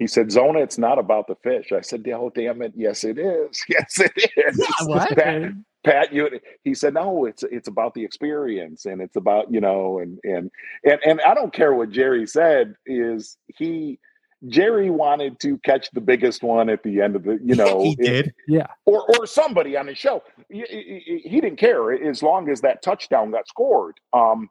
he 0.02 0.08
said, 0.08 0.32
"Zona, 0.32 0.60
it's 0.62 0.80
not 0.80 0.98
about 0.98 1.28
the 1.28 1.36
fish." 1.44 1.72
I 1.72 1.82
said, 1.82 2.04
"Oh, 2.10 2.32
damn 2.34 2.64
it! 2.64 2.74
Yes, 2.76 3.04
it 3.04 3.20
is. 3.20 3.64
Yes, 3.70 4.00
it 4.00 4.12
is." 4.36 4.68
what? 4.88 5.16
Pat, 5.16 5.52
Pat, 5.84 6.12
you 6.14 6.28
he 6.64 6.74
said, 6.74 6.96
no, 6.96 7.26
it's 7.26 7.44
it's 7.44 7.68
about 7.68 7.94
the 7.94 8.04
experience 8.04 8.86
and 8.86 9.02
it's 9.02 9.16
about, 9.16 9.52
you 9.54 9.62
know, 9.62 10.00
and 10.00 10.18
and 10.24 10.50
and 10.84 11.00
and 11.06 11.22
I 11.22 11.36
don't 11.36 11.54
care 11.54 11.74
what 11.74 11.92
Jerry 11.92 12.26
said, 12.28 12.74
is 12.88 13.38
he 13.58 14.00
Jerry 14.48 14.90
wanted 14.90 15.40
to 15.42 15.58
catch 15.60 15.90
the 15.92 16.02
biggest 16.02 16.42
one 16.44 16.70
at 16.70 16.82
the 16.84 17.02
end 17.02 17.16
of 17.16 17.24
the, 17.24 17.40
you 17.44 17.56
know, 17.62 17.84
he 17.84 17.96
did. 17.96 18.34
Yeah. 18.48 18.68
Or 18.86 19.06
or 19.18 19.28
somebody 19.28 19.78
on 19.78 19.88
his 19.88 20.00
show. 20.00 20.24
He, 20.50 20.64
he- 20.70 21.22
he 21.30 21.42
didn't 21.42 21.60
care 21.60 21.92
as 21.94 22.24
long 22.24 22.50
as 22.50 22.62
that 22.62 22.82
touchdown 22.84 23.32
got 23.32 23.48
scored. 23.48 23.96
Um, 24.14 24.50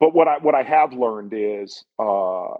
but 0.00 0.14
what 0.14 0.28
I 0.28 0.38
what 0.38 0.54
I 0.54 0.62
have 0.64 0.92
learned 0.92 1.32
is, 1.34 1.84
uh, 1.98 2.54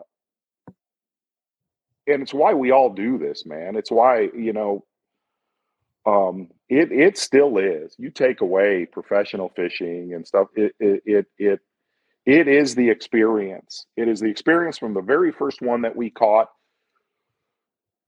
and 2.06 2.22
it's 2.22 2.34
why 2.34 2.54
we 2.54 2.70
all 2.70 2.92
do 2.92 3.18
this, 3.18 3.46
man. 3.46 3.76
It's 3.76 3.90
why 3.90 4.28
you 4.34 4.52
know, 4.52 4.84
um, 6.06 6.48
it 6.68 6.92
it 6.92 7.18
still 7.18 7.58
is. 7.58 7.94
You 7.98 8.10
take 8.10 8.40
away 8.40 8.86
professional 8.86 9.50
fishing 9.56 10.14
and 10.14 10.26
stuff. 10.26 10.48
It 10.54 10.74
it 10.78 11.02
it 11.06 11.26
it, 11.38 11.60
it 12.26 12.48
is 12.48 12.74
the 12.74 12.90
experience. 12.90 13.86
It 13.96 14.08
is 14.08 14.20
the 14.20 14.28
experience 14.28 14.78
from 14.78 14.94
the 14.94 15.02
very 15.02 15.32
first 15.32 15.60
one 15.62 15.82
that 15.82 15.96
we 15.96 16.10
caught 16.10 16.48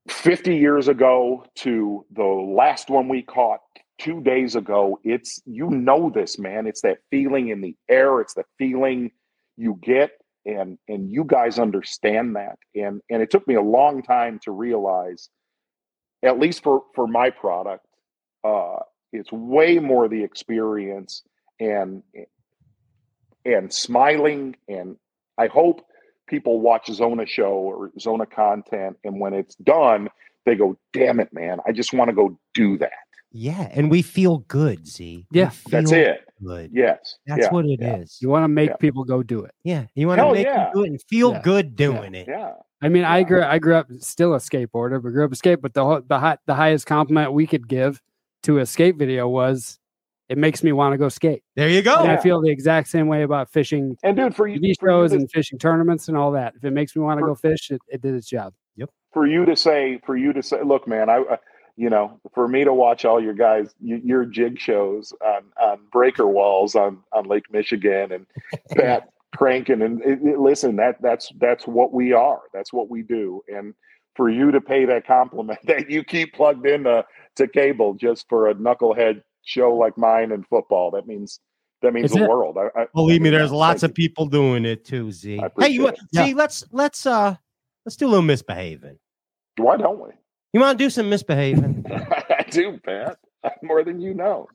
50 0.08 0.56
years 0.56 0.88
ago 0.88 1.44
to 1.56 2.04
the 2.12 2.22
last 2.22 2.90
one 2.90 3.08
we 3.08 3.22
caught 3.22 3.60
two 3.98 4.20
days 4.20 4.54
ago 4.54 4.98
it's 5.04 5.40
you 5.46 5.70
know 5.70 6.10
this 6.10 6.38
man 6.38 6.66
it's 6.66 6.82
that 6.82 6.98
feeling 7.10 7.48
in 7.48 7.60
the 7.60 7.74
air 7.88 8.20
it's 8.20 8.34
the 8.34 8.44
feeling 8.58 9.10
you 9.56 9.78
get 9.82 10.10
and 10.46 10.78
and 10.88 11.10
you 11.10 11.24
guys 11.24 11.58
understand 11.58 12.36
that 12.36 12.58
and 12.74 13.00
and 13.10 13.22
it 13.22 13.30
took 13.30 13.46
me 13.46 13.54
a 13.54 13.62
long 13.62 14.02
time 14.02 14.38
to 14.42 14.50
realize 14.50 15.28
at 16.22 16.38
least 16.38 16.62
for 16.62 16.82
for 16.94 17.06
my 17.06 17.28
product 17.30 17.84
uh 18.44 18.76
it's 19.12 19.30
way 19.32 19.78
more 19.78 20.08
the 20.08 20.22
experience 20.22 21.22
and 21.60 22.02
and 23.44 23.72
smiling 23.72 24.56
and 24.68 24.96
i 25.36 25.46
hope 25.46 25.86
people 26.26 26.60
watch 26.60 26.90
Zona 26.90 27.26
show 27.26 27.52
or 27.52 27.90
Zona 28.00 28.26
content, 28.26 28.96
and 29.04 29.20
when 29.20 29.32
it's 29.32 29.54
done, 29.56 30.08
they 30.44 30.54
go, 30.54 30.76
"Damn 30.92 31.20
it, 31.20 31.32
man! 31.32 31.58
I 31.66 31.72
just 31.72 31.92
want 31.92 32.08
to 32.08 32.14
go 32.14 32.38
do 32.54 32.76
that." 32.78 32.92
Yeah, 33.32 33.68
and 33.72 33.90
we 33.90 34.02
feel 34.02 34.38
good. 34.38 34.86
Z. 34.86 35.26
We 35.30 35.40
Yeah, 35.40 35.50
That's 35.68 35.92
it. 35.92 36.25
Good. 36.44 36.70
Yes, 36.72 37.16
That's 37.26 37.42
yeah, 37.42 37.50
what 37.50 37.64
it 37.64 37.80
is. 37.82 38.18
You 38.20 38.28
want 38.28 38.44
to 38.44 38.48
make 38.48 38.70
Yeah. 38.70 38.76
people 38.76 39.04
go 39.04 39.22
do 39.22 39.42
it. 39.44 39.52
Yeah, 39.64 39.86
you 39.94 40.06
want 40.06 40.20
to 40.20 40.32
make 40.32 40.46
yeah. 40.46 40.64
them 40.64 40.72
do 40.74 40.84
it 40.84 40.90
and 40.90 41.02
feel 41.08 41.32
Yeah. 41.32 41.40
good 41.42 41.76
doing 41.76 42.14
it. 42.14 42.28
yeah. 42.28 42.52
I 42.82 42.90
mean, 42.90 43.04
I 43.04 43.22
grew 43.22 43.42
I 43.42 43.58
grew 43.58 43.74
up 43.74 43.86
still 44.00 44.34
a 44.34 44.38
skateboarder, 44.38 45.02
but 45.02 45.10
grew 45.10 45.24
up 45.24 45.32
a 45.32 45.36
skate. 45.36 45.62
But 45.62 45.72
the 45.72 45.84
ho- 45.84 46.04
the 46.06 46.18
high, 46.18 46.36
the 46.46 46.54
highest 46.54 46.86
compliment 46.86 47.32
we 47.32 47.46
could 47.46 47.66
give 47.68 48.02
to 48.42 48.58
a 48.58 48.66
skate 48.66 48.96
video 48.96 49.26
was, 49.28 49.78
"It 50.28 50.36
makes 50.36 50.62
me 50.62 50.72
want 50.72 50.92
to 50.92 50.98
go 50.98 51.08
skate." 51.08 51.42
There 51.56 51.70
you 51.70 51.80
go. 51.80 51.96
And 52.02 52.12
I 52.12 52.18
feel 52.18 52.40
the 52.42 52.50
exact 52.50 52.88
same 52.88 53.08
way 53.08 53.22
about 53.22 53.50
fishing 53.50 53.96
And 54.02 54.14
dude, 54.14 54.36
for 54.36 54.46
you, 54.46 54.60
TV 54.60 54.74
for 54.78 54.88
you, 54.88 54.92
shows 54.92 55.10
to, 55.12 55.16
and 55.16 55.30
fishing 55.30 55.58
tournaments 55.58 56.08
and 56.08 56.18
all 56.18 56.32
that. 56.32 56.52
If 56.54 56.64
it 56.64 56.72
makes 56.72 56.94
me 56.94 57.00
want 57.00 57.18
to 57.18 57.24
go 57.24 57.34
fish, 57.34 57.70
it, 57.70 57.80
it 57.88 58.02
did 58.02 58.14
its 58.14 58.28
job. 58.28 58.52
Yep. 58.76 58.90
For 59.14 59.26
you 59.26 59.46
to 59.46 59.56
say, 59.56 59.98
for 60.04 60.14
you 60.14 60.34
to 60.34 60.42
say, 60.42 60.62
look, 60.62 60.86
man, 60.86 61.08
I, 61.08 61.16
I 61.30 61.38
you 61.76 61.90
know, 61.90 62.18
for 62.34 62.48
me 62.48 62.64
to 62.64 62.72
watch 62.72 63.04
all 63.04 63.22
your 63.22 63.34
guys, 63.34 63.74
your 63.80 64.24
jig 64.24 64.58
shows 64.58 65.12
on 65.24 65.42
on 65.60 65.80
breaker 65.92 66.26
walls 66.26 66.74
on 66.74 66.98
on 67.12 67.26
Lake 67.26 67.44
Michigan 67.52 68.12
and 68.12 68.26
Pat 68.76 69.08
cranking 69.34 69.82
and 69.82 70.00
it, 70.02 70.18
it- 70.22 70.38
listen, 70.38 70.76
that 70.76 70.96
that's 71.02 71.30
that's 71.38 71.66
what 71.66 71.92
we 71.92 72.12
are. 72.12 72.40
That's 72.54 72.72
what 72.72 72.88
we 72.88 73.02
do. 73.02 73.42
And 73.48 73.74
for 74.14 74.30
you 74.30 74.50
to 74.50 74.60
pay 74.62 74.86
that 74.86 75.06
compliment 75.06 75.58
that 75.64 75.90
you 75.90 76.02
keep 76.02 76.32
plugged 76.34 76.66
in 76.66 76.84
to 76.84 77.04
to 77.36 77.46
cable 77.46 77.94
just 77.94 78.26
for 78.28 78.48
a 78.48 78.54
knucklehead 78.54 79.22
show 79.44 79.74
like 79.74 79.98
mine 79.98 80.32
and 80.32 80.46
football, 80.46 80.90
that 80.92 81.06
means 81.06 81.40
that 81.82 81.92
means 81.92 82.06
Is 82.10 82.16
the 82.16 82.24
it? 82.24 82.28
world. 82.30 82.56
I, 82.56 82.80
I, 82.80 82.86
Believe 82.94 83.20
me, 83.20 83.28
I 83.28 83.32
mean, 83.32 83.38
there's 83.38 83.52
lots 83.52 83.82
of 83.82 83.92
people 83.92 84.24
doing 84.24 84.64
it 84.64 84.86
too. 84.86 85.12
Z. 85.12 85.42
Hey, 85.58 85.68
you 85.68 85.86
appreciate 85.88 86.08
see? 86.14 86.32
Let's 86.34 86.64
let's 86.72 87.04
uh 87.04 87.36
let's 87.84 87.96
do 87.96 88.06
a 88.06 88.08
little 88.08 88.22
misbehaving. 88.22 88.98
Why 89.58 89.76
don't 89.76 90.00
we? 90.00 90.10
You 90.56 90.60
want 90.60 90.78
to 90.78 90.84
do 90.86 90.88
some 90.88 91.10
misbehaving? 91.10 91.84
I 91.90 92.46
do, 92.48 92.80
Pat. 92.82 93.18
More 93.62 93.84
than 93.84 94.00
you 94.00 94.14
know. 94.14 94.48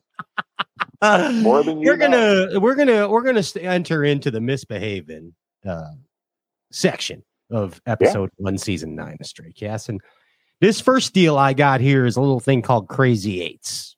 More 1.00 1.62
than 1.62 1.80
you 1.80 1.86
we're 1.86 1.96
know. 1.96 2.48
gonna 2.48 2.58
we're 2.58 2.74
gonna 2.74 3.08
we're 3.08 3.22
gonna 3.22 3.44
enter 3.60 4.02
into 4.02 4.32
the 4.32 4.40
misbehaving 4.40 5.32
uh, 5.64 5.92
section 6.72 7.22
of 7.52 7.80
episode 7.86 8.30
one, 8.38 8.58
season 8.58 8.96
nine 8.96 9.16
of 9.20 9.26
Stray 9.28 9.52
Cast. 9.52 9.90
And 9.90 10.00
this 10.60 10.80
first 10.80 11.14
deal 11.14 11.38
I 11.38 11.52
got 11.52 11.80
here 11.80 12.04
is 12.04 12.16
a 12.16 12.20
little 12.20 12.40
thing 12.40 12.62
called 12.62 12.88
Crazy 12.88 13.40
Eights. 13.40 13.96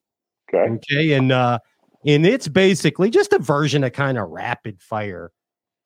Okay. 0.55 0.75
Okay, 0.75 1.13
and 1.13 1.33
uh, 1.33 1.59
and 2.05 2.27
it's 2.27 2.49
basically 2.49 3.09
just 3.09 3.33
a 3.33 3.39
version 3.39 3.83
of 3.83 3.95
kind 3.95 4.19
of 4.19 4.29
rapid 4.29 4.83
fire 4.83 5.31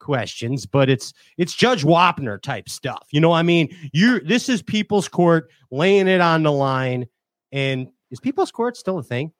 questions, 0.08 0.64
but 0.64 0.88
it's 0.88 1.12
it's 1.36 1.52
Judge 1.52 1.84
Wapner 1.84 2.40
type 2.40 2.70
stuff. 2.70 3.06
You 3.10 3.20
know, 3.20 3.28
what 3.28 3.36
I 3.36 3.42
mean, 3.42 3.68
you 3.92 4.20
this 4.20 4.48
is 4.48 4.62
People's 4.62 5.06
Court 5.06 5.50
laying 5.70 6.08
it 6.08 6.22
on 6.22 6.44
the 6.44 6.50
line, 6.50 7.06
and 7.52 7.88
is 8.10 8.18
People's 8.18 8.50
Court 8.50 8.74
still 8.74 8.96
a 8.96 9.02
thing? 9.02 9.32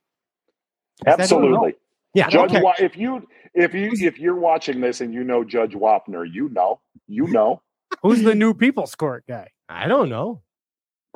Is 1.07 1.15
Absolutely. 1.19 1.74
Yeah, 2.12 2.28
Judge 2.28 2.55
okay. 2.55 2.85
If 2.85 2.99
you 2.99 3.27
if 3.55 3.73
you 3.73 3.93
if 3.95 4.19
you're 4.19 4.36
watching 4.36 4.82
this 4.82 5.01
and 5.01 5.15
you 5.15 5.24
know 5.24 5.43
Judge 5.43 5.73
Wapner, 5.73 6.31
you 6.31 6.51
know. 6.51 6.81
You 7.07 7.27
know. 7.28 7.62
Who's 8.03 8.23
the 8.23 8.35
new 8.35 8.53
People's 8.53 8.95
Court 8.95 9.24
guy? 9.27 9.49
I 9.70 9.89
don't 9.89 10.11
know. 10.11 10.43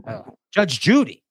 Oh. 0.08 0.24
Judge 0.50 0.80
Judy. 0.80 1.22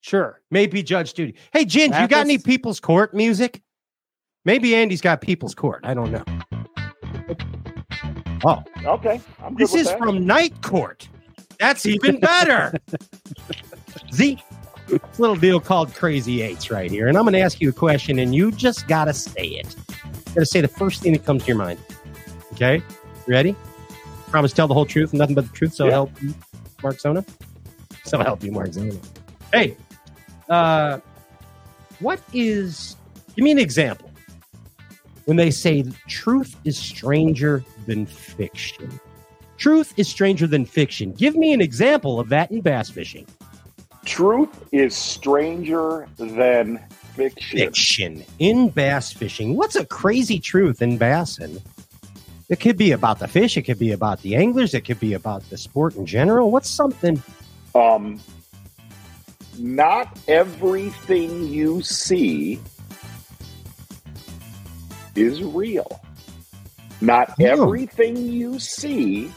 Sure. 0.00 0.40
Maybe 0.50 0.82
Judge 0.82 1.12
Judy. 1.12 1.34
Hey, 1.52 1.66
Ginge, 1.66 2.00
you 2.00 2.08
got 2.08 2.20
any 2.20 2.38
People's 2.38 2.80
Court 2.80 3.12
music? 3.12 3.60
Maybe 4.46 4.74
Andy's 4.74 5.02
got 5.02 5.20
People's 5.20 5.54
Court. 5.54 5.80
I 5.84 5.92
don't 5.92 6.10
know. 6.10 6.24
Oh, 8.46 8.62
Okay. 8.84 9.20
I'm 9.42 9.54
good 9.54 9.62
this 9.62 9.74
is 9.74 9.86
that. 9.86 9.98
from 9.98 10.24
Night 10.24 10.62
Court. 10.62 11.08
That's 11.58 11.84
even 11.86 12.20
better. 12.20 12.72
Z, 14.14 14.38
little 15.18 15.36
deal 15.36 15.60
called 15.60 15.94
Crazy 15.94 16.42
Eights 16.42 16.70
right 16.70 16.90
here. 16.90 17.08
And 17.08 17.18
I'm 17.18 17.24
going 17.24 17.32
to 17.34 17.40
ask 17.40 17.60
you 17.60 17.70
a 17.70 17.72
question, 17.72 18.18
and 18.20 18.34
you 18.34 18.52
just 18.52 18.86
got 18.86 19.06
to 19.06 19.14
say 19.14 19.46
it. 19.46 19.74
Got 20.34 20.40
to 20.40 20.46
say 20.46 20.60
the 20.60 20.68
first 20.68 21.02
thing 21.02 21.12
that 21.12 21.24
comes 21.24 21.42
to 21.42 21.48
your 21.48 21.56
mind. 21.56 21.80
Okay? 22.52 22.82
Ready? 23.26 23.56
Promise 24.30 24.52
tell 24.52 24.68
the 24.68 24.74
whole 24.74 24.86
truth, 24.86 25.12
nothing 25.12 25.34
but 25.34 25.46
the 25.46 25.52
truth. 25.52 25.74
So 25.74 25.86
Yeah. 25.86 25.92
help 25.92 26.22
you, 26.22 26.34
Mark 26.82 27.00
Zona. 27.00 27.24
So 28.04 28.18
help 28.18 28.44
you, 28.44 28.52
Mark 28.52 28.72
Zona. 28.72 28.92
Hey, 29.52 29.76
uh, 30.48 31.00
what 31.98 32.20
is, 32.32 32.96
give 33.34 33.42
me 33.42 33.50
an 33.50 33.58
example 33.58 34.05
when 35.26 35.36
they 35.36 35.50
say 35.50 35.84
truth 36.08 36.56
is 36.64 36.78
stranger 36.78 37.62
than 37.86 38.06
fiction. 38.06 39.00
Truth 39.58 39.92
is 39.96 40.08
stranger 40.08 40.46
than 40.46 40.64
fiction. 40.64 41.12
Give 41.12 41.36
me 41.36 41.52
an 41.52 41.60
example 41.60 42.18
of 42.18 42.28
that 42.30 42.50
in 42.50 42.60
bass 42.60 42.90
fishing. 42.90 43.26
Truth 44.04 44.68
is 44.70 44.94
stranger 44.94 46.08
than 46.16 46.80
fiction. 47.14 47.58
Fiction 47.58 48.24
in 48.38 48.68
bass 48.68 49.12
fishing. 49.12 49.56
What's 49.56 49.74
a 49.74 49.84
crazy 49.84 50.38
truth 50.38 50.80
in 50.80 50.96
bassing? 50.96 51.60
It 52.48 52.60
could 52.60 52.76
be 52.76 52.92
about 52.92 53.18
the 53.18 53.26
fish. 53.26 53.56
It 53.56 53.62
could 53.62 53.80
be 53.80 53.90
about 53.90 54.22
the 54.22 54.36
anglers. 54.36 54.74
It 54.74 54.82
could 54.82 55.00
be 55.00 55.14
about 55.14 55.48
the 55.50 55.58
sport 55.58 55.96
in 55.96 56.06
general. 56.06 56.52
What's 56.52 56.70
something? 56.70 57.20
Um, 57.74 58.20
not 59.58 60.16
everything 60.28 61.48
you 61.48 61.82
see 61.82 62.60
is 65.16 65.42
real. 65.42 66.00
Not 67.00 67.30
Oh. 67.40 67.44
everything 67.44 68.16
you 68.16 68.58
see 68.58 69.30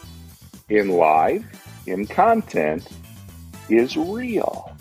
in 0.70 0.90
live, 0.90 1.46
in 1.88 2.06
content, 2.08 2.88
is 3.70 3.98
real. 3.98 4.76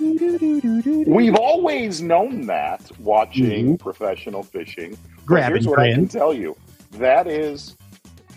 We've 0.00 1.34
always 1.34 2.02
known 2.02 2.46
that 2.46 2.90
watching 3.00 3.78
professional 3.78 4.42
fishing. 4.42 4.92
Mm-hmm. 4.92 5.24
Grab 5.26 5.50
here's 5.52 5.64
and 5.66 5.70
what 5.70 5.80
I 5.80 5.92
can 5.92 6.08
tell 6.08 6.32
you 6.32 6.56
that 6.92 7.26
is 7.26 7.76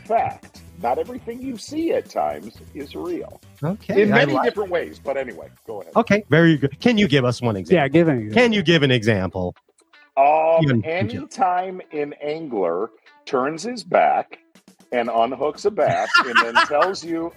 fact. 0.06 0.62
Not 0.82 0.98
everything 0.98 1.40
you 1.44 1.58
see 1.58 1.91
at 1.94 2.10
times 2.10 2.58
is 2.74 2.95
real. 2.95 3.40
Okay. 3.64 4.02
In 4.02 4.10
many 4.10 4.34
like- 4.34 4.44
different 4.45 4.72
ways. 4.72 4.99
But 5.03 5.16
anyway, 5.16 5.49
go 5.68 5.82
ahead. 5.82 5.95
Okay. 5.95 6.24
Very 6.30 6.58
good. 6.58 6.80
Can 6.80 6.98
you 6.98 7.08
give 7.08 7.24
us 7.24 7.40
one 7.40 7.56
example? 7.56 7.84
Yeah, 7.84 7.88
give 7.88 8.08
it. 8.10 8.34
Can 8.34 8.52
you 8.52 8.64
give 8.64 8.82
an 8.82 8.90
example? 8.90 9.56
Um, 10.22 10.84
anytime 10.85 11.81
an 11.91 12.14
angler 12.22 12.91
turns 13.26 13.64
his 13.64 13.84
back 13.84 14.39
and 14.91 15.10
unhooks 15.10 15.65
a 15.65 15.72
bass 15.72 16.10
and 16.26 16.35
then 16.38 16.56
tells 16.68 17.03
you, 17.03 17.34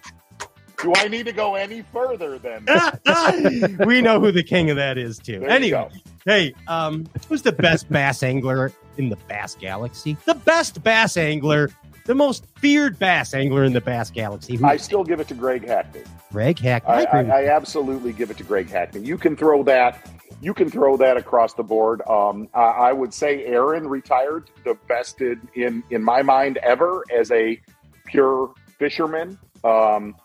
"Do 0.82 0.92
I 0.96 1.08
need 1.08 1.26
to 1.26 1.32
go 1.32 1.54
any 1.54 1.82
further 1.82 2.38
than?" 2.38 2.66
we 3.86 4.00
know 4.00 4.20
who 4.20 4.32
the 4.32 4.42
king 4.42 4.70
of 4.70 4.76
that 4.76 4.98
is 4.98 5.18
too. 5.18 5.40
There 5.40 5.48
anyway, 5.48 5.88
hey, 6.26 6.54
um, 6.68 7.06
who's 7.28 7.42
the 7.42 7.52
best 7.52 7.90
bass 7.90 8.22
angler 8.22 8.72
in 8.98 9.08
the 9.08 9.16
bass 9.28 9.54
galaxy? 9.54 10.16
The 10.26 10.34
best 10.34 10.82
bass 10.82 11.16
angler, 11.16 11.70
the 12.04 12.14
most 12.14 12.44
feared 12.58 12.98
bass 12.98 13.32
angler 13.32 13.64
in 13.64 13.72
the 13.72 13.80
bass 13.80 14.10
galaxy. 14.10 14.56
Who 14.56 14.66
I 14.66 14.76
still 14.76 15.04
give 15.04 15.20
it 15.20 15.28
to 15.28 15.34
Greg 15.34 15.66
Hackney. 15.66 16.02
Greg 16.32 16.58
Hackney. 16.58 16.92
I, 16.92 17.00
agree 17.02 17.30
I, 17.30 17.42
I 17.44 17.48
absolutely 17.54 18.12
give 18.12 18.30
it 18.30 18.36
to 18.38 18.44
Greg 18.44 18.68
Hackney. 18.68 19.00
You 19.00 19.16
can 19.16 19.36
throw 19.36 19.62
that. 19.62 20.06
You 20.40 20.54
can 20.54 20.70
throw 20.70 20.96
that 20.96 21.16
across 21.16 21.54
the 21.54 21.62
board. 21.62 22.02
Um, 22.08 22.48
I, 22.54 22.60
I 22.60 22.92
would 22.92 23.14
say 23.14 23.44
Aaron 23.44 23.88
retired 23.88 24.50
the 24.64 24.76
best 24.88 25.20
in, 25.20 25.48
in 25.54 25.82
in 25.90 26.02
my 26.02 26.22
mind 26.22 26.58
ever 26.58 27.02
as 27.16 27.30
a 27.30 27.60
pure 28.06 28.52
fisherman. 28.78 29.38
Um, 29.62 30.16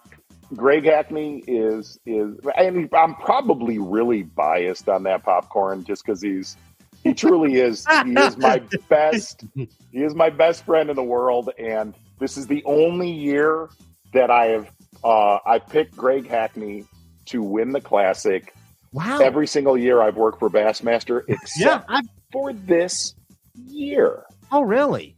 Greg 0.55 0.85
Hackney 0.85 1.43
is 1.47 1.99
is, 2.05 2.35
and 2.57 2.89
I'm 2.93 3.15
probably 3.15 3.77
really 3.77 4.23
biased 4.23 4.89
on 4.89 5.03
that 5.03 5.23
popcorn 5.23 5.83
just 5.83 6.05
because 6.05 6.21
he's 6.21 6.57
he 7.03 7.13
truly 7.13 7.55
is 7.55 7.85
he 8.03 8.13
is 8.13 8.37
my 8.37 8.59
best 8.89 9.43
he 9.55 9.67
is 10.03 10.15
my 10.15 10.29
best 10.29 10.65
friend 10.65 10.89
in 10.89 10.95
the 10.95 11.03
world, 11.03 11.51
and 11.57 11.93
this 12.19 12.37
is 12.37 12.47
the 12.47 12.63
only 12.65 13.11
year 13.11 13.69
that 14.13 14.31
I 14.31 14.47
have 14.47 14.71
uh, 15.03 15.37
I 15.45 15.59
picked 15.59 15.95
Greg 15.95 16.27
Hackney 16.27 16.85
to 17.25 17.43
win 17.43 17.71
the 17.71 17.81
classic. 17.81 18.53
Wow. 18.91 19.19
Every 19.19 19.47
single 19.47 19.77
year 19.77 20.01
I've 20.01 20.17
worked 20.17 20.39
for 20.39 20.49
Bassmaster, 20.49 21.23
yeah. 21.27 21.35
except 21.41 21.85
I, 21.89 22.01
for 22.31 22.53
this 22.53 23.13
year. 23.53 24.23
oh, 24.51 24.61
really? 24.61 25.15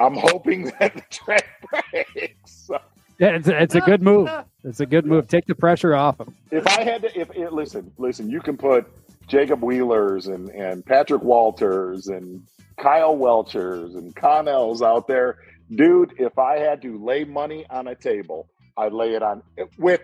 I'm 0.00 0.14
hoping 0.14 0.64
that 0.78 0.94
the 0.94 1.02
trend 1.10 1.42
breaks. 1.70 2.70
Yeah, 3.18 3.30
it's 3.30 3.48
a, 3.48 3.62
it's 3.62 3.74
a 3.74 3.80
good 3.80 4.00
move. 4.00 4.28
It's 4.62 4.78
a 4.78 4.86
good 4.86 5.04
move. 5.04 5.26
Take 5.26 5.46
the 5.46 5.54
pressure 5.54 5.94
off 5.94 6.20
him. 6.20 6.32
If 6.52 6.66
I 6.68 6.84
had 6.84 7.02
to, 7.02 7.20
if 7.20 7.30
it, 7.34 7.52
listen, 7.52 7.92
listen, 7.98 8.30
you 8.30 8.40
can 8.40 8.56
put 8.56 8.86
Jacob 9.26 9.62
Wheelers 9.62 10.28
and 10.28 10.50
and 10.50 10.86
Patrick 10.86 11.22
Walters 11.22 12.06
and 12.06 12.46
Kyle 12.76 13.16
Welchers 13.16 13.96
and 13.96 14.14
Connells 14.14 14.82
out 14.82 15.08
there, 15.08 15.38
dude. 15.74 16.14
If 16.18 16.38
I 16.38 16.58
had 16.58 16.80
to 16.82 17.04
lay 17.04 17.24
money 17.24 17.66
on 17.70 17.88
a 17.88 17.94
table, 17.96 18.48
I'd 18.76 18.92
lay 18.92 19.14
it 19.14 19.22
on 19.22 19.42
with. 19.78 20.00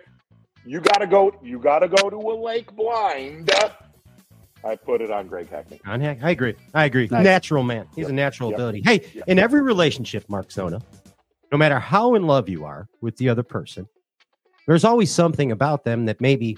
You 0.65 0.81
gotta 0.81 1.07
go. 1.07 1.33
You 1.43 1.59
gotta 1.59 1.87
go 1.87 2.09
to 2.09 2.15
a 2.17 2.35
lake 2.35 2.75
blind. 2.75 3.49
I 4.63 4.75
put 4.75 5.01
it 5.01 5.11
on 5.11 5.27
Greg 5.27 5.49
Hackney. 5.49 5.79
On 5.85 6.01
Hack- 6.01 6.19
I 6.23 6.31
agree. 6.31 6.55
I 6.73 6.85
agree. 6.85 7.07
Nice. 7.11 7.23
Natural 7.23 7.61
man. 7.63 7.87
He's 7.95 8.03
Yep. 8.03 8.09
a 8.09 8.13
natural 8.13 8.49
Yep. 8.49 8.57
ability. 8.57 8.81
Hey, 8.83 9.01
Yep. 9.13 9.23
in 9.27 9.37
every 9.39 9.61
relationship, 9.61 10.27
Mark 10.27 10.51
Zona, 10.51 10.79
no 11.51 11.57
matter 11.59 11.77
how 11.77 12.15
in 12.15 12.25
love 12.25 12.49
you 12.49 12.65
are 12.65 12.87
with 12.99 13.15
the 13.17 13.29
other 13.29 13.43
person, 13.43 13.87
there's 14.65 14.83
always 14.83 15.11
something 15.11 15.51
about 15.51 15.83
them 15.83 16.05
that 16.05 16.19
maybe 16.19 16.57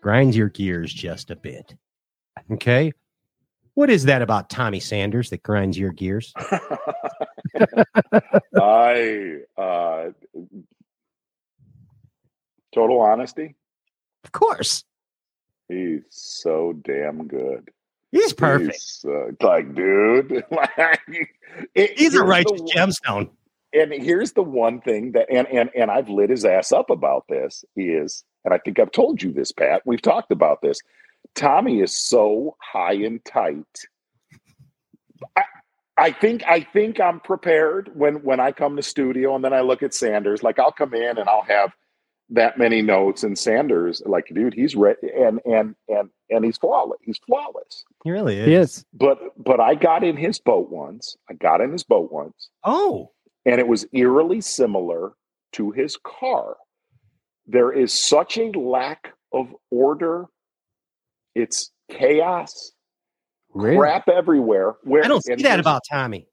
grinds 0.00 0.36
your 0.36 0.48
gears 0.48 0.94
just 0.94 1.32
a 1.32 1.36
bit. 1.36 1.74
Okay. 2.52 2.92
What 3.74 3.90
is 3.90 4.04
that 4.04 4.22
about 4.22 4.48
Tommy 4.48 4.78
Sanders 4.80 5.30
that 5.30 5.42
grinds 5.42 5.76
your 5.76 5.90
gears? 5.92 6.32
I 8.60 9.38
uh, 9.56 10.10
total 12.78 13.00
honesty. 13.00 13.54
Of 14.24 14.32
course. 14.32 14.84
He's 15.68 16.02
so 16.10 16.72
damn 16.84 17.26
good. 17.26 17.68
He's 18.12 18.32
perfect. 18.32 18.72
He's, 18.74 19.04
uh, 19.06 19.32
like, 19.42 19.74
dude, 19.74 20.44
like, 20.50 21.00
it- 21.74 21.98
He's 21.98 22.14
a 22.14 22.24
righteous 22.24 22.60
the- 22.60 22.72
gemstone. 22.74 23.30
And 23.74 23.92
here's 23.92 24.32
the 24.32 24.42
one 24.42 24.80
thing 24.80 25.12
that, 25.12 25.26
and 25.30 25.46
and 25.48 25.68
and 25.76 25.90
I've 25.90 26.08
lit 26.08 26.30
his 26.30 26.46
ass 26.46 26.72
up 26.72 26.88
about 26.88 27.24
this 27.28 27.66
is, 27.76 28.24
and 28.46 28.54
I 28.54 28.58
think 28.58 28.78
I've 28.78 28.90
told 28.92 29.22
you 29.22 29.30
this, 29.30 29.52
Pat. 29.52 29.82
We've 29.84 30.00
talked 30.00 30.32
about 30.32 30.62
this. 30.62 30.78
Tommy 31.34 31.80
is 31.82 31.94
so 31.94 32.56
high 32.62 32.94
and 32.94 33.22
tight. 33.26 33.66
I, 35.36 35.42
I 35.98 36.10
think 36.12 36.44
I 36.46 36.60
think 36.62 36.98
I'm 36.98 37.20
prepared 37.20 37.90
when 37.94 38.22
when 38.22 38.40
I 38.40 38.52
come 38.52 38.76
to 38.76 38.82
studio 38.82 39.34
and 39.36 39.44
then 39.44 39.52
I 39.52 39.60
look 39.60 39.82
at 39.82 39.92
Sanders. 39.92 40.42
Like 40.42 40.58
I'll 40.58 40.72
come 40.72 40.94
in 40.94 41.18
and 41.18 41.28
I'll 41.28 41.42
have 41.42 41.72
that 42.30 42.58
many 42.58 42.82
notes, 42.82 43.22
and 43.24 43.38
Sanders, 43.38 44.02
like, 44.04 44.26
dude, 44.34 44.54
he's 44.54 44.76
ready, 44.76 44.98
and 45.16 45.40
and 45.46 45.74
and 45.88 46.10
and 46.30 46.44
he's 46.44 46.58
flawless. 46.58 46.98
He's 47.02 47.18
flawless. 47.26 47.84
He 48.04 48.10
really 48.10 48.38
is. 48.38 48.46
He 48.46 48.54
is. 48.54 48.84
But 48.92 49.18
but 49.42 49.60
I 49.60 49.74
got 49.74 50.04
in 50.04 50.16
his 50.16 50.38
boat 50.38 50.70
once. 50.70 51.16
I 51.30 51.34
got 51.34 51.60
in 51.60 51.72
his 51.72 51.84
boat 51.84 52.12
once, 52.12 52.50
Oh, 52.64 53.12
and 53.46 53.58
it 53.60 53.66
was 53.66 53.86
eerily 53.92 54.40
similar 54.40 55.12
to 55.52 55.70
his 55.70 55.96
car. 56.04 56.56
There 57.46 57.72
is 57.72 57.92
such 57.94 58.36
a 58.36 58.50
lack 58.58 59.14
of 59.32 59.54
order. 59.70 60.26
It's 61.34 61.70
chaos, 61.90 62.72
Really? 63.54 63.76
crap 63.78 64.08
everywhere. 64.08 64.76
Where 64.84 65.04
I 65.04 65.08
don't 65.08 65.24
see 65.24 65.34
that 65.36 65.60
about 65.60 65.82
Tommy. 65.90 66.26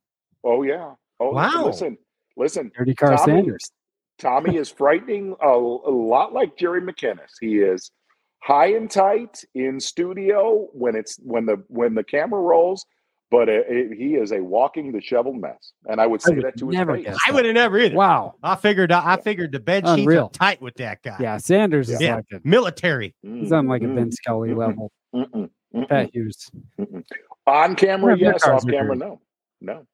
Oh 0.43 0.63
yeah. 0.63 0.93
Oh 1.19 1.31
Wow. 1.31 1.63
Listen, 1.67 1.97
listen. 2.35 2.71
Dirty 2.77 2.95
car 2.95 3.15
Tommy- 3.15 3.31
Sanders. 3.33 3.71
Tommy 4.19 4.55
is 4.57 4.69
frightening 4.69 5.35
a, 5.41 5.47
a 5.47 5.91
lot 5.91 6.33
like 6.33 6.57
Jerry 6.57 6.81
McKinnis. 6.81 7.31
He 7.41 7.57
is 7.59 7.91
high 8.39 8.67
and 8.73 8.89
tight 8.89 9.43
in 9.55 9.79
studio 9.79 10.67
when 10.73 10.95
it's 10.95 11.17
when 11.23 11.45
the 11.45 11.63
when 11.67 11.95
the 11.95 12.03
camera 12.03 12.39
rolls, 12.39 12.85
but 13.31 13.49
it, 13.49 13.65
it- 13.67 13.97
he 13.97 14.15
is 14.15 14.31
a 14.31 14.41
walking 14.41 14.91
disheveled 14.91 15.41
mess. 15.41 15.73
And 15.89 15.99
I 15.99 16.07
would 16.07 16.21
say 16.21 16.35
would 16.35 16.45
that 16.45 16.57
to 16.59 16.67
his 16.67 16.75
never 16.77 16.95
face. 16.97 17.17
I 17.27 17.31
would 17.33 17.45
have 17.45 17.53
never 17.55 17.77
either. 17.79 17.95
Wow. 17.95 18.35
I 18.43 18.55
figured 18.55 18.91
I 18.91 19.17
figured 19.17 19.51
the 19.51 19.59
bed 19.59 19.85
sheets 19.87 19.99
Unreal. 20.01 20.25
are 20.25 20.29
tight 20.29 20.61
with 20.61 20.75
that 20.75 21.01
guy. 21.03 21.17
Yeah, 21.19 21.37
Sanders 21.37 21.89
is 21.89 21.99
Yeah. 22.01 22.15
like 22.17 22.25
a, 22.33 22.39
Military. 22.43 23.15
he's 23.21 23.51
on 23.51 23.67
like 23.67 23.81
a 23.81 23.85
Mm, 23.85 23.95
Vince 23.95 24.19
Kelly 24.19 24.49
mm, 24.51 24.57
level. 24.57 24.91
mm-mm, 25.13 25.49
mm-mm, 25.75 25.89
Pat 25.89 26.09
Hughes. 26.13 26.49
mm-mm. 26.79 27.03
On 27.47 27.75
camera, 27.75 28.17
Yeah, 28.17 28.31
yes. 28.33 28.43
Off 28.47 28.65
camera, 28.67 28.95
no. 28.95 29.19
No. 29.61 29.85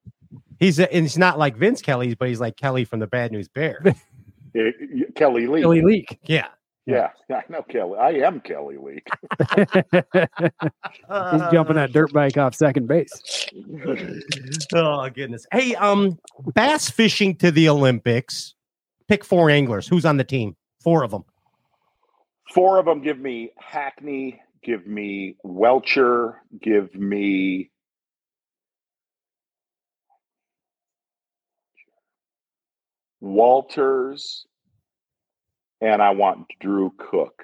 He's 0.59 0.79
a, 0.79 0.91
and 0.93 1.05
it's 1.05 1.17
not 1.17 1.37
like 1.39 1.55
Vince 1.57 1.81
Kelly's, 1.81 2.15
but 2.15 2.27
he's 2.27 2.39
like 2.39 2.55
Kelly 2.55 2.85
from 2.85 2.99
the 2.99 3.07
Bad 3.07 3.31
News 3.31 3.47
Bear. 3.47 3.81
It- 4.53 4.75
it- 4.79 5.15
Kelly 5.15 5.47
Lee. 5.47 5.61
Kelly 5.61 5.81
Leak. 5.81 6.19
yeah. 6.25 6.47
Yeah, 6.87 7.09
I 7.29 7.43
know 7.47 7.61
Kelly. 7.61 7.97
I 7.99 8.09
am 8.25 8.41
Kelly 8.41 8.75
Lee. 8.77 9.01
He's 10.13 11.41
jumping 11.51 11.75
that 11.75 11.91
dirt 11.93 12.11
bike 12.11 12.37
off 12.37 12.55
second 12.55 12.87
base. 12.87 13.11
oh 14.73 15.09
goodness. 15.09 15.45
Hey, 15.51 15.75
um, 15.75 16.17
bass 16.53 16.89
fishing 16.89 17.35
to 17.37 17.51
the 17.51 17.69
Olympics. 17.69 18.55
Pick 19.07 19.23
four 19.23 19.49
anglers. 19.49 19.87
Who's 19.87 20.05
on 20.05 20.17
the 20.17 20.23
team? 20.23 20.55
Four 20.83 21.03
of 21.03 21.11
them. 21.11 21.23
four 22.53 22.79
of 22.79 22.85
them 22.85 23.01
give 23.01 23.19
me 23.19 23.51
Hackney, 23.57 24.41
give 24.63 24.87
me 24.87 25.35
Welcher, 25.43 26.41
give 26.61 26.93
me 26.95 27.69
Walters, 33.21 34.45
and 35.79 36.01
I 36.01 36.09
want 36.11 36.47
Drew 36.59 36.93
Cook. 36.97 37.43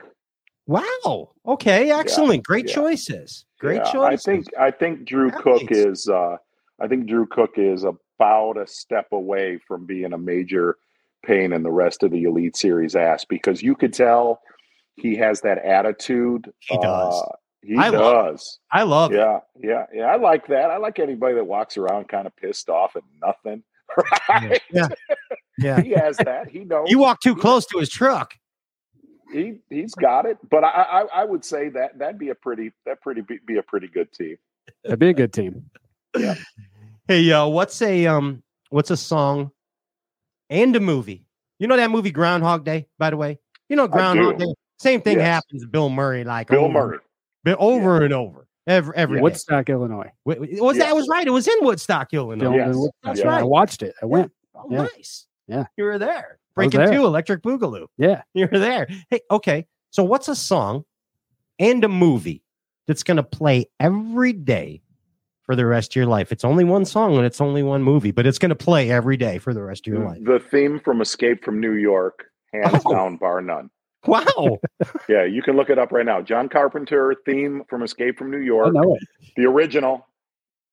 Wow. 0.65 1.31
Okay. 1.45 1.91
Excellent. 1.91 2.43
Great 2.43 2.67
yeah. 2.67 2.75
choices. 2.75 3.45
Great 3.59 3.77
Yeah, 3.77 3.91
choices. 3.91 4.27
I 4.27 4.31
think 4.31 4.45
I 4.59 4.71
think 4.71 5.07
Drew 5.07 5.31
Cook 5.31 5.71
is 5.71 6.09
uh, 6.09 6.37
I 6.81 6.87
think 6.87 7.07
Drew 7.07 7.25
Cook 7.25 7.51
is 7.55 7.83
about 7.83 8.57
a 8.57 8.67
step 8.67 9.07
away 9.11 9.59
from 9.65 9.85
being 9.85 10.13
a 10.13 10.17
major 10.17 10.77
pain 11.25 11.53
in 11.53 11.63
the 11.63 11.71
rest 11.71 12.03
of 12.03 12.11
the 12.11 12.23
Elite 12.23 12.57
Series 12.57 12.95
ass 12.95 13.25
because 13.25 13.61
you 13.61 13.75
could 13.75 13.93
tell 13.93 14.41
he 14.95 15.15
has 15.15 15.41
that 15.41 15.59
attitude. 15.59 16.51
He 16.59 16.77
does. 16.77 17.13
Uh, 17.13 17.35
he 17.63 17.77
I 17.77 17.89
love 17.89 18.31
does. 18.33 18.59
I 18.71 18.83
love 18.83 19.11
it. 19.13 19.17
Yeah, 19.17 19.39
yeah, 19.59 19.85
yeah. 19.93 20.05
I 20.05 20.17
like 20.17 20.47
that. 20.47 20.69
I 20.69 20.77
like 20.77 20.99
anybody 20.99 21.35
that 21.35 21.45
walks 21.45 21.77
around 21.77 22.07
kind 22.07 22.27
of 22.27 22.35
pissed 22.35 22.69
off 22.69 22.95
at 22.95 23.03
nothing. 23.21 23.63
Right? 24.29 24.61
Yeah. 24.69 24.87
Yeah. 25.09 25.37
He 25.59 25.89
has 25.91 26.17
that. 26.17 26.47
He 26.49 26.59
knows. 26.65 26.89
You 26.89 26.99
walk 26.99 27.21
too 27.21 27.35
close 27.35 27.65
to 27.67 27.79
his 27.79 27.89
truck. 27.89 28.33
He 29.31 29.59
he's 29.69 29.93
got 29.95 30.25
it. 30.25 30.37
But 30.49 30.63
I 30.63 30.67
I, 30.67 31.21
I 31.21 31.25
would 31.25 31.43
say 31.43 31.69
that 31.69 31.97
that'd 31.99 32.17
be 32.19 32.29
a 32.29 32.35
pretty 32.35 32.71
that 32.85 33.01
pretty 33.01 33.21
be, 33.21 33.39
be 33.45 33.57
a 33.57 33.63
pretty 33.63 33.87
good 33.87 34.11
team. 34.13 34.37
That'd 34.83 34.99
be 34.99 35.09
a 35.09 35.13
good 35.13 35.33
team. 35.33 35.69
Hey, 37.07 37.31
uh, 37.31 37.47
what's 37.47 37.81
a 37.81 38.05
um 38.07 38.43
what's 38.69 38.91
a 38.91 38.97
song 38.97 39.51
and 40.49 40.75
a 40.75 40.79
movie? 40.79 41.25
You 41.59 41.67
know 41.67 41.77
that 41.77 41.89
movie 41.91 42.11
Groundhog 42.11 42.63
Day, 42.65 42.87
by 42.99 43.09
the 43.09 43.17
way? 43.17 43.39
You 43.69 43.75
know 43.75 43.87
Groundhog. 43.87 44.39
Day. 44.39 44.45
Same 44.79 45.01
thing 45.01 45.17
Yes. 45.17 45.25
happens 45.25 45.61
to 45.63 45.67
Bill 45.67 45.89
Murray 45.89 46.23
like 46.23 46.49
Bill 46.49 46.65
over, 46.65 46.73
Murray. 46.73 46.97
bi- 47.43 47.53
over 47.55 48.03
and 48.03 48.13
over. 48.13 48.47
Every 48.67 48.95
every 48.95 49.17
day. 49.17 49.21
Woodstock, 49.23 49.69
Illinois. 49.69 50.11
Wait, 50.25 50.39
wait, 50.41 50.61
was 50.61 50.77
that 50.77 50.93
was 50.95 51.07
right? 51.09 51.25
It 51.25 51.31
was 51.31 51.47
in 51.47 51.55
Woodstock, 51.61 52.13
Illinois. 52.13 52.55
Yes. 52.55 52.75
Woodstock. 52.75 52.93
That's 53.03 53.19
Yeah, 53.21 53.35
I 53.37 53.43
watched 53.43 53.81
it. 53.83 53.95
I 54.01 54.05
went. 54.05 54.31
Oh, 54.55 54.67
Yeah. 54.69 54.83
nice. 54.95 55.26
Yeah. 55.47 55.65
You 55.77 55.85
were 55.85 55.97
there. 55.99 56.39
I 56.57 56.61
was 56.61 56.71
Breaking 56.71 56.79
there. 56.81 56.91
two, 56.93 57.05
electric 57.05 57.41
boogaloo. 57.43 57.87
Yeah. 57.97 58.21
You 58.33 58.47
were 58.51 58.59
there. 58.59 58.87
Hey, 59.09 59.21
okay. 59.31 59.65
So 59.91 60.03
what's 60.03 60.27
a 60.27 60.35
song 60.35 60.83
and 61.59 61.83
a 61.83 61.87
movie 61.87 62.43
that's 62.87 63.03
gonna 63.03 63.23
play 63.23 63.69
every 63.79 64.33
day 64.33 64.81
for 65.43 65.55
the 65.55 65.65
rest 65.65 65.91
of 65.91 65.95
your 65.95 66.05
life? 66.07 66.31
It's 66.31 66.43
only 66.43 66.63
one 66.63 66.85
song 66.85 67.15
and 67.17 67.25
it's 67.25 67.39
only 67.41 67.63
one 67.63 67.83
movie, 67.83 68.11
but 68.11 68.25
it's 68.27 68.37
gonna 68.39 68.55
play 68.55 68.91
every 68.91 69.17
day 69.17 69.37
for 69.39 69.53
the 69.53 69.61
rest 69.63 69.87
of 69.87 69.93
your 69.93 70.03
life. 70.03 70.19
The 70.23 70.39
theme 70.51 70.79
from 70.79 71.01
Escape 71.01 71.43
from 71.43 71.59
New 71.61 71.73
York, 71.73 72.25
hands 72.53 72.81
Oh. 72.85 72.91
down, 72.93 73.17
bar 73.17 73.41
none. 73.41 73.69
Wow. 74.05 74.57
Yeah, 75.09 75.23
you 75.25 75.41
can 75.41 75.55
look 75.55 75.69
it 75.69 75.79
up 75.79 75.91
right 75.91 76.05
now. 76.05 76.21
John 76.21 76.49
Carpenter 76.49 77.15
theme 77.25 77.63
from 77.69 77.81
Escape 77.83 78.17
from 78.17 78.29
New 78.31 78.39
I 78.41 78.45
York, 78.45 78.73
know 78.73 78.95
it. 78.95 79.03
the 79.37 79.45
original, 79.45 80.05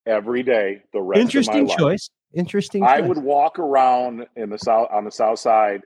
every 0.07 0.43
day, 0.43 0.83
the 0.93 1.01
rest 1.01 1.21
Interesting 1.21 1.63
of 1.63 1.67
my 1.69 1.73
life. 1.73 1.79
choice. 1.79 2.11
Interesting 2.35 2.82
I 2.82 3.01
choice. 3.01 3.09
would 3.09 3.19
walk 3.19 3.59
around 3.59 4.27
in 4.36 4.51
the 4.51 4.59
south 4.59 4.89
on 4.93 5.05
the 5.05 5.11
south 5.11 5.39
side 5.39 5.82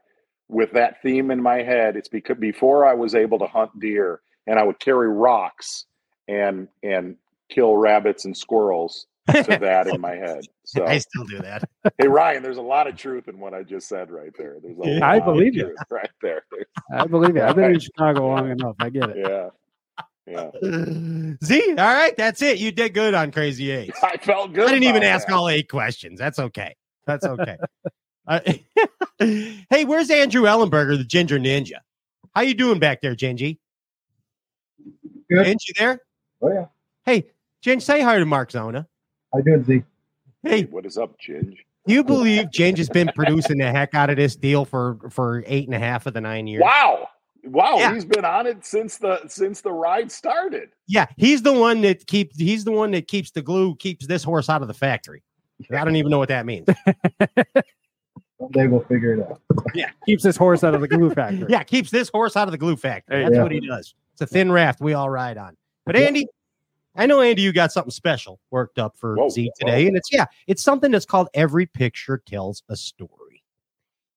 with 0.49 0.73
that 0.73 1.03
theme 1.03 1.31
in 1.31 1.43
my 1.43 1.63
head. 1.63 1.97
It's 1.97 2.09
because 2.09 2.39
before 2.39 2.87
I 2.87 2.95
was 2.95 3.15
able 3.15 3.39
to 3.41 3.47
hunt 3.47 3.79
deer, 3.81 4.21
and 4.47 4.59
I 4.59 4.63
would 4.63 4.79
carry 4.81 5.09
rocks 5.09 5.87
and 6.29 6.69
and 6.83 7.17
kill 7.51 7.77
rabbits 7.77 8.25
and 8.25 8.37
squirrels 8.37 9.07
to 9.33 9.43
that 9.61 9.87
in 9.89 10.01
my 10.01 10.15
head. 10.15 10.41
So 10.65 10.87
I 10.87 10.99
still 10.99 11.25
do 11.25 11.39
that. 11.41 11.65
hey 11.99 12.09
Ryan, 12.09 12.43
there's 12.43 12.57
a 12.57 12.63
lot 12.63 12.87
of 12.87 12.97
truth 12.97 13.29
in 13.29 13.39
what 13.39 13.53
I 13.55 13.63
just 13.63 13.89
said 13.89 14.11
right 14.11 14.33
there. 14.39 14.57
There's 14.63 14.79
a 14.79 14.83
Yeah. 14.91 15.01
lot 15.01 15.03
I 15.11 15.17
of 15.19 15.25
believe 15.27 15.55
you. 15.55 15.65
truth 15.65 15.79
right 15.91 16.11
there. 16.23 16.43
I 16.93 17.07
believe 17.07 17.37
it. 17.37 17.43
I've 17.43 17.57
been 17.57 17.73
in 17.75 17.81
Chicago 17.89 18.29
long 18.29 18.51
enough. 18.51 18.77
I 18.79 18.89
get 18.91 19.11
it. 19.11 19.17
Yeah. 19.19 19.49
Yeah. 20.29 20.51
Z, 21.45 21.71
all 21.71 21.75
right, 21.77 22.15
that's 22.17 22.43
it. 22.43 22.59
You 22.59 22.71
did 22.73 22.93
good 22.95 23.15
on 23.15 23.33
Crazy 23.33 23.71
Eight. 23.71 23.93
I 24.03 24.17
felt 24.19 24.53
good. 24.53 24.65
I 24.69 24.73
didn't 24.73 24.85
even 24.85 25.03
about 25.03 25.15
ask 25.15 25.29
that. 25.29 25.35
all 25.35 25.49
eight 25.49 25.69
questions. 25.71 26.19
That's 26.19 26.39
okay. 26.39 26.77
That's 27.07 27.25
okay. 27.25 27.57
Uh, 28.29 28.41
hey, 29.71 29.87
where's 29.87 30.11
Andrew 30.11 30.43
Ellenberger, 30.43 30.99
the 30.99 31.05
Ginger 31.05 31.39
Ninja? 31.39 31.79
How 32.35 32.43
you 32.43 32.53
doing 32.53 32.79
back 32.79 33.01
there, 33.01 33.17
Gingy? 33.17 33.57
Good. 35.31 35.47
Gingy 35.47 35.79
there? 35.79 36.01
Oh 36.43 36.53
yeah. 36.53 36.67
Hey, 37.07 37.27
Ginge, 37.65 37.81
say 37.81 38.03
hi 38.03 38.19
to 38.19 38.27
Mark 38.27 38.51
Zona. 38.51 38.87
How 39.33 39.39
you 39.39 39.45
doing, 39.47 39.65
Z? 39.65 39.83
Hey, 40.43 40.65
What 40.65 40.85
is 40.85 40.99
up, 40.99 41.19
Ginge? 41.19 41.57
you 41.87 42.05
believe 42.05 42.51
Ginge 42.51 42.77
has 42.77 42.91
been 42.91 43.11
producing 43.15 43.57
the 43.57 43.71
heck 43.73 43.95
out 43.95 44.11
of 44.11 44.17
this 44.17 44.37
deal 44.37 44.67
for 44.67 44.99
for 45.11 45.43
eight 45.47 45.65
and 45.65 45.75
a 45.75 45.79
half 45.79 46.05
of 46.05 46.13
the 46.13 46.21
nine 46.21 46.47
years? 46.47 46.61
Wow. 46.63 47.08
Wow, 47.51 47.79
Yeah. 47.79 47.95
he's 47.95 48.05
been 48.05 48.25
on 48.25 48.47
it 48.47 48.65
since 48.65 48.99
the 48.99 49.21
since 49.29 49.61
the 49.61 49.73
ride 49.73 50.11
started. 50.13 50.71
Yeah, 50.87 51.07
he's 51.17 51.43
the 51.43 51.53
one 51.53 51.81
that 51.83 52.07
keeps 52.07 52.39
he's 52.39 52.65
the 52.65 52.73
one 52.73 52.91
that 52.93 53.09
keeps 53.09 53.31
the 53.31 53.43
glue, 53.43 53.75
keeps 53.77 54.07
this 54.07 54.23
horse 54.23 54.49
out 54.49 54.63
of 54.63 54.69
the 54.69 54.75
factory. 54.75 55.23
I 55.73 55.85
don't 55.85 55.97
even 55.97 56.11
know 56.11 56.19
what 56.19 56.29
that 56.29 56.47
means. 56.47 56.69
Someday 58.39 58.69
we'll 58.69 58.85
figure 58.85 59.15
it 59.15 59.21
out. 59.21 59.41
Yeah, 59.75 59.91
keeps 60.07 60.23
this 60.23 60.37
horse 60.37 60.63
out 60.63 60.75
of 60.75 60.81
the 60.81 60.87
glue 60.89 61.11
factory. 61.11 61.47
Yeah, 61.49 61.65
keeps 61.65 61.91
this 61.91 62.09
horse 62.09 62.37
out 62.37 62.47
of 62.47 62.53
the 62.53 62.59
glue 62.59 62.77
factory. 62.77 63.25
That's 63.25 63.35
go. 63.35 63.43
what 63.43 63.53
he 63.53 63.61
does. 63.67 63.95
It's 64.13 64.21
a 64.23 64.27
thin 64.27 64.53
raft 64.53 64.81
we 64.81 64.95
all 64.95 65.11
ride 65.11 65.37
on. 65.37 65.57
But 65.85 65.97
Andy, 65.97 66.27
I 66.95 67.07
know 67.07 67.21
Andy, 67.21 67.43
you 67.43 67.53
got 67.53 67.73
something 67.73 67.91
special 67.91 68.39
worked 68.51 68.79
up 68.79 68.97
for 68.97 69.17
Whoa, 69.17 69.29
Z 69.29 69.45
whoa. 69.47 69.51
today, 69.67 69.87
and 69.89 69.97
it's 69.97 70.13
yeah, 70.13 70.27
it's 70.47 70.63
something 70.63 70.91
that's 70.93 71.07
called 71.07 71.29
Every 71.35 71.67
Picture 71.67 72.23
Tells 72.27 72.63
a 72.69 72.77
Story. 72.77 73.43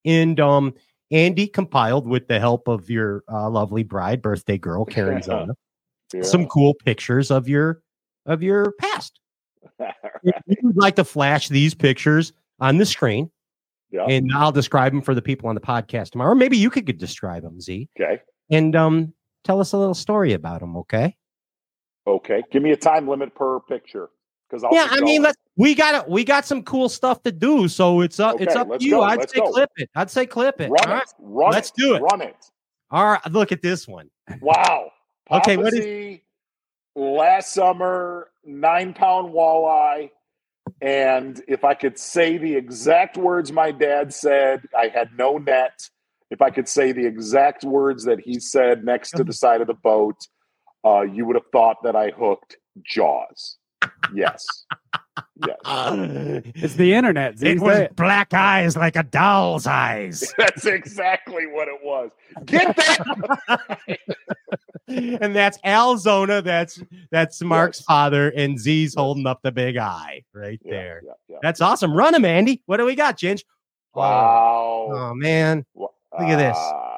And 0.05 0.39
um, 0.39 0.73
Andy 1.11 1.47
compiled 1.47 2.07
with 2.07 2.27
the 2.27 2.39
help 2.39 2.67
of 2.67 2.89
your 2.89 3.23
uh, 3.31 3.49
lovely 3.49 3.83
bride, 3.83 4.21
birthday 4.21 4.57
girl 4.57 4.85
Karen 4.85 5.21
Zona, 5.23 5.53
Yeah. 6.13 6.21
some 6.23 6.47
cool 6.47 6.73
pictures 6.73 7.31
of 7.31 7.47
your 7.49 7.81
of 8.25 8.41
your 8.43 8.73
past. 8.79 9.19
If 10.23 10.35
you 10.45 10.57
would 10.61 10.77
like 10.77 10.95
to 10.97 11.03
flash 11.03 11.47
these 11.49 11.73
pictures 11.73 12.31
on 12.59 12.77
the 12.77 12.85
screen, 12.85 13.31
yeah. 13.89 14.05
and 14.05 14.31
I'll 14.31 14.51
describe 14.51 14.91
them 14.93 15.01
for 15.01 15.15
the 15.15 15.21
people 15.21 15.49
on 15.49 15.55
the 15.55 15.61
podcast 15.61 16.11
tomorrow. 16.11 16.33
Or 16.33 16.35
maybe 16.35 16.57
you 16.57 16.69
could 16.69 16.85
describe 16.99 17.41
them, 17.41 17.59
Z, 17.59 17.89
Okay. 17.99 18.21
and 18.51 18.75
um, 18.75 19.13
tell 19.43 19.59
us 19.59 19.73
a 19.73 19.77
little 19.79 19.95
story 19.95 20.33
about 20.33 20.59
them. 20.59 20.77
Okay? 20.77 21.15
Okay. 22.05 22.43
Give 22.51 22.61
me 22.61 22.69
a 22.69 22.77
time 22.77 23.07
limit 23.07 23.33
per 23.33 23.59
picture. 23.61 24.09
Because 24.52 24.65
yeah, 24.73 24.88
I 24.91 24.99
mean, 24.99 25.22
let's 25.22 25.38
we 25.56 25.73
got 25.73 26.03
it. 26.03 26.10
we 26.10 26.26
got 26.26 26.45
some 26.45 26.61
cool 26.64 26.90
stuff 26.90 27.23
to 27.23 27.32
do, 27.32 27.68
so 27.69 28.02
it's 28.02 28.19
up 28.19 28.41
it's 28.41 28.56
up 28.56 28.68
to 28.80 28.84
you. 28.84 28.91
go, 28.91 29.02
I'd 29.03 29.30
say 29.30 29.40
go. 29.40 29.52
clip 29.52 29.69
it. 29.78 29.90
I'd 29.95 30.10
say 30.11 30.26
clip 30.26 30.60
it. 30.60 30.69
run 30.69 30.80
All 30.86 30.91
it. 30.91 30.94
right. 30.95 31.07
Run 31.19 31.52
Let's 31.52 31.69
it. 31.69 31.76
do 31.78 31.95
it. 31.95 32.02
Run 32.02 32.22
it. 32.22 32.36
All 32.90 33.06
right, 33.11 33.32
look 33.32 33.52
at 33.53 33.61
this 33.61 33.88
one. 33.88 34.10
Wow. 34.41 34.91
Okay, 35.32 35.56
what 35.56 35.73
is- 35.73 36.19
last 36.94 37.53
summer, 37.53 38.30
nine 38.44 38.94
pound 38.94 39.34
walleye. 39.34 40.10
And 40.82 41.41
if 41.48 41.64
I 41.64 41.73
could 41.73 41.98
say 41.98 42.38
the 42.38 42.53
exact 42.53 43.15
words 43.15 43.49
my 43.53 43.72
dad 43.72 44.14
said, 44.14 44.64
I 44.78 44.88
had 44.88 45.18
no 45.18 45.38
net. 45.38 45.88
If 46.32 46.41
I 46.41 46.49
could 46.49 46.68
say 46.68 46.91
the 46.91 47.06
exact 47.06 47.64
words 47.64 48.03
that 48.03 48.19
he 48.19 48.41
said 48.41 48.84
next 48.84 49.11
to 49.11 49.23
the 49.23 49.32
side 49.32 49.61
of 49.61 49.68
the 49.68 49.73
boat, 49.73 50.18
uh, 50.84 51.02
you 51.02 51.26
would 51.26 51.38
have 51.38 51.48
thought 51.53 51.78
that 51.84 51.95
I 51.95 52.10
hooked 52.10 52.57
Jaws. 52.84 53.57
Yes. 54.13 54.45
Yes. 55.45 55.57
It's 56.55 56.75
the 56.75 56.93
internet. 56.93 57.37
Z, 57.39 57.47
it 57.49 57.59
was 57.59 57.77
it. 57.79 57.95
black 57.95 58.33
eyes 58.33 58.75
like 58.77 58.95
a 58.95 59.03
doll's 59.03 59.65
eyes, 59.67 60.33
That's 60.37 60.65
exactly 60.65 61.47
what 61.47 61.67
it 61.67 61.79
was. 61.83 62.11
Get 62.45 62.75
that. 62.77 63.97
and 64.87 65.35
that's 65.35 65.57
Al 65.63 65.97
Zona. 65.97 66.41
That's 66.41 66.81
that's 67.11 67.41
Mark's 67.41 67.79
Yes. 67.79 67.85
father, 67.85 68.29
and 68.29 68.59
Z's 68.59 68.95
holding 68.95 69.25
up 69.25 69.39
the 69.43 69.51
big 69.51 69.77
eye 69.77 70.23
right 70.33 70.59
Yeah, 70.63 70.71
there. 70.71 71.01
yeah, 71.05 71.11
yeah. 71.29 71.37
That's 71.41 71.61
awesome. 71.61 71.93
Run 71.93 72.13
him, 72.15 72.25
Andy. 72.25 72.61
What 72.67 72.77
do 72.77 72.85
we 72.85 72.95
got, 72.95 73.17
Ginge? 73.17 73.43
Oh, 73.95 73.99
Wow. 73.99 74.87
oh 74.91 75.13
man. 75.15 75.65
Wa- 75.73 75.89
Look 76.19 76.27
at 76.29 76.37
this. 76.37 76.57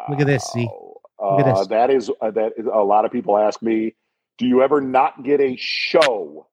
Look 0.10 0.20
at 0.22 0.28
this, 0.28 0.44
see? 0.52 0.66
Wow. 0.66 1.38
Look 1.38 1.48
at 1.48 1.54
Uh, 1.54 1.60
this. 1.60 1.68
that 1.68 1.90
is 1.90 2.12
uh, 2.22 2.32
that 2.32 2.54
is 2.58 2.66
a 2.66 2.84
lot 2.84 3.06
of 3.06 3.12
people 3.12 3.38
ask 3.38 3.62
me, 3.62 3.96
do 4.38 4.46
you 4.48 4.62
ever 4.62 4.82
not 4.82 5.24
get 5.24 5.40
a 5.40 5.56
show 5.58 6.48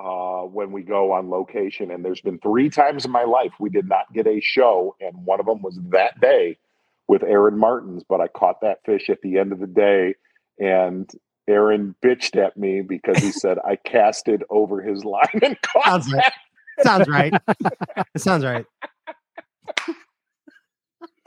uh, 0.00 0.42
when 0.46 0.72
we 0.72 0.82
go 0.82 1.12
on 1.12 1.28
location? 1.30 1.90
And 1.90 2.04
there's 2.04 2.20
been 2.22 2.38
three 2.38 2.70
times 2.70 3.04
in 3.04 3.10
my 3.10 3.24
life 3.24 3.52
we 3.60 3.70
did 3.70 3.88
not 3.88 4.12
get 4.12 4.26
a 4.26 4.40
show, 4.40 4.96
and 5.00 5.26
one 5.26 5.40
of 5.40 5.46
them 5.46 5.62
was 5.62 5.78
that 5.90 6.20
day 6.20 6.56
with 7.08 7.22
Aaron 7.22 7.58
Martens. 7.58 8.02
But 8.08 8.20
I 8.20 8.28
caught 8.28 8.60
that 8.62 8.78
fish 8.86 9.10
at 9.10 9.20
the 9.22 9.38
end 9.38 9.52
of 9.52 9.60
the 9.60 9.66
day, 9.66 10.14
and 10.58 11.10
Aaron 11.48 11.94
bitched 12.04 12.36
at 12.36 12.56
me 12.56 12.80
because 12.80 13.18
he 13.18 13.30
said 13.32 13.58
I 13.64 13.76
casted 13.76 14.42
over 14.50 14.80
his 14.80 15.04
line 15.04 15.40
and 15.42 15.60
caught 15.62 16.04
Sounds 16.04 16.12
right. 16.12 16.32
Sounds 16.82 17.08
right. 17.08 17.34
it 18.14 18.20
sounds 18.20 18.44
right. 18.44 18.64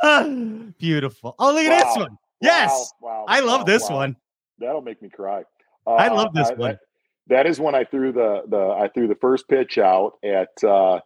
Beautiful. 0.80 1.36
Oh, 1.40 1.54
look 1.54 1.64
at 1.66 1.84
this 1.86 1.98
one. 1.98 2.18
Yes. 2.42 2.92
Wow, 3.00 3.10
wow, 3.10 3.26
I 3.28 3.40
love 3.42 3.62
wow, 3.62 3.66
this 3.66 3.90
wow. 3.90 3.96
one. 3.98 4.16
That'll 4.60 4.82
make 4.82 5.02
me 5.02 5.10
cry. 5.10 5.44
I 5.88 6.08
Uh, 6.10 6.16
love 6.16 6.34
this 6.34 6.50
I- 6.50 6.54
one. 6.56 6.80
That, 7.28 7.36
that 7.44 7.46
is 7.48 7.60
when 7.60 7.76
I 7.76 7.84
threw 7.84 8.12
the 8.12 8.44
the 8.48 8.60
I 8.78 8.90
threw 8.94 9.08
the 9.08 9.16
first 9.16 9.48
pitch 9.48 9.78
out 9.78 10.14
at 10.24 10.50
uh, 10.64 11.00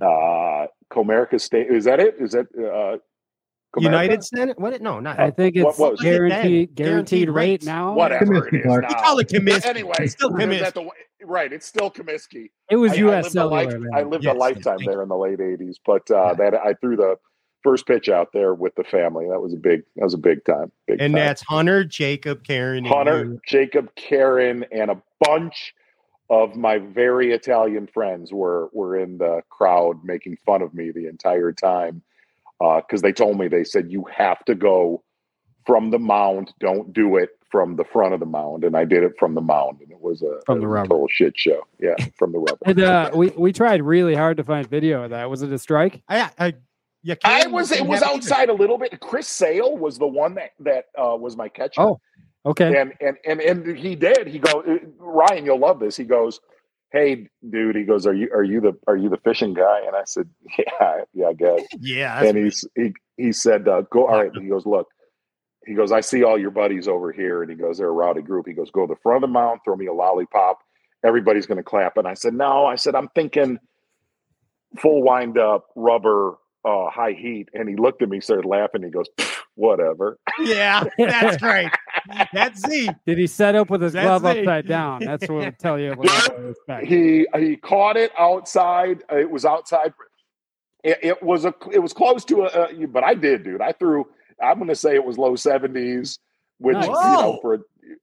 uh, 0.00 0.66
Comerica 0.92 1.40
State. 1.40 1.68
Is 1.70 1.84
that 1.84 2.00
it? 2.00 2.16
Is 2.18 2.32
that 2.32 2.46
uh, 2.58 2.98
United 3.80 4.22
Center. 4.24 4.54
What? 4.56 4.80
No, 4.80 5.00
not. 5.00 5.18
I 5.18 5.30
think 5.30 5.56
What 5.56 5.70
it's 5.70 5.78
was 5.78 6.00
it 6.00 6.04
guaranteed 6.04 6.74
guaranteed 6.74 6.76
Guaranteed 6.76 7.28
rate 7.30 7.34
rates. 7.34 7.66
now. 7.66 7.94
Whatever 7.94 8.26
Comiskey 8.26 8.52
it 8.54 8.60
is 8.60 8.64
now. 8.66 8.88
You 8.88 8.94
call 8.96 9.18
it 9.18 9.28
Comiskey. 9.28 9.64
Anyway, 9.66 9.94
It's 9.98 10.12
still 10.12 10.30
Comiskey. 10.30 10.74
the- 10.74 11.26
right? 11.26 11.52
It's 11.52 11.66
still 11.66 11.90
Comiskey. 11.90 12.50
It 12.70 12.76
was 12.76 12.92
I, 12.92 12.96
I 12.96 12.98
U.S. 12.98 13.24
lived, 13.24 13.36
a, 13.36 13.46
life, 13.46 13.70
Cellular. 13.70 13.88
I 13.96 14.02
lived 14.02 14.24
Yes, 14.24 14.34
a 14.34 14.38
lifetime 14.38 14.78
there 14.84 15.02
in 15.02 15.08
the 15.08 15.16
late 15.16 15.38
'80s, 15.38 15.76
but 15.84 16.08
uh, 16.10 16.34
that 16.34 16.54
I 16.54 16.74
threw 16.74 16.96
the 16.96 17.16
first 17.64 17.86
pitch 17.86 18.08
out 18.08 18.28
there 18.32 18.54
with 18.54 18.74
the 18.76 18.84
family. 18.84 19.26
That 19.28 19.40
was 19.40 19.52
a 19.52 19.56
big. 19.56 19.82
That 19.96 20.04
was 20.04 20.14
a 20.14 20.18
big 20.18 20.44
time. 20.44 20.70
Big 20.86 21.00
And 21.00 21.12
time. 21.14 21.20
that's 21.20 21.42
Hunter, 21.42 21.82
Jacob, 21.84 22.44
Karen, 22.44 22.84
Hunter, 22.84 23.24
you. 23.24 23.40
Jacob, 23.48 23.92
Karen, 23.96 24.64
and 24.70 24.90
a 24.90 25.02
bunch 25.20 25.74
of 26.30 26.54
my 26.56 26.78
very 26.78 27.32
Italian 27.32 27.86
friends 27.86 28.32
were 28.32 28.68
were 28.72 28.96
in 28.96 29.18
the 29.18 29.42
crowd 29.50 30.04
making 30.04 30.36
fun 30.46 30.62
of 30.62 30.72
me 30.74 30.90
the 30.90 31.06
entire 31.08 31.50
time 31.52 32.02
because 32.60 33.02
they 33.02 33.12
told 33.12 33.38
me 33.38 33.48
they 33.48 33.64
said 33.64 33.90
you 33.90 34.04
have 34.14 34.42
to 34.44 34.54
go 34.54 35.02
from 35.66 35.90
the 35.90 35.98
mound. 35.98 36.52
Don't 36.60 36.92
do 36.92 37.16
it 37.16 37.30
from 37.50 37.76
the 37.76 37.84
front 37.84 38.14
of 38.14 38.20
the 38.20 38.26
mound, 38.26 38.64
and 38.64 38.76
I 38.76 38.84
did 38.84 39.04
it 39.04 39.12
from 39.18 39.34
the 39.34 39.40
mound, 39.40 39.80
and 39.80 39.90
it 39.92 40.00
was 40.00 40.22
a, 40.22 40.40
From 40.44 40.58
the 40.60 40.66
a 40.66 40.68
rubber. 40.68 40.88
total 40.88 41.08
shit 41.08 41.38
show. 41.38 41.62
Yeah, 41.78 41.94
from 42.18 42.32
the 42.32 42.38
rubber. 42.38 42.58
And 42.66 42.80
uh, 42.80 43.10
we 43.14 43.28
we 43.30 43.52
tried 43.52 43.82
really 43.82 44.14
hard 44.14 44.38
to 44.38 44.44
find 44.44 44.66
video 44.68 45.04
of 45.04 45.10
that. 45.10 45.28
Was 45.30 45.42
it 45.42 45.52
a 45.52 45.58
strike? 45.58 46.02
I, 46.08 46.30
I, 46.38 46.54
you 47.04 47.16
I 47.22 47.46
was 47.46 47.70
it 47.70 47.86
was 47.86 48.00
have 48.00 48.08
either. 48.08 48.16
outside 48.16 48.48
a 48.48 48.54
little 48.54 48.78
bit. 48.78 48.98
Chris 49.00 49.28
Sale 49.28 49.76
was 49.76 49.98
the 49.98 50.06
one 50.06 50.34
that 50.36 50.52
that 50.60 50.86
uh, 50.98 51.14
was 51.16 51.36
my 51.36 51.48
catcher. 51.50 51.82
Oh, 51.82 52.00
okay. 52.46 52.80
and 52.80 52.94
and 53.00 53.18
and 53.26 53.40
and 53.40 53.76
he 53.76 53.94
did. 53.94 54.26
He 54.26 54.38
goes, 54.38 54.64
Ryan, 54.98 55.44
you'll 55.44 55.58
love 55.60 55.80
this. 55.80 55.96
He 55.96 56.04
goes, 56.04 56.40
hey, 56.92 57.28
dude. 57.50 57.76
He 57.76 57.84
goes, 57.84 58.06
are 58.06 58.14
you 58.14 58.30
are 58.32 58.42
you 58.42 58.60
the 58.62 58.72
are 58.86 58.96
you 58.96 59.10
the 59.10 59.18
fishing 59.18 59.52
guy? 59.52 59.80
And 59.86 59.94
I 59.94 60.04
said, 60.06 60.30
yeah, 60.58 61.02
yeah, 61.12 61.26
I 61.26 61.34
guess. 61.34 61.60
Yeah. 61.78 62.22
and 62.24 62.38
he's 62.38 62.64
he 62.74 62.94
he 63.18 63.32
said, 63.32 63.68
uh, 63.68 63.82
go. 63.82 64.06
All 64.06 64.16
right. 64.16 64.30
He 64.40 64.48
goes, 64.48 64.64
look. 64.64 64.88
He 65.66 65.74
goes, 65.74 65.92
I 65.92 66.00
see 66.00 66.24
all 66.24 66.38
your 66.38 66.50
buddies 66.50 66.88
over 66.88 67.10
here, 67.12 67.42
and 67.42 67.50
he 67.50 67.56
goes, 67.56 67.78
they're 67.78 67.88
a 67.88 67.92
rowdy 67.92 68.20
group. 68.22 68.46
He 68.46 68.52
goes, 68.52 68.70
go 68.70 68.86
to 68.86 68.94
the 68.94 69.00
front 69.02 69.24
of 69.24 69.28
the 69.28 69.32
mound, 69.32 69.60
throw 69.64 69.76
me 69.76 69.86
a 69.86 69.94
lollipop. 69.94 70.58
Everybody's 71.04 71.46
going 71.46 71.56
to 71.56 71.62
clap. 71.62 71.96
And 71.96 72.06
I 72.06 72.14
said, 72.14 72.34
no. 72.34 72.66
I 72.66 72.76
said, 72.76 72.94
I'm 72.94 73.08
thinking 73.14 73.58
full 74.78 75.02
wind 75.02 75.38
up, 75.38 75.68
rubber, 75.74 76.34
uh, 76.64 76.90
high 76.90 77.12
heat. 77.12 77.48
And 77.54 77.68
he 77.68 77.76
looked 77.76 78.02
at 78.02 78.08
me, 78.08 78.20
started 78.20 78.46
laughing. 78.46 78.82
He 78.82 78.90
goes, 78.90 79.06
whatever. 79.54 80.18
yeah, 80.40 80.84
that's 80.98 81.36
great. 81.38 81.70
That's 82.32 82.60
Z. 82.66 82.90
Did 83.06 83.18
he 83.18 83.26
set 83.26 83.54
up 83.54 83.70
with 83.70 83.82
his 83.82 83.92
That's 83.92 84.06
glove 84.20 84.22
me. 84.34 84.40
upside 84.40 84.66
down? 84.68 85.04
That's 85.04 85.28
what 85.28 85.44
would 85.44 85.58
tell 85.58 85.78
you. 85.78 85.92
a 85.92 85.94
lot 86.72 86.84
he 86.84 87.26
he 87.36 87.56
caught 87.56 87.96
it 87.96 88.12
outside. 88.18 89.02
It 89.10 89.30
was 89.30 89.44
outside. 89.44 89.92
It, 90.82 90.98
it 91.02 91.22
was 91.22 91.44
a 91.46 91.54
it 91.72 91.78
was 91.78 91.92
close 91.92 92.24
to 92.26 92.42
a, 92.42 92.82
a 92.82 92.86
but 92.86 93.04
I 93.04 93.14
did, 93.14 93.42
dude. 93.44 93.62
I 93.62 93.72
threw. 93.72 94.06
I'm 94.42 94.56
going 94.58 94.68
to 94.68 94.74
say 94.74 94.94
it 94.96 95.04
was 95.04 95.16
low 95.16 95.32
70s, 95.34 96.18
which 96.58 96.74
Nice. 96.74 96.86
you 96.86 96.92
know 96.92 97.38
for 97.40 97.54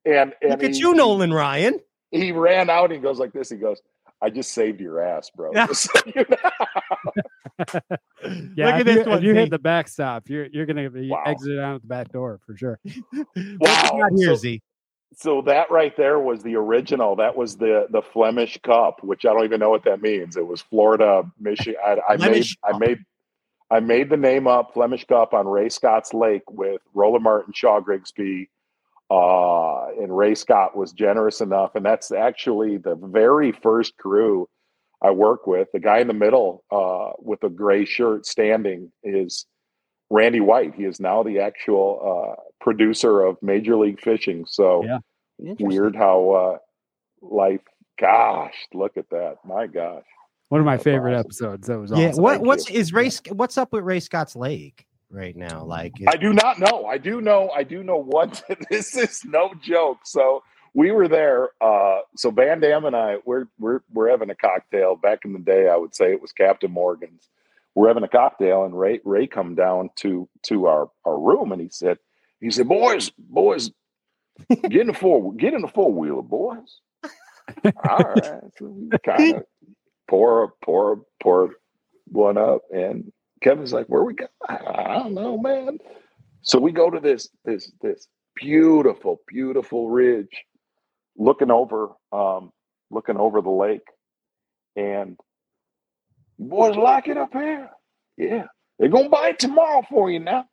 and 0.06 0.34
and 0.42 0.52
Look 0.52 0.64
at 0.64 0.72
he- 0.72 0.80
you, 0.80 0.94
Nolan 0.96 1.34
Ryan. 1.34 1.80
He, 2.12 2.22
he 2.26 2.32
ran 2.32 2.70
out. 2.70 2.86
and 2.86 2.94
He 2.94 3.00
goes 3.00 3.20
like 3.20 3.34
this. 3.34 3.50
He 3.50 3.58
goes, 3.58 3.82
"I 4.22 4.30
just 4.30 4.52
saved 4.54 4.80
your 4.82 5.00
ass, 5.02 5.30
bro." 5.36 5.52
Yeah. 8.24 8.28
You 8.28 8.34
Look 8.34 8.58
if 8.58 8.58
at 8.58 8.78
you, 8.78 8.84
this 8.84 8.98
if 8.98 9.08
one, 9.08 9.24
you 9.24 9.34
hit 9.34 9.50
the 9.50 9.60
backstop, 9.60 10.30
you're 10.30 10.46
you're 10.48 10.66
gonna 10.68 10.90
be 10.90 11.10
Wow. 11.10 11.24
exited 11.26 11.60
out 11.60 11.76
of 11.76 11.82
the 11.82 11.88
back 11.88 12.12
door 12.12 12.40
for 12.46 12.56
sure. 12.56 12.80
Wow. 13.36 14.10
here, 14.16 14.28
So- 14.30 14.36
Z? 14.36 14.62
so 15.14 15.42
that 15.42 15.70
right 15.72 15.96
there 15.98 16.20
was 16.20 16.42
the 16.44 16.56
original. 16.56 17.16
That 17.18 17.36
was 17.36 17.58
the 17.58 17.88
the 17.90 18.02
Flemish 18.02 18.58
Cup, 18.64 19.04
which 19.04 19.26
I 19.26 19.34
don't 19.34 19.44
even 19.44 19.60
know 19.60 19.70
what 19.70 19.84
that 19.86 20.02
means. 20.02 20.38
It 20.38 20.46
was 20.46 20.62
Florida, 20.62 21.24
Michigan. 21.40 21.76
I, 21.86 21.98
I 22.10 22.18
made 22.18 22.46
I 22.64 22.78
made 22.78 23.00
I 23.72 23.80
made 23.80 24.10
the 24.10 24.18
name 24.18 24.48
up 24.48 24.74
Flemish 24.74 25.06
Cup 25.06 25.34
on 25.34 25.48
Ray 25.48 25.70
Scott's 25.70 26.14
Lake 26.14 26.44
with 26.50 26.82
Roland 26.94 27.24
Martin, 27.24 27.54
Shaw 27.54 27.80
Grigsby, 27.80 28.50
uh, 29.10 29.88
and 30.00 30.16
Ray 30.16 30.36
Scott 30.36 30.76
was 30.78 30.94
generous 30.94 31.42
enough, 31.42 31.76
and 31.76 31.86
that's 31.86 32.12
actually 32.12 32.78
the 32.78 32.96
very 32.96 33.52
first 33.52 33.98
crew 33.98 34.48
I 35.02 35.12
work 35.12 35.48
with. 35.48 35.68
The 35.74 35.80
guy 35.80 36.00
in 36.00 36.08
the 36.08 36.14
middle 36.14 36.64
uh, 36.72 37.12
with 37.20 37.40
the 37.42 37.50
gray 37.50 37.86
shirt 37.86 38.26
standing 38.26 38.92
is 39.04 39.46
Randy 40.10 40.40
White. 40.42 40.76
He 40.76 40.84
is 40.84 41.00
now 41.00 41.24
the 41.24 41.40
actual 41.40 42.36
uh, 42.38 42.42
producer 42.62 43.22
of 43.24 43.38
Major 43.42 43.76
League 43.78 44.00
Fishing. 44.02 44.46
So 44.48 44.84
Yeah. 44.86 45.00
weird 45.60 45.96
how 45.96 46.30
uh, 46.32 46.58
life. 47.22 47.62
Gosh, 48.00 48.56
look 48.74 48.98
at 48.98 49.10
that! 49.12 49.36
My 49.46 49.68
gosh. 49.68 50.04
One 50.50 50.60
of 50.60 50.66
my 50.66 50.76
That's 50.78 50.84
favorite 50.86 51.14
awesome. 51.14 51.26
episodes. 51.28 51.68
That 51.68 51.80
was 51.80 51.92
Yeah. 51.92 52.12
What 52.16 52.36
Thank 52.38 52.46
what's 52.48 52.70
you. 52.70 52.80
is 52.80 52.94
Ray? 52.94 53.10
Sc- 53.12 53.28
What's 53.30 53.58
up 53.60 53.72
with 53.72 53.84
Ray 53.84 54.00
Scott's 54.00 54.36
leg 54.36 54.84
right 55.12 55.36
now? 55.36 55.64
Like, 55.64 55.94
I 56.08 56.16
do 56.18 56.34
not 56.34 56.58
know. 56.60 56.86
I 56.86 56.98
do 56.98 57.22
know. 57.22 57.52
I 57.52 57.64
do 57.64 57.84
know 57.84 57.98
what. 57.98 58.44
this 58.72 58.96
is 58.98 59.24
no 59.26 59.54
joke. 59.62 60.00
So 60.04 60.42
we 60.74 60.92
were 60.92 61.08
there. 61.08 61.50
Uh, 61.60 62.00
so 62.16 62.32
VanDam 62.32 62.86
and 62.88 62.96
I, 62.96 63.18
we're 63.26 63.46
we're 63.60 63.82
we're 63.92 64.10
having 64.10 64.30
a 64.30 64.36
cocktail. 64.36 64.96
Back 64.96 65.20
in 65.26 65.34
the 65.34 65.40
day, 65.40 65.70
I 65.70 65.76
would 65.76 65.96
say 65.96 66.12
it 66.12 66.22
was 66.22 66.32
Captain 66.32 66.72
Morgan's. 66.72 67.30
We're 67.76 67.88
having 67.88 68.04
a 68.04 68.10
cocktail, 68.10 68.66
and 68.66 68.78
Ray 68.78 69.00
Ray 69.04 69.28
come 69.28 69.56
down 69.56 69.90
to 69.98 70.30
to 70.44 70.68
our 70.68 70.90
our 71.06 71.20
room, 71.20 71.52
and 71.52 71.62
he 71.62 71.70
said 71.70 71.98
he 72.40 72.52
said, 72.52 72.68
"Boys, 72.68 73.12
boys, 73.18 73.72
get 74.50 74.82
in 74.82 74.88
the 74.88 74.94
four 74.94 75.34
get 75.34 75.54
in 75.54 75.62
the 75.62 75.68
four 75.68 75.92
wheeler, 75.94 76.22
boys." 76.22 76.80
All 77.88 78.00
right, 78.00 78.42
so 78.58 78.66
we 78.68 78.92
kind 79.06 79.32
of 79.38 79.44
pour 80.10 80.54
pour 80.64 81.06
pour 81.22 81.52
one 82.08 82.38
up, 82.38 82.62
and 82.74 83.12
Kevin's 83.42 83.74
like, 83.74 83.88
"Where 83.88 84.04
we 84.04 84.14
go? 84.14 84.28
I 84.48 85.00
don't 85.00 85.14
know, 85.14 85.38
man." 85.38 85.80
So 86.44 86.60
we 86.60 86.72
go 86.72 86.90
to 86.90 87.00
this 87.00 87.30
this 87.46 87.72
this 87.82 88.08
beautiful, 88.36 89.22
beautiful 89.28 89.90
ridge, 89.90 90.44
looking 91.18 91.52
over 91.52 91.90
um, 92.12 92.52
looking 92.90 93.18
over 93.18 93.42
the 93.42 93.50
lake, 93.50 93.88
and 94.76 95.18
boys 96.40 96.76
like 96.76 97.08
it 97.08 97.18
up 97.18 97.34
here? 97.34 97.70
Yeah, 98.18 98.46
they're 98.80 98.90
gonna 98.90 99.10
buy 99.10 99.30
it 99.30 99.40
tomorrow 99.40 99.84
for 99.90 100.10
you 100.12 100.20
now. 100.20 100.46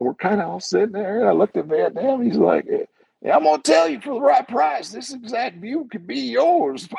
We're 0.00 0.14
kind 0.14 0.40
of 0.40 0.48
all 0.48 0.60
sitting 0.60 0.92
there, 0.92 1.20
and 1.20 1.28
I 1.28 1.32
looked 1.32 1.56
at 1.56 1.66
VanDam. 1.66 2.24
He's 2.24 2.36
like, 2.36 2.66
"Yeah, 3.20 3.36
I'm 3.36 3.44
gonna 3.44 3.62
tell 3.62 3.88
you 3.88 4.00
for 4.00 4.14
the 4.14 4.20
right 4.20 4.46
price, 4.46 4.90
this 4.90 5.12
exact 5.12 5.60
view 5.60 5.88
could 5.90 6.06
be 6.06 6.20
yours." 6.20 6.88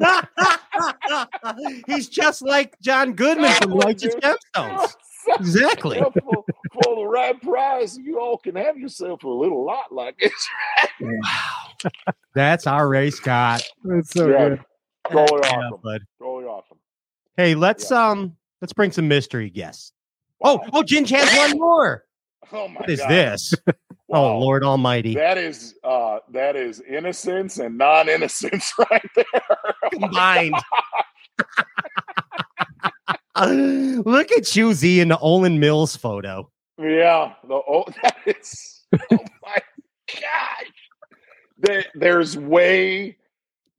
He's 1.86 2.08
just 2.08 2.42
like 2.42 2.78
John 2.80 3.12
Goodman 3.12 3.52
from 3.54 3.74
Righteous 3.74 4.14
Gemstones. 4.16 4.94
Exactly. 5.38 6.02
Yeah, 6.80 6.84
for, 6.84 6.94
for 6.94 6.96
the 6.96 7.06
right 7.06 7.40
price, 7.42 7.96
you 7.98 8.18
all 8.20 8.36
can 8.38 8.56
have 8.56 8.76
yourself 8.78 9.24
a 9.24 9.28
little 9.28 9.64
lot 9.64 9.92
like 9.92 10.16
this. 10.18 10.32
Wow. 11.00 11.90
That's 12.34 12.66
our 12.66 12.88
race, 12.88 13.16
Scott. 13.16 13.62
It's 13.90 14.10
so 14.12 14.28
Yeah. 14.28 14.48
good. 14.50 14.60
Totally 15.10 15.40
Yeah, 15.44 15.56
awesome. 15.56 15.80
bud. 15.82 16.02
Totally 16.18 16.44
awesome. 16.44 16.78
Hey, 17.36 17.54
let's 17.54 17.90
um 17.90 18.36
let's 18.60 18.72
bring 18.72 18.92
some 18.92 19.08
mystery 19.08 19.50
guests. 19.50 19.92
Oh, 20.42 20.60
oh, 20.72 20.82
Ginge 20.82 21.10
has 21.10 21.36
one 21.36 21.58
more. 21.58 22.04
Oh 22.52 22.66
my 22.66 22.80
What 22.80 22.90
is 22.90 22.98
God. 22.98 23.10
this? 23.10 23.54
Wow. 24.08 24.24
Oh, 24.34 24.38
Lord 24.40 24.64
Almighty. 24.64 25.14
That 25.14 25.38
is 25.38 25.76
uh 25.84 26.18
that 26.30 26.56
is 26.56 26.80
innocence 26.80 27.58
and 27.58 27.78
non-innocence 27.78 28.72
right 28.90 29.08
there. 29.14 29.90
Combined. 29.92 30.54
Look 34.04 34.32
at 34.32 34.56
you, 34.56 34.72
Z, 34.74 35.00
in 35.00 35.08
the 35.08 35.16
Olan 35.18 35.58
Mills 35.58 35.94
photo. 35.96 36.50
Yeah. 36.80 37.34
The 37.46 37.54
oh 37.54 37.84
that 38.02 38.16
is 38.26 38.82
oh 38.92 39.18
my 39.42 39.58
gosh. 40.06 40.72
There, 41.58 41.84
there's 41.94 42.38
way 42.38 43.18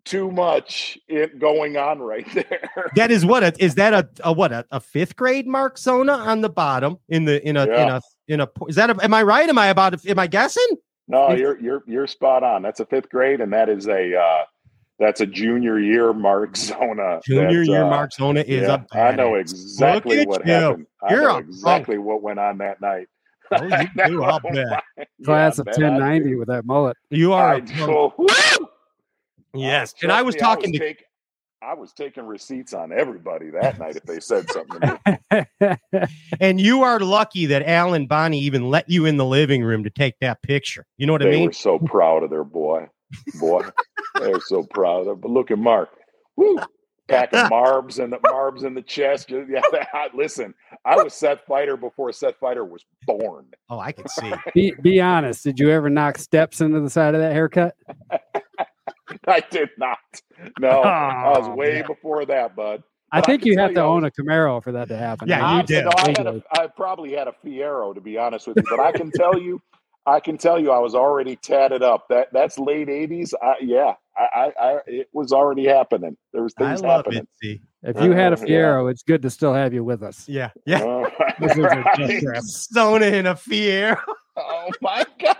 too 0.03 0.31
much 0.31 0.97
it 1.07 1.39
going 1.39 1.77
on 1.77 1.99
right 1.99 2.27
there. 2.33 2.91
That 2.95 3.11
is 3.11 3.25
what 3.25 3.43
a, 3.43 3.53
is 3.63 3.75
that 3.75 3.93
a, 3.93 4.09
a 4.23 4.33
what 4.33 4.51
a, 4.51 4.65
a 4.71 4.79
fifth 4.79 5.15
grade 5.15 5.47
Mark 5.47 5.77
Zona 5.77 6.13
on 6.13 6.41
the 6.41 6.49
bottom 6.49 6.97
in 7.09 7.25
the 7.25 7.45
in 7.47 7.57
a 7.57 7.63
in 7.65 7.89
a 7.89 8.01
in 8.27 8.41
a 8.41 8.47
is 8.67 8.75
that 8.75 8.89
a, 8.89 9.03
am 9.03 9.13
I 9.13 9.23
right? 9.23 9.47
Am 9.47 9.57
I 9.57 9.67
about 9.67 10.05
am 10.05 10.19
I 10.19 10.27
guessing? 10.27 10.67
No, 11.07 11.31
you're 11.31 11.59
you're 11.59 11.83
you're 11.87 12.07
spot 12.07 12.43
on. 12.43 12.61
That's 12.61 12.79
a 12.79 12.85
fifth 12.85 13.09
grade, 13.09 13.41
and 13.41 13.51
that 13.53 13.67
is 13.67 13.87
a 13.87 14.17
uh, 14.17 14.43
that's 15.01 15.19
a 15.19 15.25
junior 15.25 15.79
year 15.79 16.13
Mark 16.13 16.55
Zona. 16.55 17.19
Junior 17.25 17.63
year 17.63 17.83
uh, 17.83 17.89
Mark 17.89 18.13
Zona 18.13 18.41
is 18.41 18.67
yeah, 18.67 18.83
a 18.93 18.97
I 18.97 19.15
know 19.15 19.35
exactly 19.35 20.25
what 20.25 20.45
you. 20.45 20.53
happened. 20.53 20.85
You're 21.09 21.21
know 21.23 21.35
a 21.35 21.39
exactly 21.39 21.97
what 21.97 22.21
went 22.21 22.39
on 22.39 22.59
that 22.59 22.79
night. 22.79 23.07
Oh, 23.51 23.67
you 23.67 23.87
do, 24.05 24.23
I'll 24.23 24.39
bet. 24.39 24.83
Class 25.25 25.57
Yeah, 25.57 25.61
of 25.61 25.67
1090 25.67 26.35
with 26.35 26.47
that 26.47 26.65
mullet. 26.65 26.95
You 27.09 27.33
are 27.33 27.55
I 27.55 27.57
a 27.57 27.61
know. 27.61 28.13
Yes, 29.53 29.93
Uh, 29.93 29.97
and 30.03 30.11
I 30.11 30.21
was 30.21 30.35
me, 30.35 30.39
talking 30.39 30.71
to 30.73 30.79
take- 30.79 31.03
I 31.63 31.75
was 31.75 31.93
taking 31.93 32.25
receipts 32.25 32.73
on 32.73 32.91
everybody 32.91 33.51
that 33.51 33.77
night 33.77 33.95
if 33.95 34.03
they 34.03 34.19
said 34.19 34.49
something 34.49 34.79
to 34.81 35.37
me. 35.61 35.75
and 36.39 36.59
you 36.59 36.81
are 36.81 36.99
lucky 36.99 37.45
that 37.47 37.61
Al 37.67 37.93
and 37.93 38.09
Bonnie 38.09 38.39
even 38.39 38.69
let 38.71 38.89
you 38.89 39.05
in 39.05 39.17
the 39.17 39.25
living 39.25 39.63
room 39.63 39.83
to 39.83 39.91
take 39.91 40.15
that 40.21 40.41
picture. 40.41 40.87
You 40.97 41.05
know 41.05 41.13
what 41.13 41.21
I 41.21 41.25
mean? 41.25 41.31
They 41.33 41.37
mean? 41.39 41.49
were 41.49 41.53
so 41.53 41.77
proud 41.77 42.23
of 42.23 42.31
their 42.31 42.43
boy. 42.43 42.87
Boy, 43.39 43.67
they're 44.19 44.39
so 44.41 44.63
proud 44.63 45.07
of. 45.07 45.21
But 45.21 45.31
look 45.31 45.51
at 45.51 45.57
Mark. 45.59 45.89
Woo! 46.35 46.57
packing 47.11 47.39
marbs 47.39 47.99
and 48.03 48.11
the 48.11 48.17
marbs 48.19 48.63
in 48.63 48.73
the 48.73 48.81
chest. 48.81 49.29
Yeah, 49.29 49.61
that- 49.71 50.15
listen, 50.15 50.53
I 50.85 50.95
was 51.01 51.13
Seth 51.13 51.39
Feider 51.47 51.79
before 51.79 52.11
Seth 52.11 52.39
Feider 52.39 52.67
was 52.67 52.85
born. 53.05 53.47
Oh, 53.69 53.79
I 53.79 53.91
can 53.91 54.07
see. 54.07 54.31
Be, 54.55 54.73
be 54.81 55.01
honest. 55.01 55.43
Did 55.43 55.59
you 55.59 55.69
ever 55.69 55.89
knock 55.89 56.17
steps 56.17 56.61
into 56.61 56.79
the 56.79 56.89
side 56.89 57.13
of 57.15 57.21
that 57.21 57.33
haircut? 57.33 57.75
I 59.27 59.41
did 59.51 59.69
not. 59.77 59.99
No, 60.59 60.81
I 60.81 61.33
oh, 61.35 61.39
was 61.39 61.49
Oh, 61.49 61.55
way 61.55 61.73
man. 61.75 61.87
before 61.87 62.25
that, 62.25 62.55
bud. 62.55 62.81
I 63.11 63.19
But 63.19 63.25
think 63.25 63.41
can 63.43 63.51
you 63.51 63.59
have 63.59 63.73
to 63.73 63.81
I 63.81 63.83
own 63.83 64.05
a 64.05 64.11
Camaro 64.11 64.63
for 64.63 64.71
that 64.71 64.87
to 64.87 64.97
happen. 64.97 65.27
Yeah, 65.27 65.41
right? 65.41 65.53
you 65.55 65.59
I, 65.59 65.61
did. 65.63 65.85
no, 65.85 65.91
I, 65.97 66.07
had 66.17 66.27
a, 66.27 66.43
I 66.53 66.67
probably 66.67 67.11
had 67.11 67.27
a 67.27 67.35
Fiero 67.45 67.93
to 67.93 67.99
be 67.99 68.17
honest 68.17 68.47
with 68.47 68.57
you, 68.57 68.63
but 68.69 68.79
I 68.79 68.93
can 68.93 69.11
tell 69.11 69.37
you, 69.37 69.61
I 70.05 70.19
can 70.19 70.37
tell 70.37 70.59
you, 70.59 70.71
I 70.71 70.79
was 70.79 70.95
already 70.95 71.35
tatted 71.35 71.83
up. 71.83 72.07
That 72.09 72.29
that's 72.33 72.57
late 72.57 72.87
'80s. 72.87 73.33
I, 73.41 73.53
yeah, 73.61 73.93
I, 74.17 74.23
I, 74.57 74.65
I, 74.67 74.77
it 74.87 75.07
was 75.13 75.31
already 75.31 75.65
happening. 75.67 76.17
There 76.33 76.41
was 76.43 76.53
I 76.57 76.69
things 76.69 76.81
love 76.81 77.05
happening. 77.05 77.19
it. 77.19 77.29
See. 77.41 77.61
If 77.83 77.99
you 78.01 78.11
had 78.11 78.33
a 78.33 78.37
Uh, 78.39 78.45
yeah. 78.45 78.57
Fiero, 78.57 78.91
it's 78.91 79.01
good 79.03 79.21
to 79.23 79.29
still 79.29 79.53
have 79.53 79.73
you 79.73 79.83
with 79.83 80.03
us. 80.03 80.27
Yeah. 80.29 80.49
Yeah. 80.65 80.83
Uh, 80.83 81.09
This 81.39 81.51
is 81.53 81.57
a 81.59 81.61
right. 81.61 81.85
death 81.97 82.21
trap. 82.21 83.03
In 83.03 83.25
a 83.27 83.35
Fiero. 83.35 83.97
Oh 84.37 84.69
my 84.81 85.03
god! 85.19 85.37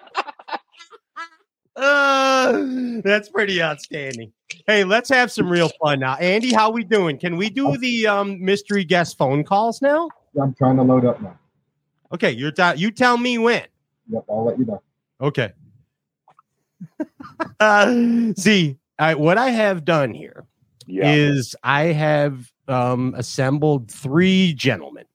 Uh, 1.75 3.01
that's 3.03 3.29
pretty 3.29 3.61
outstanding. 3.61 4.31
Hey, 4.67 4.83
let's 4.83 5.09
have 5.09 5.31
some 5.31 5.49
real 5.49 5.69
fun 5.81 5.99
now. 6.01 6.15
Andy, 6.15 6.53
how 6.53 6.69
we 6.69 6.83
doing? 6.83 7.17
Can 7.17 7.37
we 7.37 7.49
do 7.49 7.77
the 7.77 8.07
um, 8.07 8.43
mystery 8.43 8.83
guest 8.83 9.17
phone 9.17 9.43
calls 9.43 9.81
now? 9.81 10.09
I'm 10.41 10.53
trying 10.53 10.75
to 10.77 10.83
load 10.83 11.05
up 11.05 11.21
now. 11.21 11.37
Okay, 12.13 12.31
you're 12.31 12.51
ta- 12.51 12.73
you 12.75 12.91
tell 12.91 13.17
me 13.17 13.37
when. 13.37 13.63
Yep, 14.11 14.25
I'll 14.29 14.45
let 14.45 14.59
you 14.59 14.65
know. 14.65 14.81
Okay. 15.21 15.53
uh, 17.59 18.33
see, 18.35 18.77
I, 18.99 19.15
what 19.15 19.37
I 19.37 19.49
have 19.49 19.85
done 19.85 20.13
here 20.13 20.45
is 20.87 21.55
Yeah. 21.63 21.69
I 21.71 21.83
have 21.93 22.51
um, 22.67 23.13
assembled 23.17 23.89
three 23.91 24.53
gentlemen, 24.53 25.05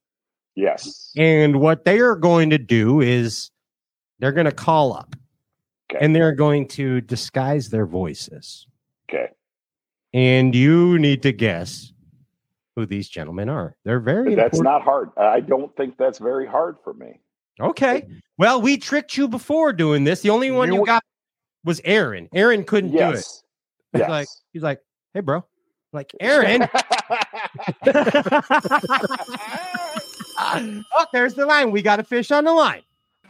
Yes. 0.54 1.12
and 1.16 1.60
what 1.60 1.84
they 1.84 2.00
are 2.00 2.16
going 2.16 2.50
to 2.50 2.58
do 2.58 3.00
is 3.00 3.50
they're 4.18 4.32
going 4.32 4.46
to 4.46 4.52
call 4.52 4.92
up, 4.92 5.14
Okay. 5.90 6.04
and 6.04 6.14
they're 6.14 6.32
going 6.34 6.68
to 6.68 7.00
disguise 7.02 7.68
their 7.68 7.86
voices, 7.86 8.66
Okay. 9.08 9.28
and 10.14 10.54
you 10.54 10.98
need 10.98 11.22
to 11.22 11.32
guess 11.32 11.92
who 12.76 12.86
these 12.86 13.08
gentlemen 13.08 13.48
are. 13.48 13.76
They're 13.84 14.00
very 14.00 14.34
That's 14.34 14.58
important. 14.58 14.64
not 14.64 14.82
hard. 14.82 15.10
I 15.16 15.40
don't 15.40 15.74
think 15.76 15.96
that's 15.96 16.18
very 16.18 16.46
hard 16.46 16.76
for 16.84 16.92
me. 16.94 17.20
Okay. 17.60 18.06
Well, 18.38 18.60
we 18.60 18.76
tricked 18.78 19.16
you 19.16 19.28
before 19.28 19.72
doing 19.72 20.04
this. 20.04 20.20
The 20.22 20.30
only 20.30 20.50
one 20.50 20.72
you, 20.72 20.80
You- 20.80 20.86
got 20.86 21.02
was 21.64 21.80
Aaron. 21.84 22.28
Aaron 22.34 22.64
couldn't 22.64 22.92
do 22.92 22.98
it. 22.98 23.16
He's 23.16 23.42
Yes. 23.94 24.08
like, 24.10 24.28
he's 24.52 24.62
like, 24.62 24.80
hey, 25.14 25.20
bro. 25.20 25.44
Like, 25.92 26.12
Aaron. 26.20 26.62
oh, 30.38 31.06
there's 31.12 31.34
the 31.34 31.46
line. 31.46 31.70
We 31.70 31.82
got 31.82 32.00
a 32.00 32.04
fish 32.04 32.30
on 32.30 32.44
the 32.44 32.52
line. 32.52 32.82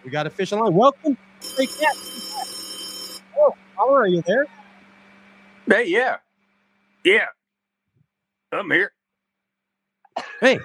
We 0.05 0.11
got 0.11 0.27
a 0.27 0.31
fish 0.31 0.53
on 0.53 0.59
the 0.59 0.65
line. 0.67 0.75
Welcome. 0.75 1.17
Hey, 1.57 1.67
Cat. 1.67 1.97
Oh, 3.39 3.53
how 3.77 3.93
are 3.95 4.07
you 4.07 4.23
there? 4.23 4.47
Hey, 5.69 5.89
yeah. 5.89 6.17
Yeah. 7.05 7.27
I'm 8.53 8.71
here. 8.71 8.93
Hey, 10.41 10.59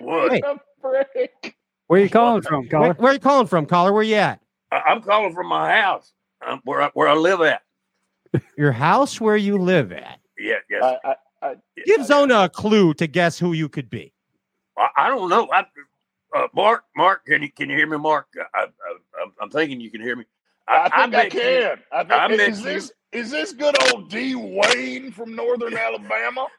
What? 0.00 0.32
Hey. 0.32 0.42
break. 0.82 1.55
Where 1.86 2.00
are 2.00 2.04
you 2.04 2.10
calling 2.10 2.42
from, 2.42 2.62
where, 2.64 2.70
caller? 2.70 2.94
where 2.94 3.10
are 3.10 3.14
you 3.14 3.20
calling 3.20 3.46
from, 3.46 3.66
caller? 3.66 3.92
Where 3.92 4.02
you 4.02 4.16
at? 4.16 4.40
I- 4.72 4.82
I'm 4.88 5.02
calling 5.02 5.32
from 5.32 5.46
my 5.46 5.80
house 5.80 6.12
um, 6.46 6.60
where, 6.64 6.82
I, 6.82 6.90
where 6.94 7.08
I 7.08 7.14
live 7.14 7.40
at. 7.42 7.62
Your 8.58 8.72
house 8.72 9.20
where 9.20 9.36
you 9.36 9.58
live 9.58 9.92
at. 9.92 10.18
Yeah, 10.38 10.56
yes. 10.68 10.82
I, 10.82 10.98
I, 11.08 11.14
I, 11.42 11.54
Give 11.84 12.04
Zona 12.04 12.44
a 12.44 12.48
clue 12.48 12.92
to 12.94 13.06
guess 13.06 13.38
who 13.38 13.52
you 13.52 13.68
could 13.68 13.88
be. 13.88 14.12
I, 14.76 14.88
I 14.96 15.08
don't 15.08 15.28
know. 15.30 15.48
I, 15.52 15.64
uh, 16.34 16.48
Mark, 16.54 16.84
Mark, 16.96 17.24
can 17.24 17.42
you 17.42 17.50
can 17.50 17.70
you 17.70 17.76
hear 17.76 17.86
me, 17.86 17.96
Mark? 17.96 18.26
I, 18.54 18.62
I, 18.62 18.66
I'm, 19.22 19.32
I'm 19.40 19.50
thinking 19.50 19.80
you 19.80 19.90
can 19.90 20.02
hear 20.02 20.16
me. 20.16 20.24
I 20.68 20.82
think 20.88 20.94
I, 20.94 21.06
bet 21.06 21.34
you- 21.34 21.40
can. 21.40 21.78
I 21.92 21.98
think, 22.00 22.12
I 22.12 22.28
bet 22.28 22.40
is 22.40 22.58
you- 22.60 22.64
this 22.64 22.92
is 23.12 23.30
this 23.30 23.52
good 23.52 23.76
old 23.92 24.10
D 24.10 24.34
Wayne 24.34 25.10
from 25.12 25.34
Northern 25.34 25.76
Alabama? 25.76 26.46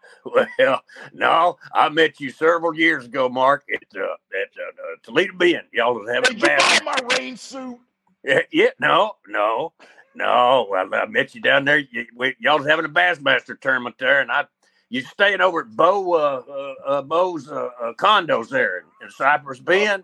Well, 0.59 0.81
no, 1.13 1.57
I 1.73 1.88
met 1.88 2.19
you 2.19 2.31
several 2.31 2.73
years 2.75 3.05
ago, 3.05 3.29
Mark, 3.29 3.63
at 3.73 3.81
uh, 3.97 4.03
at 4.03 4.49
uh, 4.57 4.69
uh, 4.69 4.95
Toledo 5.03 5.34
Bend. 5.38 5.61
Y'all 5.71 5.93
was 5.95 6.09
having 6.09 6.38
Did 6.38 6.49
a 6.49 6.51
you 6.51 6.57
buy 6.57 6.79
my 6.84 7.15
rain 7.17 7.38
suit? 7.38 7.79
Yeah, 8.25 8.41
yeah, 8.51 8.69
no, 8.79 9.13
no, 9.29 9.71
no. 10.15 10.67
I, 10.75 10.97
I 10.97 11.05
met 11.05 11.34
you 11.34 11.39
down 11.39 11.63
there. 11.63 11.77
You, 11.77 12.07
we, 12.13 12.35
y'all 12.39 12.57
was 12.57 12.67
having 12.67 12.84
a 12.84 12.89
Bassmaster 12.89 13.57
tournament 13.59 13.95
there, 13.99 14.19
and 14.19 14.29
I, 14.29 14.45
you 14.89 15.01
staying 15.01 15.39
over 15.39 15.61
at 15.61 15.69
Bo, 15.69 16.13
uh, 16.13 16.41
uh, 16.49 16.73
uh 16.85 17.01
Bo's 17.03 17.49
uh, 17.49 17.69
uh, 17.81 17.93
condos 17.93 18.49
there 18.49 18.79
in, 18.79 18.85
in 19.03 19.09
Cypress 19.11 19.61
Bend. 19.61 20.03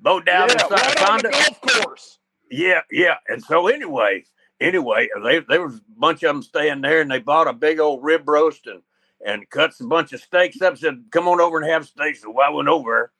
Bo 0.00 0.20
down 0.20 0.48
yeah, 0.48 0.64
in 0.64 0.70
right 0.72 1.10
on 1.10 1.18
the 1.18 1.28
condo. 1.28 1.30
golf 1.30 1.60
course. 1.60 2.18
Yeah, 2.50 2.80
yeah. 2.90 3.16
And 3.28 3.42
so 3.42 3.68
anyway, 3.68 4.24
anyway, 4.60 5.08
they 5.22 5.40
there 5.40 5.66
was 5.66 5.76
a 5.76 5.82
bunch 5.96 6.22
of 6.22 6.34
them 6.34 6.42
staying 6.42 6.80
there, 6.82 7.00
and 7.00 7.10
they 7.10 7.20
bought 7.20 7.48
a 7.48 7.52
big 7.52 7.78
old 7.78 8.02
rib 8.02 8.28
roast 8.28 8.66
and 8.66 8.82
and 9.24 9.48
cut 9.50 9.72
a 9.80 9.84
bunch 9.84 10.12
of 10.12 10.20
steaks 10.20 10.60
up. 10.60 10.76
Said, 10.76 11.04
"Come 11.10 11.28
on 11.28 11.40
over 11.40 11.60
and 11.60 11.70
have 11.70 11.86
steaks." 11.86 12.22
So 12.22 12.38
I 12.40 12.50
went 12.50 12.68
over, 12.68 13.12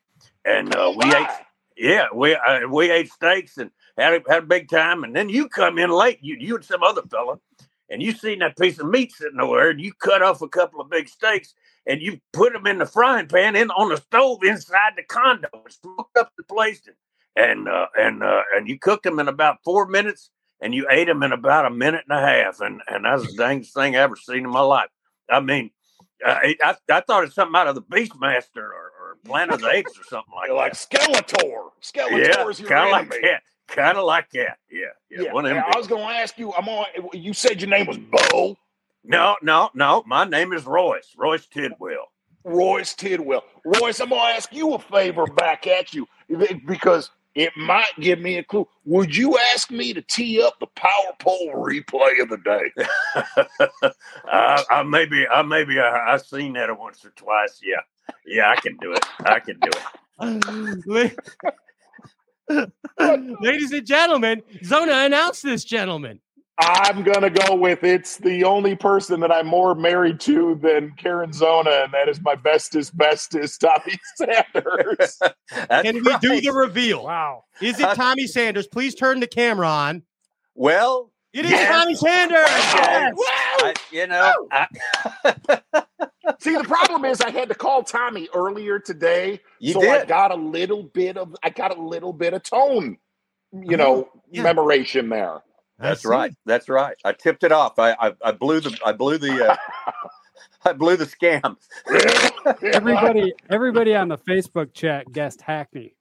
and 0.44 0.74
uh, 0.74 0.92
we 0.96 1.14
ate. 1.14 1.28
Yeah, 1.76 2.08
we 2.14 2.34
uh, 2.34 2.68
we 2.68 2.90
ate 2.90 3.10
steaks 3.10 3.56
and 3.56 3.70
had 3.96 4.14
a, 4.14 4.22
had 4.28 4.42
a 4.42 4.46
big 4.46 4.68
time. 4.68 5.04
And 5.04 5.14
then 5.14 5.28
you 5.28 5.48
come 5.48 5.78
in 5.78 5.90
late, 5.90 6.18
you 6.20 6.36
you 6.38 6.56
and 6.56 6.64
some 6.64 6.82
other 6.82 7.02
fella, 7.02 7.38
and 7.88 8.02
you 8.02 8.12
seen 8.12 8.40
that 8.40 8.58
piece 8.58 8.78
of 8.78 8.88
meat 8.88 9.12
sitting 9.12 9.40
over 9.40 9.56
there, 9.56 9.70
and 9.70 9.80
you 9.80 9.92
cut 9.92 10.22
off 10.22 10.42
a 10.42 10.48
couple 10.48 10.80
of 10.80 10.90
big 10.90 11.08
steaks. 11.08 11.54
And 11.86 12.02
you 12.02 12.20
put 12.34 12.52
them 12.52 12.66
in 12.66 12.78
the 12.78 12.86
frying 12.86 13.26
pan 13.26 13.56
in 13.56 13.70
on 13.70 13.88
the 13.88 13.96
stove 13.96 14.40
inside 14.42 14.92
the 14.96 15.02
condo, 15.02 15.48
and 15.52 15.72
smoked 15.72 16.16
up 16.18 16.32
the 16.36 16.44
place, 16.44 16.82
and 16.86 16.96
uh, 17.36 17.86
and 17.98 18.22
uh, 18.22 18.42
and 18.54 18.68
you 18.68 18.78
cooked 18.78 19.04
them 19.04 19.18
in 19.18 19.28
about 19.28 19.58
four 19.64 19.86
minutes, 19.86 20.30
and 20.60 20.74
you 20.74 20.86
ate 20.90 21.06
them 21.06 21.22
in 21.22 21.32
about 21.32 21.66
a 21.66 21.70
minute 21.70 22.04
and 22.08 22.18
a 22.18 22.20
half, 22.20 22.60
and 22.60 22.82
and 22.88 23.04
that's 23.04 23.26
the 23.26 23.36
dangest 23.36 23.74
thing 23.74 23.96
I 23.96 24.00
ever 24.00 24.16
seen 24.16 24.44
in 24.44 24.50
my 24.50 24.60
life. 24.60 24.88
I 25.30 25.40
mean, 25.40 25.70
uh, 26.26 26.30
I 26.42 26.56
I, 26.62 26.76
I 26.90 27.00
thought 27.00 27.24
it's 27.24 27.34
something 27.34 27.56
out 27.56 27.68
of 27.68 27.74
the 27.74 27.82
Beastmaster 27.82 28.56
or, 28.56 28.92
or 29.00 29.16
Planet 29.24 29.54
of 29.54 29.60
the 29.60 29.70
Apes 29.70 29.98
or 29.98 30.04
something 30.04 30.32
like 30.34 30.48
You're 30.48 30.56
like 30.56 30.72
that. 30.72 30.90
Skeletor. 30.90 31.70
Yeah, 32.08 32.44
Skeletor's 32.44 32.60
your 32.60 32.68
kind 32.68 32.86
of 32.86 32.92
like 32.92 33.22
that. 33.22 33.42
Kind 33.68 33.98
of 33.98 34.04
like 34.04 34.30
that. 34.30 34.58
Yeah, 34.70 34.86
yeah. 35.10 35.22
Yeah, 35.22 35.32
one 35.32 35.46
of 35.46 35.54
them 35.54 35.62
I 35.64 35.78
was 35.78 35.86
going 35.86 36.06
to 36.08 36.14
ask 36.14 36.38
you. 36.38 36.52
I'm 36.54 36.68
on. 36.68 36.86
You 37.12 37.32
said 37.32 37.60
your 37.60 37.70
name 37.70 37.86
was 37.86 37.98
Bo 37.98 38.56
No, 39.04 39.36
no, 39.42 39.70
no. 39.74 40.02
My 40.06 40.24
name 40.24 40.52
is 40.52 40.66
Royce. 40.66 41.14
Royce 41.16 41.46
Tidwell. 41.46 42.08
Royce 42.44 42.94
Tidwell. 42.94 43.44
Royce, 43.64 44.00
I'm 44.00 44.08
going 44.08 44.20
to 44.20 44.36
ask 44.36 44.52
you 44.52 44.74
a 44.74 44.78
favor 44.78 45.26
back 45.26 45.66
at 45.66 45.94
you 45.94 46.08
because 46.66 47.10
it 47.40 47.56
might 47.56 47.92
give 47.98 48.20
me 48.20 48.36
a 48.36 48.44
clue. 48.44 48.68
Would 48.84 49.16
you 49.16 49.38
ask 49.54 49.70
me 49.70 49.94
to 49.94 50.02
tee 50.02 50.42
up 50.42 50.60
the 50.60 50.66
power 50.66 51.14
pole 51.18 51.54
replay 51.54 52.20
of 52.20 52.28
the 52.28 52.36
day? 52.36 52.70
I, 54.26 54.62
I 54.70 54.82
maybe, 54.82 55.26
I 55.26 55.40
maybe, 55.40 55.80
I, 55.80 55.88
uh, 55.88 56.12
I've 56.12 56.20
seen 56.20 56.52
that 56.52 56.68
once 56.78 57.02
or 57.02 57.10
twice. 57.10 57.58
Yeah, 57.62 57.80
yeah. 58.26 58.50
I 58.50 58.56
can 58.60 58.76
do 58.76 58.92
it. 58.92 59.06
I 59.20 59.40
can 59.40 59.58
do 59.58 59.70
it. 62.50 62.72
Ladies 63.40 63.72
and 63.72 63.86
gentlemen, 63.86 64.42
Zona 64.62 64.92
announced 65.06 65.42
this 65.42 65.64
gentleman. 65.64 66.20
I'm 66.62 67.02
going 67.02 67.22
to 67.22 67.30
go 67.30 67.54
with 67.54 67.84
it's 67.84 68.18
the 68.18 68.44
only 68.44 68.74
person 68.76 69.20
that 69.20 69.32
I'm 69.32 69.46
more 69.46 69.74
married 69.74 70.20
to 70.20 70.56
than 70.62 70.92
Karen 70.96 71.32
Zona, 71.32 71.70
and 71.84 71.92
that 71.92 72.08
is 72.08 72.20
my 72.22 72.34
bestest, 72.34 72.96
bestest 72.96 73.60
Tommy 73.60 73.98
Sanders. 74.16 75.18
That's 75.68 75.82
Can 75.82 76.04
we 76.04 76.16
do 76.18 76.40
the 76.40 76.52
reveal? 76.52 77.04
Wow. 77.04 77.44
Is 77.60 77.78
it 77.80 77.94
Tommy 77.94 78.26
Sanders? 78.26 78.66
Please 78.66 78.94
turn 78.94 79.20
the 79.20 79.26
camera 79.26 79.68
on. 79.68 80.02
Well, 80.54 81.10
It 81.32 81.44
is 81.44 81.52
Yes. 81.52 81.68
Tommy 81.70 81.94
Sanders. 81.94 82.44
Okay. 82.74 83.10
Wow! 83.14 83.24
I, 83.62 83.74
you 83.92 84.06
know, 84.06 84.48
I, 84.50 84.66
See, 86.40 86.54
the 86.56 86.64
problem 86.64 87.04
is 87.04 87.20
I 87.20 87.30
had 87.30 87.48
to 87.48 87.54
call 87.54 87.82
Tommy 87.82 88.28
earlier 88.34 88.78
today, 88.78 89.40
You 89.58 89.72
so 89.74 89.88
I 89.88 90.04
got 90.04 90.30
a 90.30 90.36
little 90.36 90.82
bit 90.82 91.16
of 91.16 91.34
I 91.42 91.50
got 91.50 91.76
a 91.76 91.80
little 91.80 92.12
bit 92.12 92.34
of 92.34 92.42
tone, 92.42 92.98
you 93.52 93.76
know, 93.76 94.08
Yeah. 94.30 94.42
memoration 94.42 95.08
there. 95.08 95.40
That's 95.80 96.04
right. 96.04 96.32
That's 96.46 96.68
right. 96.68 96.96
I 97.04 97.12
tipped 97.12 97.44
it 97.44 97.52
off. 97.52 97.78
I 97.78 97.92
I, 97.92 98.14
I 98.24 98.32
blew 98.32 98.60
the 98.60 98.78
I 98.84 98.92
blew 98.92 99.18
the 99.18 99.52
uh, 99.52 99.56
I 100.64 100.72
blew 100.74 100.96
the 100.96 101.06
scam. 101.06 101.56
Everybody, 102.72 103.34
everybody 103.50 103.94
on 103.94 104.08
the 104.08 104.18
Facebook 104.18 104.74
chat 104.74 105.12
guessed 105.12 105.42
Hackney. 105.42 105.96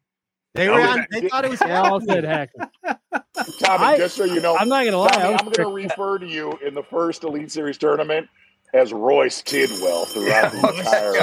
They 0.55 0.69
were 0.69 0.81
Oh, 0.81 0.83
on, 0.83 1.07
they 1.11 1.21
thought 1.23 1.45
it 1.45 1.51
was 1.51 1.61
They 1.61 1.71
all 1.73 2.01
said 2.01 2.23
Hackney. 2.25 2.65
Tommy, 3.59 3.85
I- 3.85 3.97
just 3.97 4.15
so 4.17 4.25
you 4.25 4.41
know, 4.41 4.55
I'm 4.59 4.69
not 4.69 4.85
gonna 4.85 4.97
lie. 4.97 5.21
I 5.23 5.29
Tommy, 5.29 5.31
was 5.31 5.41
I'm 5.41 5.45
going 5.45 5.59
to 5.59 5.67
refer 5.67 6.19
to 6.19 6.27
you 6.27 6.53
in 6.65 6.73
the 6.75 6.83
first 6.83 7.23
Elite 7.23 7.51
Series 7.51 7.77
tournament 7.77 8.29
as 8.73 8.93
Royce 8.93 9.41
Tidwell 9.41 10.05
throughout 10.05 10.51
the 10.51 10.59
entire. 10.67 11.13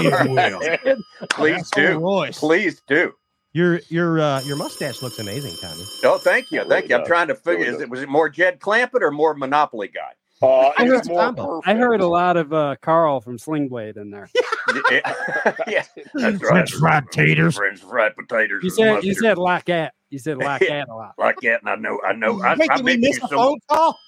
Please 1.31 1.70
do. 1.73 2.01
Royce. 2.01 2.39
Please 2.39 2.83
do. 2.89 3.12
Your 3.57 3.81
your 3.89 4.20
uh, 4.20 4.43
your 4.43 4.57
mustache 4.57 5.01
looks 5.01 5.19
amazing, 5.19 5.57
Tommy. 5.62 5.83
Oh, 6.05 6.19
thank 6.19 6.53
you. 6.53 6.59
Thank 6.59 6.70
really 6.70 6.89
you. 6.91 6.97
I'm 6.97 7.07
trying 7.07 7.28
to 7.28 7.35
figure 7.35 7.65
really 7.65 7.77
is 7.77 7.81
it 7.81 7.89
was 7.89 8.03
it 8.03 8.09
more 8.11 8.28
Jed 8.28 8.61
Clampett 8.61 9.01
or 9.01 9.11
more 9.11 9.33
Monopoly 9.33 9.89
guy? 9.89 10.12
Uh, 10.43 10.73
I 10.77 10.85
it's 10.85 11.09
heard, 11.09 11.37
more 11.39 11.62
I 11.65 11.73
heard 11.74 12.03
a 12.03 12.07
lot 12.07 12.37
of 12.37 12.53
uh, 12.53 12.77
Carl 12.83 13.23
from 13.23 13.39
Sling 13.39 13.69
Blade 13.69 13.97
in 13.97 14.11
there. 14.11 14.28
yeah, 14.91 15.85
that's 15.87 16.12
right. 16.15 16.39
French 16.39 16.74
fried 16.74 17.11
taters. 17.11 17.57
French 17.57 17.81
fried 17.81 18.15
potatoes. 18.15 18.62
You 18.62 18.69
said 18.69 19.03
you 19.03 19.15
said 19.15 19.39
like 19.39 19.65
that. 19.65 19.95
You 20.11 20.19
said 20.19 20.37
like 20.37 20.61
that 20.69 20.91
a 20.91 20.95
lot. 20.95 21.15
like 21.16 21.41
that, 21.41 21.62
and 21.62 21.70
I 21.70 21.77
know, 21.77 21.99
I 22.07 22.12
know. 22.12 22.43
I, 22.43 22.57
Wait, 22.57 22.70
I 22.70 22.77
did 22.77 22.85
we 22.85 22.93
bet 22.97 23.01
miss 23.01 23.16
you 23.16 23.24
a 23.24 23.28
some- 23.28 23.39
phone 23.39 23.59
call? 23.70 23.99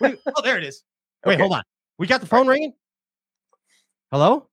Wait, 0.00 0.18
oh, 0.34 0.42
there 0.42 0.58
it 0.58 0.64
is. 0.64 0.82
Wait, 1.24 1.34
Okay. 1.34 1.42
hold 1.42 1.52
on. 1.52 1.62
We 1.96 2.08
got 2.08 2.20
the 2.22 2.26
phone 2.26 2.48
ringing. 2.48 2.72
Hello? 4.10 4.48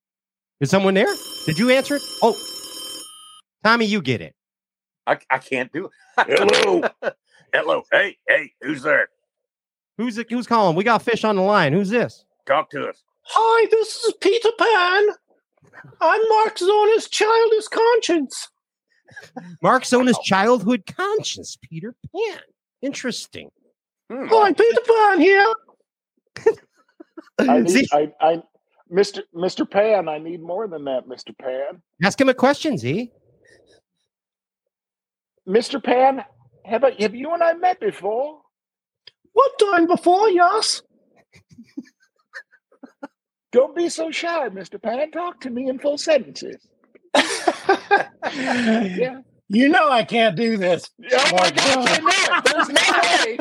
Is 0.59 0.69
someone 0.69 0.93
there? 0.93 1.11
Did 1.47 1.57
you 1.57 1.71
answer 1.71 1.95
it? 1.95 2.03
Oh, 2.21 2.39
Tommy, 3.63 3.85
you 3.85 3.99
get 3.99 4.21
it. 4.21 4.35
I, 5.05 5.17
I 5.29 5.37
can't 5.37 5.71
do 5.71 5.85
it. 5.85 5.91
Hello, 6.63 6.87
hello. 7.53 7.83
Hey, 7.91 8.17
hey, 8.27 8.51
who's 8.61 8.83
there? 8.83 9.07
Who's 9.97 10.17
it? 10.17 10.29
Who's 10.29 10.47
calling? 10.47 10.75
We 10.75 10.83
got 10.83 11.01
fish 11.01 11.23
on 11.23 11.35
the 11.35 11.41
line. 11.41 11.73
Who's 11.73 11.89
this? 11.89 12.25
Talk 12.45 12.69
to 12.71 12.87
us. 12.87 13.03
Hi, 13.23 13.67
this 13.71 14.03
is 14.03 14.13
Peter 14.21 14.49
Pan. 14.57 15.07
I'm 16.01 16.21
Mark 16.29 16.57
Zona's 16.57 17.07
childish 17.09 17.67
conscience. 17.67 18.49
Mark 19.61 19.83
Zona's 19.83 20.19
childhood 20.23 20.83
conscience, 20.85 21.57
Peter 21.61 21.95
Pan. 22.13 22.39
Interesting. 22.81 23.49
Hmm. 24.11 24.25
Hi, 24.27 24.53
Peter 24.53 24.81
Pan 24.81 25.19
here. 25.19 25.53
I 27.39 27.59
need, 27.61 27.87
I, 27.91 28.11
I, 28.19 28.43
Mr. 28.91 29.21
Mr. 29.33 29.69
Pan, 29.69 30.09
I 30.09 30.17
need 30.17 30.41
more 30.41 30.67
than 30.67 30.83
that, 30.85 31.07
Mr. 31.07 31.37
Pan. 31.37 31.81
Ask 32.03 32.19
him 32.19 32.29
a 32.29 32.33
question, 32.33 32.77
Z. 32.77 33.11
Mr. 35.47 35.81
Pan, 35.83 36.23
have 36.65 36.83
I, 36.83 36.91
have 36.99 37.15
you 37.15 37.33
and 37.33 37.41
I 37.43 37.53
met 37.53 37.79
before? 37.79 38.39
What 39.33 39.51
time 39.59 39.87
before, 39.87 40.29
yes? 40.29 40.81
Don't 43.51 43.75
be 43.75 43.89
so 43.89 44.09
shy, 44.11 44.47
Mr. 44.49 44.81
Pan. 44.81 45.11
Talk 45.11 45.41
to 45.41 45.49
me 45.49 45.67
in 45.69 45.79
full 45.79 45.97
sentences. 45.97 46.57
Yeah. 48.33 49.19
You 49.49 49.69
know 49.69 49.89
I 49.91 50.03
can't 50.03 50.35
do 50.35 50.57
this. 50.57 50.89
Oh 51.11 51.29
my 51.31 51.31
Mark 51.31 51.55
gosh, 51.55 51.67
I 51.67 51.85
Zona. 51.85 52.01
know 52.01 52.09
it. 52.25 52.43
There's 52.45 52.69
no 52.69 52.81
way. 53.13 53.37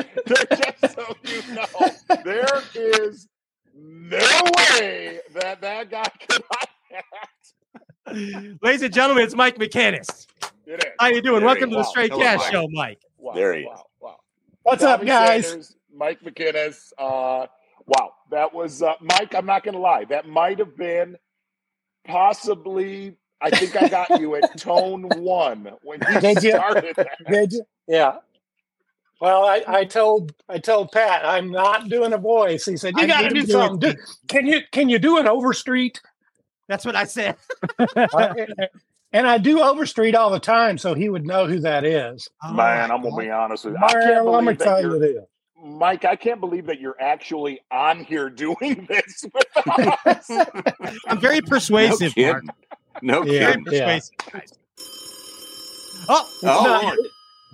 Just 0.79 0.95
so 0.95 1.05
you 1.23 1.41
know, 1.55 1.67
there 2.23 2.61
is 2.75 3.27
no 3.73 4.19
way 4.77 5.19
that 5.33 5.59
that 5.61 5.89
guy 5.89 6.03
could 6.29 6.43
act. 6.53 6.69
Ladies 8.61 8.83
and 8.83 8.93
gentlemen, 8.93 9.23
it's 9.23 9.33
Mike 9.35 9.57
McKinnis. 9.57 10.27
It 10.65 10.83
is. 10.83 10.91
How 10.99 11.07
you 11.07 11.21
doing? 11.21 11.39
There 11.39 11.47
Welcome 11.47 11.69
he 11.69 11.75
to 11.75 11.77
the 11.77 11.81
is. 11.81 11.89
Straight 11.89 12.11
Hello, 12.11 12.23
Cash 12.23 12.39
Mike. 12.39 12.51
Show, 12.51 12.67
Mike. 12.71 12.99
Wow, 13.17 13.33
There 13.33 13.53
he 13.53 13.61
is. 13.61 13.67
wow, 13.67 13.85
wow. 14.01 14.15
What's 14.63 14.83
up, 14.83 15.05
guys? 15.05 15.47
Sanders, 15.47 15.75
Mike 15.93 16.21
McKinnis. 16.21 16.93
Uh, 16.97 17.47
wow, 17.85 18.13
that 18.31 18.53
was 18.53 18.81
uh, 18.81 18.93
Mike. 19.01 19.35
I'm 19.35 19.45
not 19.45 19.63
going 19.63 19.75
to 19.75 19.81
lie. 19.81 20.05
That 20.05 20.27
might 20.27 20.59
have 20.59 20.75
been 20.77 21.17
possibly. 22.05 23.17
I 23.41 23.49
think 23.49 23.75
I 23.81 23.89
got 23.89 24.21
you 24.21 24.35
at 24.35 24.57
tone 24.57 25.03
one 25.17 25.69
when 25.83 25.99
you 26.09 26.19
Did 26.21 26.43
you? 26.43 26.51
started. 26.51 26.95
That. 26.95 27.09
Did 27.29 27.51
you? 27.53 27.63
Yeah. 27.87 28.17
Well, 29.19 29.43
I, 29.45 29.63
I 29.67 29.83
told 29.85 30.33
I 30.49 30.57
told 30.59 30.91
Pat 30.91 31.25
I'm 31.25 31.51
not 31.51 31.89
doing 31.89 32.13
a 32.13 32.17
voice. 32.17 32.65
He 32.65 32.77
said 32.77 32.93
you 32.97 33.07
got 33.07 33.21
to 33.21 33.29
need 33.29 33.45
do 33.45 33.51
something. 33.51 33.79
do 33.79 33.93
Do, 33.93 34.01
can 34.27 34.45
you 34.45 34.61
can 34.71 34.87
you 34.89 34.97
do 34.99 35.17
an 35.17 35.27
Overstreet? 35.27 36.01
That's 36.69 36.85
what 36.85 36.95
I 36.95 37.03
said. 37.03 37.35
and 39.13 39.25
I 39.27 39.37
do 39.37 39.61
Overstreet 39.61 40.15
all 40.15 40.29
the 40.31 40.39
time, 40.39 40.77
so 40.77 40.93
he 40.95 41.07
would 41.07 41.25
know 41.25 41.47
who 41.47 41.59
that 41.61 41.85
is. 41.85 42.27
Man, 42.51 42.91
I'm 42.91 43.01
gonna 43.01 43.15
be 43.15 43.29
honest 43.29 43.65
with 43.65 43.75
you. 43.75 43.79
I 43.81 43.91
can't 43.93 44.25
Well, 44.25 44.35
I'm 44.35 44.43
believe 44.45 44.57
that 44.59 44.63
excited 44.65 44.91
you're, 44.91 45.03
it 45.03 45.07
is. 45.17 45.23
Mike. 45.63 46.03
I 46.03 46.17
can't 46.17 46.41
believe 46.41 46.65
that 46.65 46.81
you're 46.81 46.99
actually 46.99 47.61
on 47.71 48.03
here 48.03 48.29
doing 48.29 48.85
this 48.89 49.23
with 49.33 49.67
us. 50.05 50.29
I'm 51.07 51.19
very 51.21 51.39
persuasive, 51.41 52.13
no 52.17 52.23
Mark. 52.31 52.43
kidding. 52.43 52.49
No 53.01 53.23
Yeah. 53.23 53.47
kidding. 53.51 53.65
Very 53.65 54.01
persuasive. 54.19 54.57
Oh, 56.09 56.29
Oh, 56.43 56.63
not- 56.83 56.97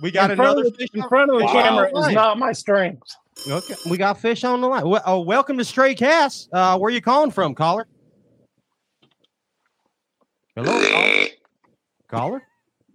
we 0.02 0.10
got 0.10 0.30
in 0.30 0.40
another 0.40 0.64
of, 0.66 0.74
fish. 0.76 0.88
in 0.94 1.06
front 1.08 1.30
of 1.30 1.38
the 1.38 1.46
fish 1.46 1.52
camera 1.52 1.90
is 2.00 2.14
not 2.14 2.38
my 2.38 2.52
strength. 2.52 3.02
Okay, 3.48 3.74
we 3.90 3.96
got 3.98 4.18
fish 4.18 4.44
on 4.44 4.60
the 4.60 4.66
line. 4.66 4.88
Well, 4.88 5.02
oh, 5.06 5.20
welcome 5.20 5.56
to 5.58 5.64
Stray 5.64 5.94
Cast. 5.94 6.48
Uh, 6.52 6.78
where 6.78 6.88
are 6.88 6.92
you 6.92 7.00
calling 7.02 7.30
from, 7.30 7.54
caller? 7.54 7.86
Hello, 10.56 11.26
caller. 12.10 12.42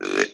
caller? 0.01 0.25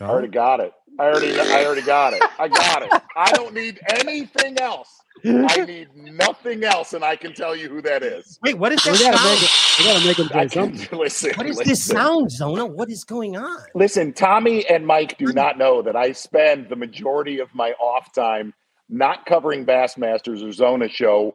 I 0.00 0.04
already 0.04 0.28
got 0.28 0.60
it. 0.60 0.72
I 0.98 1.04
already, 1.04 1.38
I 1.38 1.64
already 1.64 1.82
got 1.82 2.12
it. 2.12 2.22
I 2.38 2.48
got 2.48 2.82
it. 2.82 2.90
I 3.16 3.32
don't 3.32 3.54
need 3.54 3.80
anything 3.88 4.58
else. 4.58 4.88
I 5.24 5.64
need 5.66 5.88
nothing 5.94 6.64
else, 6.64 6.92
and 6.92 7.04
I 7.04 7.16
can 7.16 7.32
tell 7.34 7.54
you 7.56 7.68
who 7.68 7.80
that 7.82 8.02
is. 8.02 8.38
Wait, 8.42 8.58
what 8.58 8.72
is 8.72 8.82
that 8.84 8.92
We 8.92 8.98
gotta 8.98 9.16
sound? 9.16 9.30
make 9.30 9.42
it. 9.42 9.50
We 9.78 9.84
gotta 9.84 10.06
make 10.06 10.18
him 10.18 10.28
I 10.34 10.46
say 10.46 10.48
can 10.48 10.76
something. 10.76 10.98
listen. 10.98 11.32
What 11.36 11.46
is 11.46 11.56
listen. 11.58 11.70
this 11.70 11.84
sound, 11.84 12.30
Zona? 12.30 12.66
What 12.66 12.90
is 12.90 13.04
going 13.04 13.36
on? 13.36 13.58
Listen, 13.74 14.12
Tommy 14.12 14.66
and 14.68 14.86
Mike 14.86 15.16
do 15.18 15.32
not 15.32 15.56
know 15.58 15.82
that 15.82 15.96
I 15.96 16.12
spend 16.12 16.68
the 16.68 16.76
majority 16.76 17.38
of 17.38 17.54
my 17.54 17.72
off 17.80 18.12
time 18.12 18.52
not 18.88 19.24
covering 19.26 19.64
Bassmasters 19.64 20.46
or 20.46 20.52
Zona 20.52 20.88
show 20.88 21.34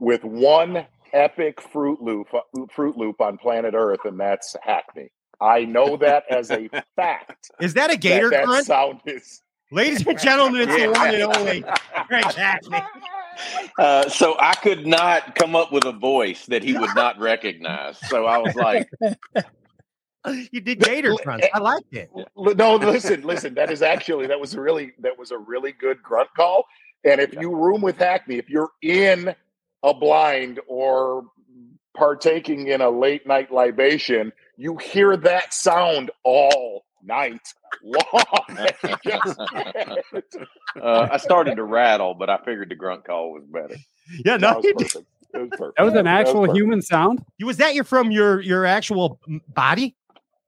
with 0.00 0.24
one 0.24 0.86
epic 1.14 1.60
Fruit 1.62 2.02
Loop, 2.02 2.28
uh, 2.34 2.40
Fruit 2.70 2.96
Loop 2.96 3.20
on 3.20 3.38
planet 3.38 3.74
Earth, 3.74 4.00
and 4.04 4.18
that's 4.20 4.56
Hackney. 4.62 5.10
I 5.42 5.64
know 5.64 5.96
that 5.96 6.24
as 6.30 6.50
a 6.50 6.68
fact. 6.96 7.50
Is 7.60 7.74
that 7.74 7.90
a 7.90 7.94
that 7.94 8.00
gator 8.00 8.30
that 8.30 8.44
grunt? 8.44 8.66
sound 8.66 9.00
is. 9.06 9.42
Ladies 9.70 10.06
and 10.06 10.18
gentlemen, 10.18 10.68
it's 10.68 10.76
the 10.82 10.90
one 10.90 11.14
and 11.14 11.22
only 11.22 11.64
Greg 12.08 12.24
Hackney. 12.24 12.78
Uh, 13.78 14.06
so 14.10 14.36
I 14.38 14.54
could 14.54 14.86
not 14.86 15.34
come 15.34 15.56
up 15.56 15.72
with 15.72 15.86
a 15.86 15.92
voice 15.92 16.44
that 16.46 16.62
he 16.62 16.74
would 16.74 16.94
not 16.94 17.18
recognize. 17.18 17.98
So 18.10 18.26
I 18.26 18.36
was 18.36 18.54
like, 18.54 18.88
You 20.52 20.60
did 20.60 20.80
gator 20.80 21.14
grunts. 21.24 21.46
I 21.52 21.58
liked 21.58 21.92
it. 21.92 22.10
No, 22.36 22.76
listen, 22.76 23.22
listen. 23.22 23.54
That 23.54 23.70
is 23.70 23.82
actually 23.82 24.26
that 24.26 24.38
was 24.38 24.54
a 24.54 24.60
really 24.60 24.92
that 25.00 25.18
was 25.18 25.30
a 25.30 25.38
really 25.38 25.72
good 25.72 26.02
grunt 26.02 26.28
call. 26.36 26.66
And 27.04 27.20
if 27.20 27.32
you 27.32 27.54
room 27.54 27.80
with 27.80 27.96
Hackney, 27.96 28.36
if 28.36 28.48
you're 28.48 28.70
in 28.82 29.34
a 29.82 29.94
blind 29.94 30.60
or 30.68 31.24
partaking 31.94 32.68
in 32.68 32.80
a 32.80 32.90
late 32.90 33.26
night 33.26 33.52
libation, 33.52 34.32
you 34.56 34.76
hear 34.76 35.16
that 35.16 35.52
sound 35.54 36.10
all 36.24 36.84
night 37.04 37.40
long. 37.82 38.02
Uh, 40.80 41.06
I 41.12 41.18
started 41.18 41.56
to 41.56 41.64
rattle, 41.64 42.14
but 42.14 42.30
I 42.30 42.38
figured 42.38 42.70
the 42.70 42.74
grunt 42.74 43.04
call 43.04 43.32
was 43.32 43.44
better. 43.44 43.74
Yeah, 44.24 44.38
that 44.38 44.40
no, 44.40 44.56
was 44.56 44.66
perfect. 44.72 45.06
Was 45.34 45.48
perfect. 45.50 45.76
That 45.76 45.84
was 45.84 45.94
an 45.94 46.04
That 46.06 46.20
was 46.20 46.28
actual 46.28 46.54
human 46.54 46.80
sound. 46.80 47.22
was 47.44 47.58
that 47.58 47.74
your 47.74 47.84
from 47.84 48.10
your 48.10 48.40
your 48.40 48.64
actual 48.64 49.20
body? 49.48 49.94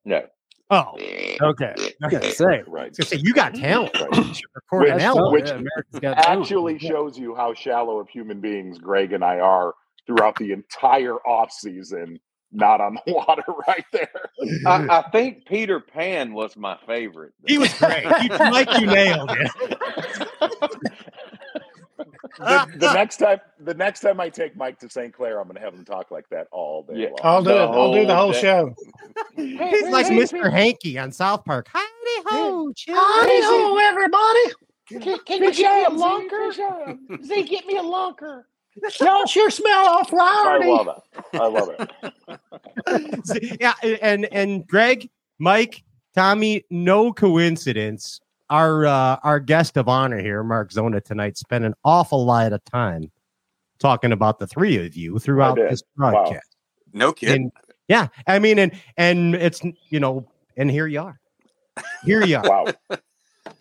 No. 0.04 0.22
Oh, 0.70 0.92
Okay. 1.42 1.74
I 2.02 2.08
gotta 2.08 2.32
say. 2.32 2.62
Right. 2.66 2.86
I 2.86 2.88
was 2.88 2.98
gonna 2.98 3.08
say 3.08 3.16
you 3.22 3.34
got 3.34 3.54
talent. 3.54 3.92
Right. 4.00 4.16
You 4.16 4.34
should 4.34 4.46
record 4.54 4.88
an 4.88 4.96
Which- 5.30 5.42
which 5.42 5.48
yeah, 5.50 5.56
America's 5.56 6.00
Got 6.00 6.16
Talent. 6.22 6.40
actually 6.40 6.78
shows 6.78 7.18
you 7.18 7.34
how 7.34 7.52
shallow 7.52 7.98
of 7.98 8.08
human 8.08 8.40
beings 8.40 8.78
Greg 8.78 9.12
and 9.12 9.22
I 9.22 9.40
are 9.40 9.74
throughout 10.06 10.36
the 10.36 10.52
entire 10.52 11.16
off 11.26 11.52
season. 11.52 12.18
Not 12.56 12.80
on 12.80 12.96
the 13.04 13.12
water, 13.12 13.42
right 13.66 13.84
there. 13.92 14.10
I, 14.66 14.86
I 14.98 15.10
think 15.10 15.44
Peter 15.44 15.80
Pan 15.80 16.32
was 16.32 16.56
my 16.56 16.76
favorite. 16.86 17.32
He 17.48 17.58
was 17.58 17.74
great. 17.74 18.04
You, 18.04 18.28
Mike, 18.38 18.68
you 18.80 18.86
nailed 18.86 19.30
it. 19.32 19.50
the, 22.38 22.66
the 22.78 22.92
next 22.92 23.16
time, 23.18 23.40
the 23.60 23.74
next 23.74 24.00
time 24.00 24.20
I 24.20 24.28
take 24.28 24.56
Mike 24.56 24.78
to 24.80 24.88
St. 24.88 25.12
Clair, 25.12 25.40
I'm 25.40 25.46
going 25.48 25.56
to 25.56 25.60
have 25.62 25.74
him 25.74 25.84
talk 25.84 26.10
like 26.10 26.28
that 26.30 26.46
all 26.52 26.82
day 26.84 26.94
Yeah. 27.02 27.08
long. 27.08 27.18
I'll 27.22 27.42
do 27.42 27.50
The 27.50 27.56
it. 27.56 27.66
I'll 27.70 27.92
do 27.92 28.06
the 28.06 28.14
whole 28.14 28.24
whole 28.24 28.32
day. 28.32 28.40
show. 28.40 28.74
He's 29.36 29.88
like 29.88 30.06
Mr. 30.06 30.50
Hanky 30.50 30.98
on 30.98 31.12
South 31.12 31.44
Park. 31.44 31.66
Howdy 31.72 31.86
ho, 32.28 32.72
Howdy 32.88 33.40
ho, 33.42 33.78
everybody. 33.78 34.52
Can, 34.88 35.18
can 35.24 35.42
you 35.42 35.52
get 35.52 35.92
me 35.92 35.96
a 35.96 35.98
lunker? 35.98 37.24
Zay, 37.24 37.42
get 37.44 37.66
me 37.66 37.78
a 37.78 37.82
lunker. 37.82 38.42
Y'all 39.00 39.26
sure 39.26 39.50
smell 39.50 39.86
awful 39.86 40.18
I 40.20 40.58
love 40.64 40.88
it. 40.88 41.40
I 41.40 41.46
love 41.46 41.70
it. 43.38 43.56
yeah, 43.60 43.74
and 43.82 44.26
and 44.32 44.66
Greg, 44.66 45.08
Mike, 45.38 45.82
Tommy, 46.14 46.64
no 46.70 47.12
coincidence. 47.12 48.20
Our 48.50 48.86
uh, 48.86 49.16
our 49.22 49.40
guest 49.40 49.76
of 49.76 49.88
honor 49.88 50.20
here, 50.20 50.42
Mark 50.42 50.72
Zona, 50.72 51.00
tonight 51.00 51.36
spent 51.38 51.64
an 51.64 51.74
awful 51.84 52.24
lot 52.24 52.52
of 52.52 52.64
time 52.64 53.10
talking 53.78 54.12
about 54.12 54.38
the 54.38 54.46
three 54.46 54.84
of 54.84 54.96
you 54.96 55.18
throughout 55.18 55.56
did. 55.56 55.70
this 55.70 55.82
Wow. 55.96 56.10
broadcast. 56.10 56.56
No 56.92 57.12
kidding. 57.12 57.44
And 57.44 57.52
yeah, 57.88 58.08
I 58.26 58.38
mean, 58.38 58.58
and 58.58 58.72
and 58.96 59.34
it's 59.34 59.62
you 59.88 60.00
know, 60.00 60.28
and 60.56 60.70
here 60.70 60.86
you 60.86 61.00
are. 61.00 61.18
Here 62.04 62.24
you 62.24 62.36
are. 62.36 62.42
Wow. 62.64 62.98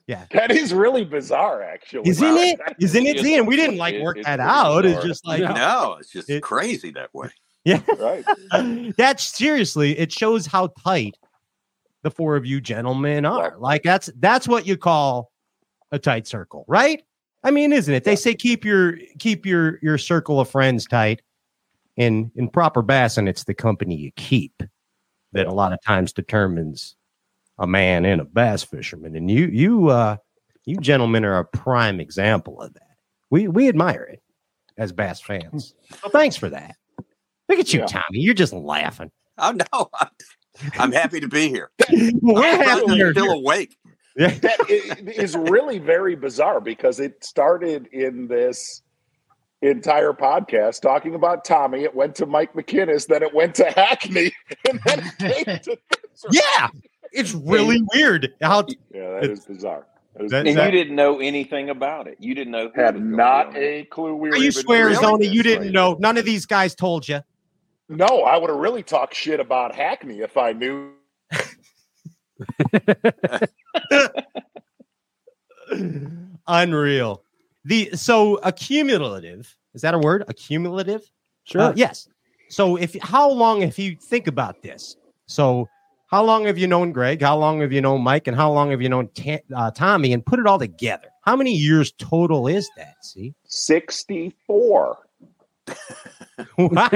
Yeah. 0.07 0.25
That 0.31 0.51
is 0.51 0.73
really 0.73 1.05
bizarre, 1.05 1.61
actually. 1.61 2.09
Isn't 2.09 2.37
it? 2.37 2.59
Isn't 2.79 3.05
it? 3.05 3.09
It's- 3.09 3.25
Z? 3.25 3.37
And 3.37 3.47
we 3.47 3.55
didn't 3.55 3.77
like 3.77 4.01
work 4.01 4.17
it's 4.17 4.25
that 4.25 4.37
pretty 4.37 4.49
out. 4.49 4.85
It's 4.85 5.05
just 5.05 5.25
like 5.25 5.41
no, 5.41 5.97
it's 5.99 6.09
just 6.09 6.29
It- 6.29 6.43
crazy 6.43 6.91
that 6.91 7.13
way. 7.13 7.29
yeah. 7.65 7.81
Right. 7.99 8.25
That's 8.97 9.23
seriously, 9.23 9.97
it 9.97 10.11
shows 10.11 10.45
how 10.45 10.67
tight 10.83 11.17
the 12.01 12.11
four 12.11 12.35
of 12.35 12.45
you 12.45 12.59
gentlemen 12.59 13.25
are. 13.25 13.55
Like 13.57 13.83
that's 13.83 14.09
that's 14.19 14.47
what 14.47 14.67
you 14.67 14.75
call 14.77 15.31
a 15.91 15.99
tight 15.99 16.27
circle, 16.27 16.65
right? 16.67 17.01
I 17.45 17.51
mean, 17.51 17.71
isn't 17.73 17.93
it? 17.93 18.03
They 18.03 18.17
say 18.17 18.35
keep 18.35 18.65
your 18.65 18.97
keep 19.19 19.45
your 19.45 19.79
your 19.81 19.97
circle 19.97 20.39
of 20.39 20.49
friends 20.49 20.85
tight. 20.85 21.21
In 21.95 22.31
in 22.35 22.49
proper 22.49 22.81
bassin, 22.81 23.27
it's 23.27 23.43
the 23.45 23.53
company 23.53 23.95
you 23.95 24.11
keep 24.15 24.63
that 25.31 25.47
a 25.47 25.53
lot 25.53 25.71
of 25.73 25.81
times 25.81 26.11
determines 26.11 26.95
a 27.59 27.67
man 27.67 28.05
and 28.05 28.21
a 28.21 28.25
bass 28.25 28.63
fisherman. 28.63 29.15
And 29.15 29.29
you 29.29 29.47
you 29.47 29.89
uh 29.89 30.17
you 30.65 30.77
gentlemen 30.77 31.25
are 31.25 31.39
a 31.39 31.45
prime 31.45 31.99
example 31.99 32.61
of 32.61 32.73
that. 32.73 32.95
We 33.29 33.47
we 33.47 33.67
admire 33.69 34.03
it 34.03 34.21
as 34.77 34.91
bass 34.91 35.21
fans. 35.21 35.73
So 36.01 36.09
thanks 36.09 36.35
for 36.35 36.49
that. 36.49 36.75
Look 37.49 37.59
at 37.59 37.73
you, 37.73 37.81
Yeah. 37.81 37.85
Tommy. 37.85 38.19
You're 38.19 38.33
just 38.33 38.53
laughing. 38.53 39.11
Oh 39.37 39.51
no, 39.51 39.89
I'm, 39.99 40.09
I'm 40.79 40.91
happy 40.91 41.19
to 41.19 41.27
be 41.27 41.49
here. 41.49 41.69
We're 42.21 42.43
I'm 42.43 42.59
happy 42.61 42.95
you're 42.95 43.11
still 43.13 43.25
here. 43.25 43.33
awake. 43.33 43.77
that 44.15 44.57
i- 44.69 45.09
is 45.09 45.35
really 45.35 45.79
very 45.79 46.15
bizarre 46.15 46.61
because 46.61 46.99
it 46.99 47.23
started 47.23 47.87
in 47.91 48.27
this 48.27 48.81
entire 49.61 50.13
podcast 50.13 50.81
talking 50.81 51.15
about 51.15 51.45
Tommy. 51.45 51.83
It 51.83 51.95
went 51.95 52.15
to 52.15 52.25
Mike 52.25 52.53
McKinnis, 52.53 53.07
then 53.07 53.23
it 53.23 53.33
went 53.33 53.55
to 53.55 53.65
Hackney, 53.71 54.31
and 54.69 54.79
then 54.85 55.11
it 55.19 55.45
came 55.45 55.59
to 55.59 55.77
Yeah, 56.31 56.67
it's 57.13 57.33
really 57.33 57.81
weird 57.93 58.33
how 58.41 58.65
yeah, 58.93 59.19
that 59.19 59.29
is 59.29 59.45
bizarre. 59.45 59.85
That 60.15 60.25
is 60.25 60.31
That- 60.31 60.39
And 60.39 60.47
bizarre. 60.47 60.65
you 60.65 60.71
didn't 60.71 60.95
know 60.95 61.19
anything 61.19 61.69
about 61.69 62.07
it. 62.07 62.17
You 62.19 62.35
didn't 62.35 62.51
know. 62.51 62.71
had 62.75 62.99
not 63.01 63.55
a 63.55 63.85
clue 63.85 64.15
we 64.15 64.29
were. 64.29 64.35
you 64.35 64.51
swear, 64.51 64.89
doing 64.93 65.33
you 65.33 65.43
didn't 65.43 65.63
right 65.63 65.71
know. 65.71 65.95
None 65.99 66.17
of 66.17 66.25
these 66.25 66.45
guys 66.45 66.75
told 66.75 67.07
you. 67.07 67.21
No, 67.89 68.23
I 68.23 68.37
would 68.37 68.49
have 68.49 68.59
really 68.59 68.83
talked 68.83 69.15
shit 69.15 69.39
about 69.39 69.75
Hackney 69.75 70.19
if 70.19 70.37
I 70.37 70.53
knew. 70.53 70.91
Unreal. 76.47 77.23
The 77.65 77.91
so 77.93 78.37
accumulative 78.43 79.55
is 79.73 79.81
that 79.81 79.93
a 79.93 79.99
word? 79.99 80.23
Accumulative. 80.27 81.09
Sure. 81.45 81.61
Uh, 81.61 81.73
yes. 81.75 82.07
So 82.49 82.75
if 82.75 82.95
how 83.01 83.29
long 83.29 83.61
if 83.61 83.79
you 83.79 83.95
think 83.95 84.27
about 84.27 84.61
this? 84.61 84.97
So 85.27 85.67
how 86.13 86.23
long 86.23 86.45
have 86.45 86.59
you 86.59 86.67
known 86.67 86.91
Greg? 86.91 87.23
How 87.23 87.35
long 87.35 87.59
have 87.61 87.73
you 87.73 87.81
known 87.81 88.01
Mike? 88.03 88.27
And 88.27 88.37
how 88.37 88.51
long 88.51 88.69
have 88.69 88.83
you 88.83 88.87
known 88.87 89.09
Ta- 89.15 89.39
uh, 89.55 89.71
Tommy? 89.71 90.13
And 90.13 90.23
put 90.23 90.37
it 90.37 90.45
all 90.45 90.59
together. 90.59 91.07
How 91.23 91.35
many 91.35 91.51
years 91.53 91.91
total 91.93 92.47
is 92.47 92.69
that? 92.77 92.93
See, 93.03 93.33
Sixty-four. 93.47 94.99
wow. 96.59 96.87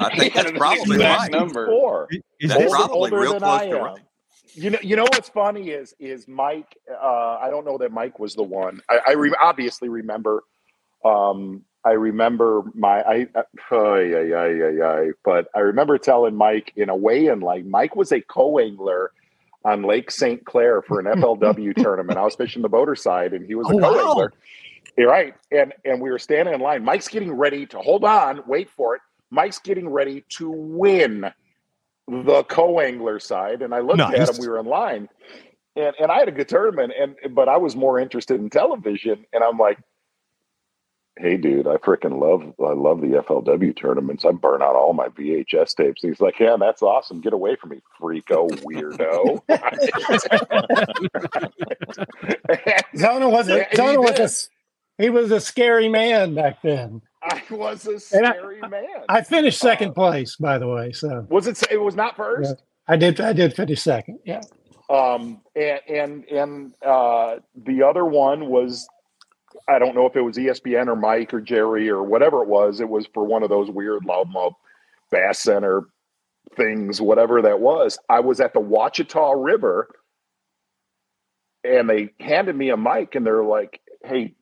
I 0.00 0.16
think 0.16 0.32
that's 0.32 0.52
probably 0.52 0.96
right. 0.96 1.30
number. 1.30 2.08
Is 2.40 2.48
That's 2.48 2.62
this- 2.62 2.72
probably 2.72 2.94
older 2.96 3.18
real 3.20 3.32
than 3.32 3.40
close 3.42 3.60
I 3.60 3.66
to 3.68 3.76
am. 3.76 3.84
right. 3.84 3.98
You 4.54 4.70
know, 4.70 4.78
you 4.82 4.96
know 4.96 5.04
what's 5.04 5.28
funny 5.28 5.68
is 5.68 5.94
is 6.00 6.26
Mike. 6.26 6.78
Uh, 6.90 7.36
I 7.42 7.50
don't 7.50 7.66
know 7.66 7.76
that 7.76 7.92
Mike 7.92 8.18
was 8.18 8.34
the 8.34 8.42
one. 8.42 8.80
I, 8.88 9.00
I 9.08 9.12
re- 9.12 9.34
obviously 9.38 9.90
remember. 9.90 10.44
Um, 11.04 11.64
I 11.84 11.92
remember 11.92 12.62
my. 12.74 13.02
I. 13.02 13.26
Oh, 13.70 13.96
yeah, 13.96 14.20
yeah, 14.20 14.46
yeah, 14.46 14.70
yeah. 14.70 15.10
But 15.24 15.48
I 15.54 15.60
remember 15.60 15.98
telling 15.98 16.34
Mike 16.34 16.72
in 16.76 16.88
a 16.88 16.96
way, 16.96 17.28
and 17.28 17.42
like 17.42 17.64
Mike 17.64 17.96
was 17.96 18.12
a 18.12 18.20
co-angler 18.20 19.12
on 19.64 19.82
Lake 19.82 20.10
St. 20.10 20.44
Clair 20.44 20.82
for 20.82 21.00
an 21.00 21.06
FLW 21.06 21.74
tournament. 21.82 22.18
I 22.18 22.22
was 22.22 22.34
fishing 22.34 22.62
the 22.62 22.68
boater 22.68 22.94
side, 22.96 23.32
and 23.32 23.46
he 23.46 23.54
was 23.54 23.66
a 23.70 23.74
Oh, 23.74 23.78
co-angler. 23.80 24.32
You're 24.98 25.08
right. 25.10 25.34
And 25.52 25.72
and 25.84 26.00
we 26.00 26.10
were 26.10 26.18
standing 26.18 26.54
in 26.54 26.60
line. 26.60 26.84
Mike's 26.84 27.08
getting 27.08 27.32
ready 27.32 27.64
to 27.66 27.78
hold 27.78 28.04
on, 28.04 28.42
wait 28.46 28.68
for 28.70 28.96
it. 28.96 29.02
Mike's 29.30 29.58
getting 29.60 29.88
ready 29.88 30.24
to 30.30 30.50
win 30.50 31.32
the 32.08 32.42
co-angler 32.44 33.20
side. 33.20 33.62
And 33.62 33.72
I 33.74 33.78
looked 33.80 34.00
at 34.00 34.28
him, 34.28 34.36
we 34.40 34.48
were 34.48 34.58
in 34.58 34.66
line. 34.66 35.08
And 35.76 35.94
and 36.00 36.10
I 36.10 36.18
had 36.18 36.28
a 36.28 36.32
good 36.32 36.48
tournament, 36.48 36.92
and 37.00 37.34
but 37.34 37.48
I 37.48 37.56
was 37.56 37.76
more 37.76 37.98
interested 38.00 38.40
in 38.40 38.50
television. 38.50 39.24
And 39.32 39.42
I'm 39.44 39.56
like, 39.56 39.78
hey 41.18 41.36
dude, 41.36 41.66
I 41.66 41.76
freaking 41.76 42.20
love 42.20 42.42
I 42.64 42.72
love 42.72 43.00
the 43.00 43.22
FLW 43.22 43.76
tournaments. 43.76 44.24
I 44.24 44.32
burn 44.32 44.62
out 44.62 44.76
all 44.76 44.92
my 44.92 45.08
VHS 45.08 45.74
tapes. 45.74 46.02
He's 46.02 46.20
like, 46.20 46.38
Yeah, 46.40 46.56
that's 46.58 46.82
awesome. 46.82 47.20
Get 47.20 47.32
away 47.32 47.56
from 47.56 47.70
me, 47.70 47.80
freako 48.00 48.48
weirdo. 48.62 49.40
Zona 52.96 53.28
was 53.28 53.48
a 53.48 53.56
Yeah, 53.58 53.66
he 53.70 53.76
Zona 53.76 54.00
was 54.00 54.48
a 54.98 55.02
he 55.02 55.10
was 55.10 55.30
a 55.30 55.40
scary 55.40 55.88
man 55.88 56.34
back 56.34 56.62
then. 56.62 57.02
I 57.22 57.42
was 57.50 57.86
a 57.86 57.92
And 58.16 58.26
I- 58.26 58.32
scary 58.32 58.60
man. 58.62 58.84
I 59.08 59.22
finished 59.22 59.60
second 59.60 59.94
place, 59.94 60.36
by 60.36 60.58
the 60.58 60.68
way. 60.68 60.92
So 60.92 61.26
Was 61.30 61.46
it 61.46 61.62
it 61.70 61.80
was 61.80 61.94
not 61.96 62.16
first? 62.16 62.62
I 62.88 62.96
did 62.96 63.20
I 63.20 63.32
did 63.32 63.54
finish 63.54 63.82
second. 63.82 64.18
Yeah. 64.24 64.40
Um, 64.88 65.40
and 65.54 65.80
and 65.88 66.24
and 66.24 66.74
uh, 66.84 67.36
the 67.54 67.84
other 67.84 68.04
one 68.04 68.46
was, 68.48 68.88
I 69.68 69.78
don't 69.78 69.94
know 69.94 70.06
if 70.06 70.16
it 70.16 70.22
was 70.22 70.36
ESPN 70.36 70.88
or 70.88 70.96
Mike 70.96 71.34
or 71.34 71.40
Jerry 71.40 71.88
or 71.90 72.02
whatever 72.02 72.42
it 72.42 72.48
was. 72.48 72.80
It 72.80 72.88
was 72.88 73.06
for 73.12 73.24
one 73.24 73.42
of 73.42 73.48
those 73.48 73.70
weird 73.70 74.04
loudmouth 74.04 74.54
bass 75.10 75.40
center 75.40 75.84
things, 76.56 77.00
whatever 77.00 77.42
that 77.42 77.60
was. 77.60 77.98
I 78.08 78.20
was 78.20 78.40
at 78.40 78.54
the 78.54 78.60
Ouachita 78.60 79.34
River, 79.36 79.88
and 81.64 81.88
they 81.88 82.10
handed 82.20 82.56
me 82.56 82.70
a 82.70 82.76
mic, 82.76 83.14
and 83.14 83.26
they're 83.26 83.44
like, 83.44 83.80
"Hey." 84.04 84.34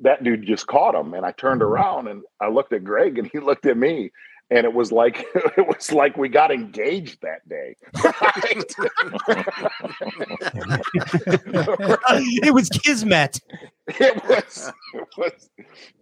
That 0.00 0.22
dude 0.22 0.44
just 0.44 0.66
caught 0.66 0.94
him, 0.94 1.14
and 1.14 1.24
I 1.24 1.32
turned 1.32 1.62
around 1.62 2.08
and 2.08 2.24
I 2.38 2.48
looked 2.48 2.74
at 2.74 2.84
Greg, 2.84 3.16
and 3.16 3.30
he 3.32 3.38
looked 3.40 3.64
at 3.64 3.76
me, 3.76 4.10
and 4.50 4.64
it 4.64 4.72
was 4.72 4.92
like 4.92 5.24
it 5.34 5.66
was 5.66 5.92
like 5.92 6.16
we 6.16 6.28
got 6.28 6.50
engaged 6.50 7.20
that 7.22 7.48
day. 7.48 7.76
it 12.42 12.54
was 12.54 12.68
Kismet. 12.68 13.40
it 13.88 14.24
was 14.24 14.72
it 14.94 15.08
was 15.16 15.50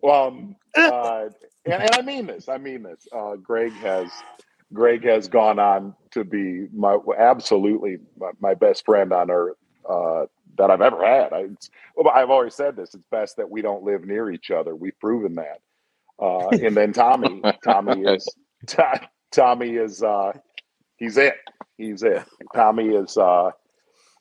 um 0.08 0.56
uh 0.76 1.28
and, 1.64 1.82
and 1.82 1.94
I 1.94 2.02
mean 2.02 2.26
this, 2.26 2.48
I 2.48 2.58
mean 2.58 2.82
this. 2.82 3.06
Uh 3.12 3.36
Greg 3.36 3.72
has 3.74 4.10
Greg 4.72 5.04
has 5.04 5.28
gone 5.28 5.58
on 5.58 5.94
to 6.12 6.24
be 6.24 6.68
my 6.74 6.96
absolutely 7.18 7.98
my, 8.18 8.30
my 8.40 8.54
best 8.54 8.84
friend 8.84 9.12
on 9.12 9.30
earth 9.30 9.56
uh 9.88 10.26
that 10.58 10.70
I've 10.70 10.82
ever 10.82 11.04
had. 11.04 11.32
I, 11.32 11.46
it's, 11.52 11.70
I've 12.12 12.30
always 12.30 12.54
said 12.54 12.76
this. 12.76 12.94
It's 12.94 13.04
best 13.10 13.38
that 13.38 13.48
we 13.48 13.62
don't 13.62 13.84
live 13.84 14.04
near 14.04 14.30
each 14.30 14.50
other. 14.50 14.76
We've 14.76 14.98
proven 15.00 15.34
that. 15.36 15.60
Uh, 16.20 16.48
and 16.50 16.76
then 16.76 16.92
Tommy, 16.92 17.42
Tommy 17.64 18.02
is 18.02 18.28
To- 18.68 19.00
Tommy 19.32 19.76
is 19.76 20.02
uh, 20.02 20.32
he's 20.96 21.16
it. 21.16 21.34
He's 21.78 22.02
it. 22.02 22.22
Tommy 22.54 22.88
is. 22.88 23.16
Uh, 23.16 23.50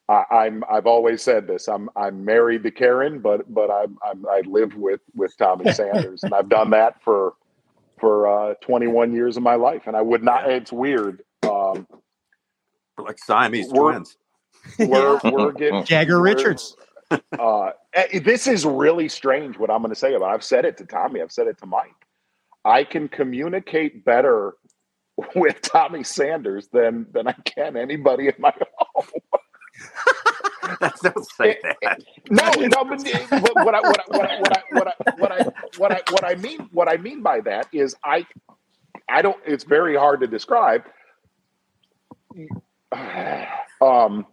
I, 0.09 0.23
I'm. 0.31 0.63
I've 0.69 0.88
always 0.88 1.22
said 1.22 1.47
this. 1.47 1.68
I'm. 1.68 1.89
I'm 1.95 2.26
married 2.26 2.63
to 2.63 2.72
Karen, 2.72 3.19
but 3.19 3.53
but 3.53 3.69
I'm. 3.69 3.97
I'm 4.03 4.26
I 4.27 4.41
live 4.45 4.76
with 4.76 5.01
with 5.15 5.35
Tommy 5.38 5.72
Sanders, 5.73 6.23
and 6.23 6.34
I've 6.34 6.49
done 6.49 6.72
that 6.72 7.03
for 7.03 7.34
for 7.99 8.51
uh, 8.51 8.53
21 8.61 9.13
years 9.13 9.38
of 9.38 9.43
my 9.43 9.55
life, 9.55 9.84
and 9.85 9.95
I 9.95 10.01
would 10.01 10.23
not. 10.23 10.49
It's 10.49 10.72
weird. 10.72 11.22
Um, 11.43 11.88
like 12.97 13.19
Siamese 13.19 13.69
We're- 13.69 13.93
twins. 13.93 14.18
we're 14.80 15.19
we're 15.31 15.51
getting 15.51 15.84
Jagger 15.84 16.19
we're- 16.22 16.34
Richards. 16.35 16.76
Uh, 17.40 17.72
eh, 17.94 18.20
this 18.20 18.48
is 18.48 18.66
really 18.66 19.10
strange 19.10 19.58
what 19.58 19.70
I'm 19.70 19.82
going 19.82 19.94
to 19.94 20.00
say 20.00 20.14
about. 20.14 20.30
I've 20.30 20.44
said 20.44 20.66
it 20.66 20.78
to 20.78 20.86
Tommy. 20.86 21.22
I've 21.22 21.32
said 21.32 21.48
it 21.48 21.58
to 21.60 21.66
Mike. 21.66 21.90
I 22.66 22.84
can 22.84 23.08
communicate 23.08 24.06
better 24.06 24.54
with 25.36 25.62
Tommy 25.62 26.04
Sanders 26.04 26.68
than 26.72 27.08
than 27.12 27.28
I 27.28 27.36
can 27.46 27.78
anybody 27.78 28.28
in 28.28 28.36
my 28.40 28.54
home. 28.78 29.06
Don't 31.02 31.26
say 31.32 31.58
that. 31.82 32.02
No, 32.30 32.50
no, 32.52 32.86
but 32.86 33.06
eh, 33.08 33.40
what, 33.40 33.56
what, 33.66 33.76
I, 33.76 33.82
what, 33.82 34.00
I, 34.00 34.04
what, 34.08 34.30
I, 34.30 34.38
what, 34.40 34.58
I, 34.58 34.64
what, 34.72 34.88
I, 34.88 34.94
what 35.18 35.32
I 35.32 35.44
what 35.78 35.92
I 35.92 36.02
what 36.12 36.24
I 36.24 36.36
mean 36.36 36.70
what 36.72 36.88
I 36.88 36.98
mean 36.98 37.22
by 37.22 37.42
that 37.42 37.68
is 37.72 37.96
I 38.04 38.26
I 39.10 39.22
don't. 39.22 39.38
It's 39.46 39.64
very 39.64 39.96
hard 39.96 40.22
to 40.22 40.28
describe. 40.28 40.84
Um, 43.82 44.28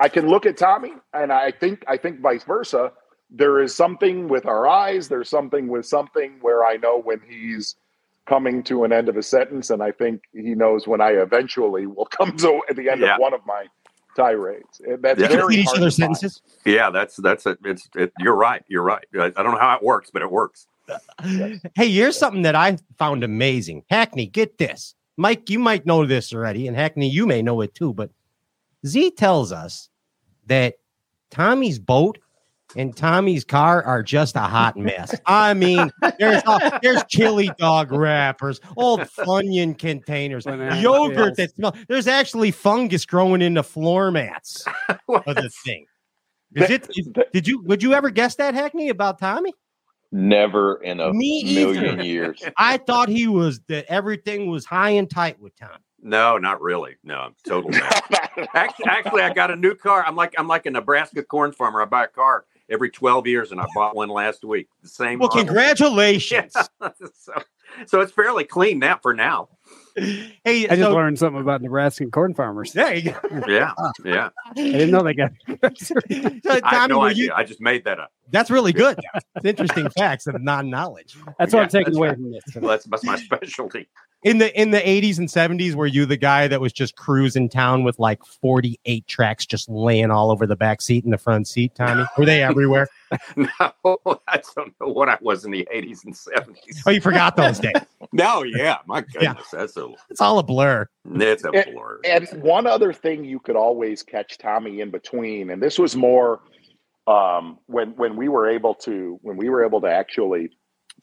I 0.00 0.08
can 0.08 0.28
look 0.28 0.46
at 0.46 0.56
Tommy, 0.56 0.92
and 1.14 1.32
I 1.32 1.50
think 1.50 1.84
I 1.88 1.96
think 1.96 2.20
vice 2.20 2.44
versa. 2.44 2.92
There 3.30 3.60
is 3.60 3.74
something 3.74 4.28
with 4.28 4.46
our 4.46 4.68
eyes. 4.68 5.08
There's 5.08 5.28
something 5.28 5.68
with 5.68 5.84
something 5.86 6.34
where 6.42 6.64
I 6.64 6.76
know 6.76 7.00
when 7.00 7.20
he's 7.28 7.74
coming 8.26 8.62
to 8.64 8.84
an 8.84 8.92
end 8.92 9.08
of 9.08 9.16
a 9.16 9.22
sentence, 9.22 9.70
and 9.70 9.82
I 9.82 9.90
think 9.92 10.22
he 10.32 10.54
knows 10.54 10.86
when 10.86 11.00
I 11.00 11.10
eventually 11.10 11.86
will 11.86 12.04
come 12.18 12.36
to 12.38 12.60
at 12.68 12.76
the 12.76 12.88
end 12.90 13.00
Yeah. 13.00 13.14
of 13.14 13.20
one 13.20 13.34
of 13.34 13.40
my 13.46 13.66
tirades. 14.16 14.80
And 14.86 15.02
That's 15.02 15.20
Yeah. 15.20 15.28
very 15.28 15.56
each 15.56 15.66
hard 15.66 15.78
other's 15.78 15.96
sentences. 15.96 16.40
Yeah, 16.64 16.90
that's 16.90 17.16
that's 17.16 17.46
it. 17.46 17.58
It's 17.64 17.88
it, 17.96 18.12
you're 18.18 18.36
right. 18.36 18.62
You're 18.68 18.82
right. 18.82 19.04
I, 19.14 19.26
I 19.26 19.42
don't 19.42 19.52
know 19.52 19.58
how 19.58 19.76
it 19.76 19.82
works, 19.82 20.10
but 20.12 20.22
it 20.22 20.30
works. 20.30 20.66
Hey, 21.74 21.90
here's 21.90 22.16
something 22.16 22.42
that 22.42 22.54
I 22.54 22.78
found 22.98 23.24
amazing. 23.24 23.82
Hackney, 23.90 24.26
get 24.26 24.58
this. 24.58 24.94
Mike, 25.16 25.48
you 25.50 25.58
might 25.58 25.84
know 25.86 26.04
this 26.06 26.32
already, 26.32 26.68
and 26.68 26.76
Hackney, 26.76 27.08
you 27.08 27.26
may 27.26 27.42
know 27.42 27.60
it 27.62 27.74
too, 27.74 27.92
but 27.94 28.10
Z 28.86 29.12
tells 29.12 29.52
us 29.52 29.88
that 30.46 30.74
Tommy's 31.30 31.78
boat 31.78 32.18
and 32.76 32.96
Tommy's 32.96 33.44
car 33.44 33.82
are 33.82 34.02
just 34.02 34.36
a 34.36 34.40
hot 34.40 34.76
mess. 34.76 35.14
I 35.26 35.54
mean, 35.54 35.90
there's 36.18 36.42
uh, 36.46 36.78
there's 36.82 37.02
chili 37.08 37.50
dog 37.58 37.92
wrappers, 37.92 38.60
old 38.76 39.00
Funyun 39.00 39.78
containers, 39.78 40.44
Banana 40.44 40.80
yogurt 40.80 41.16
peels. 41.16 41.36
that 41.36 41.50
smells. 41.54 41.74
There's 41.88 42.06
actually 42.08 42.50
fungus 42.50 43.06
growing 43.06 43.40
in 43.42 43.54
the 43.54 43.62
floor 43.62 44.10
mats 44.10 44.64
of 45.08 45.24
the 45.36 45.50
thing. 45.64 45.86
Is 46.54 46.70
it? 46.70 46.88
is- 46.96 47.08
did 47.32 47.46
you? 47.48 47.62
Would 47.64 47.82
you 47.82 47.94
ever 47.94 48.10
guess 48.10 48.34
that 48.36 48.54
Hackney 48.54 48.88
about 48.88 49.18
Tommy? 49.18 49.52
Never 50.12 50.76
in 50.82 51.00
a 51.00 51.12
Me 51.12 51.42
million 51.54 51.94
either. 51.94 52.04
years. 52.04 52.42
I 52.56 52.76
thought 52.78 53.08
he 53.08 53.26
was 53.26 53.60
that 53.68 53.84
everything 53.88 54.48
was 54.50 54.64
high 54.64 54.90
and 54.90 55.10
tight 55.10 55.38
with 55.40 55.54
Tommy. 55.56 55.74
No, 56.06 56.38
not 56.38 56.62
really. 56.62 56.94
No, 57.02 57.16
I'm 57.16 57.34
total. 57.44 57.70
mess. 57.70 58.02
actually, 58.54 58.86
actually, 58.86 59.22
I 59.22 59.34
got 59.34 59.50
a 59.50 59.56
new 59.56 59.74
car. 59.74 60.04
I'm 60.06 60.14
like 60.14 60.34
I'm 60.38 60.46
like 60.46 60.64
a 60.66 60.70
Nebraska 60.70 61.24
corn 61.24 61.50
farmer. 61.50 61.82
I 61.82 61.84
buy 61.84 62.04
a 62.04 62.08
car 62.08 62.44
every 62.70 62.90
12 62.90 63.26
years, 63.26 63.50
and 63.50 63.60
I 63.60 63.66
bought 63.74 63.96
one 63.96 64.08
last 64.08 64.44
week. 64.44 64.68
The 64.82 64.88
same. 64.88 65.18
Well, 65.18 65.28
model. 65.28 65.44
congratulations. 65.44 66.54
so, 67.14 67.32
so 67.86 68.00
it's 68.00 68.12
fairly 68.12 68.44
clean 68.44 68.78
now 68.78 69.00
for 69.02 69.14
now. 69.14 69.48
Hey, 69.96 70.68
I 70.68 70.76
just 70.76 70.82
so- 70.82 70.94
learned 70.94 71.18
something 71.18 71.40
about 71.40 71.60
Nebraskan 71.60 72.12
corn 72.12 72.34
farmers. 72.34 72.72
There 72.72 72.94
you 72.94 73.10
go. 73.10 73.42
Yeah, 73.48 73.72
yeah. 74.04 74.28
I 74.50 74.54
didn't 74.54 74.92
know 74.92 75.02
they 75.02 75.14
got. 75.14 75.32
So, 75.76 75.96
I 76.62 76.74
have 76.74 76.88
no 76.88 77.02
idea. 77.02 77.24
you- 77.24 77.32
I 77.34 77.42
just 77.42 77.60
made 77.60 77.84
that 77.84 77.98
up. 77.98 78.12
that's 78.30 78.50
really 78.50 78.72
good. 78.72 78.96
It's 79.34 79.44
interesting 79.44 79.88
facts 79.90 80.28
of 80.28 80.40
non-knowledge. 80.40 81.16
That's 81.38 81.52
what 81.52 81.64
I'm 81.64 81.68
taking 81.68 81.96
away 81.96 82.10
right. 82.10 82.16
from 82.16 82.30
this. 82.30 82.42
Well, 82.54 82.70
that's, 82.70 82.84
that's 82.84 83.02
my 83.02 83.16
specialty. 83.16 83.88
In 84.22 84.38
the 84.38 84.60
in 84.60 84.70
the 84.72 84.80
80s 84.80 85.18
and 85.18 85.28
70s, 85.28 85.74
were 85.74 85.86
you 85.86 86.04
the 86.04 86.16
guy 86.16 86.48
that 86.48 86.60
was 86.60 86.72
just 86.72 86.96
cruising 86.96 87.48
town 87.48 87.84
with 87.84 87.98
like 87.98 88.24
48 88.24 89.06
tracks 89.06 89.46
just 89.46 89.68
laying 89.68 90.10
all 90.10 90.32
over 90.32 90.46
the 90.46 90.56
back 90.56 90.80
seat 90.82 91.04
and 91.04 91.12
the 91.12 91.18
front 91.18 91.46
seat, 91.46 91.74
Tommy? 91.76 92.04
Were 92.18 92.24
they 92.24 92.42
everywhere? 92.42 92.88
No, 93.36 93.46
I 94.26 94.40
don't 94.56 94.74
know 94.80 94.88
what 94.88 95.08
I 95.08 95.18
was 95.20 95.44
in 95.44 95.52
the 95.52 95.68
80s 95.72 96.04
and 96.06 96.14
70s. 96.14 96.56
Oh, 96.86 96.90
you 96.90 97.00
forgot 97.00 97.36
those 97.36 97.58
days. 97.60 97.74
No, 98.12 98.42
yeah, 98.44 98.78
my 98.86 99.00
goodness, 99.02 99.22
Yeah. 99.52 99.58
that's 99.58 99.76
a 99.76 99.88
It's 100.10 100.20
all 100.20 100.38
a 100.38 100.42
blur. 100.42 100.88
it's 101.16 101.44
a 101.44 101.50
And- 101.50 101.74
blur. 101.74 102.00
And 102.04 102.26
one 102.42 102.66
other 102.66 102.92
thing 102.92 103.24
you 103.24 103.38
could 103.40 103.56
always 103.56 104.02
catch 104.02 104.38
Tommy 104.38 104.80
in 104.80 104.90
between, 104.90 105.50
and 105.50 105.62
this 105.62 105.78
was 105.78 105.94
more 105.96 106.40
um, 107.06 107.58
when 107.66 107.90
when 107.96 108.16
we 108.16 108.28
were 108.28 108.48
able 108.48 108.74
to 108.76 109.18
when 109.22 109.36
we 109.36 109.48
were 109.50 109.64
able 109.64 109.80
to 109.82 109.88
actually 109.88 110.50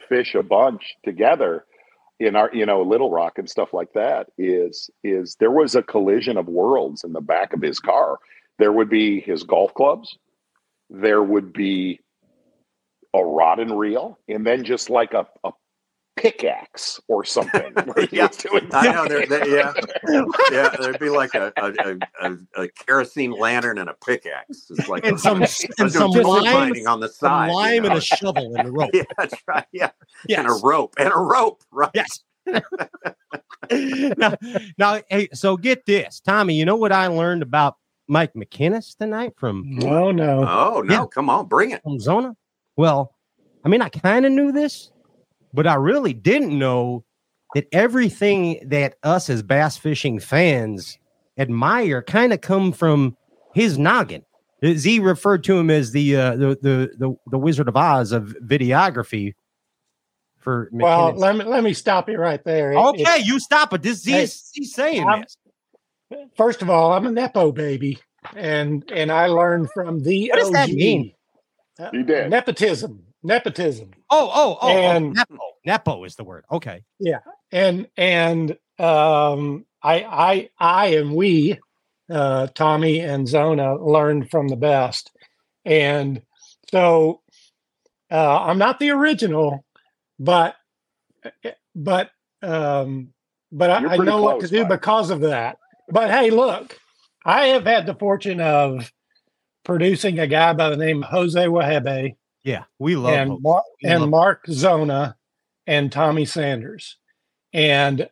fish 0.10 0.34
a 0.36 0.44
bunch 0.44 0.96
together 1.06 1.66
in 2.20 2.36
our 2.36 2.50
you 2.54 2.66
know 2.66 2.82
Little 2.82 3.12
Rock 3.12 3.38
and 3.38 3.50
stuff 3.50 3.74
like 3.74 3.94
that. 3.94 4.28
Is 4.38 4.90
is 5.04 5.36
there 5.40 5.52
was 5.52 5.76
a 5.76 5.84
collision 5.84 6.38
of 6.38 6.48
worlds 6.48 7.04
in 7.04 7.14
the 7.14 7.22
back 7.22 7.54
of 7.54 7.62
his 7.62 7.80
car. 7.80 8.20
There 8.60 8.72
would 8.72 8.90
be 8.90 9.20
his 9.20 9.44
golf 9.44 9.74
clubs. 9.74 10.18
There 10.90 11.24
would 11.24 11.54
be 11.54 12.00
a 13.14 13.24
rod 13.24 13.60
and 13.60 13.78
reel, 13.78 14.20
and 14.28 14.46
then 14.46 14.64
just 14.64 14.90
like 14.90 15.14
a, 15.14 15.28
a 15.44 15.52
pickaxe 16.16 17.00
or 17.08 17.24
something. 17.24 17.74
Yeah, 18.12 18.28
doing 18.28 18.70
I 18.74 18.92
know. 18.92 19.08
There, 19.08 19.26
there, 19.26 19.48
yeah, 19.48 19.74
yeah. 20.52 20.70
There'd 20.80 21.00
be 21.00 21.10
like 21.10 21.34
a 21.36 21.52
a, 21.58 21.72
a, 21.72 21.98
a, 22.30 22.64
a 22.64 22.68
kerosene 22.70 23.32
lantern 23.32 23.78
and 23.80 23.90
a 23.90 23.96
pickaxe. 24.06 24.68
It's 24.70 24.88
like 24.88 25.06
And 25.06 25.16
a- 25.16 25.20
some- 25.20 25.38
I'm 25.38 25.48
and 25.80 25.92
some 25.92 26.12
lime- 26.12 26.74
on 26.88 27.00
the 27.00 27.10
Some 27.10 27.28
side. 27.30 27.48
you 27.50 27.56
lime 27.56 27.86
and 27.86 27.94
a 27.96 28.02
shovel 28.02 28.56
and 28.56 28.68
a 28.68 28.72
rope. 28.80 28.92
Yeah, 28.94 29.04
that's 29.18 29.36
right. 29.48 29.66
Yeah, 29.72 29.90
Yes. 30.28 30.40
and 30.40 30.48
a 30.48 30.54
rope 30.64 30.94
and 31.00 31.10
a 31.14 31.18
rope. 31.18 31.62
Right. 31.72 31.90
Yes. 31.96 32.20
now, 34.18 34.34
now, 34.78 35.02
hey, 35.10 35.30
so 35.34 35.58
get 35.58 35.86
this, 35.86 36.20
Tommy. 36.20 36.56
You 36.56 36.66
know 36.66 36.76
what 36.76 36.92
I 36.92 37.08
learned 37.08 37.42
about 37.42 37.78
Mike 38.08 38.34
McKinnis 38.34 38.98
tonight 38.98 39.34
from 39.38 39.64
No, 39.78 40.12
no. 40.12 40.46
Oh 40.48 40.82
no! 40.82 40.94
Yeah. 40.94 41.06
Come 41.14 41.30
on, 41.30 41.48
bring 41.48 41.72
it. 41.72 41.82
from 41.84 42.00
Zona? 42.00 42.36
Well, 42.76 43.16
I 43.64 43.70
mean, 43.70 43.82
I 43.82 43.90
kind 43.90 44.26
of 44.26 44.32
knew 44.32 44.52
this, 44.52 44.92
but 45.54 45.68
I 45.68 45.76
really 45.76 46.14
didn't 46.14 46.58
know 46.58 47.04
that 47.56 47.68
everything 47.72 48.60
that 48.70 48.96
us 49.04 49.30
as 49.30 49.44
bass 49.44 49.78
fishing 49.78 50.20
fans 50.20 50.98
admire 51.38 52.02
kind 52.02 52.34
of 52.34 52.42
come 52.42 52.72
from 52.72 53.16
his 53.54 53.78
noggin. 53.78 54.24
Z 54.66 55.00
referred 55.00 55.44
to 55.46 55.58
him 55.58 55.70
as 55.70 55.92
the 55.92 56.16
uh, 56.16 56.36
the, 56.36 56.48
the 56.62 56.92
the 56.98 57.16
the 57.32 57.38
Wizard 57.38 57.68
of 57.68 57.76
Oz 57.76 58.12
of 58.12 58.36
videography. 58.44 59.34
For 60.40 60.70
Well, 60.72 61.14
let 61.14 61.36
me 61.36 61.44
let 61.46 61.64
me 61.64 61.74
stop 61.74 62.10
you 62.10 62.18
right 62.18 62.44
there. 62.44 62.72
It- 62.74 62.78
okay, 62.78 63.20
it- 63.20 63.26
you 63.26 63.40
stop 63.40 63.74
it. 63.74 63.82
This 63.82 64.04
Hey, 64.06 64.22
he's, 64.22 64.50
he's 64.54 64.74
saying 64.74 65.08
I'm- 65.08 65.22
this. 65.22 65.38
first 66.38 66.62
of 66.62 66.70
all, 66.70 66.94
I'm 66.94 67.06
a 67.08 67.12
nepo 67.12 67.52
baby, 67.52 68.00
and 68.36 68.90
and 68.92 69.12
I 69.12 69.28
learned 69.28 69.70
from 69.74 70.02
the 70.02 70.30
What 70.30 70.40
does 70.40 70.52
that 70.52 70.70
mean? 70.70 71.14
Uh, 71.80 71.90
You 71.92 72.04
did. 72.04 72.30
nepotism, 72.30 73.04
nepotism, 73.24 73.92
Oh, 74.10 74.30
oh, 74.34 74.58
oh, 74.62 74.70
And- 74.70 75.18
oh, 75.18 75.24
Nepo. 75.30 75.44
Nepo 75.66 76.04
is 76.04 76.16
the 76.16 76.24
word. 76.24 76.44
Okay. 76.52 76.84
Yeah, 77.00 77.20
and 77.52 77.88
and 77.96 78.52
um, 78.80 79.66
I 79.82 80.04
I 80.04 80.50
I 80.60 80.86
and 80.96 81.16
we, 81.16 81.60
uh, 82.10 82.48
Tommy 82.48 83.00
and 83.00 83.28
Zona 83.28 83.76
learned 83.76 84.30
from 84.30 84.50
the 84.50 84.58
best, 84.58 85.12
and 85.64 86.22
so 86.70 87.22
uh, 88.12 88.44
I'm 88.44 88.58
not 88.58 88.80
the 88.80 88.90
original, 88.92 89.64
but 90.20 90.56
but 91.74 92.10
um, 92.42 93.14
but 93.52 93.70
I, 93.70 93.78
I 93.78 93.96
pretty 93.96 94.04
know 94.12 94.22
what 94.22 94.42
to 94.42 94.48
do 94.48 94.60
Mike. 94.62 94.70
because 94.70 95.10
of 95.12 95.22
that. 95.22 95.58
But 95.90 96.12
hey, 96.12 96.30
look, 96.30 96.78
I 97.26 97.48
have 97.48 97.66
had 97.66 97.86
the 97.86 97.96
fortune 97.96 98.42
of 98.42 98.92
producing 99.64 100.20
a 100.20 100.28
guy 100.28 100.52
by 100.54 100.70
the 100.70 100.78
name 100.78 101.04
of 101.04 101.10
Jose 101.10 101.40
Wahebe 101.46 102.16
Yeah, 102.44 102.64
we 102.80 102.96
love 102.96 103.14
and 103.14 103.30
Hope. 103.32 103.42
Mark, 103.42 103.64
We 103.84 103.90
and 103.90 104.02
love- 104.02 104.10
Mark 104.10 104.46
Zona 104.50 105.16
and 105.68 105.92
Tommy 105.92 106.26
Sanders. 106.26 106.98
And 107.54 108.10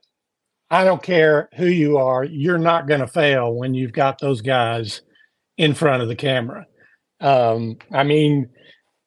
I 0.69 0.83
don't 0.85 1.03
care 1.03 1.49
who 1.57 1.65
you 1.65 1.97
are, 1.97 2.23
you're 2.23 2.57
not 2.57 2.87
going 2.87 3.01
to 3.01 3.07
fail 3.07 3.53
when 3.53 3.73
you've 3.73 3.91
got 3.91 4.19
those 4.19 4.41
guys 4.41 5.01
in 5.57 5.73
front 5.73 6.01
of 6.01 6.07
the 6.07 6.15
camera. 6.15 6.65
Um, 7.19 7.77
I 7.91 8.03
mean, 8.03 8.49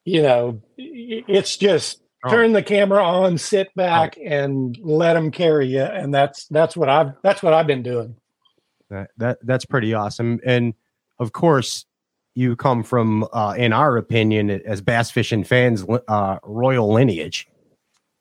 you 0.03 0.21
know, 0.21 0.61
it's 0.77 1.57
just 1.57 2.01
Oh. 2.23 2.29
turn 2.29 2.53
the 2.53 2.63
camera 2.63 3.03
on, 3.03 3.37
sit 3.37 3.69
back, 3.75 4.17
and 4.23 4.75
let 4.81 5.13
them 5.13 5.29
carry 5.29 5.67
you. 5.67 5.81
And 5.83 6.11
that's 6.11 6.47
that's 6.47 6.75
what 6.75 6.89
I've 6.89 7.11
that's 7.23 7.43
what 7.43 7.53
I've 7.53 7.67
been 7.67 7.83
doing. 7.83 8.15
That, 8.89 9.11
that 9.17 9.37
that's 9.43 9.65
pretty 9.65 9.93
awesome. 9.93 10.39
And 10.43 10.73
of 11.19 11.33
course, 11.33 11.85
you 12.35 12.55
come 12.55 12.83
from, 12.83 13.27
uh, 13.33 13.55
in 13.57 13.73
our 13.73 13.97
opinion, 13.97 14.49
as 14.49 14.81
bass 14.81 15.09
fishing 15.09 15.43
fans, 15.43 15.85
uh, 16.07 16.37
royal 16.43 16.91
lineage. 16.93 17.47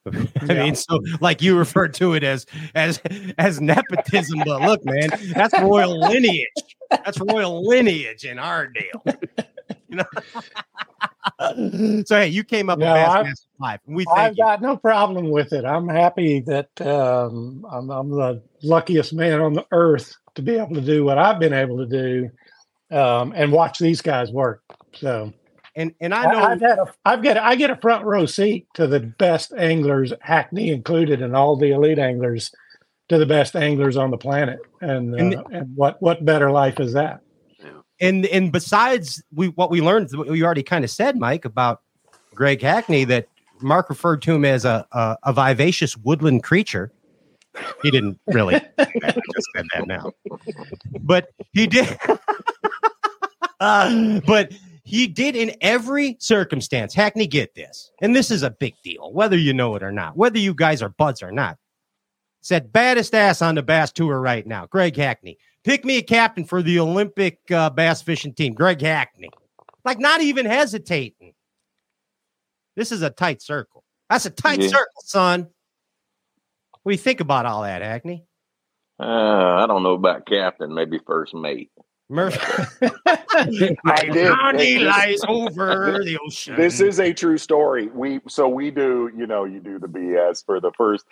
I 0.12 0.28
Yeah. 0.46 0.62
mean, 0.64 0.74
so 0.74 1.00
like 1.20 1.42
you 1.42 1.58
referred 1.58 1.94
to 1.94 2.14
it 2.14 2.22
as 2.22 2.46
as 2.74 3.00
as 3.38 3.60
nepotism, 3.60 4.40
but 4.44 4.62
look, 4.62 4.84
man, 4.84 5.10
that's 5.34 5.58
royal 5.60 5.98
lineage. 5.98 6.46
That's 6.90 7.18
royal 7.20 7.66
lineage 7.66 8.24
in 8.24 8.38
our 8.38 8.66
deal. 8.68 9.04
You 9.88 9.96
know. 9.98 10.04
so 12.04 12.16
hey, 12.18 12.28
you 12.28 12.44
came 12.44 12.68
up 12.68 12.78
No, 12.78 12.86
with 12.86 12.94
Bass 12.94 13.10
I've- 13.10 13.28
Master 13.28 13.48
Live. 13.60 13.80
and 13.86 13.96
We 13.96 14.04
thank 14.04 14.18
I've 14.18 14.36
you. 14.36 14.44
got 14.44 14.62
no 14.62 14.76
problem 14.76 15.30
with 15.30 15.52
it. 15.52 15.64
I'm 15.64 15.88
happy 15.88 16.40
that 16.40 16.68
um, 16.82 17.64
I'm, 17.70 17.90
I'm 17.90 18.10
the 18.10 18.42
luckiest 18.62 19.12
man 19.14 19.40
on 19.40 19.54
the 19.54 19.64
earth 19.72 20.14
to 20.34 20.42
be 20.42 20.56
able 20.56 20.74
to 20.74 20.80
do 20.80 21.04
what 21.04 21.18
I've 21.18 21.38
been 21.38 21.52
able 21.54 21.78
to 21.78 21.86
do 21.86 22.30
um, 22.94 23.32
and 23.36 23.52
watch 23.52 23.78
these 23.78 24.00
guys 24.00 24.30
work. 24.30 24.62
So 24.94 25.32
And 25.76 25.94
and 26.00 26.14
I 26.14 26.24
I, 26.24 26.32
know 26.32 26.38
I've 26.38 26.60
had 26.60 26.78
a, 26.78 26.94
I've 27.04 27.22
got 27.22 27.36
I 27.36 27.54
get 27.56 27.70
a 27.70 27.76
front 27.76 28.04
row 28.04 28.26
seat 28.26 28.66
to 28.74 28.86
the 28.86 29.00
best 29.00 29.52
anglers, 29.56 30.12
Hackney 30.20 30.70
included, 30.70 31.20
and 31.22 31.34
all 31.34 31.56
the 31.56 31.72
elite 31.72 31.98
anglers 31.98 32.52
to 33.08 33.18
the 33.18 33.26
best 33.26 33.54
anglers 33.56 33.96
on 33.96 34.10
the 34.10 34.16
planet. 34.18 34.60
And 34.80 35.14
And- 35.14 35.34
uh, 35.34 35.42
and 35.50 35.76
what 35.76 36.00
what 36.00 36.24
better 36.24 36.50
life 36.50 36.78
is 36.80 36.92
that? 36.94 37.20
and 38.00 38.26
and 38.26 38.50
besides 38.50 39.22
we 39.32 39.48
what 39.48 39.70
we 39.70 39.80
learned 39.80 40.10
what 40.14 40.26
you 40.28 40.44
already 40.44 40.64
kind 40.64 40.82
of 40.84 40.90
said 40.90 41.16
mike 41.16 41.44
about 41.44 41.80
greg 42.34 42.60
hackney 42.60 43.04
that 43.04 43.28
mark 43.60 43.88
referred 43.88 44.20
to 44.20 44.34
him 44.34 44.44
as 44.44 44.64
a 44.64 44.84
a, 44.90 45.16
a 45.22 45.32
vivacious 45.32 45.96
woodland 45.98 46.42
creature 46.42 46.90
he 47.82 47.92
didn't 47.92 48.18
really 48.26 48.56
i 48.78 48.84
just 49.04 49.48
said 49.54 49.64
that 49.74 49.86
now 49.86 50.10
but 51.02 51.28
he 51.52 51.68
did 51.68 51.86
uh, 53.64 54.20
but 54.26 54.52
he 54.84 55.06
did 55.06 55.34
in 55.36 55.52
every 55.60 56.16
circumstance 56.20 56.92
hackney 56.94 57.26
get 57.26 57.54
this 57.54 57.90
and 58.02 58.14
this 58.14 58.30
is 58.30 58.42
a 58.42 58.50
big 58.50 58.74
deal 58.82 59.12
whether 59.12 59.36
you 59.36 59.52
know 59.54 59.74
it 59.76 59.82
or 59.82 59.92
not 59.92 60.16
whether 60.16 60.38
you 60.38 60.54
guys 60.54 60.82
are 60.82 60.90
buds 60.90 61.22
or 61.22 61.32
not 61.32 61.56
said 62.42 62.72
baddest 62.72 63.14
ass 63.14 63.40
on 63.40 63.54
the 63.54 63.62
bass 63.62 63.90
tour 63.92 64.20
right 64.20 64.46
now 64.46 64.66
greg 64.66 64.96
hackney 64.96 65.38
pick 65.64 65.84
me 65.84 65.96
a 65.96 66.02
captain 66.02 66.44
for 66.44 66.62
the 66.62 66.78
Olympic 66.78 67.38
uh, 67.50 67.70
bass 67.70 68.02
fishing 68.02 68.34
team, 68.34 68.52
Greg 68.52 68.82
Hackney. 68.82 69.30
Like, 69.82 69.98
not 69.98 70.20
even 70.20 70.44
hesitating. 70.46 71.32
This 72.76 72.92
is 72.92 73.00
a 73.00 73.08
tight 73.08 73.40
circle. 73.40 73.82
That's 74.10 74.26
a 74.26 74.30
tight 74.30 74.60
Yeah. 74.60 74.68
circle, 74.68 75.02
son. 75.02 75.48
What 76.82 76.90
do 76.90 76.94
you 76.94 76.98
think 76.98 77.20
about 77.20 77.46
all 77.46 77.62
that, 77.62 77.80
Hackney? 77.80 78.26
Uh, 79.00 79.04
I 79.04 79.66
don't 79.66 79.82
know 79.82 79.94
about 79.94 80.26
captain, 80.26 80.74
maybe 80.74 81.00
first 81.06 81.34
mate. 81.34 81.70
Murphy. 82.09 82.39
I 83.06 84.05
did. 84.12 84.26
Johnny 84.28 84.74
This- 84.74 84.82
lies 84.82 85.20
over 85.26 86.02
the 86.05 86.18
ocean. 86.26 86.56
This 86.56 86.81
is 86.81 87.01
a 87.01 87.12
true 87.12 87.39
story. 87.39 87.86
We 87.89 88.20
so 88.28 88.48
we 88.48 88.70
do, 88.70 89.10
you 89.16 89.26
know, 89.26 89.44
you 89.44 89.60
do 89.60 89.78
the 89.78 89.89
BS 89.89 90.44
for 90.44 90.60
the 90.60 90.70
first 90.76 91.05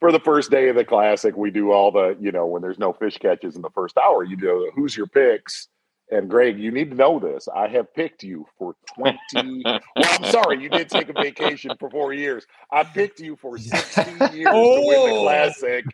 for 0.00 0.10
the 0.10 0.20
first 0.20 0.50
day 0.50 0.68
of 0.68 0.76
the 0.76 0.84
classic. 0.84 1.36
We 1.36 1.50
do 1.52 1.70
all 1.70 1.92
the, 1.92 2.16
you 2.20 2.32
know, 2.32 2.46
when 2.46 2.60
there's 2.60 2.78
no 2.78 2.92
fish 2.92 3.18
catches 3.18 3.54
in 3.56 3.62
the 3.62 3.70
first 3.70 3.96
hour, 3.96 4.24
you 4.24 4.36
do 4.36 4.46
the 4.66 4.70
who's 4.74 4.96
your 4.96 5.06
picks, 5.06 5.68
And 6.10 6.28
Greg, 6.28 6.58
you 6.58 6.72
need 6.72 6.90
to 6.90 6.96
know 6.96 7.20
this. 7.20 7.46
I 7.54 7.68
have 7.68 7.94
picked 7.94 8.24
you 8.24 8.44
for 8.58 8.74
20. 8.96 9.18
well, 9.64 9.80
I'm 9.96 10.24
sorry, 10.24 10.60
you 10.60 10.68
did 10.68 10.88
take 10.90 11.08
a 11.08 11.12
vacation 11.12 11.70
for 11.78 11.88
four 11.88 12.12
years. 12.12 12.44
I 12.72 12.82
picked 12.82 13.20
you 13.20 13.36
for 13.36 13.56
16 13.58 14.04
years 14.18 14.18
to 14.18 14.28
win 14.34 14.42
the 14.42 14.50
Oh. 14.50 15.22
classic. 15.22 15.84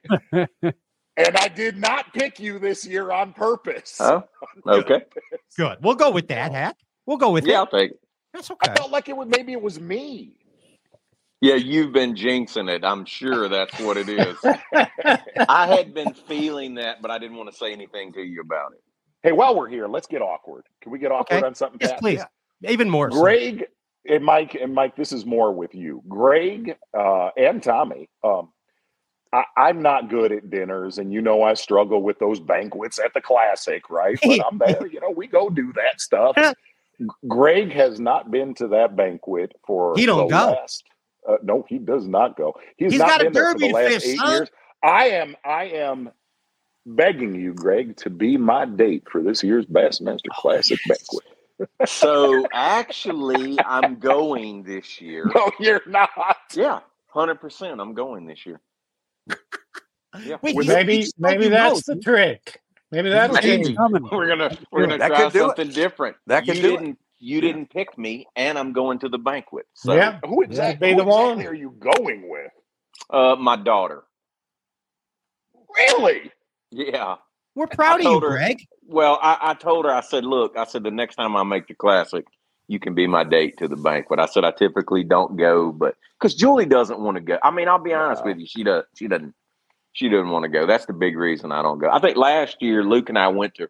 And 1.18 1.36
I 1.36 1.48
did 1.48 1.76
not 1.76 2.14
pick 2.14 2.38
you 2.38 2.58
this 2.60 2.86
year 2.86 3.10
on 3.10 3.32
purpose. 3.32 3.96
Oh, 4.00 4.22
okay. 4.66 5.02
Good. 5.56 5.78
We'll 5.82 5.96
go 5.96 6.10
with 6.12 6.28
that, 6.28 6.52
Hack. 6.52 6.76
We'll 7.06 7.16
go 7.16 7.30
with 7.32 7.44
Yeah, 7.44 7.54
it. 7.54 7.58
I'll 7.58 7.66
take 7.66 7.90
it. 7.90 8.00
That's 8.32 8.50
okay. 8.52 8.70
I 8.70 8.74
felt 8.76 8.92
like 8.92 9.08
it 9.08 9.16
was 9.16 9.26
maybe 9.28 9.52
it 9.52 9.60
was 9.60 9.80
me. 9.80 10.36
Yeah, 11.40 11.54
you've 11.54 11.92
been 11.92 12.14
jinxing 12.14 12.68
it. 12.68 12.84
I'm 12.84 13.04
sure 13.04 13.48
that's 13.48 13.78
what 13.80 13.96
it 13.96 14.08
is. 14.08 14.36
I 15.48 15.66
had 15.68 15.94
been 15.94 16.12
feeling 16.14 16.74
that, 16.76 17.00
but 17.02 17.10
I 17.10 17.18
didn't 17.18 17.36
want 17.36 17.50
to 17.50 17.56
say 17.56 17.72
anything 17.72 18.12
to 18.14 18.20
you 18.22 18.40
about 18.40 18.72
it. 18.72 18.82
Hey, 19.22 19.32
while 19.32 19.56
we're 19.56 19.68
here, 19.68 19.88
let's 19.88 20.06
get 20.06 20.22
awkward. 20.22 20.64
Can 20.82 20.92
we 20.92 20.98
get 20.98 21.10
awkward 21.12 21.38
Okay. 21.38 21.46
on 21.46 21.54
something? 21.54 21.78
Yes, 21.80 21.92
Pat? 21.92 22.00
please. 22.00 22.22
Even 22.68 22.88
more. 22.90 23.10
so. 23.10 23.20
Greg 23.20 23.66
and 24.08 24.24
Mike 24.24 24.56
and 24.60 24.74
Mike, 24.74 24.96
this 24.96 25.12
is 25.12 25.26
more 25.26 25.52
with 25.52 25.74
you. 25.74 26.02
Greg 26.08 26.76
uh, 26.96 27.30
and 27.36 27.62
Tommy. 27.62 28.08
Um, 28.24 28.50
I, 29.32 29.44
I'm 29.56 29.82
not 29.82 30.08
good 30.08 30.32
at 30.32 30.50
dinners, 30.50 30.98
and 30.98 31.12
you 31.12 31.20
know 31.20 31.42
I 31.42 31.54
struggle 31.54 32.02
with 32.02 32.18
those 32.18 32.40
banquets 32.40 32.98
at 32.98 33.14
the 33.14 33.20
classic, 33.20 33.90
right? 33.90 34.18
But 34.22 34.40
I'm 34.50 34.58
there. 34.58 34.86
You 34.86 35.00
know, 35.00 35.10
we 35.10 35.26
go 35.26 35.50
do 35.50 35.72
that 35.74 36.00
stuff. 36.00 36.36
Greg 37.28 37.72
has 37.72 38.00
not 38.00 38.30
been 38.30 38.54
to 38.54 38.68
that 38.68 38.96
banquet 38.96 39.52
for 39.66 39.94
He 39.96 40.06
don't 40.06 40.28
the 40.28 40.34
go. 40.34 40.52
last. 40.52 40.84
Uh, 41.28 41.36
no, 41.42 41.64
he 41.68 41.78
does 41.78 42.08
not 42.08 42.36
go. 42.36 42.54
He's, 42.76 42.92
He's 42.92 42.98
not 43.00 43.08
got 43.08 43.20
a 43.20 43.24
been 43.24 43.32
there 43.34 43.52
for 43.52 43.58
the 43.58 43.68
last 43.68 43.92
fish, 43.92 44.06
eight 44.06 44.18
son. 44.18 44.30
years. 44.30 44.50
I 44.82 45.08
am. 45.10 45.36
I 45.44 45.64
am 45.66 46.10
begging 46.86 47.34
you, 47.34 47.52
Greg, 47.54 47.96
to 47.98 48.10
be 48.10 48.36
my 48.36 48.64
date 48.64 49.04
for 49.10 49.22
this 49.22 49.42
year's 49.44 49.66
Bassmaster 49.66 50.30
Classic 50.32 50.78
banquet. 50.88 51.24
So 51.86 52.46
actually, 52.52 53.58
I'm 53.64 53.98
going 53.98 54.62
this 54.62 55.00
year. 55.00 55.30
No, 55.34 55.50
you're 55.60 55.82
not. 55.86 56.10
Yeah, 56.54 56.80
hundred 57.08 57.36
percent. 57.40 57.80
I'm 57.80 57.94
going 57.94 58.26
this 58.26 58.46
year. 58.46 58.60
Yeah. 60.24 60.36
Wait, 60.42 60.56
Well, 60.56 60.66
maybe 60.66 61.06
maybe 61.18 61.48
that's 61.48 61.86
no. 61.86 61.94
the 61.94 62.00
trick. 62.00 62.60
Maybe 62.90 63.10
that's 63.10 63.34
the 63.36 63.42
Maybe. 63.42 63.74
trick. 63.74 63.78
We're 64.10 64.26
gonna 64.26 64.56
we're 64.72 64.86
gonna 64.86 64.98
That 64.98 65.08
try 65.08 65.24
could 65.24 65.32
do 65.32 65.38
it. 65.38 65.42
something 65.56 65.68
different. 65.68 66.16
That 66.26 66.44
could 66.46 66.56
you 66.56 66.62
do 66.62 66.70
didn't 66.78 66.98
you 67.20 67.40
didn't 67.40 67.66
pick 67.70 67.96
me, 67.98 68.26
and 68.36 68.58
I'm 68.58 68.72
going 68.72 68.98
to 69.00 69.08
the 69.08 69.18
banquet. 69.18 69.66
So, 69.74 69.94
Yeah. 69.94 70.18
Who 70.24 70.42
exactly, 70.42 70.88
be 70.88 70.92
who 70.94 71.00
the 71.00 71.04
one. 71.04 71.32
exactly 71.40 71.46
are 71.46 71.54
you 71.54 71.74
going 71.78 72.28
with? 72.28 72.50
uh, 73.10 73.36
my 73.38 73.54
daughter. 73.56 74.04
Really? 75.76 76.32
Yeah. 76.70 77.16
We're 77.54 77.66
proud 77.66 78.00
I 78.00 78.04
of 78.06 78.12
you, 78.12 78.20
her- 78.20 78.28
Greg. 78.30 78.64
Well, 78.86 79.18
I, 79.22 79.38
I 79.40 79.54
told 79.54 79.84
her, 79.84 79.90
I 79.92 80.00
said, 80.00 80.24
look, 80.24 80.56
I 80.56 80.64
said, 80.64 80.82
the 80.82 80.90
next 80.90 81.16
time 81.16 81.36
I 81.36 81.42
make 81.42 81.66
the 81.68 81.74
classic, 81.74 82.24
you 82.68 82.78
can 82.78 82.94
be 82.94 83.06
my 83.06 83.24
date 83.24 83.56
to 83.58 83.66
the 83.68 83.76
banquet. 83.76 84.20
I 84.20 84.26
said, 84.26 84.44
I 84.44 84.50
typically 84.52 85.02
don't 85.02 85.36
go, 85.36 85.72
but 85.72 85.96
because 86.20 86.34
Julie 86.34 86.66
doesn't 86.66 87.00
want 87.00 87.16
to 87.16 87.20
go. 87.22 87.38
I 87.42 87.50
mean, 87.50 87.66
I'll 87.68 87.82
be 87.82 87.94
honest 87.94 88.24
with 88.24 88.38
you, 88.38 88.46
she 88.46 88.62
does. 88.62 88.84
She 88.94 89.08
doesn't. 89.08 89.34
She 89.94 90.08
doesn't 90.08 90.28
want 90.30 90.44
to 90.44 90.48
go. 90.48 90.66
That's 90.66 90.86
the 90.86 90.92
big 90.92 91.16
reason 91.16 91.50
I 91.50 91.62
don't 91.62 91.78
go. 91.78 91.90
I 91.90 91.98
think 91.98 92.16
last 92.16 92.58
year 92.60 92.84
Luke 92.84 93.08
and 93.08 93.18
I 93.18 93.28
went 93.28 93.54
to 93.56 93.68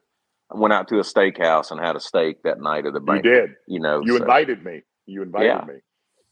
went 0.50 0.72
out 0.74 0.88
to 0.88 0.96
a 0.98 1.02
steakhouse 1.02 1.70
and 1.70 1.80
had 1.80 1.94
a 1.96 2.00
steak 2.00 2.42
that 2.42 2.60
night 2.60 2.84
of 2.86 2.92
the 2.92 3.00
You 3.14 3.22
did. 3.22 3.50
You 3.66 3.80
know, 3.80 4.00
You 4.04 4.16
so- 4.16 4.22
invited 4.24 4.64
me. 4.64 4.82
You 5.06 5.22
invited 5.22 5.46
Yeah. 5.46 5.64
me. 5.66 5.74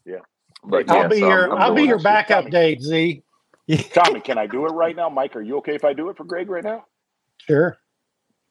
Yeah. 0.05 0.19
But 0.63 0.89
I'll 0.89 1.03
yeah, 1.03 1.07
be 1.07 1.19
so 1.19 1.25
I'm- 1.29 1.31
your 1.37 1.51
I'm 1.53 1.57
I'll 1.61 1.69
be 1.73 1.77
going. 1.81 1.89
your 1.89 1.99
backup 2.01 2.41
Tommy. 2.45 2.51
date, 2.51 2.81
Z. 2.81 3.23
Tommy, 3.93 4.19
can 4.21 4.37
I 4.37 4.45
do 4.47 4.65
it 4.65 4.69
right 4.71 4.95
now? 4.95 5.09
Mike, 5.09 5.35
are 5.35 5.41
you 5.41 5.57
okay 5.57 5.75
if 5.75 5.83
I 5.85 5.93
do 5.93 6.09
it 6.09 6.17
for 6.17 6.23
Greg 6.25 6.49
right 6.49 6.63
now? 6.63 6.85
Sure. 7.37 7.77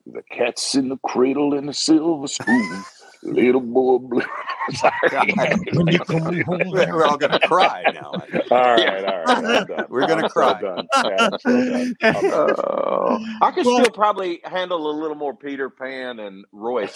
The 0.07 0.23
cat's 0.31 0.75
in 0.75 0.89
the 0.89 0.99
cradle 0.99 1.55
and 1.55 1.69
the 1.69 1.73
silver 1.75 2.27
spoon. 2.29 2.83
Little 3.27 3.61
boy 3.61 3.99
blue. 3.99 4.23
Sorry. 4.75 5.33
When 5.73 5.87
you 5.89 5.99
come 6.01 6.21
home, 6.45 6.71
We're 6.71 7.05
all 7.05 7.17
gonna 7.19 7.41
cry 7.41 7.83
now. 7.93 8.13
all 8.13 8.23
right, 8.51 9.05
all 9.05 9.25
right. 9.25 9.67
Done. 9.67 9.87
We're 9.91 10.07
gonna 10.07 10.25
I'm 10.25 10.31
cry. 10.31 10.61
done. 10.61 10.87
Yeah, 11.05 11.29
I'm 11.31 12.31
done. 12.31 12.57
Uh, 12.59 13.19
I 13.43 13.51
could 13.53 13.67
Well- 13.67 13.81
still 13.81 13.93
probably 13.93 14.41
handle 14.45 14.91
a 14.91 14.93
little 14.93 15.17
more 15.17 15.35
Peter 15.35 15.69
Pan 15.71 16.21
and 16.21 16.45
Royce. 16.53 16.95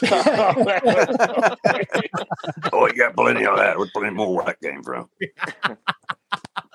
Oh, 2.72 2.86
you 2.86 2.94
got 2.96 3.16
plenty 3.16 3.44
of 3.46 3.56
that. 3.56 3.78
With 3.78 3.92
plenty 3.92 4.10
more 4.10 4.34
where 4.34 4.44
that 4.46 4.60
came 4.60 4.82
from. 4.82 5.08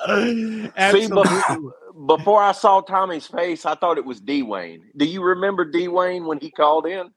See, 0.07 0.69
Absolutely. 0.77 1.72
before 2.07 2.41
I 2.44 2.52
saw 2.52 2.82
Tommy's 2.82 3.27
face, 3.27 3.65
I 3.65 3.76
thought 3.76 3.98
it 3.98 4.06
was 4.06 4.19
D 4.22 4.44
Wayne. 4.44 4.84
Do 4.98 5.06
you 5.06 5.23
remember 5.23 5.65
D 5.65 5.88
Wayne 5.88 6.26
when 6.26 6.40
he 6.40 6.52
called 6.52 6.86
in? 6.88 7.11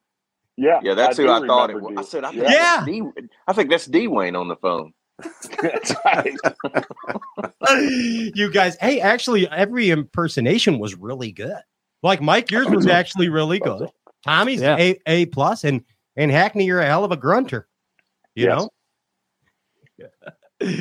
Yeah, 0.60 0.80
Yeah, 0.82 0.94
that's 0.94 1.18
I 1.18 1.22
who 1.22 1.30
I 1.30 1.46
thought 1.46 1.70
it 1.70 1.80
was. 1.80 1.94
I 1.96 2.02
D- 2.02 2.06
said, 2.08 2.24
I 2.24 2.30
think, 2.32 2.42
yeah. 2.42 2.84
that's 2.84 2.86
D- 2.86 3.02
I 3.46 3.52
think 3.52 3.70
that's 3.70 3.86
D 3.86 4.08
Wayne 4.08 4.34
on 4.36 4.48
the 4.48 4.56
phone. 4.56 4.92
That's 5.62 5.94
right. 6.04 6.34
you 8.34 8.50
guys, 8.50 8.76
hey, 8.80 9.00
actually, 9.00 9.48
every 9.50 9.90
impersonation 9.90 10.78
was 10.78 10.94
really 10.94 11.32
good. 11.32 11.56
Like 12.02 12.20
Mike, 12.20 12.50
yours 12.50 12.68
was 12.68 12.86
actually 12.86 13.28
really 13.28 13.58
good. 13.58 13.88
Tommy's 14.24 14.60
Yeah. 14.60 14.76
a 14.78 14.98
a 15.06 15.26
plus, 15.26 15.64
and 15.64 15.82
and 16.16 16.30
Hackney, 16.30 16.64
you're 16.66 16.80
a 16.80 16.86
hell 16.86 17.04
of 17.04 17.12
a 17.12 17.16
grunter. 17.16 17.66
You 18.34 18.46
Yes. 18.46 18.58
know, 19.98 20.06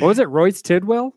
was 0.08 0.18
it? 0.18 0.28
Royce 0.28 0.62
Tidwell? 0.62 1.14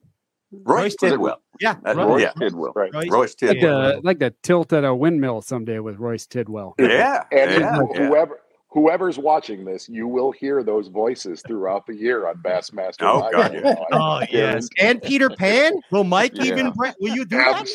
Royce 0.51 0.95
Tidwell. 0.95 1.41
yeah, 1.59 1.75
That's 1.83 1.97
right. 1.97 2.07
Royce 2.07 2.21
Yeah. 2.23 2.31
Tidwell. 2.39 2.73
Right. 2.75 2.93
Royce 2.93 3.09
Royce 3.09 3.35
Like 3.41 3.59
the 3.61 4.01
like 4.03 4.19
the 4.19 4.33
tilt 4.43 4.73
at 4.73 4.83
a 4.83 4.93
windmill 4.93 5.41
someday 5.41 5.79
with 5.79 5.97
Royce 5.97 6.25
Tidwell. 6.27 6.75
Yeah. 6.79 7.23
And 7.31 7.51
yeah, 7.51 7.75
who- 7.75 7.91
yeah. 7.95 8.07
whoever 8.07 8.39
whoever's 8.71 9.17
watching 9.19 9.65
this, 9.65 9.87
you 9.89 10.07
will 10.07 10.31
hear 10.31 10.63
those 10.63 10.87
voices 10.87 11.41
throughout 11.45 11.85
the 11.85 11.95
year 11.95 12.27
on 12.27 12.37
Bassmaster. 12.41 13.01
Oh, 13.03 13.19
Live. 13.19 13.31
God, 13.33 13.53
yeah. 13.53 13.75
Oh 13.91 14.21
yes, 14.31 14.67
and 14.79 15.01
Peter 15.01 15.29
Pan. 15.29 15.73
Will 15.91 16.03
Mike 16.03 16.31
Yeah. 16.35 16.45
even? 16.45 16.71
bre- 16.71 16.87
Will 16.99 17.13
you 17.15 17.25
do 17.25 17.37
that? 17.37 17.57
Mike? 17.59 17.67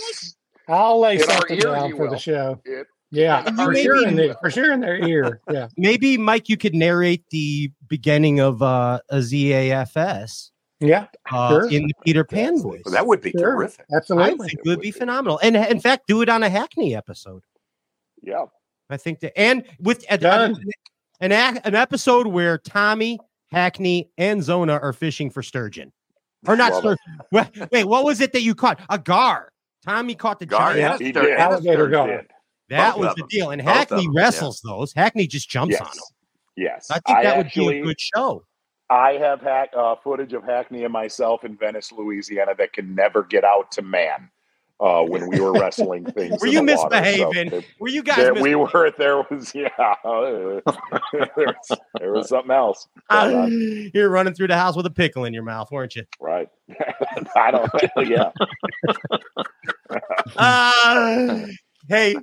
I'll 0.69 0.99
lay 1.01 1.17
In 1.17 1.23
something 1.23 1.57
ear, 1.57 1.63
down 1.63 1.91
for 1.93 2.05
will. 2.05 2.11
the 2.11 2.19
show. 2.19 2.61
it- 2.65 2.87
Yeah, 3.13 3.45
for 3.55 3.73
sure 3.75 4.03
be- 4.03 4.09
in 4.09 4.17
the, 4.17 4.37
for 4.41 4.51
sure 4.51 4.73
in 4.73 4.81
their 4.81 4.97
ear. 5.07 5.41
Yeah. 5.51 5.69
Maybe 5.77 6.19
Mike, 6.19 6.49
you 6.49 6.57
could 6.57 6.75
narrate 6.75 7.25
the 7.31 7.71
beginning 7.89 8.41
of 8.41 8.63
uh, 8.63 8.99
a 9.11 9.19
ZAFS 9.19 10.51
Yeah. 10.81 11.07
uh, 11.31 11.51
Sure. 11.51 11.71
in 11.71 11.87
the 11.87 11.95
Peter 12.05 12.25
Pan 12.25 12.61
voice. 12.61 12.83
Well, 12.85 12.93
that 12.95 13.07
would 13.07 13.21
be 13.21 13.31
Sure. 13.31 13.53
terrific. 13.55 13.87
I 13.95 14.01
think 14.31 14.53
it 14.55 14.61
would 14.67 14.81
be 14.81 14.91
phenomenal, 14.91 15.39
and 15.43 15.55
in 15.57 15.79
fact, 15.81 16.09
do 16.09 16.21
it 16.23 16.29
on 16.29 16.43
a 16.43 16.49
Hackney 16.51 16.97
episode. 16.97 17.45
yeah. 18.23 18.47
I 18.91 18.97
think 18.97 19.21
that, 19.21 19.39
and 19.39 19.65
with 19.81 20.05
a- 20.11 20.57
an 21.21 21.33
an 21.33 21.75
episode 21.75 22.27
where 22.27 22.59
Tommy, 22.59 23.19
Hackney, 23.51 24.11
and 24.19 24.43
Zona 24.43 24.75
are 24.75 24.93
fishing 24.93 25.31
for 25.31 25.43
sturgeon, 25.43 25.93
or 26.47 26.57
not 26.57 26.75
sturgeon. 26.75 27.19
Wait, 27.33 27.47
wait, 27.73 27.85
what 27.85 28.05
was 28.05 28.21
it 28.21 28.33
that 28.33 28.43
you 28.43 28.55
caught? 28.55 28.81
A 28.91 28.99
gar. 28.99 29.51
Tommy 29.85 30.15
caught 30.15 30.41
the 30.41 30.47
Gar, 30.47 30.75
giant. 30.75 31.01
yeah. 31.01 31.07
He 31.07 31.13
did. 31.13 31.39
Alligator 31.39 31.89
gar. 31.89 32.25
That 32.69 32.95
both 32.97 33.05
was 33.05 33.15
the 33.15 33.27
deal, 33.31 33.51
and 33.51 33.63
Both 33.65 33.73
Hackney 33.75 34.05
them, 34.07 34.13
yeah. 34.15 34.21
wrestles 34.23 34.61
those. 34.65 34.93
Hackney 34.93 35.27
just 35.29 35.49
jumps 35.49 35.81
on 35.81 35.87
them. 35.87 35.95
Yes. 36.57 36.89
Yes. 36.89 36.91
I 36.91 36.95
think 37.01 37.23
that 37.23 37.37
would 37.37 37.47
actually, 37.47 37.75
be 37.75 37.81
a 37.81 37.85
good 37.85 38.01
show. 38.01 38.45
I 38.91 39.13
have 39.13 39.41
hack, 39.41 39.71
uh, 39.77 39.95
footage 40.03 40.33
of 40.33 40.43
Hackney 40.45 40.85
and 40.85 40.93
myself 40.93 41.45
in 41.45 41.57
Venice, 41.57 41.93
Louisiana 41.93 42.55
that 42.59 42.73
can 42.73 42.95
never 42.95 43.23
get 43.23 43.45
out 43.45 43.71
to 43.73 43.83
man 43.83 44.31
uh, 44.79 45.03
when 45.03 45.29
we 45.31 45.41
were 45.41 45.53
wrestling 45.53 46.05
things. 46.13 46.41
Were 46.41 46.47
in 46.49 46.53
you 46.53 46.67
the 46.67 46.75
water. 46.77 46.95
So 46.95 47.01
misbehaving? 47.01 47.65
Were 47.81 47.89
you 47.89 48.03
guys? 48.03 48.17
there- 48.17 48.35
mis- 48.35 48.43
we 48.43 48.55
were. 48.55 48.93
There 48.99 49.19
was 49.31 49.55
yeah. 49.55 49.69
there, 50.05 50.63
was, 51.37 51.79
there 51.99 52.13
was 52.13 52.29
something 52.29 52.51
else. 52.51 52.87
You're 53.95 54.11
running 54.11 54.35
through 54.35 54.49
the 54.49 54.57
house 54.57 54.77
with 54.77 54.87
a 54.87 54.91
pickle 54.91 55.25
in 55.25 55.33
your 55.35 55.43
mouth, 55.45 55.71
weren't 55.71 55.97
you? 55.97 56.05
Right. 56.21 56.49
I 57.37 57.51
don't. 57.51 57.71
Yeah. 58.09 58.31
Uh, 60.37 61.47
hey, 61.89 62.15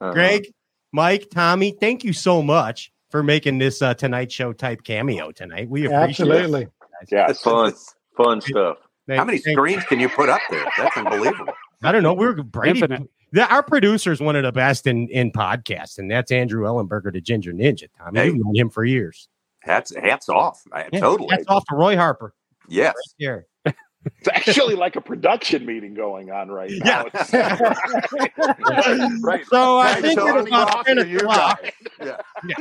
Uh-huh. 0.00 0.12
Greg, 0.12 0.46
Mike, 0.92 1.26
Tommy, 1.32 1.72
thank 1.80 2.04
you 2.04 2.12
so 2.12 2.42
much 2.42 2.92
for 3.10 3.22
making 3.22 3.58
this 3.58 3.80
uh, 3.82 3.94
Tonight 3.94 4.30
Show 4.30 4.52
type 4.52 4.82
cameo 4.84 5.32
tonight. 5.32 5.68
We 5.68 5.86
appreciate 5.86 6.28
Absolutely. 6.30 6.62
it. 6.64 6.70
Yeah. 7.10 7.26
It's 7.30 7.40
fun, 7.40 7.72
fun 8.16 8.40
stuff. 8.40 8.78
Thank- 9.08 9.18
How 9.18 9.24
many 9.24 9.38
thank- 9.38 9.56
screens 9.56 9.84
can 9.84 10.00
you 10.00 10.08
put 10.08 10.28
up 10.28 10.40
there? 10.50 10.64
That's 10.76 10.96
unbelievable. 10.96 11.52
I 11.82 11.92
don't 11.92 12.02
know. 12.02 12.14
We're 12.14 12.34
Brady. 12.42 12.80
Infinite. 12.80 13.08
The, 13.32 13.46
our 13.52 13.62
producer 13.62 14.12
is 14.12 14.20
one 14.20 14.36
of 14.36 14.42
the 14.44 14.52
best 14.52 14.86
in 14.86 15.08
in 15.08 15.32
podcasts, 15.32 15.98
and 15.98 16.10
that's 16.10 16.30
Andrew 16.32 16.64
Ellenberger, 16.64 17.12
the 17.12 17.20
Ginger 17.20 17.52
Ninja. 17.52 17.88
Tommy, 17.98 18.20
Hey. 18.20 18.26
you've 18.26 18.36
known 18.38 18.54
him 18.56 18.70
for 18.70 18.84
years. 18.84 19.28
Hats 19.60 19.92
hats 19.96 20.28
off. 20.28 20.62
I, 20.72 20.88
Yeah, 20.92 21.00
Totally. 21.00 21.28
That's 21.30 21.44
off 21.48 21.64
to 21.66 21.74
Roy 21.76 21.96
Harper. 21.96 22.32
Yes. 22.68 22.94
Here. 23.18 23.46
It's 23.64 24.28
actually 24.32 24.76
like 24.76 24.94
a 24.94 25.00
production 25.00 25.66
meeting 25.66 25.92
going 25.92 26.30
on 26.30 26.48
right 26.48 26.70
now. 26.70 27.06
Yeah. 27.12 27.24
It's- 27.24 27.32
right. 29.22 29.44
So 29.46 29.78
I 29.78 29.94
Thanks, 29.94 30.00
think 30.08 30.20
Tony. 30.20 30.38
it's 30.42 30.48
about 30.48 30.86
10 30.86 30.96
to 30.98 31.08
you 31.08 31.18
o'clock. 31.18 31.60
guys. 31.98 32.16
Yeah. 32.46 32.56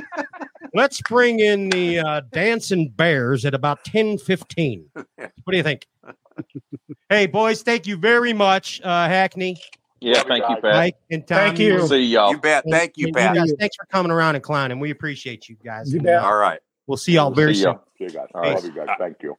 Let's 0.73 0.99
bring 1.01 1.39
in 1.39 1.69
the 1.69 1.99
uh, 1.99 2.21
dancing 2.31 2.89
bears 2.95 3.45
at 3.45 3.53
about 3.53 3.83
ten 3.85 4.17
fifteen. 4.17 4.89
What 4.95 5.51
do 5.51 5.57
you 5.57 5.63
think? 5.63 5.85
Hey, 7.09 7.25
boys, 7.27 7.61
thank 7.61 7.87
you 7.87 7.97
very 7.97 8.33
much, 8.33 8.81
uh, 8.83 9.07
Hackney. 9.07 9.61
Yeah, 10.01 10.21
thank 10.23 10.47
you, 10.49 10.55
Pat. 10.57 10.73
Mike 10.75 10.97
and 11.09 11.25
Tom. 11.25 11.37
Thank 11.37 11.59
you. 11.59 11.87
See 11.87 12.03
y'all. 12.03 12.31
You 12.31 12.37
bet. 12.39 12.63
Thank 12.69 12.93
you, 12.97 13.07
And 13.07 13.15
Pat. 13.15 13.35
guys, 13.35 13.53
thanks 13.59 13.75
for 13.75 13.85
coming 13.85 14.11
around 14.11 14.35
and 14.35 14.43
clowning. 14.43 14.79
We 14.79 14.91
appreciate 14.91 15.49
you 15.49 15.55
guys. 15.63 15.93
You 15.93 16.01
bet. 16.01 16.21
uh, 16.21 16.27
All 16.27 16.35
right. 16.35 16.59
We'll 16.87 16.97
see 16.97 17.13
y'all 17.13 17.31
very 17.31 17.55
See 17.55 17.61
soon. 17.61 17.73
y'all. 17.73 17.83
See 17.97 18.03
you 18.03 18.09
guys. 18.11 18.27
All 18.35 18.43
I 18.43 18.53
love 18.53 18.65
you 18.65 18.71
guys. 18.75 18.87
Thank 18.99 19.17
you. 19.23 19.35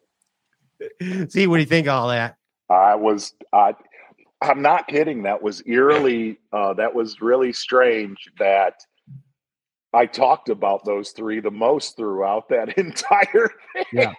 See 1.28 1.46
what 1.46 1.56
do 1.56 1.60
you 1.60 1.66
think 1.66 1.86
of 1.86 1.94
all 1.94 2.08
that? 2.08 2.36
I 2.68 2.96
was 2.96 3.32
I 3.52 3.74
I'm 4.42 4.60
not 4.62 4.88
kidding. 4.88 5.22
That 5.22 5.42
was 5.42 5.62
eerily 5.66 6.38
uh 6.52 6.74
that 6.74 6.94
was 6.94 7.20
really 7.20 7.52
strange 7.52 8.18
that 8.38 8.74
I 9.96 10.04
talked 10.04 10.50
about 10.50 10.84
those 10.84 11.12
three 11.12 11.40
the 11.40 11.50
most 11.50 11.96
throughout 11.96 12.50
that 12.50 12.68
entire 12.78 13.50
thing. 13.72 13.84
Yeah. 13.92 14.12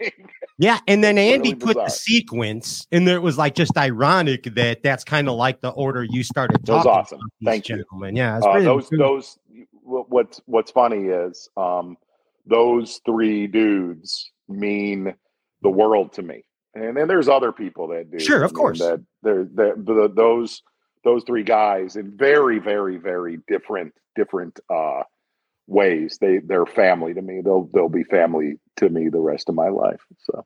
Yeah, 0.58 0.80
and 0.88 1.04
then 1.04 1.20
Andy 1.20 1.54
really 1.54 1.60
put 1.60 1.76
the 1.76 1.90
sequence, 1.90 2.88
and 2.92 3.08
it 3.08 3.22
was 3.22 3.38
like 3.38 3.54
just 3.54 3.78
ironic 3.78 4.44
that 4.56 4.82
that's 4.82 5.04
kind 5.04 5.30
of 5.30 5.36
like 5.36 5.62
the 5.62 5.70
order 5.70 6.04
you 6.04 6.24
started 6.24 6.68
It 6.68 6.72
was 6.72 6.88
awesome. 6.88 7.22
Thank 7.46 7.70
you. 7.70 7.78
gentlemen. 7.78 8.16
Yeah, 8.16 8.40
Uh, 8.40 8.62
those 8.62 8.90
cool. 8.90 8.98
those 8.98 9.38
what's 9.84 10.42
what's 10.48 10.72
funny 10.72 11.04
is 11.06 11.48
um 11.58 11.96
those 12.48 13.00
three 13.06 13.46
dudes 13.46 14.32
mean 14.50 15.14
the 15.62 15.70
world 15.70 16.14
to 16.14 16.24
me. 16.24 16.44
And 16.74 16.98
then 16.98 17.08
there's 17.08 17.30
other 17.30 17.52
people 17.52 17.88
that 17.90 18.10
do. 18.10 18.20
Sure, 18.20 18.44
of 18.44 18.54
course. 18.54 18.80
That 18.80 19.04
they're, 19.22 19.48
they're, 19.54 19.76
the, 19.76 20.12
those 20.16 20.64
those 21.04 21.24
three 21.24 21.44
guys 21.44 21.98
in 21.98 22.18
very 22.18 22.58
very 22.58 22.98
very 22.98 23.38
different 23.48 23.94
different 24.16 24.60
uh 24.74 25.04
ways. 25.68 26.18
They 26.20 26.40
they're 26.40 26.66
family 26.66 27.14
to 27.14 27.22
me. 27.22 27.42
They'll 27.44 27.70
they'll 27.74 27.90
be 27.90 28.04
family 28.04 28.60
to 28.78 28.90
me 28.90 29.10
the 29.10 29.20
rest 29.20 29.50
of 29.50 29.56
my 29.56 29.70
life. 29.70 30.02
So 30.24 30.46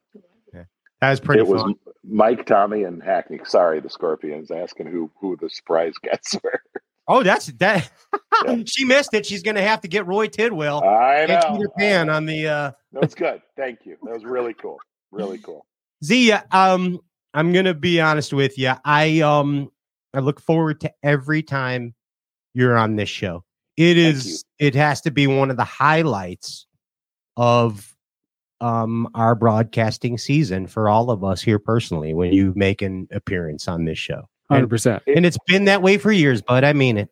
that 1.01 1.09
was 1.09 1.19
pretty 1.19 1.41
it 1.41 1.47
was. 1.47 1.73
Mike, 2.03 2.45
Tommy, 2.45 2.83
and 2.83 3.01
Hackney. 3.01 3.39
Sorry, 3.43 3.79
the 3.79 3.89
Scorpions 3.89 4.51
asking 4.51 4.87
who 4.87 5.11
who 5.19 5.35
the 5.35 5.49
surprise 5.49 5.93
guests 6.03 6.37
were. 6.43 6.61
Oh, 7.07 7.23
that's 7.23 7.47
that. 7.47 7.91
she 8.65 8.85
missed 8.85 9.13
it. 9.13 9.25
She's 9.25 9.41
going 9.41 9.55
to 9.55 9.61
have 9.63 9.81
to 9.81 9.87
get 9.87 10.05
Roy 10.05 10.27
Tidwell 10.27 10.83
I 10.83 11.21
and 11.21 11.31
know. 11.31 11.57
Peter 11.57 11.69
Pan 11.77 12.09
on 12.09 12.25
the. 12.25 12.47
uh 12.47 12.71
That 12.93 13.01
was 13.01 13.15
good. 13.15 13.41
Thank 13.57 13.79
you. 13.85 13.97
That 14.03 14.13
was 14.13 14.23
really 14.23 14.53
cool. 14.53 14.79
Really 15.11 15.39
cool. 15.39 15.65
Zia, 16.03 16.45
um, 16.51 16.99
I'm 17.33 17.51
gonna 17.51 17.73
be 17.73 17.99
honest 17.99 18.33
with 18.33 18.57
you. 18.57 18.73
I 18.85 19.21
um, 19.21 19.71
I 20.13 20.19
look 20.19 20.39
forward 20.39 20.81
to 20.81 20.93
every 21.03 21.41
time 21.43 21.95
you're 22.53 22.77
on 22.77 22.95
this 22.95 23.09
show. 23.09 23.43
It 23.77 23.97
is. 23.97 24.43
It 24.59 24.75
has 24.75 25.01
to 25.01 25.11
be 25.11 25.27
one 25.27 25.49
of 25.49 25.57
the 25.57 25.63
highlights 25.63 26.67
of 27.37 27.95
um 28.59 29.07
our 29.15 29.33
broadcasting 29.33 30.17
season 30.17 30.67
for 30.67 30.87
all 30.87 31.09
of 31.09 31.23
us 31.23 31.41
here 31.41 31.57
personally 31.57 32.13
when 32.13 32.31
you 32.31 32.53
make 32.55 32.81
an 32.81 33.07
appearance 33.11 33.67
on 33.67 33.85
this 33.85 33.97
show. 33.97 34.27
Hundred 34.49 34.63
And, 34.63 34.69
percent. 34.69 35.03
and 35.07 35.25
it's 35.25 35.37
been 35.47 35.65
that 35.65 35.81
way 35.81 35.97
for 35.97 36.11
years, 36.11 36.41
but 36.41 36.63
I 36.65 36.73
mean 36.73 36.97
it. 36.97 37.09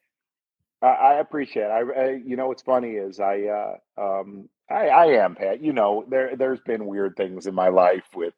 I, 0.81 0.87
I 0.87 1.13
appreciate 1.19 1.63
it. 1.63 1.71
I, 1.71 1.79
I, 1.79 2.09
you 2.25 2.35
know, 2.35 2.47
what's 2.47 2.61
funny 2.61 2.91
is 2.91 3.19
I, 3.19 3.43
uh, 3.43 3.75
um, 4.01 4.49
I, 4.69 4.87
I 4.87 5.05
am 5.23 5.35
Pat. 5.35 5.61
You 5.61 5.73
know, 5.73 6.05
there, 6.09 6.35
there's 6.35 6.59
been 6.61 6.85
weird 6.85 7.15
things 7.15 7.47
in 7.47 7.55
my 7.55 7.69
life 7.69 8.03
with 8.15 8.33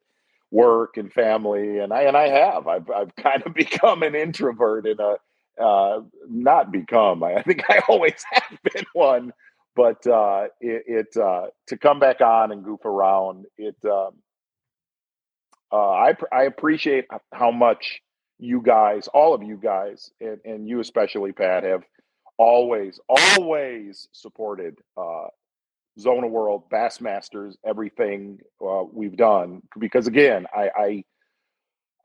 work 0.52 0.98
and 0.98 1.12
family, 1.12 1.80
and 1.80 1.94
I, 1.94 2.02
and 2.04 2.16
I 2.18 2.28
have. 2.30 2.68
I've, 2.68 2.90
I've 2.90 3.16
kind 3.18 3.44
of 3.46 3.54
become 3.54 4.04
an 4.04 4.16
introvert 4.16 4.86
and 4.86 5.00
a, 5.00 5.18
uh, 5.60 6.02
not 6.30 6.72
become. 6.72 7.24
I, 7.24 7.42
think 7.44 7.64
I 7.70 7.82
always 7.90 8.24
have 8.32 8.60
been 8.74 8.86
one, 8.94 9.34
but 9.76 10.06
uh, 10.08 10.46
it, 10.60 10.84
it 10.88 11.18
uh, 11.22 11.48
to 11.68 11.78
come 11.78 12.00
back 12.00 12.22
on 12.22 12.52
and 12.52 12.64
goof 12.64 12.86
around. 12.86 13.46
It, 13.58 13.76
um, 13.86 14.12
uh, 15.72 15.92
I, 15.92 16.16
I 16.34 16.44
appreciate 16.44 17.06
how 17.34 17.52
much 17.52 18.02
you 18.40 18.62
guys, 18.62 19.08
all 19.14 19.34
of 19.34 19.44
you 19.44 19.58
guys, 19.58 20.12
and, 20.20 20.40
and 20.44 20.68
you 20.68 20.80
especially, 20.80 21.32
Pat, 21.32 21.64
have 21.64 21.84
always, 22.38 23.00
always 23.08 24.08
supported 24.12 24.78
uh, 24.98 25.28
Zona 26.00 26.28
World, 26.28 26.64
Bassmasters, 26.70 27.54
everything 27.66 28.40
uh, 28.66 28.84
we've 28.92 29.16
done. 29.16 29.62
Because 29.80 30.08
again, 30.08 30.46
I, 30.54 30.70
I 30.76 31.04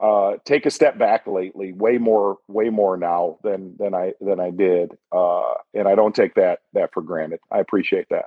uh, 0.00 0.34
take 0.44 0.66
a 0.66 0.70
step 0.70 0.98
back 0.98 1.26
lately, 1.26 1.72
way 1.72 1.98
more, 1.98 2.38
way 2.48 2.68
more 2.68 2.96
now 2.96 3.38
than 3.42 3.76
than 3.78 3.94
I 3.94 4.12
than 4.20 4.40
I 4.40 4.50
did, 4.50 4.92
uh, 5.12 5.54
and 5.74 5.88
I 5.88 5.94
don't 5.94 6.14
take 6.14 6.34
that 6.34 6.60
that 6.74 6.92
for 6.92 7.02
granted. 7.02 7.40
I 7.50 7.60
appreciate 7.60 8.06
that. 8.10 8.26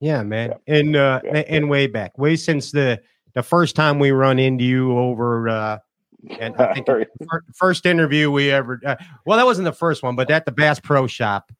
Yeah, 0.00 0.22
man. 0.22 0.54
And 0.66 0.96
uh 0.96 1.20
and 1.24 1.70
way 1.70 1.86
back, 1.86 2.18
way 2.18 2.36
since 2.36 2.72
the 2.72 3.00
the 3.34 3.42
first 3.42 3.74
time 3.74 3.98
we 3.98 4.10
run 4.10 4.38
into 4.38 4.64
you 4.64 4.98
over 4.98 5.48
uh 5.48 5.78
and 6.40 6.54
I 6.56 6.74
think 6.74 6.86
the 6.86 7.06
first 7.54 7.86
interview 7.86 8.30
we 8.30 8.50
ever 8.50 8.80
uh, 8.84 8.96
well 9.24 9.38
that 9.38 9.46
wasn't 9.46 9.64
the 9.64 9.72
first 9.72 10.02
one, 10.02 10.16
but 10.16 10.30
at 10.30 10.44
the 10.44 10.52
Bass 10.52 10.80
Pro 10.80 11.06
Shop. 11.06 11.50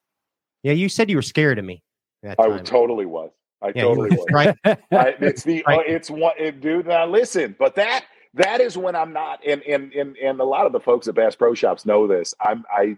Yeah, 0.63 0.73
you 0.73 0.89
said 0.89 1.11
you 1.11 1.17
were 1.17 1.23
scared 1.23 1.59
of 1.59 1.65
me. 1.65 1.83
That 2.23 2.41
I 2.41 2.49
time. 2.49 2.65
totally 2.65 3.07
was. 3.07 3.31
I 3.63 3.69
Yeah, 3.69 3.83
totally 3.83 4.11
was. 4.11 4.27
right? 4.33 4.57
I, 4.65 5.15
it's 5.21 5.43
the 5.43 5.65
Right. 5.69 5.79
uh, 5.79 5.83
it's 5.87 6.11
what 6.11 6.39
it, 6.39 6.61
dude. 6.61 6.87
Now 6.87 7.07
listen, 7.07 7.55
but 7.59 7.75
that 7.77 8.05
that 8.35 8.61
is 8.61 8.77
when 8.77 8.95
I'm 8.97 9.13
not, 9.13 9.41
and 9.47 9.63
and 9.63 9.93
and 9.93 10.17
and 10.17 10.41
a 10.41 10.45
lot 10.45 10.67
of 10.67 10.73
the 10.73 10.81
folks 10.81 11.09
at 11.09 11.15
Bass 11.15 11.35
Pro 11.37 11.55
Shops 11.55 11.87
know 11.87 12.07
this. 12.07 12.35
I'm 12.41 12.65
I. 12.71 12.97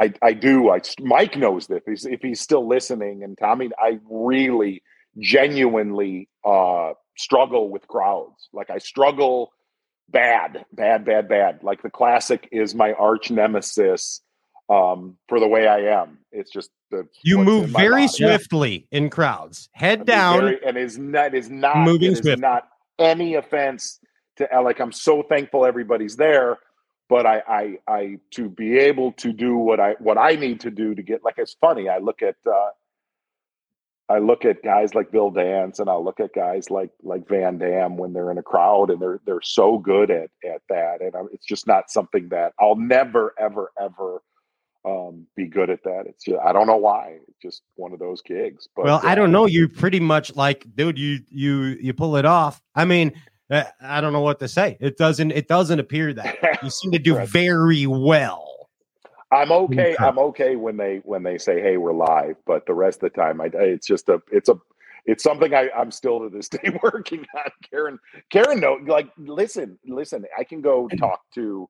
I, 0.00 0.14
I 0.22 0.32
do. 0.32 0.70
I 0.70 0.80
Mike 1.00 1.36
knows 1.36 1.66
this. 1.66 1.76
If 1.78 1.84
he's, 1.86 2.06
if 2.06 2.22
he's 2.22 2.40
still 2.40 2.66
listening, 2.66 3.22
and 3.22 3.36
Tommy, 3.38 3.70
I 3.78 4.00
really, 4.08 4.82
genuinely 5.18 6.28
uh, 6.44 6.92
struggle 7.16 7.68
with 7.68 7.86
crowds. 7.88 8.48
Like 8.52 8.70
I 8.70 8.78
struggle 8.78 9.52
bad, 10.08 10.64
bad, 10.72 11.04
bad, 11.04 11.28
bad. 11.28 11.62
Like 11.62 11.82
the 11.82 11.90
classic 11.90 12.48
is 12.50 12.74
my 12.74 12.94
arch 12.94 13.30
nemesis 13.30 14.22
um, 14.68 15.16
for 15.28 15.38
the 15.38 15.46
way 15.46 15.68
I 15.68 16.00
am. 16.00 16.18
It's 16.32 16.50
just 16.50 16.70
the 16.90 17.06
You 17.22 17.38
move 17.38 17.68
very 17.68 18.06
body. 18.06 18.08
swiftly 18.08 18.88
in 18.90 19.10
crowds. 19.10 19.68
Head 19.72 20.00
I 20.00 20.04
down. 20.04 20.40
very- 20.40 20.64
and 20.66 20.76
is 20.78 20.98
not 20.98 21.34
is 21.34 21.50
not 21.50 21.76
Moving 21.78 22.12
is 22.12 22.24
not 22.38 22.66
any 22.98 23.34
offense 23.34 23.98
to 24.36 24.48
like 24.62 24.80
I'm 24.80 24.92
so 24.92 25.22
thankful 25.22 25.64
everybody's 25.66 26.16
there, 26.16 26.58
but 27.08 27.26
I 27.26 27.42
I 27.48 27.78
I 27.88 28.18
to 28.32 28.48
be 28.48 28.78
able 28.78 29.12
to 29.12 29.32
do 29.32 29.56
what 29.56 29.80
I 29.80 29.94
what 29.98 30.18
I 30.18 30.36
need 30.36 30.60
to 30.60 30.70
do 30.70 30.94
to 30.94 31.02
get 31.02 31.24
like 31.24 31.34
it's 31.38 31.54
funny. 31.60 31.88
I 31.88 31.98
look 31.98 32.22
at 32.22 32.36
uh 32.46 32.70
I 34.08 34.18
look 34.18 34.44
at 34.44 34.62
guys 34.62 34.94
like 34.94 35.10
Bill 35.10 35.30
Dance 35.30 35.78
and 35.78 35.88
I 35.88 35.94
look 35.94 36.20
at 36.20 36.34
guys 36.34 36.70
like 36.70 36.90
like 37.02 37.26
VanDam 37.26 37.96
when 37.96 38.12
they're 38.12 38.30
in 38.30 38.38
a 38.38 38.42
crowd 38.42 38.90
and 38.90 39.00
they're 39.00 39.20
they're 39.24 39.42
so 39.42 39.78
good 39.78 40.10
at 40.10 40.30
at 40.44 40.62
that 40.68 41.00
and 41.00 41.14
I, 41.14 41.20
it's 41.32 41.46
just 41.46 41.66
not 41.66 41.90
something 41.90 42.28
that 42.28 42.52
I'll 42.58 42.76
never 42.76 43.34
ever 43.38 43.72
ever 43.80 44.22
um 44.84 45.26
be 45.36 45.46
good 45.46 45.70
at 45.70 45.82
that. 45.84 46.04
It's 46.06 46.24
just 46.24 46.38
I 46.44 46.52
don't 46.52 46.66
know 46.66 46.76
why. 46.76 47.18
It's 47.28 47.38
just 47.40 47.62
one 47.76 47.92
of 47.92 47.98
those 47.98 48.20
gigs. 48.22 48.68
But 48.74 48.84
well, 48.84 49.00
I 49.02 49.12
uh, 49.12 49.14
don't 49.14 49.32
know. 49.32 49.46
You 49.46 49.68
pretty 49.68 50.00
much 50.00 50.34
like, 50.34 50.66
dude. 50.74 50.98
You 50.98 51.20
you 51.28 51.76
you 51.80 51.94
pull 51.94 52.16
it 52.16 52.24
off. 52.24 52.60
I 52.74 52.84
mean, 52.84 53.12
uh, 53.14 53.20
I 53.52 54.00
don't 54.00 54.12
know 54.12 54.20
what 54.20 54.38
to 54.40 54.48
say. 54.48 54.76
It 54.80 54.96
doesn't. 54.96 55.32
It 55.32 55.48
doesn't 55.48 55.78
appear 55.78 56.14
that 56.14 56.62
you 56.62 56.70
seem 56.70 56.92
to 56.92 56.98
do 56.98 57.24
very 57.26 57.86
well. 57.86 58.48
I'm 59.30 59.50
okay. 59.50 59.94
Okay. 59.94 59.96
I'm 60.04 60.18
okay 60.18 60.56
when 60.56 60.76
they 60.76 61.00
when 61.04 61.22
they 61.22 61.38
say, 61.38 61.60
"Hey, 61.60 61.76
we're 61.76 61.92
live," 61.92 62.36
but 62.46 62.66
the 62.66 62.74
rest 62.74 63.02
of 63.02 63.12
the 63.12 63.20
time, 63.20 63.40
I 63.40 63.50
it's 63.52 63.86
just 63.86 64.08
a 64.08 64.20
it's 64.30 64.48
a 64.48 64.54
it's 65.04 65.22
something 65.22 65.54
I, 65.54 65.68
I'm 65.76 65.90
still 65.90 66.20
to 66.20 66.28
this 66.28 66.48
day 66.50 66.78
working 66.82 67.26
on. 67.36 67.50
Karen, 67.70 67.98
Karen, 68.30 68.60
no, 68.60 68.78
like 68.86 69.08
listen, 69.18 69.78
listen. 69.86 70.24
I 70.38 70.44
can 70.44 70.60
go 70.60 70.88
talk 70.98 71.20
to 71.34 71.68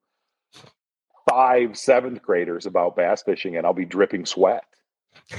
five 1.29 1.77
seventh 1.77 2.21
graders 2.21 2.65
about 2.65 2.95
bass 2.95 3.23
fishing, 3.23 3.57
and 3.57 3.65
I'll 3.65 3.73
be 3.73 3.85
dripping 3.85 4.25
sweat. 4.25 4.63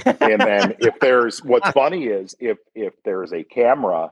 and 0.05 0.41
then 0.41 0.75
if 0.79 0.99
there's 1.01 1.43
what's 1.43 1.69
funny 1.71 2.05
is 2.05 2.35
if 2.39 2.57
if 2.73 2.93
there's 3.03 3.33
a 3.33 3.43
camera 3.43 4.11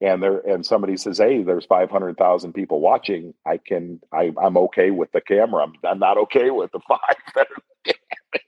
and 0.00 0.22
there 0.22 0.38
and 0.40 0.64
somebody 0.64 0.96
says 0.96 1.18
hey 1.18 1.42
there's 1.42 1.64
500000 1.66 2.52
people 2.52 2.80
watching 2.80 3.34
i 3.46 3.56
can 3.58 4.00
I, 4.12 4.32
i'm 4.42 4.56
okay 4.56 4.90
with 4.90 5.12
the 5.12 5.20
camera 5.20 5.64
I'm, 5.64 5.72
I'm 5.84 5.98
not 5.98 6.16
okay 6.18 6.50
with 6.50 6.72
the 6.72 6.80
five 6.88 7.16
that 7.34 7.46
are 7.50 7.94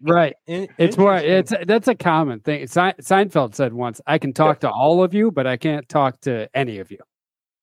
Right. 0.01 0.37
It's 0.47 0.97
more. 0.97 1.17
It's 1.17 1.53
that's 1.67 1.89
a 1.89 1.97
common 1.97 2.39
thing. 2.39 2.69
Se- 2.69 2.95
Seinfeld 3.01 3.57
said 3.57 3.73
once, 3.73 4.01
"I 4.07 4.19
can 4.19 4.33
talk 4.33 4.61
to 4.61 4.71
all 4.71 5.03
of 5.03 5.13
you, 5.13 5.33
but 5.33 5.45
I 5.49 5.57
can't 5.57 5.89
talk 5.89 6.21
to 6.21 6.49
any 6.55 6.79
of 6.79 6.93
you." 6.93 6.99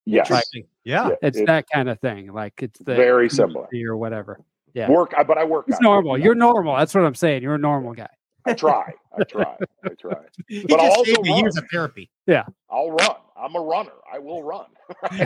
Yes. 0.04 0.28
Like, 0.30 0.44
Yeah. 0.84 1.10
it's 1.22 1.38
it- 1.38 1.46
that 1.46 1.64
kind 1.72 1.88
of 1.88 1.98
thing. 2.00 2.30
Like 2.30 2.62
it's 2.62 2.78
the 2.80 2.94
Very 2.94 3.30
similar. 3.30 3.68
or 3.88 3.96
whatever. 3.96 4.38
Yeah. 4.74 4.90
work 4.90 5.14
I- 5.16 5.22
but 5.22 5.38
i 5.38 5.44
work 5.44 5.64
It's 5.68 5.78
on 5.78 5.82
it. 5.82 5.88
normal. 5.88 6.18
You're 6.18 6.34
normal. 6.34 6.76
That's 6.76 6.94
what 6.94 7.06
I'm 7.06 7.14
saying. 7.14 7.42
You're 7.42 7.54
a 7.54 7.58
normal 7.58 7.94
guy. 7.94 8.10
I 8.46 8.52
try 8.54 8.92
i 9.18 9.24
try 9.24 9.56
i 9.84 9.88
try 10.00 10.14
He 10.48 10.64
but 10.66 10.80
I'll 10.80 11.04
just 11.04 11.06
saved 11.16 11.26
you 11.26 11.34
years 11.36 11.56
of 11.56 11.64
therapy. 11.72 12.10
Yeah. 12.26 12.44
i'll 12.70 12.90
run 12.90 13.16
i'm 13.36 13.54
a 13.54 13.60
runner 13.60 13.92
i 14.12 14.18
will 14.18 14.42
run 14.42 14.66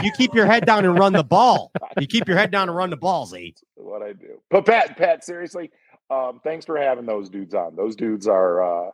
You 0.03 0.12
keep 0.12 0.35
your 0.35 0.47
head 0.47 0.66
down 0.66 0.85
and 0.85 0.99
run 0.99 1.12
the 1.15 1.24
ball. 1.24 1.73
You 2.01 2.07
keep 2.07 2.28
your 2.28 2.36
head 2.36 2.51
down 2.51 2.69
and 2.69 2.77
run 2.77 2.91
the 2.91 2.97
ball, 2.99 3.24
Z. 3.27 3.55
what 3.77 4.03
I 4.03 4.12
do. 4.12 4.41
But 4.51 4.66
Pat, 4.66 4.97
Pat, 4.99 5.24
seriously, 5.24 5.70
um, 6.11 6.41
thanks 6.45 6.66
for 6.66 6.77
having 6.77 7.07
those 7.07 7.31
dudes 7.31 7.55
on. 7.55 7.74
Those 7.77 7.97
dudes 7.97 8.27
are 8.28 8.62
uh, 8.62 8.91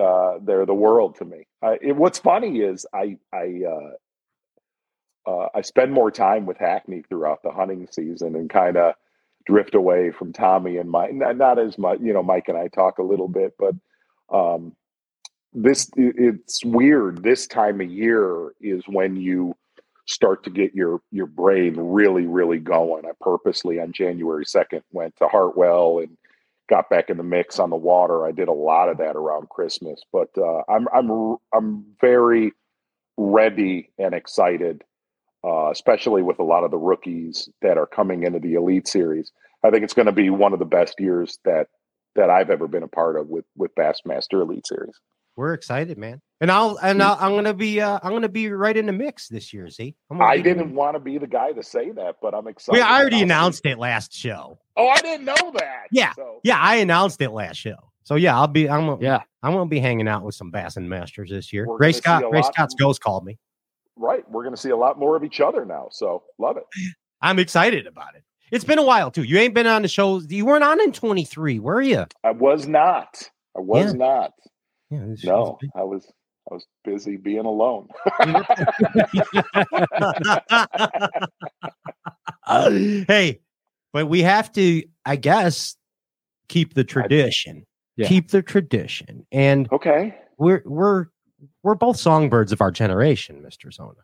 uh, 0.00 0.38
they're 0.42 0.66
the 0.66 0.74
world 0.74 1.16
to 1.18 1.24
me. 1.24 1.46
Uh, 1.62 1.76
it, 1.80 1.94
what's 1.94 2.18
funny 2.18 2.58
is 2.60 2.84
I 2.92 3.18
I 3.32 3.60
uh, 3.68 5.30
uh, 5.30 5.48
I 5.54 5.60
spend 5.60 5.92
more 5.92 6.10
time 6.10 6.46
with 6.46 6.58
Hackney 6.58 7.02
throughout 7.08 7.42
the 7.44 7.52
hunting 7.52 7.86
season 7.92 8.34
and 8.34 8.50
kind 8.50 8.76
of 8.76 8.94
drift 9.46 9.74
away 9.74 10.10
from 10.10 10.32
Tommy 10.32 10.76
and 10.78 10.90
Mike. 10.90 11.14
Not, 11.14 11.36
not 11.36 11.58
as 11.58 11.78
much, 11.78 12.00
you 12.00 12.12
know. 12.12 12.22
Mike 12.22 12.48
and 12.48 12.58
I 12.58 12.68
talk 12.68 12.98
a 12.98 13.02
little 13.02 13.28
bit, 13.28 13.54
but 13.58 13.74
um, 14.34 14.74
this 15.52 15.90
it- 15.96 16.16
it's 16.18 16.64
weird. 16.64 17.22
This 17.22 17.46
time 17.46 17.80
of 17.80 17.90
year 17.90 18.52
is 18.60 18.82
when 18.88 19.16
you 19.16 19.54
start 20.06 20.42
to 20.44 20.50
get 20.50 20.74
your 20.74 21.00
your 21.12 21.26
brain 21.26 21.74
really 21.78 22.26
really 22.26 22.58
going. 22.58 23.06
I 23.06 23.10
purposely 23.20 23.80
on 23.80 23.92
January 23.92 24.44
second 24.44 24.82
went 24.92 25.16
to 25.16 25.28
Hartwell 25.28 25.98
and 26.00 26.16
got 26.68 26.88
back 26.90 27.10
in 27.10 27.16
the 27.18 27.22
mix 27.22 27.58
on 27.58 27.70
the 27.70 27.76
water. 27.76 28.26
I 28.26 28.32
did 28.32 28.48
a 28.48 28.52
lot 28.52 28.88
of 28.88 28.98
that 28.98 29.16
around 29.16 29.48
Christmas, 29.50 30.00
but 30.12 30.30
uh, 30.38 30.62
I'm 30.68 30.88
I'm 30.94 31.36
I'm 31.54 31.84
very 32.00 32.52
ready 33.16 33.90
and 33.98 34.14
excited, 34.14 34.82
uh, 35.44 35.70
especially 35.70 36.22
with 36.22 36.38
a 36.38 36.44
lot 36.44 36.64
of 36.64 36.70
the 36.70 36.78
rookies 36.78 37.48
that 37.62 37.78
are 37.78 37.86
coming 37.86 38.24
into 38.24 38.38
the 38.38 38.54
Elite 38.54 38.88
Series. 38.88 39.32
I 39.64 39.70
think 39.70 39.84
it's 39.84 39.94
going 39.94 40.06
to 40.06 40.12
be 40.12 40.30
one 40.30 40.52
of 40.52 40.58
the 40.58 40.64
best 40.64 40.98
years 41.00 41.38
that 41.44 41.68
that 42.14 42.28
I've 42.28 42.50
ever 42.50 42.68
been 42.68 42.82
a 42.82 42.88
part 42.88 43.16
of 43.16 43.28
with 43.28 43.44
with 43.56 43.74
Bassmaster 43.74 44.42
Elite 44.42 44.66
Series. 44.66 44.94
We're 45.36 45.54
excited, 45.54 45.96
man. 45.96 46.20
And 46.42 46.50
I'll 46.50 46.76
and 46.82 47.02
I'll, 47.02 47.16
I'm 47.18 47.34
gonna 47.34 47.54
be 47.54 47.80
uh, 47.80 47.98
I'm 48.02 48.12
gonna 48.12 48.28
be 48.28 48.50
right 48.50 48.76
in 48.76 48.84
the 48.86 48.92
mix 48.92 49.28
this 49.28 49.52
year. 49.52 49.70
See, 49.70 49.94
I'm 50.10 50.20
I 50.20 50.38
didn't 50.38 50.74
want 50.74 50.94
to 50.94 51.00
be 51.00 51.16
the 51.16 51.26
guy 51.26 51.52
to 51.52 51.62
say 51.62 51.90
that, 51.92 52.16
but 52.20 52.34
I'm 52.34 52.48
excited. 52.48 52.78
We 52.78 52.82
I 52.82 53.00
already 53.00 53.16
about 53.16 53.20
it. 53.20 53.22
announced 53.22 53.66
it 53.66 53.78
last 53.78 54.12
show. 54.12 54.58
Oh, 54.76 54.88
I 54.88 55.00
didn't 55.00 55.24
know 55.24 55.52
that. 55.54 55.84
Yeah, 55.90 56.12
So, 56.14 56.40
yeah, 56.44 56.58
I 56.58 56.76
announced 56.76 57.20
it 57.22 57.30
last 57.30 57.56
show. 57.56 57.76
So 58.02 58.16
yeah, 58.16 58.36
I'll 58.36 58.48
be. 58.48 58.68
I'm. 58.68 59.00
Yeah, 59.00 59.22
I'm 59.42 59.52
gonna 59.52 59.66
be 59.70 59.78
hanging 59.78 60.08
out 60.08 60.22
with 60.24 60.34
some 60.34 60.50
Bass 60.50 60.76
and 60.76 60.90
Masters 60.90 61.30
this 61.30 61.52
year. 61.52 61.66
We're 61.66 61.78
Ray 61.78 61.92
Scott. 61.92 62.24
a 62.24 62.28
Ray 62.28 62.42
Scott's 62.42 62.74
ghost 62.74 63.00
called 63.00 63.24
me. 63.24 63.38
Right, 63.96 64.28
we're 64.30 64.42
going 64.42 64.54
to 64.54 64.60
see 64.60 64.70
a 64.70 64.76
lot 64.76 64.98
more 64.98 65.16
of 65.16 65.24
each 65.24 65.40
other 65.40 65.64
now. 65.64 65.88
So 65.90 66.22
love 66.38 66.56
it. 66.56 66.64
I'm 67.20 67.38
excited 67.38 67.86
about 67.86 68.14
it. 68.16 68.22
It's 68.50 68.64
been 68.64 68.78
a 68.78 68.82
while 68.84 69.10
too. 69.10 69.22
You 69.22 69.38
ain't 69.38 69.54
been 69.54 69.66
on 69.66 69.82
the 69.82 69.88
show. 69.88 70.20
You 70.20 70.44
weren't 70.44 70.64
on 70.64 70.80
in 70.80 70.92
23, 70.92 71.58
were 71.60 71.80
you? 71.80 72.04
I 72.24 72.32
was 72.32 72.66
not. 72.66 73.30
I 73.56 73.60
was 73.60 73.92
Yeah. 73.92 73.98
not. 73.98 74.32
Yeah, 74.90 75.14
No, 75.24 75.58
I 75.74 75.82
was. 75.84 76.06
I 76.50 76.54
was 76.54 76.66
busy 76.84 77.16
being 77.16 77.44
alone. 77.46 77.86
hey, 83.08 83.40
but 83.92 84.06
we 84.08 84.22
have 84.22 84.50
to, 84.52 84.82
I 85.04 85.16
guess, 85.16 85.76
keep 86.48 86.74
the 86.74 86.84
tradition. 86.84 87.64
Yeah. 87.96 88.08
Keep 88.08 88.30
the 88.30 88.42
tradition. 88.42 89.26
And 89.30 89.70
okay, 89.70 90.14
we're 90.38 90.62
we're 90.64 91.06
we're 91.62 91.74
both 91.74 91.96
songbirds 91.96 92.52
of 92.52 92.60
our 92.60 92.70
generation, 92.70 93.42
Mr. 93.42 93.72
Zona. 93.72 93.94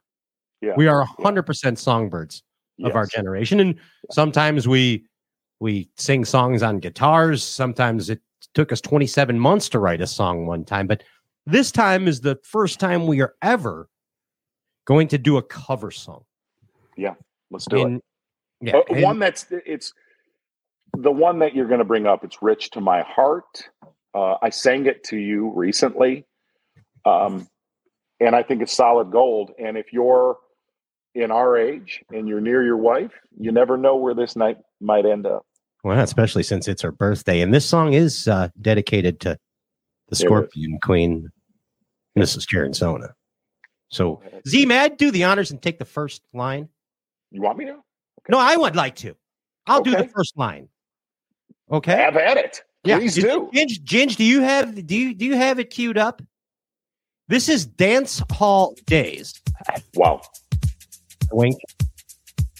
Yeah. 0.60 0.74
We 0.77 0.86
are 0.89 1.05
hundred 1.05 1.44
percent 1.44 1.78
songbirds 1.78 2.43
of 2.82 2.94
our 2.94 3.06
generation. 3.06 3.60
And 3.60 3.74
sometimes 4.10 4.69
we 4.69 5.05
we 5.60 5.90
sing 5.97 6.24
songs 6.24 6.62
on 6.62 6.78
guitars. 6.78 7.43
Sometimes 7.43 8.10
it 8.10 8.20
took 8.55 8.73
us 8.73 8.81
27 8.81 9.39
months 9.39 9.69
to 9.70 9.78
write 9.78 10.01
a 10.01 10.06
song 10.06 10.47
one 10.47 10.65
time, 10.65 10.86
but 10.86 11.02
this 11.47 11.73
time 11.73 12.06
is 12.06 12.20
the 12.20 12.39
first 12.44 12.78
time 12.78 13.06
we 13.06 13.20
are 13.20 13.35
ever 13.43 13.89
going 14.85 15.09
to 15.09 15.19
do 15.19 15.36
a 15.36 15.43
cover 15.43 15.90
song. 15.90 16.24
Yeah, 16.97 17.15
let's 17.51 17.66
do 17.66 17.82
And- 17.85 17.97
it. 17.97 18.05
Yeah. 18.60 18.77
Uh, 18.78 18.82
and- 18.90 19.02
one 19.02 19.19
that's 19.19 19.47
it's 19.51 19.93
the 20.97 21.12
one 21.12 21.39
that 21.40 21.55
you're 21.55 21.69
going 21.69 21.78
to 21.81 21.85
bring 21.85 22.06
up. 22.06 22.24
It's 22.24 22.43
rich 22.43 22.70
to 22.70 22.81
my 22.81 23.02
heart. 23.02 23.69
Uh, 24.15 24.36
I 24.43 24.51
sang 24.51 24.86
it 24.86 25.05
to 25.05 25.16
you 25.16 25.52
recently, 25.55 26.24
um, 27.09 27.48
and 28.20 28.35
I 28.35 28.43
think 28.43 28.62
it's 28.62 28.72
solid 28.72 29.10
gold. 29.10 29.52
And 29.59 29.76
if 29.76 29.93
you're 29.93 30.36
in 31.14 31.30
our 31.30 31.56
age 31.56 32.02
and 32.10 32.28
you're 32.28 32.40
near 32.40 32.62
your 32.62 32.76
wife, 32.76 33.12
you 33.39 33.52
never 33.52 33.76
know 33.76 33.97
where 33.97 34.14
this 34.14 34.36
night 34.36 34.59
might 34.80 35.06
end 35.06 35.26
up. 35.26 35.44
Well, 35.85 35.98
especially 36.01 36.43
since 36.43 36.68
it's 36.68 36.82
her 36.82 36.93
birthday. 36.93 37.40
And 37.40 37.55
this 37.55 37.64
song 37.64 37.93
is 37.93 38.26
uh, 38.28 38.48
dedicated 38.60 39.20
to 39.20 39.39
the 40.09 40.12
It 40.12 40.12
is. 40.12 40.18
Scorpion 40.18 40.78
Queen, 40.82 41.28
Mrs. 42.18 42.48
Karen 42.48 42.72
Zona. 42.72 43.14
So, 43.90 44.20
Z 44.47 44.66
Mad, 44.66 44.97
do 44.97 45.10
the 45.10 45.24
honors 45.24 45.51
and 45.51 45.62
take 45.62 45.78
the 45.78 45.85
first 45.85 46.22
line. 46.35 46.68
You 47.30 47.40
want 47.40 47.59
me 47.59 47.66
to? 47.66 47.76
No, 48.28 48.39
I 48.39 48.56
would 48.56 48.76
like 48.76 48.97
to. 48.97 49.14
I'll 49.66 49.82
do 49.82 49.93
the 49.93 50.09
first 50.09 50.36
line. 50.36 50.68
Okay. 51.70 51.93
Have 51.93 52.16
at 52.16 52.36
it. 52.36 52.62
Please 52.85 53.16
Is- 53.16 53.24
do. 53.24 53.51
Ginge, 53.55 53.82
Ginge, 53.82 54.16
do 54.16 54.24
you 54.24 54.40
have 54.43 54.86
do 54.86 54.97
you 54.97 55.14
do 55.14 55.24
you 55.24 55.36
have 55.36 55.59
it 55.59 55.70
queued 55.70 55.98
up? 55.98 56.22
This 57.28 57.50
is 57.50 57.66
Dance 57.66 58.22
Hall 58.32 58.74
Days. 58.86 59.34
Wow. 59.94 60.22
Wink. 61.30 61.60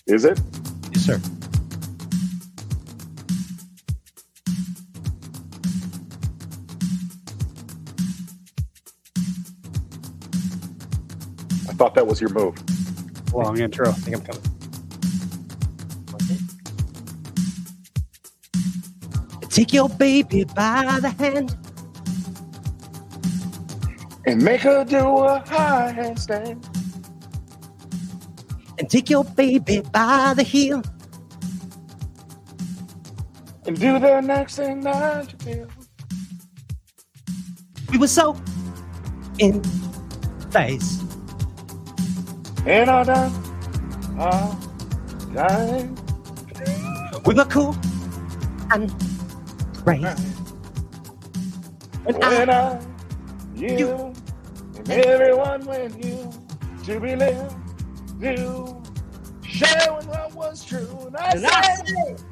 Is 0.07 0.27
it? 0.27 0.39
Yes, 0.93 1.07
sir. 1.07 1.15
I 11.67 11.73
thought 11.73 11.95
that 11.95 12.07
was 12.07 12.21
your 12.21 12.29
move. 12.29 12.55
Long 13.33 13.59
intro. 13.59 13.89
I 13.89 13.93
think 13.93 14.17
I'm 14.19 14.23
coming. 14.23 14.43
Take 19.49 19.73
your 19.73 19.89
baby 19.89 20.45
by 20.45 20.99
the 21.01 21.09
hand. 21.09 21.57
And 24.29 24.43
make 24.43 24.61
her 24.61 24.85
do 24.85 24.99
a 24.99 25.39
high 25.49 25.95
handstand. 25.97 26.63
And 28.79 28.91
take 28.91 29.09
your 29.09 29.25
baby 29.25 29.81
by 29.81 30.35
the 30.37 30.43
heel. 30.43 30.83
And 33.65 33.81
do 33.81 33.99
the 33.99 34.21
next 34.21 34.57
thing 34.57 34.81
that 34.83 35.33
you 35.33 35.39
feel. 35.39 35.69
We 37.91 37.97
were 37.97 38.07
so 38.07 38.37
in 39.39 39.65
face. 40.51 41.03
And 42.67 42.91
all 42.91 43.05
done. 43.07 43.33
All 44.19 44.59
done. 45.33 45.97
We 47.25 47.33
were 47.33 47.47
cool 47.47 47.75
and 48.73 48.93
right. 49.87 50.05
And 52.07 52.19
When 52.19 52.51
I, 52.51 52.77
I, 52.77 52.81
you, 53.55 53.89
and 53.91 54.18
everyone 54.91 55.65
when 55.67 56.03
you 56.03 56.31
to 56.85 57.01
be 57.01 57.15
lived, 57.17 57.55
you 58.21 58.83
showing 59.45 60.07
what 60.09 60.35
was 60.35 60.65
true. 60.65 60.89
And 61.07 61.17
I 61.17 61.31
And 61.33 61.47
I 61.47 61.75
said, 61.85 62.23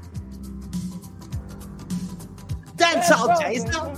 dance 2.76 3.10
all 3.10 3.40
days 3.40 3.64
now. 3.64 3.94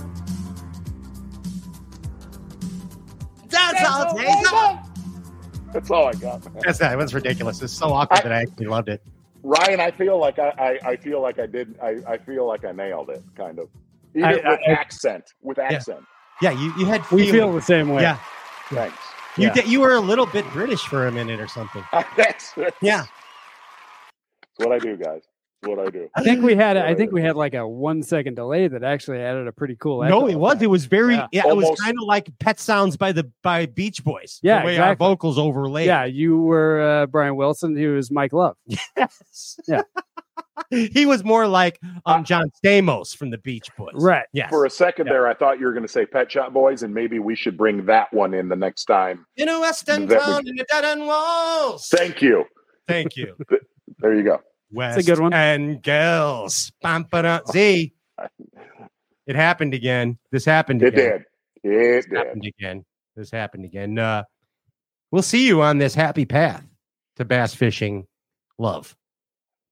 Dance 3.49 3.79
all 3.87 4.17
days 4.17 4.51
now. 4.51 4.85
That's 5.73 5.91
all 5.91 6.07
I 6.07 6.13
got. 6.13 6.41
That's 6.63 6.79
that. 6.79 6.93
It 6.93 6.97
was 6.97 7.13
ridiculous. 7.13 7.61
It's 7.61 7.73
so 7.73 7.87
awkward 7.93 8.23
that 8.23 8.31
I 8.31 8.41
actually 8.41 8.65
loved 8.67 8.89
it. 8.89 9.03
Ryan, 9.43 9.79
I 9.79 9.91
feel 9.91 10.17
like 10.19 10.37
I, 10.39 10.49
I, 10.83 10.89
I 10.91 10.95
feel 10.97 11.21
like 11.21 11.39
I 11.39 11.45
did. 11.45 11.75
I, 11.81 11.97
I 12.07 12.17
feel 12.17 12.45
like 12.47 12.65
I 12.65 12.71
nailed 12.71 13.09
it, 13.09 13.23
kind 13.35 13.59
of. 13.59 13.69
Even 14.15 14.29
I- 14.29 14.33
with 14.33 14.45
I- 14.45 14.71
accent, 14.71 15.33
with 15.41 15.59
accent. 15.59 16.01
Yeah, 16.41 16.51
you, 16.51 16.73
you 16.77 16.85
had 16.85 17.09
We 17.11 17.29
feel 17.29 17.51
the 17.51 17.61
same 17.61 17.89
way. 17.89 18.01
Yeah, 18.01 18.17
Thanks. 18.71 18.97
you 19.37 19.47
Yeah. 19.47 19.53
did, 19.53 19.67
you 19.67 19.79
were 19.81 19.93
a 19.93 19.99
little 19.99 20.25
bit 20.25 20.45
British 20.51 20.81
for 20.85 21.07
a 21.07 21.11
minute 21.11 21.39
or 21.39 21.47
something. 21.47 21.83
That's, 22.17 22.53
that's 22.53 22.75
Yeah, 22.81 23.05
what 24.57 24.71
I 24.71 24.79
do, 24.79 24.97
guys. 24.97 25.21
It's 25.61 25.67
what 25.67 25.79
I 25.85 25.89
do. 25.89 26.07
I 26.15 26.23
think 26.23 26.41
we 26.41 26.55
had 26.55 26.77
I 26.77 26.83
Right. 26.85 26.97
think 26.97 27.11
we 27.11 27.21
had 27.21 27.35
like 27.35 27.53
a 27.53 27.67
one 27.67 28.01
second 28.01 28.35
delay 28.35 28.69
that 28.69 28.81
actually 28.81 29.19
added 29.19 29.45
a 29.45 29.51
pretty 29.51 29.75
cool. 29.75 30.01
no, 30.03 30.27
it 30.27 30.35
was. 30.35 30.53
effect. 30.53 30.63
It 30.63 30.67
was 30.67 30.85
very. 30.85 31.15
Yeah. 31.15 31.27
Yeah, 31.33 31.47
it 31.49 31.55
was 31.57 31.77
kind 31.81 31.97
of 32.01 32.07
like 32.07 32.29
Pet 32.39 32.59
Sounds 32.61 32.95
by 32.95 33.11
the 33.11 33.29
by 33.43 33.65
Beach 33.65 34.01
Boys. 34.03 34.39
Yeah, 34.41 34.61
the 34.61 34.67
way 34.67 34.77
our 34.77 34.95
vocals 34.95 35.37
overlaid. 35.37 35.85
Yeah, 35.87 36.05
you 36.05 36.37
were 36.41 36.81
uh, 36.81 37.05
Brian 37.07 37.35
Wilson. 37.35 37.75
He 37.75 37.87
was 37.87 38.09
Mike 38.09 38.31
Love. 38.31 38.55
Yes. 38.95 39.59
Yeah. 39.67 39.81
he 40.69 41.05
was 41.05 41.23
more 41.23 41.47
like 41.47 41.79
um 42.05 42.23
John 42.23 42.51
Stamos 42.63 43.15
from 43.15 43.29
the 43.29 43.37
Beach 43.39 43.69
Boys. 43.77 43.91
Right. 43.95 44.25
Yes. 44.33 44.49
For 44.49 44.65
a 44.65 44.69
second 44.69 45.07
Yeah. 45.07 45.13
there, 45.13 45.27
I 45.27 45.33
thought 45.33 45.59
you 45.59 45.65
were 45.65 45.73
going 45.73 45.85
to 45.85 45.91
say 45.91 46.05
Pet 46.05 46.31
Shop 46.31 46.53
Boys, 46.53 46.83
and 46.83 46.93
maybe 46.93 47.19
we 47.19 47.35
should 47.35 47.57
bring 47.57 47.85
that 47.85 48.13
one 48.13 48.33
in 48.33 48.49
the 48.49 48.55
next 48.55 48.85
time. 48.85 49.25
in 49.37 49.49
a 49.49 49.59
western 49.59 50.05
That 50.07 50.21
town 50.21 50.35
would- 50.35 50.47
in 50.47 50.55
the 50.55 50.65
dead 50.69 50.85
end 50.85 51.05
walls. 51.07 51.87
Thank 51.89 52.21
you. 52.21 52.45
Thank 52.87 53.15
you. 53.17 53.35
There 53.97 54.13
you 54.15 54.23
go. 54.23 54.39
West 54.71 54.99
a 54.99 55.03
good 55.03 55.19
one. 55.19 55.33
And 55.33 55.81
girls. 55.81 56.71
Bum, 56.81 57.07
ba-dum. 57.11 57.41
Z. 57.51 57.93
It 59.27 59.35
happened 59.35 59.73
again. 59.73 60.17
This 60.31 60.45
happened 60.45 60.81
It 60.81 60.93
again. 60.93 61.23
did. 61.63 61.71
It 61.71 61.95
This 61.95 62.05
did. 62.05 62.17
happened 62.17 62.45
again. 62.45 62.85
This 63.15 63.31
happened 63.31 63.65
again. 63.65 63.99
Uh, 63.99 64.23
we'll 65.11 65.21
see 65.21 65.45
you 65.47 65.61
on 65.61 65.77
this 65.77 65.93
happy 65.93 66.25
path 66.25 66.65
to 67.17 67.25
bass 67.25 67.53
fishing 67.53 68.07
love. 68.57 68.95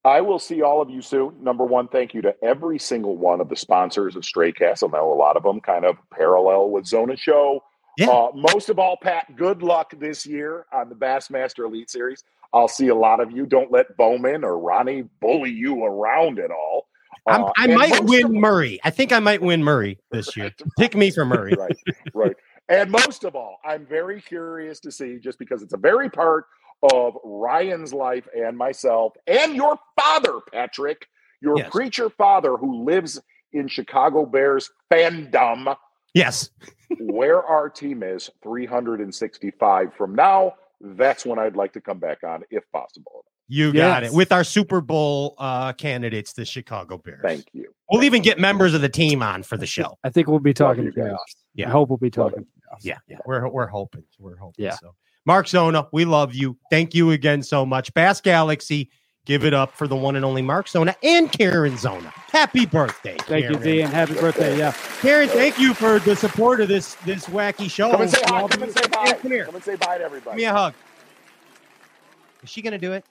I 0.06 0.22
will 0.22 0.40
see 0.40 0.62
all 0.62 0.82
of 0.82 0.90
you 0.90 1.02
soon. 1.02 1.36
Number 1.42 1.66
one, 1.66 1.88
thank 1.88 2.14
you 2.14 2.22
to 2.22 2.36
every 2.44 2.80
single 2.80 3.18
one 3.18 3.42
of 3.42 3.50
the 3.50 3.56
sponsors 3.56 4.16
of 4.16 4.24
Stray 4.24 4.52
Cast. 4.52 4.84
I 4.84 4.88
know 4.88 5.12
a 5.12 5.14
lot 5.14 5.36
of 5.36 5.44
them 5.44 5.60
kind 5.60 5.86
of 5.86 5.98
parallel 6.12 6.70
with 6.70 6.86
Zona 6.86 7.18
Show. 7.18 7.62
Yeah. 7.98 8.10
Uh, 8.10 8.30
most 8.34 8.70
of 8.70 8.80
all, 8.80 8.96
Pat, 9.02 9.36
good 9.36 9.64
luck 9.64 9.94
this 10.00 10.26
year 10.26 10.66
on 10.72 10.90
the 10.90 10.96
Bassmaster 10.96 11.66
Elite 11.66 11.90
Series. 11.90 12.24
I'll 12.54 12.68
see 12.68 12.88
a 12.88 12.96
lot 12.96 13.20
of 13.20 13.32
you. 13.32 13.46
Don't 13.46 13.72
let 13.72 13.98
Bowman 13.98 14.44
or 14.44 14.58
Ronnie 14.60 15.04
bully 15.20 15.52
you 15.52 15.84
around 15.84 16.40
at 16.40 16.52
all. 16.52 16.88
Uh, 17.26 17.52
I 17.58 17.68
might 17.68 18.00
of 18.00 18.08
win 18.08 18.40
Murray. 18.40 18.80
I 18.84 18.90
think 18.90 19.12
I 19.12 19.20
might 19.20 19.42
win 19.42 19.64
Murray 19.64 20.00
this 20.12 20.38
year. 20.38 20.54
Pick 20.78 20.96
me 20.96 21.12
for 21.12 21.26
Murray. 21.26 21.54
right, 21.58 21.78
right. 22.14 22.36
And 22.70 22.92
most 22.92 23.24
of 23.24 23.36
all, 23.36 23.60
I'm 23.66 23.86
very 23.86 24.22
curious 24.22 24.80
to 24.82 24.92
see, 24.92 25.18
just 25.20 25.40
because 25.40 25.62
it's 25.62 25.74
a 25.74 25.78
very 25.78 26.10
part 26.10 26.46
of 26.84 27.16
Ryan's 27.24 27.94
life 27.94 28.28
and 28.38 28.58
myself 28.58 29.14
and 29.28 29.56
your 29.56 29.78
father, 30.00 30.40
Patrick, 30.52 31.08
your 31.42 31.58
Yes. 31.58 31.70
preacher 31.72 32.10
father 32.10 32.56
who 32.58 32.84
lives 32.84 33.20
in 33.54 33.68
Chicago 33.68 34.26
Bears 34.26 34.70
fandom, 34.92 35.76
Yes. 36.14 36.50
where 37.00 37.44
our 37.44 37.70
team 37.70 38.04
is 38.04 38.30
365 38.44 39.94
from 39.96 40.16
now. 40.16 40.54
That's 40.82 41.26
when 41.26 41.40
I'd 41.40 41.56
like 41.56 41.74
to 41.74 41.82
come 41.82 42.00
back 42.00 42.24
on, 42.24 42.44
if 42.52 42.64
possible. 42.72 43.26
You 43.48 43.72
got 43.74 44.04
Yes. 44.04 44.12
it. 44.12 44.16
With 44.16 44.32
our 44.32 44.44
Super 44.44 44.82
Bowl 44.82 45.34
uh, 45.38 45.74
candidates, 45.74 46.34
the 46.34 46.46
Chicago 46.46 46.98
Bears. 46.98 47.22
Thank 47.24 47.46
you. 47.54 47.72
We'll 47.90 48.04
even 48.04 48.22
get 48.22 48.40
members 48.40 48.74
of 48.74 48.82
the 48.82 48.90
team 48.90 49.24
on 49.24 49.42
for 49.44 49.58
the 49.58 49.66
show. 49.66 49.98
I 50.04 50.10
think 50.10 50.28
we'll 50.28 50.40
be 50.40 50.54
talking 50.54 50.84
you 50.84 50.92
guys. 50.92 51.06
playoffs. 51.12 51.36
Yeah. 51.56 51.70
I 51.70 51.72
hope 51.72 51.90
we'll 51.90 51.98
be 51.98 52.12
talking. 52.12 52.44
playoffs. 52.44 52.84
Yeah, 52.84 52.98
yeah. 53.08 53.18
We're 53.26 53.48
we're 53.48 53.68
hoping. 53.68 54.04
We're 54.20 54.36
hoping. 54.36 54.66
Yeah. 54.66 54.76
So, 54.76 54.94
Mark 55.28 55.50
Zona, 55.50 55.86
we 55.92 56.06
love 56.06 56.34
you. 56.34 56.58
Thank 56.72 56.96
you 56.96 57.12
again 57.12 57.44
so 57.44 57.66
much. 57.66 57.94
Bass 57.94 58.22
Galaxy, 58.22 58.90
give 59.26 59.44
it 59.44 59.54
up 59.54 59.74
for 59.74 59.86
the 59.86 59.96
one 59.96 60.16
and 60.16 60.24
only 60.24 60.42
Mark 60.42 60.70
Zona 60.70 60.96
and 61.04 61.30
Karen 61.30 61.76
Zona. 61.76 62.14
Happy 62.32 62.66
birthday. 62.66 63.18
Thank 63.20 63.44
you, 63.44 63.58
Karen. 63.58 63.62
D, 63.64 63.82
and 63.82 63.92
happy 63.92 64.14
birthday. 64.14 64.58
Yeah. 64.58 64.72
Karen, 65.02 65.28
thank 65.28 65.60
you 65.60 65.74
for 65.74 66.00
the 66.00 66.16
support 66.16 66.62
of 66.62 66.70
this 66.70 66.96
this 67.06 67.26
wacky 67.26 67.70
show. 67.70 67.92
Come 67.92 68.04
and 68.04 68.10
say 68.10 68.22
hi. 68.24 68.40
Come 68.48 68.50
do- 68.52 68.64
and 68.64 68.74
say 68.74 68.88
bye. 68.88 69.04
Karen, 69.04 69.20
Come 69.22 69.32
here. 69.32 69.46
Come 69.46 69.56
and 69.56 69.64
say 69.66 69.76
bye 69.76 69.98
to 69.98 70.04
everybody. 70.06 70.38
Give 70.38 70.38
me 70.38 70.46
a 70.46 70.54
hug. 70.54 70.74
Is 72.42 72.50
she 72.50 72.62
gonna 72.62 72.78
do 72.78 72.94
it? 72.94 73.04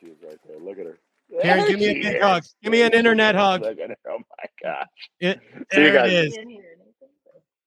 She 0.00 0.06
is 0.06 0.16
right 0.26 0.38
there. 0.48 0.58
Look 0.58 0.80
at 0.80 0.86
her. 0.86 0.98
Karen, 1.40 1.58
There 1.60 1.68
give 1.68 1.78
me 1.78 1.86
a 1.86 1.94
she 1.94 2.02
big 2.02 2.14
is. 2.16 2.22
hug. 2.22 2.42
Give 2.64 2.72
me 2.72 2.82
an 2.82 2.92
internet 2.94 3.36
hug. 3.36 3.60
Look 3.62 3.78
at 3.78 3.90
her. 3.90 3.96
Oh 4.08 4.18
my 4.18 4.44
gosh. 4.60 4.86
It, 5.20 5.38
See 5.40 5.54
you 5.58 5.64
there 5.70 5.86
it 5.86 5.92
guys. 5.94 6.12
is. 6.12 6.38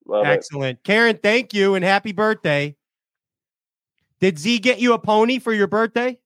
Love 0.05 0.25
it. 0.25 0.29
Excellent. 0.29 0.83
Karen, 0.83 1.17
thank 1.23 1.53
you 1.53 1.75
and 1.75 1.85
happy 1.85 2.11
birthday. 2.11 2.75
Did 4.19 4.39
Z 4.39 4.59
get 4.59 4.79
you 4.79 4.93
a 4.93 4.99
pony 4.99 5.39
for 5.39 5.53
your 5.53 5.67
birthday? 5.67 6.19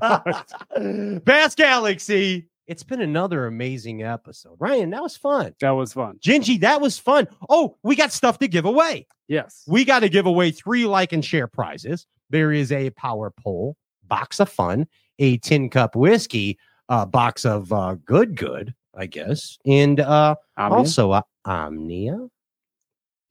Bass 0.00 1.54
Galaxy. 1.54 2.48
It's 2.66 2.82
been 2.82 3.00
another 3.00 3.46
amazing 3.46 4.02
episode. 4.02 4.56
Ryan, 4.58 4.90
that 4.90 5.02
was 5.02 5.16
fun. 5.16 5.54
That 5.60 5.70
was 5.70 5.94
fun. 5.94 6.18
Gingy, 6.18 6.60
that 6.60 6.80
was 6.80 6.98
fun. 6.98 7.26
Oh, 7.48 7.76
we 7.82 7.96
got 7.96 8.12
stuff 8.12 8.38
to 8.40 8.48
give 8.48 8.66
away. 8.66 9.06
Yes. 9.26 9.64
We 9.66 9.84
got 9.84 10.00
to 10.00 10.08
give 10.08 10.26
away 10.26 10.50
three 10.50 10.84
like 10.84 11.12
and 11.12 11.24
share 11.24 11.46
prizes. 11.46 12.06
There 12.30 12.52
is 12.52 12.70
a 12.70 12.90
power 12.90 13.30
pole, 13.30 13.76
box 14.06 14.38
of 14.38 14.50
fun, 14.50 14.86
a 15.18 15.38
tin 15.38 15.70
cup 15.70 15.96
whiskey, 15.96 16.58
a 16.88 17.06
box 17.06 17.46
of 17.46 17.72
uh, 17.72 17.96
good, 18.04 18.36
good, 18.36 18.74
I 18.94 19.06
guess, 19.06 19.58
and 19.64 20.00
uh, 20.00 20.36
Omnia? 20.56 20.78
also 20.78 21.12
a 21.12 21.24
Omnia 21.46 22.28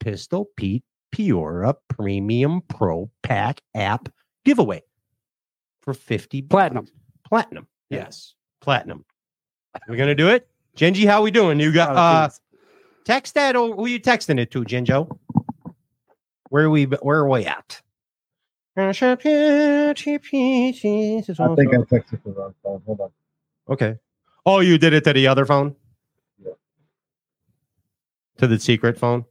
Pistol 0.00 0.48
Pete 0.56 0.84
Piora 1.14 1.74
Premium 1.88 2.60
Pro 2.68 3.10
Pack 3.22 3.60
app 3.74 4.08
giveaway 4.44 4.82
for 5.82 5.94
50 5.94 6.42
Platinum. 6.42 6.84
bucks. 6.84 6.92
Platinum. 7.28 7.66
Yes. 7.90 8.34
Platinum. 8.60 9.04
We're 9.88 9.96
going 9.96 10.08
to 10.08 10.14
do 10.14 10.28
it. 10.28 10.48
Genji, 10.74 11.06
how 11.06 11.22
we 11.22 11.30
doing? 11.30 11.60
You 11.60 11.72
got 11.72 11.90
Oh, 11.90 11.98
uh 11.98 12.28
text 13.04 13.34
that 13.34 13.56
or 13.56 13.74
who 13.74 13.86
you 13.86 13.98
texting 14.00 14.38
it 14.38 14.50
to, 14.52 14.62
Jinjo? 14.64 15.18
Where 16.50 16.64
are 16.64 16.70
we 16.70 16.84
where 16.84 17.18
are 17.18 17.28
we 17.28 17.44
at? 17.46 17.80
I 21.40 21.54
think 21.56 21.72
I 21.74 21.76
texted 21.78 22.22
the 22.24 22.30
wrong 22.30 22.54
phone. 22.62 22.82
Hold 22.86 23.00
on. 23.00 23.10
Okay. 23.68 23.96
Oh, 24.46 24.60
you 24.60 24.78
did 24.78 24.92
it 24.92 25.04
to 25.04 25.12
the 25.12 25.26
other 25.26 25.44
phone? 25.44 25.74
Yeah. 26.42 26.52
To 28.38 28.46
the 28.46 28.58
secret 28.60 28.98
phone? 28.98 29.24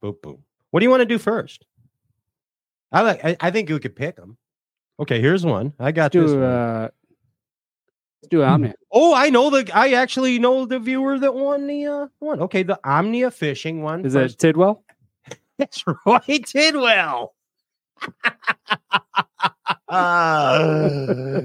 Boom, 0.00 0.16
boom, 0.22 0.32
boom. 0.34 0.44
What 0.70 0.80
do 0.80 0.84
you 0.84 0.90
want 0.90 1.00
to 1.00 1.06
do 1.06 1.18
first? 1.18 1.64
I 2.92 3.02
like. 3.02 3.24
I, 3.24 3.36
I 3.40 3.50
think 3.50 3.68
you 3.68 3.78
could 3.78 3.96
pick 3.96 4.16
them. 4.16 4.36
Okay, 5.00 5.20
here's 5.20 5.44
one. 5.44 5.72
I 5.78 5.92
got 5.92 6.12
this. 6.12 6.30
Do 6.30 6.40
one. 6.40 6.44
uh, 6.44 6.88
let's 8.22 8.28
do 8.28 8.42
Omnia. 8.42 8.74
Oh, 8.92 9.14
I 9.14 9.30
know 9.30 9.50
the. 9.50 9.70
I 9.74 9.92
actually 9.92 10.38
know 10.38 10.66
the 10.66 10.78
viewer 10.78 11.18
that 11.18 11.34
won 11.34 11.66
the 11.66 11.86
uh, 11.86 12.06
one. 12.18 12.40
Okay, 12.40 12.62
the 12.62 12.78
Omnia 12.84 13.30
fishing 13.30 13.82
one. 13.82 14.04
Is 14.04 14.14
first. 14.14 14.34
it 14.34 14.38
Tidwell? 14.38 14.84
That's 15.58 15.84
Roy 16.06 16.20
Tidwell. 16.44 17.34
Uh, 19.88 21.42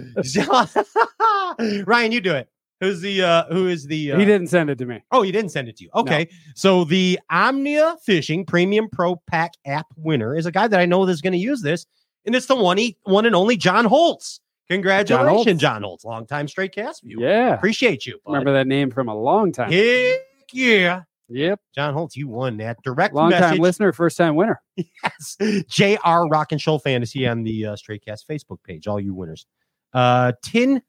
Ryan, 1.85 2.11
you 2.11 2.21
do 2.21 2.33
it. 2.33 2.49
Who's 2.81 2.99
the 2.99 3.21
uh 3.21 3.45
who 3.45 3.67
is 3.67 3.85
the 3.85 4.11
uh, 4.11 4.17
He 4.17 4.25
didn't 4.25 4.47
send 4.47 4.69
it 4.69 4.77
to 4.79 4.85
me. 4.85 5.01
Oh, 5.11 5.21
he 5.21 5.31
didn't 5.31 5.51
send 5.51 5.69
it 5.69 5.77
to 5.77 5.83
you. 5.83 5.91
Okay. 5.95 6.27
So 6.55 6.83
the 6.83 7.19
Omnia 7.29 7.95
Fishing 8.03 8.43
Premium 8.45 8.89
Pro 8.91 9.15
Pack 9.27 9.53
app 9.65 9.85
winner 9.95 10.35
is 10.35 10.47
a 10.47 10.51
guy 10.51 10.67
that 10.67 10.79
I 10.79 10.85
know 10.85 11.05
that's 11.05 11.21
going 11.21 11.33
to 11.33 11.39
use 11.39 11.61
this, 11.61 11.85
and 12.25 12.35
it's 12.35 12.47
the 12.47 12.55
one 12.55 12.77
he 12.77 12.97
one 13.03 13.25
and 13.25 13.35
only 13.35 13.55
John 13.55 13.85
Holtz. 13.85 14.41
Congratulations, 14.67 15.45
Holtz. 15.45 15.61
John 15.61 15.83
Holtz, 15.83 16.05
longtime 16.05 16.47
Stray 16.47 16.69
Cast 16.69 17.03
viewer. 17.03 17.21
Yeah. 17.21 17.53
Appreciate 17.53 18.05
you. 18.05 18.19
bud. 18.25 18.31
Remember 18.31 18.53
that 18.53 18.67
name 18.67 18.89
from 18.89 19.09
a 19.09 19.15
long 19.15 19.51
time. 19.51 19.71
Heck 19.71 20.19
yeah. 20.51 21.01
Yep. 21.31 21.61
John 21.75 21.93
Holtz, 21.93 22.17
you 22.17 22.27
won 22.27 22.57
that 22.57 22.77
direct 22.83 23.13
Long 23.13 23.31
time 23.31 23.57
listener, 23.57 23.93
first 23.93 24.17
time 24.17 24.35
winner. 24.35 24.61
Yes. 25.03 25.37
JR 25.69 26.25
Rock 26.29 26.51
and 26.51 26.59
Show 26.59 26.77
Fantasy 26.77 27.27
on 27.27 27.43
the 27.43 27.67
uh, 27.67 27.75
Stray 27.75 27.99
Cast 27.99 28.27
Facebook 28.27 28.57
page, 28.63 28.87
all 28.87 28.99
you 28.99 29.13
winners. 29.13 29.45
Uh, 29.93 30.33
Tin 30.43 30.81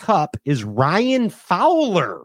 Cup 0.00 0.36
is 0.44 0.64
Ryan 0.64 1.30
Fowler. 1.30 2.24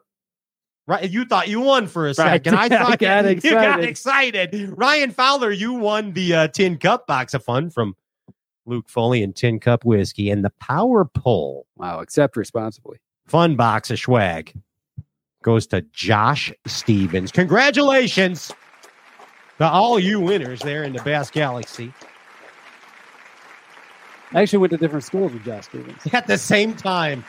Right, 0.87 1.09
you 1.09 1.25
thought 1.25 1.47
you 1.47 1.59
won 1.61 1.87
for 1.87 2.07
a 2.07 2.13
second. 2.13 2.55
I 2.55 2.63
I 2.65 2.69
thought 2.69 2.99
got 2.99 3.25
you 3.43 3.51
got 3.51 3.83
excited. 3.83 4.53
excited. 4.53 4.73
Ryan 4.77 5.11
Fowler, 5.11 5.51
you 5.51 5.73
won 5.73 6.13
the 6.13 6.33
uh, 6.33 6.47
Tin 6.47 6.77
Cup 6.77 7.05
box 7.07 7.33
of 7.33 7.43
fun 7.43 7.69
from 7.69 7.95
Luke 8.65 8.87
Foley 8.89 9.21
and 9.23 9.35
Tin 9.35 9.59
Cup 9.59 9.83
Whiskey 9.85 10.29
and 10.31 10.43
the 10.43 10.51
Power 10.59 11.05
Pole 11.05 11.65
Wow. 11.75 11.99
Accept 11.99 12.35
responsibly. 12.37 12.97
fun 13.27 13.55
box 13.55 13.91
of 13.91 13.99
swag 13.99 14.53
goes 15.43 15.67
to 15.67 15.81
Josh 15.91 16.51
Stevens. 16.65 17.31
Congratulations 17.31 18.51
to 19.59 19.65
all 19.67 19.99
you 19.99 20.19
winners 20.19 20.59
there 20.61 20.83
in 20.83 20.93
the 20.93 21.01
Bass 21.03 21.29
Galaxy. 21.31 21.93
I 24.33 24.41
actually 24.41 24.59
went 24.59 24.71
to 24.71 24.77
different 24.77 25.03
schools 25.05 25.31
with 25.33 25.45
Josh 25.45 25.65
Stevens. 25.65 26.01
at 26.13 26.27
the 26.27 26.37
same 26.37 26.73
time. 26.73 27.23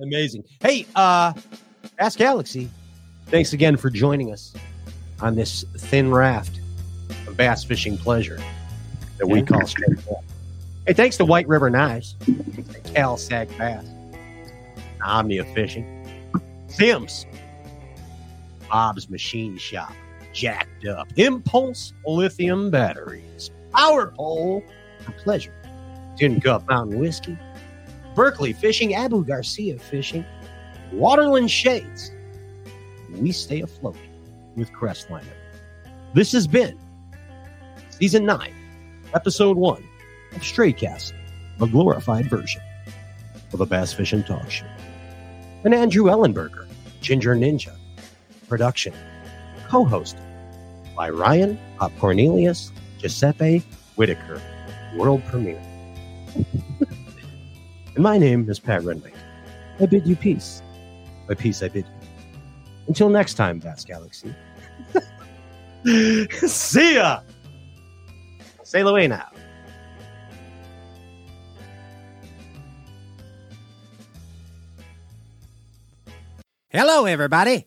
Amazing. 0.00 0.44
Hey, 0.60 0.86
uh 0.94 1.32
Bass 1.98 2.16
Galaxy, 2.16 2.68
thanks 3.26 3.52
again 3.52 3.76
for 3.76 3.88
joining 3.90 4.32
us 4.32 4.52
on 5.20 5.34
this 5.34 5.64
thin 5.78 6.10
raft 6.10 6.60
of 7.26 7.36
bass 7.36 7.64
fishing 7.64 7.96
pleasure 7.96 8.38
that 9.18 9.26
we 9.26 9.42
call 9.42 9.66
straight 9.66 9.96
bass. 9.96 10.22
Hey, 10.86 10.92
thanks 10.92 11.16
to 11.16 11.24
White 11.24 11.48
River 11.48 11.70
Knives, 11.70 12.16
Cal 12.94 13.16
Sag 13.16 13.48
Bass, 13.56 13.86
Omnia 15.02 15.44
Fishing, 15.54 16.06
Simms, 16.68 17.26
Bob's 18.70 19.08
Machine 19.08 19.56
Shop, 19.56 19.92
Jacked 20.32 20.86
Up, 20.86 21.08
Impulse 21.16 21.92
Lithium 22.06 22.70
Batteries, 22.70 23.50
Power 23.72 24.08
Pole 24.08 24.62
for 25.00 25.12
Pleasure, 25.12 25.54
Tin 26.16 26.40
Cup 26.40 26.68
Mountain 26.68 26.98
Whiskey, 26.98 27.38
Berkley 28.16 28.54
Fishing, 28.54 28.94
Abu 28.94 29.22
Garcia 29.26 29.78
Fishing, 29.78 30.24
Waterland 30.90 31.50
Shades. 31.50 32.10
We 33.10 33.30
stay 33.30 33.60
afloat 33.60 33.98
with 34.56 34.72
Crestliner. 34.72 35.22
This 36.14 36.32
has 36.32 36.46
been 36.46 36.78
season 37.90 38.24
nine, 38.24 38.54
episode 39.12 39.58
one 39.58 39.86
of 40.34 40.42
Stray 40.42 40.72
Cast, 40.72 41.12
a 41.60 41.66
glorified 41.66 42.30
version 42.30 42.62
of 43.52 43.60
a 43.60 43.66
bass 43.66 43.92
fishing 43.92 44.24
talk 44.24 44.50
show. 44.50 44.66
And 45.64 45.74
Andrew 45.74 46.04
Ellenberger, 46.04 46.66
Ginger 47.02 47.36
Ninja, 47.36 47.76
production, 48.48 48.94
co-hosted 49.68 50.24
by 50.96 51.10
Ryan 51.10 51.58
Pop 51.76 51.92
Cornelius, 51.98 52.72
Giuseppe 52.96 53.62
Whitaker, 53.96 54.40
world 54.96 55.22
premiere. 55.26 55.62
and 57.96 58.02
my 58.02 58.18
name 58.18 58.48
is 58.48 58.60
Pat 58.60 58.84
Renwick. 58.84 59.14
I 59.80 59.86
bid 59.86 60.06
you 60.06 60.16
peace. 60.16 60.62
By 61.26 61.34
peace, 61.34 61.62
I 61.62 61.68
bid 61.68 61.86
you. 61.86 62.08
Until 62.86 63.08
next 63.08 63.34
time, 63.34 63.58
Bass 63.58 63.84
Galaxy. 63.84 64.34
See 66.46 66.94
ya. 66.94 67.20
Sail 68.62 68.88
away 68.88 69.08
now. 69.08 69.28
Hello, 76.68 77.06
everybody. 77.06 77.66